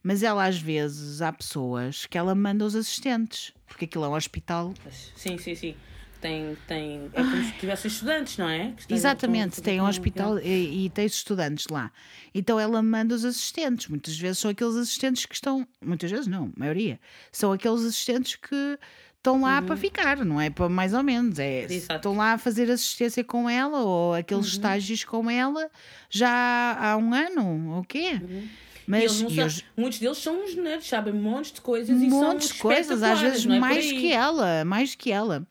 Mas 0.03 0.23
ela 0.23 0.45
às 0.45 0.59
vezes 0.59 1.21
há 1.21 1.31
pessoas 1.31 2.05
que 2.05 2.17
ela 2.17 2.33
manda 2.35 2.65
os 2.65 2.75
assistentes. 2.75 3.53
Porque 3.67 3.85
aquilo 3.85 4.05
é 4.05 4.09
um 4.09 4.15
hospital 4.15 4.73
Sim, 5.15 5.37
sim, 5.37 5.55
sim. 5.55 5.75
Tem, 6.19 6.57
tem, 6.65 7.11
é 7.13 7.23
como 7.23 7.43
se 7.43 7.51
tivesse 7.53 7.87
estudantes, 7.87 8.37
não 8.37 8.49
é? 8.49 8.73
Exatamente, 8.89 9.61
tem 9.61 9.79
um 9.79 9.85
hospital 9.85 10.39
e, 10.39 10.85
e 10.85 10.89
tem 10.89 11.05
estudantes 11.05 11.67
lá. 11.69 11.91
Então 12.33 12.59
ela 12.59 12.81
manda 12.81 13.13
os 13.13 13.23
assistentes. 13.23 13.87
Muitas 13.87 14.17
vezes 14.17 14.39
são 14.39 14.49
aqueles 14.49 14.75
assistentes 14.75 15.27
que 15.27 15.35
estão. 15.35 15.67
Muitas 15.79 16.09
vezes 16.09 16.25
não, 16.25 16.51
a 16.55 16.59
maioria. 16.59 16.99
São 17.31 17.51
aqueles 17.51 17.81
assistentes 17.81 18.35
que 18.35 18.79
estão 19.15 19.41
lá 19.41 19.61
para 19.61 19.75
ficar, 19.75 20.23
não 20.25 20.39
é 20.39 20.49
para 20.49 20.69
mais 20.69 20.93
ou 20.93 21.03
menos. 21.03 21.37
É, 21.37 21.65
Uhum. 21.65 21.71
Exato. 21.71 21.93
Uhum. 21.93 21.95
estão 21.97 22.15
lá 22.15 22.33
a 22.33 22.37
fazer 22.37 22.71
assistência 22.71 23.23
com 23.23 23.49
ela 23.49 23.81
ou 23.81 24.13
aqueles 24.13 24.47
estágios 24.47 25.03
com 25.03 25.29
ela 25.29 25.69
já 26.09 26.77
há 26.79 26.97
um 26.97 27.13
ano, 27.13 27.79
o 27.79 27.83
quê? 27.83 28.19
E 28.23 28.49
Mas 28.87 29.03
eles 29.03 29.21
não 29.21 29.29
e 29.29 29.41
os- 29.45 29.63
muitos 29.75 29.99
deles 29.99 30.17
são 30.17 30.43
uns 30.43 30.55
nerds, 30.55 30.87
sabem 30.87 31.13
montes 31.13 31.51
de 31.51 31.59
coisas 31.61 32.01
e 32.01 32.09
são 32.09 32.19
montes 32.19 32.47
de 32.49 32.53
coisas, 32.55 33.03
às 33.03 33.19
vezes 33.21 33.45
não 33.45 33.55
é 33.55 33.59
mais 33.59 33.91
que 33.91 34.11
ela, 34.11 34.63
mais 34.65 34.95
que 34.95 35.11
ela. 35.11 35.45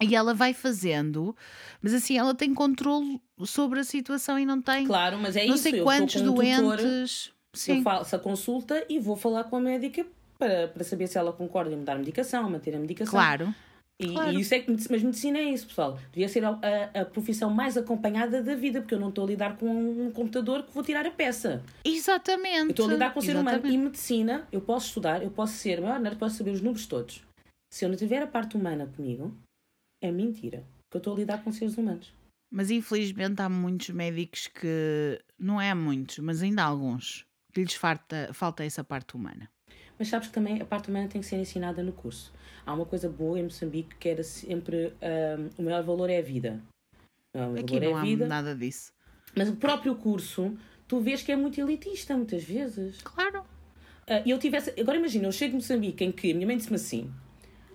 E 0.00 0.14
ela 0.14 0.32
vai 0.32 0.54
fazendo, 0.54 1.34
mas 1.82 1.92
assim, 1.92 2.16
ela 2.16 2.32
tem 2.32 2.54
controle 2.54 3.20
sobre 3.44 3.80
a 3.80 3.84
situação 3.84 4.38
e 4.38 4.46
não 4.46 4.60
tem 4.62 4.86
Claro, 4.86 5.18
mas 5.18 5.34
é 5.34 5.44
não 5.46 5.54
isso. 5.54 5.64
sei 5.64 5.80
eu 5.80 5.82
quantos 5.84 6.22
um 6.22 6.34
doentes. 6.34 7.32
eu 7.32 7.34
Sim, 7.54 7.82
faço 7.82 8.14
a 8.14 8.18
consulta 8.18 8.84
e 8.88 9.00
vou 9.00 9.16
falar 9.16 9.44
com 9.44 9.56
a 9.56 9.60
médica 9.60 10.06
para, 10.38 10.68
para 10.68 10.84
saber 10.84 11.08
se 11.08 11.18
ela 11.18 11.32
concorda 11.32 11.72
em 11.72 11.76
mudar 11.78 11.94
a 11.94 11.98
medicação, 11.98 12.48
manter 12.48 12.76
a 12.76 12.78
medicação. 12.78 13.10
claro. 13.10 13.52
E, 14.00 14.12
claro. 14.12 14.32
e 14.32 14.40
isso 14.40 14.54
é 14.54 14.60
que, 14.60 14.70
mas 14.70 15.02
medicina 15.02 15.38
é 15.38 15.44
isso, 15.44 15.66
pessoal. 15.66 15.98
Devia 16.12 16.28
ser 16.28 16.44
a, 16.44 16.50
a, 16.50 17.00
a 17.00 17.04
profissão 17.04 17.50
mais 17.50 17.76
acompanhada 17.76 18.40
da 18.40 18.54
vida, 18.54 18.80
porque 18.80 18.94
eu 18.94 19.00
não 19.00 19.08
estou 19.08 19.24
a 19.24 19.26
lidar 19.26 19.56
com 19.56 19.66
um 19.66 20.10
computador 20.12 20.62
que 20.62 20.72
vou 20.72 20.84
tirar 20.84 21.04
a 21.04 21.10
peça. 21.10 21.62
Exatamente. 21.84 22.66
Eu 22.66 22.70
estou 22.70 22.86
a 22.88 22.92
lidar 22.92 23.12
com 23.12 23.18
o 23.18 23.22
ser 23.22 23.32
humano. 23.32 23.48
Exatamente. 23.48 23.74
E 23.74 23.78
medicina, 23.78 24.46
eu 24.52 24.60
posso 24.60 24.86
estudar, 24.86 25.22
eu 25.22 25.30
posso 25.30 25.54
ser 25.54 25.80
maior 25.80 25.98
nerd, 25.98 26.16
posso 26.16 26.36
saber 26.36 26.52
os 26.52 26.60
números 26.60 26.86
todos. 26.86 27.24
Se 27.72 27.84
eu 27.84 27.88
não 27.88 27.96
tiver 27.96 28.22
a 28.22 28.26
parte 28.26 28.56
humana 28.56 28.86
comigo, 28.86 29.36
é 30.00 30.12
mentira. 30.12 30.64
Porque 30.84 30.96
eu 30.96 30.98
estou 30.98 31.14
a 31.14 31.16
lidar 31.16 31.42
com 31.42 31.50
seres 31.50 31.76
humanos. 31.76 32.14
Mas 32.50 32.70
infelizmente 32.70 33.42
há 33.42 33.48
muitos 33.48 33.90
médicos 33.90 34.46
que. 34.46 35.20
Não 35.38 35.60
é 35.60 35.74
muitos, 35.74 36.18
mas 36.18 36.40
ainda 36.40 36.62
há 36.62 36.66
alguns. 36.66 37.26
Que 37.52 37.62
lhes 37.62 37.74
falta, 37.74 38.30
falta 38.32 38.64
essa 38.64 38.84
parte 38.84 39.16
humana. 39.16 39.50
Mas 39.98 40.08
sabes 40.08 40.28
que 40.28 40.34
também 40.34 40.62
a 40.62 40.64
parte 40.64 40.88
humana 40.88 41.08
tem 41.08 41.20
que 41.20 41.26
ser 41.26 41.36
ensinada 41.36 41.82
no 41.82 41.92
curso. 41.92 42.32
Há 42.68 42.74
uma 42.74 42.84
coisa 42.84 43.08
boa 43.08 43.38
em 43.40 43.44
Moçambique 43.44 43.96
que 43.98 44.10
era 44.10 44.22
sempre 44.22 44.92
ahm, 45.00 45.48
o 45.56 45.62
maior 45.62 45.82
valor 45.82 46.10
é 46.10 46.18
a 46.18 46.22
vida. 46.22 46.60
O 47.34 47.58
Aqui 47.58 47.78
é 47.78 47.80
não 47.80 47.96
a 47.96 48.00
há 48.00 48.02
vida. 48.02 48.26
nada 48.26 48.54
disso. 48.54 48.92
Mas 49.34 49.48
o 49.48 49.56
próprio 49.56 49.94
curso 49.94 50.54
tu 50.86 51.00
vês 51.00 51.22
que 51.22 51.32
é 51.32 51.36
muito 51.36 51.58
elitista 51.58 52.14
muitas 52.14 52.44
vezes. 52.44 53.00
Claro. 53.00 53.40
Uh, 53.40 54.20
eu 54.26 54.38
tivesse. 54.38 54.78
Agora 54.78 54.98
imagina, 54.98 55.26
eu 55.26 55.32
chego 55.32 55.52
de 55.52 55.56
Moçambique 55.56 56.04
em 56.04 56.12
que 56.12 56.30
a 56.30 56.34
minha 56.34 56.46
mãe 56.46 56.58
disse-me 56.58 56.76
assim: 56.76 57.10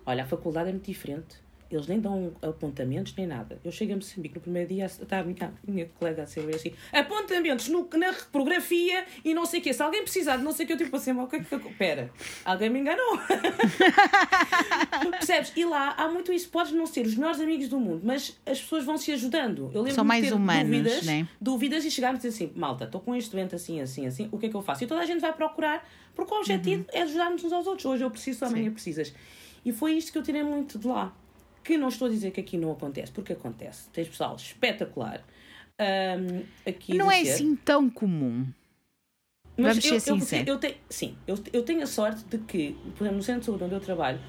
Olha, 0.05 0.25
a 0.25 0.27
faculdade 0.27 0.69
é 0.69 0.71
muito 0.71 0.85
diferente. 0.85 1.37
Eles 1.75 1.87
nem 1.87 1.99
dão 1.99 2.33
apontamentos 2.41 3.13
nem 3.15 3.25
nada. 3.27 3.59
Eu 3.63 3.71
chego 3.71 3.93
a 3.93 3.95
Moçambique 3.95 4.35
no 4.35 4.41
primeiro 4.41 4.69
dia, 4.69 4.85
está 4.85 5.19
a 5.19 5.23
minha, 5.23 5.53
a 5.67 5.71
minha 5.71 5.89
colega 5.99 6.23
a 6.23 6.27
ser 6.27 6.47
assim: 6.53 6.73
apontamentos 6.91 7.67
no, 7.69 7.87
na 7.93 8.11
reprografia 8.11 9.05
e 9.23 9.33
não 9.33 9.45
sei 9.45 9.59
o 9.59 9.63
quê. 9.63 9.73
Se 9.73 9.81
alguém 9.81 10.03
precisar 10.03 10.37
de 10.37 10.43
não 10.43 10.51
sei 10.51 10.65
o 10.65 10.67
que, 10.67 10.73
eu 10.73 10.77
tipo 10.77 10.95
assim: 10.95 11.11
o 11.11 11.27
que 11.27 11.37
é 11.37 11.39
que. 11.43 11.73
Pera, 11.73 12.11
alguém 12.45 12.69
me 12.69 12.79
enganou. 12.79 13.19
Percebes? 15.11 15.53
E 15.55 15.65
lá 15.65 15.95
há 15.97 16.07
muito 16.07 16.31
isso. 16.31 16.49
Podes 16.49 16.71
não 16.73 16.85
ser 16.85 17.05
os 17.05 17.15
melhores 17.15 17.39
amigos 17.39 17.67
do 17.67 17.79
mundo, 17.79 18.01
mas 18.03 18.39
as 18.45 18.61
pessoas 18.61 18.83
vão 18.83 18.97
se 18.97 19.11
ajudando. 19.11 19.71
Eu 19.73 19.81
lembro 19.81 19.95
São 19.95 20.05
mais 20.05 20.25
ter 20.27 20.33
humanos, 20.33 20.63
dúvidas, 20.63 21.05
né? 21.05 21.27
dúvidas 21.39 21.85
e 21.85 21.91
chegarmos 21.91 22.25
assim: 22.25 22.51
malta, 22.55 22.85
estou 22.85 23.01
com 23.01 23.15
este 23.15 23.31
doente 23.31 23.55
assim, 23.55 23.81
assim, 23.81 24.05
assim, 24.05 24.29
o 24.31 24.37
que 24.37 24.47
é 24.47 24.49
que 24.49 24.55
eu 24.55 24.61
faço? 24.61 24.83
E 24.83 24.87
toda 24.87 25.01
a 25.01 25.05
gente 25.05 25.19
vai 25.19 25.33
procurar, 25.33 25.87
porque 26.15 26.33
o 26.33 26.37
objetivo 26.37 26.85
é 26.91 27.01
ajudar-nos 27.01 27.43
uns 27.43 27.53
aos 27.53 27.67
outros. 27.67 27.85
Hoje 27.85 28.03
eu 28.03 28.11
preciso, 28.11 28.45
amanhã 28.45 28.71
precisas. 28.71 29.13
E 29.65 29.71
foi 29.71 29.93
isto 29.93 30.11
que 30.11 30.17
eu 30.17 30.23
tirei 30.23 30.43
muito 30.43 30.77
de 30.77 30.87
lá. 30.87 31.13
Que 31.63 31.77
não 31.77 31.87
estou 31.87 32.07
a 32.07 32.11
dizer 32.11 32.31
que 32.31 32.41
aqui 32.41 32.57
não 32.57 32.71
acontece, 32.71 33.11
porque 33.11 33.33
acontece. 33.33 33.89
Tens 33.91 34.07
pessoal 34.09 34.35
espetacular. 34.35 35.23
Ahm, 35.79 36.43
aqui 36.67 36.95
Não 36.97 37.11
é 37.11 37.21
assim 37.21 37.55
tão 37.55 37.89
comum. 37.89 38.45
mas 39.57 39.77
Vamos 39.77 39.85
eu, 39.85 39.99
ser 39.99 40.11
eu, 40.11 40.19
sinceros. 40.19 40.47
eu 40.47 40.57
tenho, 40.57 40.75
sim, 40.89 41.17
eu, 41.25 41.39
eu 41.51 41.63
tenho 41.63 41.81
a 41.81 41.87
sorte 41.87 42.23
de 42.25 42.37
que, 42.39 42.73
por 42.95 43.03
exemplo, 43.03 43.17
no 43.17 43.23
centro 43.23 43.39
de 43.41 43.45
saúde 43.47 43.63
onde 43.63 43.73
eu 43.75 43.79
trabalho, 43.79 44.19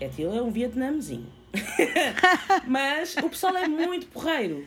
é 0.00 0.06
aquilo 0.06 0.36
é 0.36 0.42
um 0.42 0.50
vietnamezinho. 0.50 1.32
Mas 2.66 3.16
o 3.16 3.28
pessoal 3.30 3.56
é 3.56 3.66
muito 3.66 4.06
porreiro. 4.08 4.66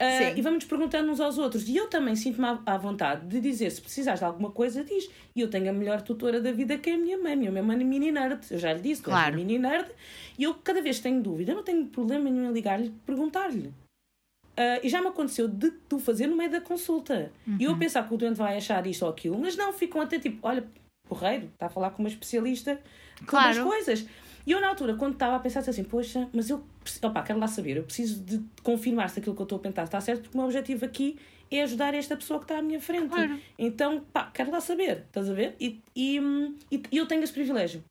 Sim. 0.00 0.38
e 0.38 0.42
vamos 0.42 0.64
perguntando 0.64 1.10
uns 1.12 1.20
aos 1.20 1.36
outros. 1.38 1.68
E 1.68 1.76
eu 1.76 1.88
também 1.88 2.16
sinto-me 2.16 2.46
à, 2.64 2.76
vontade 2.78 3.26
de 3.26 3.40
dizer: 3.40 3.70
se 3.70 3.80
precisares 3.80 4.20
de 4.20 4.24
alguma 4.26 4.50
coisa, 4.50 4.82
diz. 4.84 5.10
E 5.36 5.40
eu 5.40 5.48
tenho 5.50 5.68
a 5.70 5.72
melhor 5.72 6.00
tutora 6.02 6.40
da 6.40 6.52
vida 6.52 6.78
que 6.78 6.90
é 6.90 6.94
a 6.94 6.98
minha 6.98 7.18
mãe. 7.18 7.36
Minha 7.36 7.62
mãe 7.62 7.80
é 7.80 7.84
mini 7.84 8.10
nerd. 8.10 8.40
Eu 8.50 8.58
já 8.58 8.72
lhe 8.72 8.80
disse, 8.80 9.02
Claro. 9.02 9.36
mini 9.36 9.58
nerd. 9.58 9.88
E 10.38 10.44
eu, 10.44 10.54
cada 10.54 10.80
vez 10.80 10.96
que 10.96 11.02
tenho 11.02 11.22
dúvida, 11.22 11.54
não 11.54 11.62
tenho 11.62 11.86
problema 11.86 12.30
nenhum 12.30 12.50
em 12.50 12.52
ligar-lhe 12.52 12.90
perguntar-lhe. 13.04 13.72
Ah, 14.56 14.80
e 14.82 14.88
já 14.88 15.00
me 15.00 15.08
aconteceu 15.08 15.48
de 15.48 15.70
tu 15.88 15.98
fazer 15.98 16.26
no 16.26 16.36
meio 16.36 16.50
da 16.50 16.60
consulta. 16.60 17.32
E 17.58 17.64
eu 17.64 17.76
pensar 17.78 18.06
que 18.06 18.12
o 18.14 18.16
doente 18.16 18.36
vai 18.36 18.56
achar 18.56 18.86
isto 18.86 19.04
ou 19.04 19.10
aquilo, 19.10 19.38
mas 19.38 19.56
não, 19.56 19.72
ficam 19.72 20.00
até 20.00 20.18
tipo, 20.18 20.38
olha, 20.46 20.64
porreiro, 21.08 21.46
está 21.46 21.66
a 21.66 21.68
falar 21.70 21.90
com 21.90 22.02
uma 22.02 22.08
especialista 22.08 22.78
Claro. 23.26 23.54
sobre 23.54 23.60
as 23.60 23.84
coisas. 23.84 24.06
E 24.50 24.52
eu, 24.52 24.60
na 24.60 24.66
altura, 24.66 24.96
quando 24.96 25.12
estava 25.12 25.36
a 25.36 25.38
pensar 25.38 25.60
assim, 25.60 25.84
poxa, 25.84 26.28
mas 26.32 26.50
eu, 26.50 26.60
opá, 27.04 27.22
quero 27.22 27.38
lá 27.38 27.46
saber, 27.46 27.76
eu 27.76 27.84
preciso 27.84 28.20
de 28.20 28.42
confirmar 28.64 29.08
se 29.08 29.20
aquilo 29.20 29.32
que 29.36 29.42
eu 29.42 29.44
estou 29.44 29.58
a 29.58 29.62
pensar 29.62 29.84
está 29.84 30.00
certo, 30.00 30.22
porque 30.22 30.36
o 30.36 30.38
meu 30.38 30.46
objetivo 30.46 30.84
aqui 30.84 31.16
é 31.48 31.62
ajudar 31.62 31.94
esta 31.94 32.16
pessoa 32.16 32.40
que 32.40 32.46
está 32.46 32.58
à 32.58 32.62
minha 32.62 32.80
frente. 32.80 33.10
Claro. 33.10 33.38
Então, 33.56 34.00
pá, 34.12 34.28
quero 34.34 34.50
lá 34.50 34.60
saber, 34.60 35.04
estás 35.06 35.30
a 35.30 35.34
ver? 35.34 35.54
E, 35.60 35.80
e, 35.94 36.18
e 36.90 36.96
eu 36.96 37.06
tenho 37.06 37.22
esse 37.22 37.32
privilégio. 37.32 37.84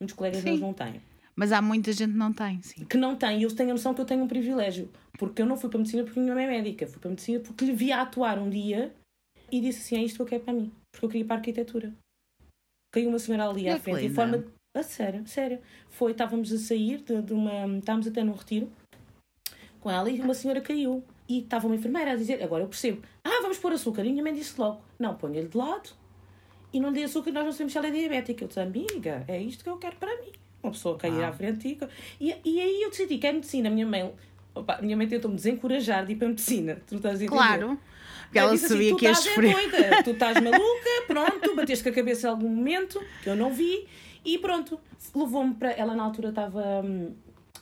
Muitos 0.00 0.14
colegas 0.14 0.42
Sim. 0.42 0.50
meus 0.50 0.60
não 0.60 0.72
têm 0.72 1.02
Mas 1.34 1.50
há 1.50 1.60
muita 1.60 1.90
gente 1.90 2.12
que 2.12 2.18
não 2.18 2.32
tem, 2.32 2.62
sim. 2.62 2.84
que 2.84 2.96
não 2.96 3.16
tem, 3.16 3.40
e 3.40 3.42
eu 3.42 3.52
tenho 3.52 3.70
a 3.70 3.72
noção 3.72 3.92
que 3.92 4.00
eu 4.00 4.04
tenho 4.04 4.22
um 4.22 4.28
privilégio. 4.28 4.88
Porque 5.18 5.42
eu 5.42 5.46
não 5.46 5.56
fui 5.56 5.68
para 5.68 5.78
a 5.78 5.80
medicina 5.80 6.04
porque 6.04 6.20
a 6.20 6.22
minha 6.22 6.36
mãe 6.36 6.44
é 6.44 6.48
médica, 6.48 6.86
fui 6.86 7.00
para 7.00 7.08
a 7.08 7.10
medicina 7.10 7.40
porque 7.40 7.64
lhe 7.64 7.72
via 7.72 8.00
atuar 8.00 8.38
um 8.38 8.48
dia 8.48 8.94
e 9.50 9.60
disse 9.60 9.80
assim: 9.80 9.96
é 9.96 10.04
isto 10.04 10.14
que 10.14 10.22
eu 10.22 10.26
quero 10.26 10.44
para 10.44 10.54
mim. 10.54 10.70
Porque 10.92 11.04
eu 11.04 11.08
queria 11.08 11.24
ir 11.24 11.26
para 11.26 11.34
a 11.34 11.38
arquitetura. 11.40 11.92
Caiu 12.92 13.08
uma 13.08 13.18
senhora 13.18 13.48
ali 13.50 13.68
à 13.68 13.76
frente 13.80 14.06
e 14.06 14.08
forma. 14.08 14.44
A 14.76 14.82
sério, 14.82 15.26
sério. 15.26 15.58
Foi, 15.88 16.12
estávamos 16.12 16.52
a 16.52 16.58
sair 16.58 16.98
de, 16.98 17.22
de 17.22 17.32
uma. 17.32 17.78
Estávamos 17.78 18.06
até 18.06 18.22
num 18.22 18.34
retiro 18.34 18.70
com 19.80 19.90
ela 19.90 20.10
e 20.10 20.20
uma 20.20 20.34
senhora 20.34 20.60
caiu. 20.60 21.02
E 21.28 21.40
estava 21.40 21.66
uma 21.66 21.76
enfermeira 21.76 22.12
a 22.12 22.16
dizer: 22.16 22.42
agora 22.42 22.62
eu 22.62 22.68
percebo, 22.68 23.00
ah, 23.24 23.40
vamos 23.40 23.58
pôr 23.58 23.72
açúcar. 23.72 24.04
E 24.04 24.08
a 24.08 24.10
minha 24.10 24.22
mãe 24.22 24.34
disse 24.34 24.60
logo: 24.60 24.82
não, 24.98 25.14
ponha-lhe 25.14 25.48
de 25.48 25.56
lado 25.56 25.90
e 26.72 26.78
não 26.78 26.90
lhe 26.90 26.96
dê 26.96 27.04
açúcar, 27.04 27.32
nós 27.32 27.44
não 27.44 27.52
sabemos 27.52 27.72
se 27.72 27.78
ela 27.78 27.86
é 27.86 27.90
diabética. 27.90 28.44
Eu 28.44 28.48
disse: 28.48 28.60
amiga, 28.60 29.24
é 29.26 29.40
isto 29.40 29.64
que 29.64 29.70
eu 29.70 29.78
quero 29.78 29.96
para 29.96 30.14
mim. 30.20 30.32
Uma 30.62 30.72
pessoa 30.72 30.98
cair 30.98 31.22
à 31.24 31.32
frente 31.32 31.78
e, 32.20 32.36
e. 32.44 32.60
Aí 32.60 32.82
eu 32.82 32.90
decidi 32.90 33.16
que 33.16 33.26
é 33.26 33.32
medicina. 33.32 33.68
A 33.68 33.72
minha 33.72 33.86
mãe. 33.86 34.12
Opa, 34.54 34.78
minha 34.80 34.96
mãe 34.96 35.06
tentou-me 35.06 35.36
desencorajar 35.36 36.04
de 36.04 36.12
ir 36.12 36.16
para 36.16 36.26
a 36.26 36.30
medicina. 36.30 36.82
Tu 36.86 36.96
estás 36.96 37.20
a 37.20 37.24
entender? 37.24 37.36
Claro. 37.36 37.78
Porque 38.24 38.38
ela 38.38 38.52
disse 38.52 38.66
assim, 38.66 38.74
sabia 38.74 38.90
tu 38.90 38.96
que 38.96 39.04
ia 39.04 39.10
estás 39.12 39.26
é 39.26 39.30
sofrer. 39.30 39.54
doida, 39.54 40.02
tu 40.02 40.10
estás 40.10 40.40
maluca, 40.40 40.90
pronto, 41.06 41.54
bateste 41.54 41.84
com 41.84 41.90
a 41.90 41.92
cabeça 41.92 42.26
em 42.26 42.30
algum 42.30 42.48
momento, 42.48 43.00
que 43.22 43.28
eu 43.28 43.36
não 43.36 43.52
vi, 43.52 43.86
e 44.26 44.38
pronto, 44.38 44.78
levou-me 45.14 45.54
para. 45.54 45.70
Ela 45.72 45.94
na 45.94 46.02
altura 46.02 46.28
estava 46.30 46.82
hum, 46.84 47.14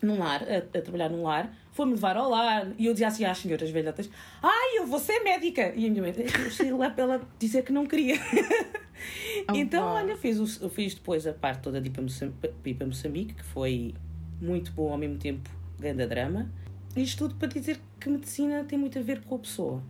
num 0.02 0.18
lar, 0.18 0.42
a, 0.42 0.58
a 0.78 0.82
trabalhar 0.82 1.08
num 1.10 1.22
lar, 1.22 1.54
foi-me 1.72 1.92
levar 1.92 2.16
ao 2.16 2.28
lar, 2.30 2.68
e 2.78 2.86
eu 2.86 2.92
dizia 2.92 3.08
assim 3.08 3.24
às 3.24 3.38
senhoras 3.38 3.70
velhotas: 3.70 4.10
Ai, 4.42 4.78
eu 4.78 4.86
vou 4.86 4.98
ser 4.98 5.20
médica! 5.20 5.72
E 5.76 5.86
a 5.86 5.90
minha 5.90 6.02
mãe, 6.02 6.14
eu 6.16 6.50
saí 6.50 6.70
lá 6.72 6.90
para 6.90 7.04
ela 7.04 7.28
dizer 7.38 7.62
que 7.64 7.72
não 7.72 7.86
queria. 7.86 8.16
então, 9.54 9.84
Oh, 9.86 9.94
olha, 9.96 10.16
fiz, 10.16 10.38
o- 10.38 10.64
eu 10.64 10.70
fiz 10.70 10.94
depois 10.94 11.26
a 11.26 11.32
parte 11.32 11.62
toda 11.62 11.80
de 11.80 11.88
ir 11.88 11.90
para 11.90 12.02
Moçambique, 12.02 12.38
para 12.48 12.70
ir 12.70 12.74
para 12.74 12.86
Moçambique, 12.86 13.34
que 13.34 13.44
foi 13.44 13.94
muito 14.40 14.72
bom 14.72 14.90
ao 14.92 14.98
mesmo 14.98 15.16
tempo, 15.18 15.48
grande 15.78 16.06
drama. 16.06 16.50
Isto 16.96 17.24
tudo 17.28 17.34
para 17.36 17.48
dizer 17.48 17.80
que 18.00 18.08
medicina 18.08 18.64
tem 18.64 18.78
muito 18.78 18.98
a 18.98 19.02
ver 19.02 19.22
com 19.24 19.34
a 19.34 19.38
pessoa 19.38 19.82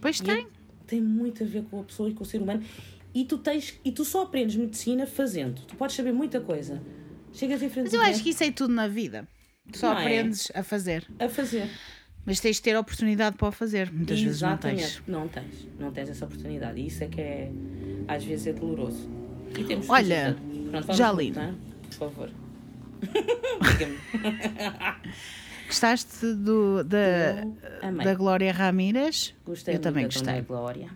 Pois 0.00 0.20
tem. 0.20 0.46
tem 0.86 1.00
muito 1.00 1.42
a 1.42 1.46
ver 1.46 1.64
com 1.64 1.80
a 1.80 1.82
pessoa 1.82 2.08
e 2.08 2.14
com 2.14 2.22
o 2.22 2.26
ser 2.26 2.40
humano. 2.40 2.62
E 3.14 3.24
tu, 3.24 3.38
tens, 3.38 3.78
e 3.84 3.92
tu 3.92 4.04
só 4.04 4.22
aprendes 4.24 4.56
medicina 4.56 5.06
fazendo. 5.06 5.62
Tu 5.66 5.76
podes 5.76 5.94
saber 5.94 6.12
muita 6.12 6.40
coisa. 6.40 6.82
Chegas 7.32 7.62
em 7.62 7.68
frente 7.68 7.84
Mas 7.84 7.94
eu 7.94 8.02
acho 8.02 8.22
que 8.22 8.30
isso 8.30 8.42
é 8.42 8.50
tudo 8.50 8.74
na 8.74 8.88
vida. 8.88 9.28
Tu 9.70 9.78
só 9.78 9.90
Não 9.92 9.98
é? 9.98 10.02
aprendes 10.02 10.50
a 10.54 10.62
fazer. 10.62 11.06
a 11.18 11.28
fazer. 11.28 11.70
Mas 12.26 12.40
tens 12.40 12.56
de 12.56 12.62
ter 12.62 12.74
a 12.74 12.80
oportunidade 12.80 13.36
para 13.36 13.48
o 13.48 13.52
fazer. 13.52 13.92
Muitas 13.92 14.20
vezes 14.20 14.40
não 14.40 14.56
tens. 14.56 14.80
Exatamente. 14.80 15.10
Não 15.10 15.28
tens. 15.28 15.68
Não 15.78 15.92
tens 15.92 16.08
essa 16.10 16.24
oportunidade. 16.24 16.80
E 16.80 16.86
isso 16.86 17.04
é 17.04 17.06
que 17.06 17.20
é, 17.20 17.50
às 18.08 18.24
vezes, 18.24 18.46
é 18.46 18.52
doloroso. 18.52 19.08
E 19.58 19.62
temos 19.64 19.88
Olha, 19.88 20.36
Pronto, 20.70 20.92
Jaline. 20.94 21.32
voltar, 21.32 21.54
Por 21.90 22.10
favor. 22.10 22.30
Diga-me. 23.78 23.98
Gostaste 25.66 26.34
do, 26.34 26.84
da, 26.84 27.44
da 28.04 28.14
Glória 28.14 28.52
Ramírez? 28.52 29.34
Gostei 29.44 29.76
eu 29.76 29.80
também 29.80 30.04
da 30.06 30.08
gostei. 30.14 30.40
Glória. 30.42 30.90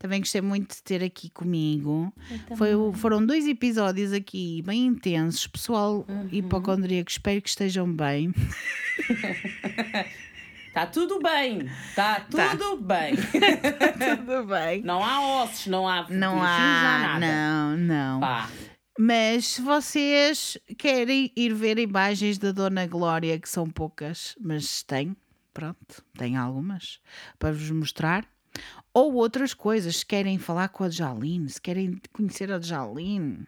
Também 0.00 0.20
gostei 0.20 0.40
muito 0.40 0.74
de 0.76 0.82
ter 0.82 1.04
aqui 1.04 1.28
comigo. 1.28 2.10
Foi, 2.56 2.70
foram 2.94 3.24
dois 3.24 3.46
episódios 3.46 4.14
aqui 4.14 4.62
bem 4.62 4.86
intensos. 4.86 5.46
Pessoal 5.46 6.06
Uhum. 6.08 6.26
hipocondríaco, 6.32 7.10
espero 7.10 7.42
que 7.42 7.50
estejam 7.50 7.86
bem. 7.94 8.32
Está 10.68 10.86
tudo 10.86 11.18
bem. 11.20 11.68
Está 11.90 12.20
Tá. 12.20 12.56
tudo 12.56 12.82
bem. 12.82 13.14
Tudo 14.16 14.46
bem. 14.46 14.82
Não 14.82 15.04
há 15.04 15.42
ossos, 15.42 15.66
não 15.66 15.86
há 15.86 16.06
Não 16.08 16.40
há, 16.42 17.18
nada. 17.18 17.26
não, 17.26 17.76
não. 17.76 18.20
Pá. 18.20 18.48
Mas 18.98 19.46
se 19.46 19.62
vocês 19.62 20.56
querem 20.78 21.30
ir 21.36 21.52
ver 21.54 21.78
imagens 21.78 22.38
da 22.38 22.52
Dona 22.52 22.86
Glória, 22.86 23.38
que 23.38 23.48
são 23.48 23.68
poucas, 23.68 24.34
mas 24.40 24.82
tem, 24.82 25.16
pronto, 25.52 26.02
tem 26.16 26.36
algumas 26.36 27.00
para 27.38 27.52
vos 27.52 27.70
mostrar. 27.70 28.24
Ou 28.92 29.14
outras 29.14 29.54
coisas, 29.54 29.98
se 29.98 30.06
querem 30.06 30.38
falar 30.38 30.68
com 30.68 30.84
a 30.84 30.90
Jaline, 30.90 31.48
se 31.48 31.60
querem 31.60 32.00
conhecer 32.12 32.50
a 32.50 32.60
Jaline, 32.60 33.46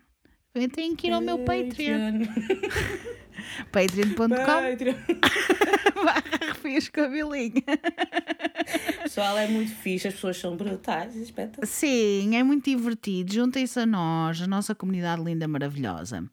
têm 0.72 0.94
que 0.94 1.08
ir 1.08 1.12
ao 1.12 1.20
meu 1.20 1.38
Patreon, 1.38 2.20
patreon.com, 3.72 4.28
Patreon. 4.28 4.94
barra 6.04 6.38
Refios 6.48 6.88
Cabelinha. 6.88 7.62
Pessoal, 9.02 9.38
é 9.38 9.48
muito 9.48 9.72
fixe, 9.74 10.08
as 10.08 10.14
pessoas 10.14 10.36
são 10.36 10.56
brutais, 10.56 11.14
espetacular. 11.16 11.66
Sim, 11.66 12.36
é 12.36 12.42
muito 12.42 12.68
divertido. 12.68 13.32
Juntem-se 13.32 13.80
a 13.80 13.86
nós, 13.86 14.40
a 14.40 14.46
nossa 14.46 14.74
comunidade 14.74 15.22
linda, 15.22 15.46
maravilhosa. 15.48 16.24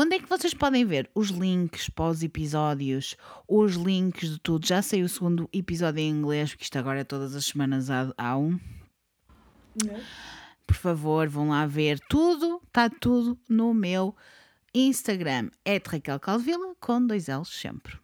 Onde 0.00 0.14
é 0.14 0.20
que 0.20 0.28
vocês 0.28 0.54
podem 0.54 0.84
ver 0.84 1.10
os 1.12 1.30
links 1.30 1.88
para 1.88 2.10
os 2.10 2.22
episódios, 2.22 3.16
os 3.48 3.74
links 3.74 4.30
de 4.30 4.38
tudo? 4.38 4.64
Já 4.64 4.80
saiu 4.80 5.06
o 5.06 5.08
segundo 5.08 5.50
episódio 5.52 5.98
em 5.98 6.08
inglês, 6.08 6.50
porque 6.50 6.62
isto 6.62 6.78
agora 6.78 7.00
é 7.00 7.04
todas 7.04 7.34
as 7.34 7.46
semanas 7.46 7.90
há, 7.90 8.14
há 8.16 8.38
um. 8.38 8.60
Por 10.64 10.76
favor, 10.76 11.28
vão 11.28 11.48
lá 11.48 11.66
ver 11.66 11.98
tudo, 12.08 12.62
está 12.64 12.88
tudo 12.88 13.36
no 13.48 13.74
meu 13.74 14.14
Instagram. 14.72 15.50
É 15.64 15.82
Raquel 15.84 16.20
Calvila, 16.20 16.76
com 16.78 17.04
dois 17.04 17.26
L's 17.26 17.48
sempre. 17.48 17.98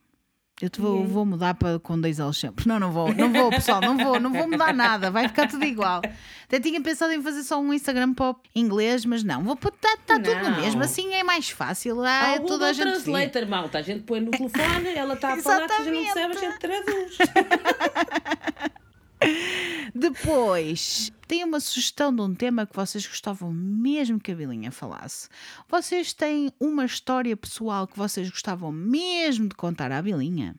Eu 0.63 0.71
te 0.71 0.81
vou, 0.81 1.05
vou 1.05 1.27
mudar 1.27 1.55
para 1.55 1.81
com 1.81 2.01
dois 2.01 2.21
sempre. 2.39 2.69
Não, 2.69 2.79
não 2.79 2.93
vou, 2.93 3.13
não 3.13 3.33
vou, 3.33 3.51
pessoal, 3.51 3.81
não 3.81 3.97
vou, 3.97 4.21
não 4.21 4.33
vou 4.33 4.49
mudar 4.49 4.73
nada, 4.73 5.11
vai 5.11 5.27
ficar 5.27 5.49
tudo 5.49 5.65
igual. 5.65 6.01
Até 6.45 6.61
tinha 6.61 6.81
pensado 6.81 7.13
em 7.13 7.21
fazer 7.21 7.43
só 7.43 7.61
um 7.61 7.75
Instagram 7.75 8.15
o 8.31 8.37
inglês, 8.55 9.05
mas 9.05 9.25
não, 9.25 9.43
vou 9.43 9.55
está 9.55 9.97
tá 10.07 10.15
tudo 10.15 10.33
no 10.33 10.61
mesmo, 10.61 10.81
assim 10.83 11.13
é 11.13 11.25
mais 11.25 11.51
fácil. 11.51 12.01
Ah, 12.03 12.35
é 12.37 12.39
toda 12.39 12.69
a 12.69 12.73
gente. 12.73 13.03
Translator, 13.03 13.49
malta. 13.49 13.79
A 13.79 13.83
gente 13.83 14.05
põe 14.05 14.21
no 14.21 14.31
telefone, 14.31 14.95
ela 14.95 15.15
está 15.15 15.35
a 15.35 15.39
falar, 15.39 15.69
se 15.69 15.75
a 15.75 15.85
gente 15.85 15.93
não 15.93 16.05
percebe, 16.05 16.37
a 16.37 16.41
gente 16.41 16.59
traduz. 16.61 17.19
Depois, 19.95 21.12
tem 21.29 21.45
uma 21.45 21.61
sugestão 21.61 22.12
de 22.15 22.21
um 22.21 22.35
tema 22.35 22.66
que 22.66 22.75
vocês 22.75 23.07
gostavam 23.07 23.53
mesmo 23.53 24.19
que 24.19 24.33
a 24.33 24.35
Bilinha 24.35 24.73
falasse. 24.73 25.29
Vocês 25.69 26.12
têm 26.12 26.53
uma 26.59 26.85
história 26.85 27.37
pessoal 27.37 27.87
que 27.87 27.97
vocês 27.97 28.29
gostavam 28.29 28.73
mesmo 28.73 29.49
de 29.49 29.55
contar 29.55 29.93
à 29.93 30.03
Bilinha? 30.03 30.57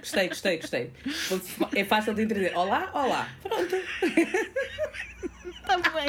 Gostei, 0.00 0.28
gostei, 0.28 0.56
gostei. 0.58 0.90
É 1.74 1.84
fácil 1.84 2.14
de 2.14 2.22
entender. 2.22 2.52
Olá, 2.56 2.90
olá. 2.94 3.28
Pronto. 3.42 3.74
Está 5.60 5.76
bem. 5.76 6.08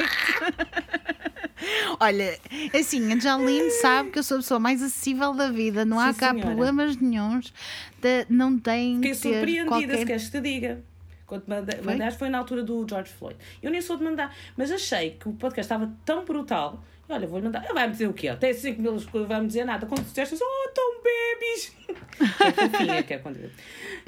Olha, 1.98 2.38
assim, 2.78 3.12
a 3.12 3.18
Jaline 3.18 3.70
sabe 3.72 4.10
que 4.10 4.18
eu 4.18 4.22
sou 4.22 4.36
a 4.38 4.40
pessoa 4.40 4.58
mais 4.60 4.82
acessível 4.82 5.34
da 5.34 5.50
vida, 5.50 5.84
não 5.84 6.00
há 6.00 6.12
Sim, 6.12 6.18
cá 6.18 6.30
senhora. 6.30 6.46
problemas 6.48 6.96
nenhums, 6.96 7.52
de- 8.00 8.26
não 8.30 8.58
tem 8.58 8.96
Fiquei 8.96 9.14
surpreendida, 9.14 9.66
qualquer... 9.66 9.98
se 9.98 10.06
queres 10.06 10.24
que 10.24 10.30
te 10.30 10.40
diga. 10.40 10.82
Quando 11.26 11.44
manda, 11.46 11.76
Foi? 11.76 11.84
mandaste 11.92 12.18
foi 12.18 12.28
na 12.28 12.38
altura 12.38 12.62
do 12.64 12.84
George 12.88 13.12
Floyd. 13.12 13.36
Eu 13.62 13.70
nem 13.70 13.80
sou 13.80 13.96
de 13.96 14.02
mandar, 14.02 14.34
mas 14.56 14.72
achei 14.72 15.10
que 15.10 15.28
o 15.28 15.32
podcast 15.34 15.60
estava 15.60 15.92
tão 16.04 16.24
brutal. 16.24 16.82
Olha, 17.10 17.26
vou-lhe 17.26 17.44
mandar. 17.44 17.64
Ele 17.64 17.74
vai-me 17.74 17.92
dizer 17.92 18.08
o 18.08 18.12
quê? 18.12 18.34
Tem 18.36 18.54
5 18.54 18.80
mil 18.80 18.92
coisas, 18.92 19.28
vai-me 19.28 19.48
dizer 19.48 19.64
nada. 19.64 19.84
Quando 19.84 20.04
tu 20.04 20.08
disseste, 20.08 20.36
oh, 20.40 20.70
tão 20.72 20.98
babies! 20.98 21.76
É 22.20 22.52
fofinha, 22.70 23.02
que 23.02 23.18
quando... 23.18 23.36
E, 23.36 23.50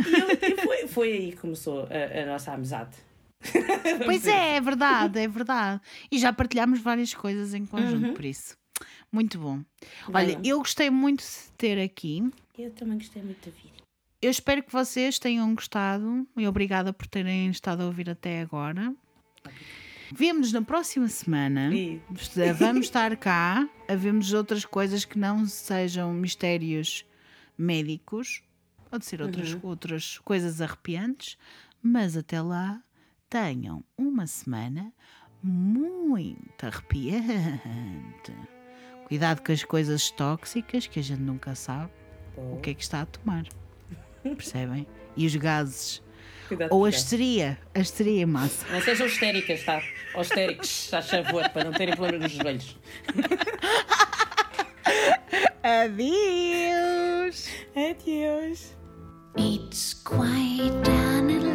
ele, 0.06 0.54
e 0.54 0.62
foi, 0.62 0.86
foi 0.86 1.12
aí 1.12 1.32
que 1.32 1.38
começou 1.38 1.88
a, 1.90 2.20
a 2.22 2.26
nossa 2.26 2.52
amizade. 2.52 2.96
Pois 4.04 4.24
é, 4.26 4.56
é 4.56 4.60
verdade, 4.60 5.18
é 5.18 5.26
verdade. 5.26 5.80
E 6.12 6.18
já 6.18 6.32
partilhámos 6.32 6.80
várias 6.80 7.12
coisas 7.12 7.54
em 7.54 7.66
conjunto, 7.66 8.12
por 8.12 8.24
isso. 8.24 8.56
Muito 9.10 9.36
bom. 9.36 9.62
Olha, 10.12 10.38
eu 10.44 10.58
gostei 10.58 10.90
muito 10.90 11.22
de 11.22 11.52
ter 11.58 11.80
aqui. 11.80 12.22
Eu 12.56 12.70
também 12.70 12.98
gostei 12.98 13.20
muito 13.20 13.44
da 13.44 13.56
vida. 13.56 13.82
Eu 14.20 14.30
espero 14.30 14.62
que 14.62 14.72
vocês 14.72 15.18
tenham 15.18 15.52
gostado 15.54 16.26
e 16.36 16.46
obrigada 16.46 16.92
por 16.92 17.08
terem 17.08 17.50
estado 17.50 17.82
a 17.82 17.86
ouvir 17.86 18.08
até 18.08 18.40
agora. 18.40 18.94
Vemo-nos 20.14 20.52
na 20.52 20.62
próxima 20.62 21.08
semana. 21.08 21.74
E- 21.74 22.00
Vamos 22.58 22.86
estar 22.86 23.16
cá 23.16 23.68
a 23.88 23.94
vermos 23.94 24.32
outras 24.32 24.64
coisas 24.64 25.04
que 25.04 25.18
não 25.18 25.46
sejam 25.46 26.12
mistérios 26.12 27.04
médicos. 27.56 28.42
Pode 28.90 29.04
ser 29.06 29.22
outras, 29.22 29.56
outras 29.62 30.18
coisas 30.18 30.60
arrepiantes. 30.60 31.36
Mas 31.82 32.16
até 32.16 32.40
lá, 32.40 32.80
tenham 33.28 33.82
uma 33.96 34.26
semana 34.26 34.92
muito 35.42 36.64
arrepiante. 36.66 38.32
Cuidado 39.06 39.42
com 39.42 39.52
as 39.52 39.64
coisas 39.64 40.10
tóxicas 40.10 40.86
que 40.86 40.98
a 40.98 41.02
gente 41.02 41.20
nunca 41.20 41.54
sabe 41.54 41.90
o 42.36 42.58
que 42.60 42.70
é 42.70 42.74
que 42.74 42.82
está 42.82 43.02
a 43.02 43.06
tomar. 43.06 43.44
Percebem? 44.22 44.86
E 45.16 45.26
os 45.26 45.34
gases. 45.36 46.02
Cuidado 46.48 46.74
Ou 46.74 46.84
a 46.84 46.90
histeria. 46.90 47.58
A 47.74 47.80
histeria 47.80 48.22
em 48.22 48.26
massa. 48.26 48.66
Não 48.70 48.80
sejam 48.80 49.06
histéricas, 49.06 49.62
tá? 49.64 49.82
Ou 50.14 50.22
histéricos, 50.22 50.88
faz 50.88 51.08
favor, 51.08 51.48
para 51.50 51.64
não 51.64 51.72
terem 51.72 51.94
problema 51.94 52.24
nos 52.24 52.32
joelhos. 52.32 52.76
Adeus! 55.62 57.48
Adeus. 57.76 58.72
It's 59.36 59.94
quiet 59.94 60.72
down 60.82 61.30
at 61.30 61.51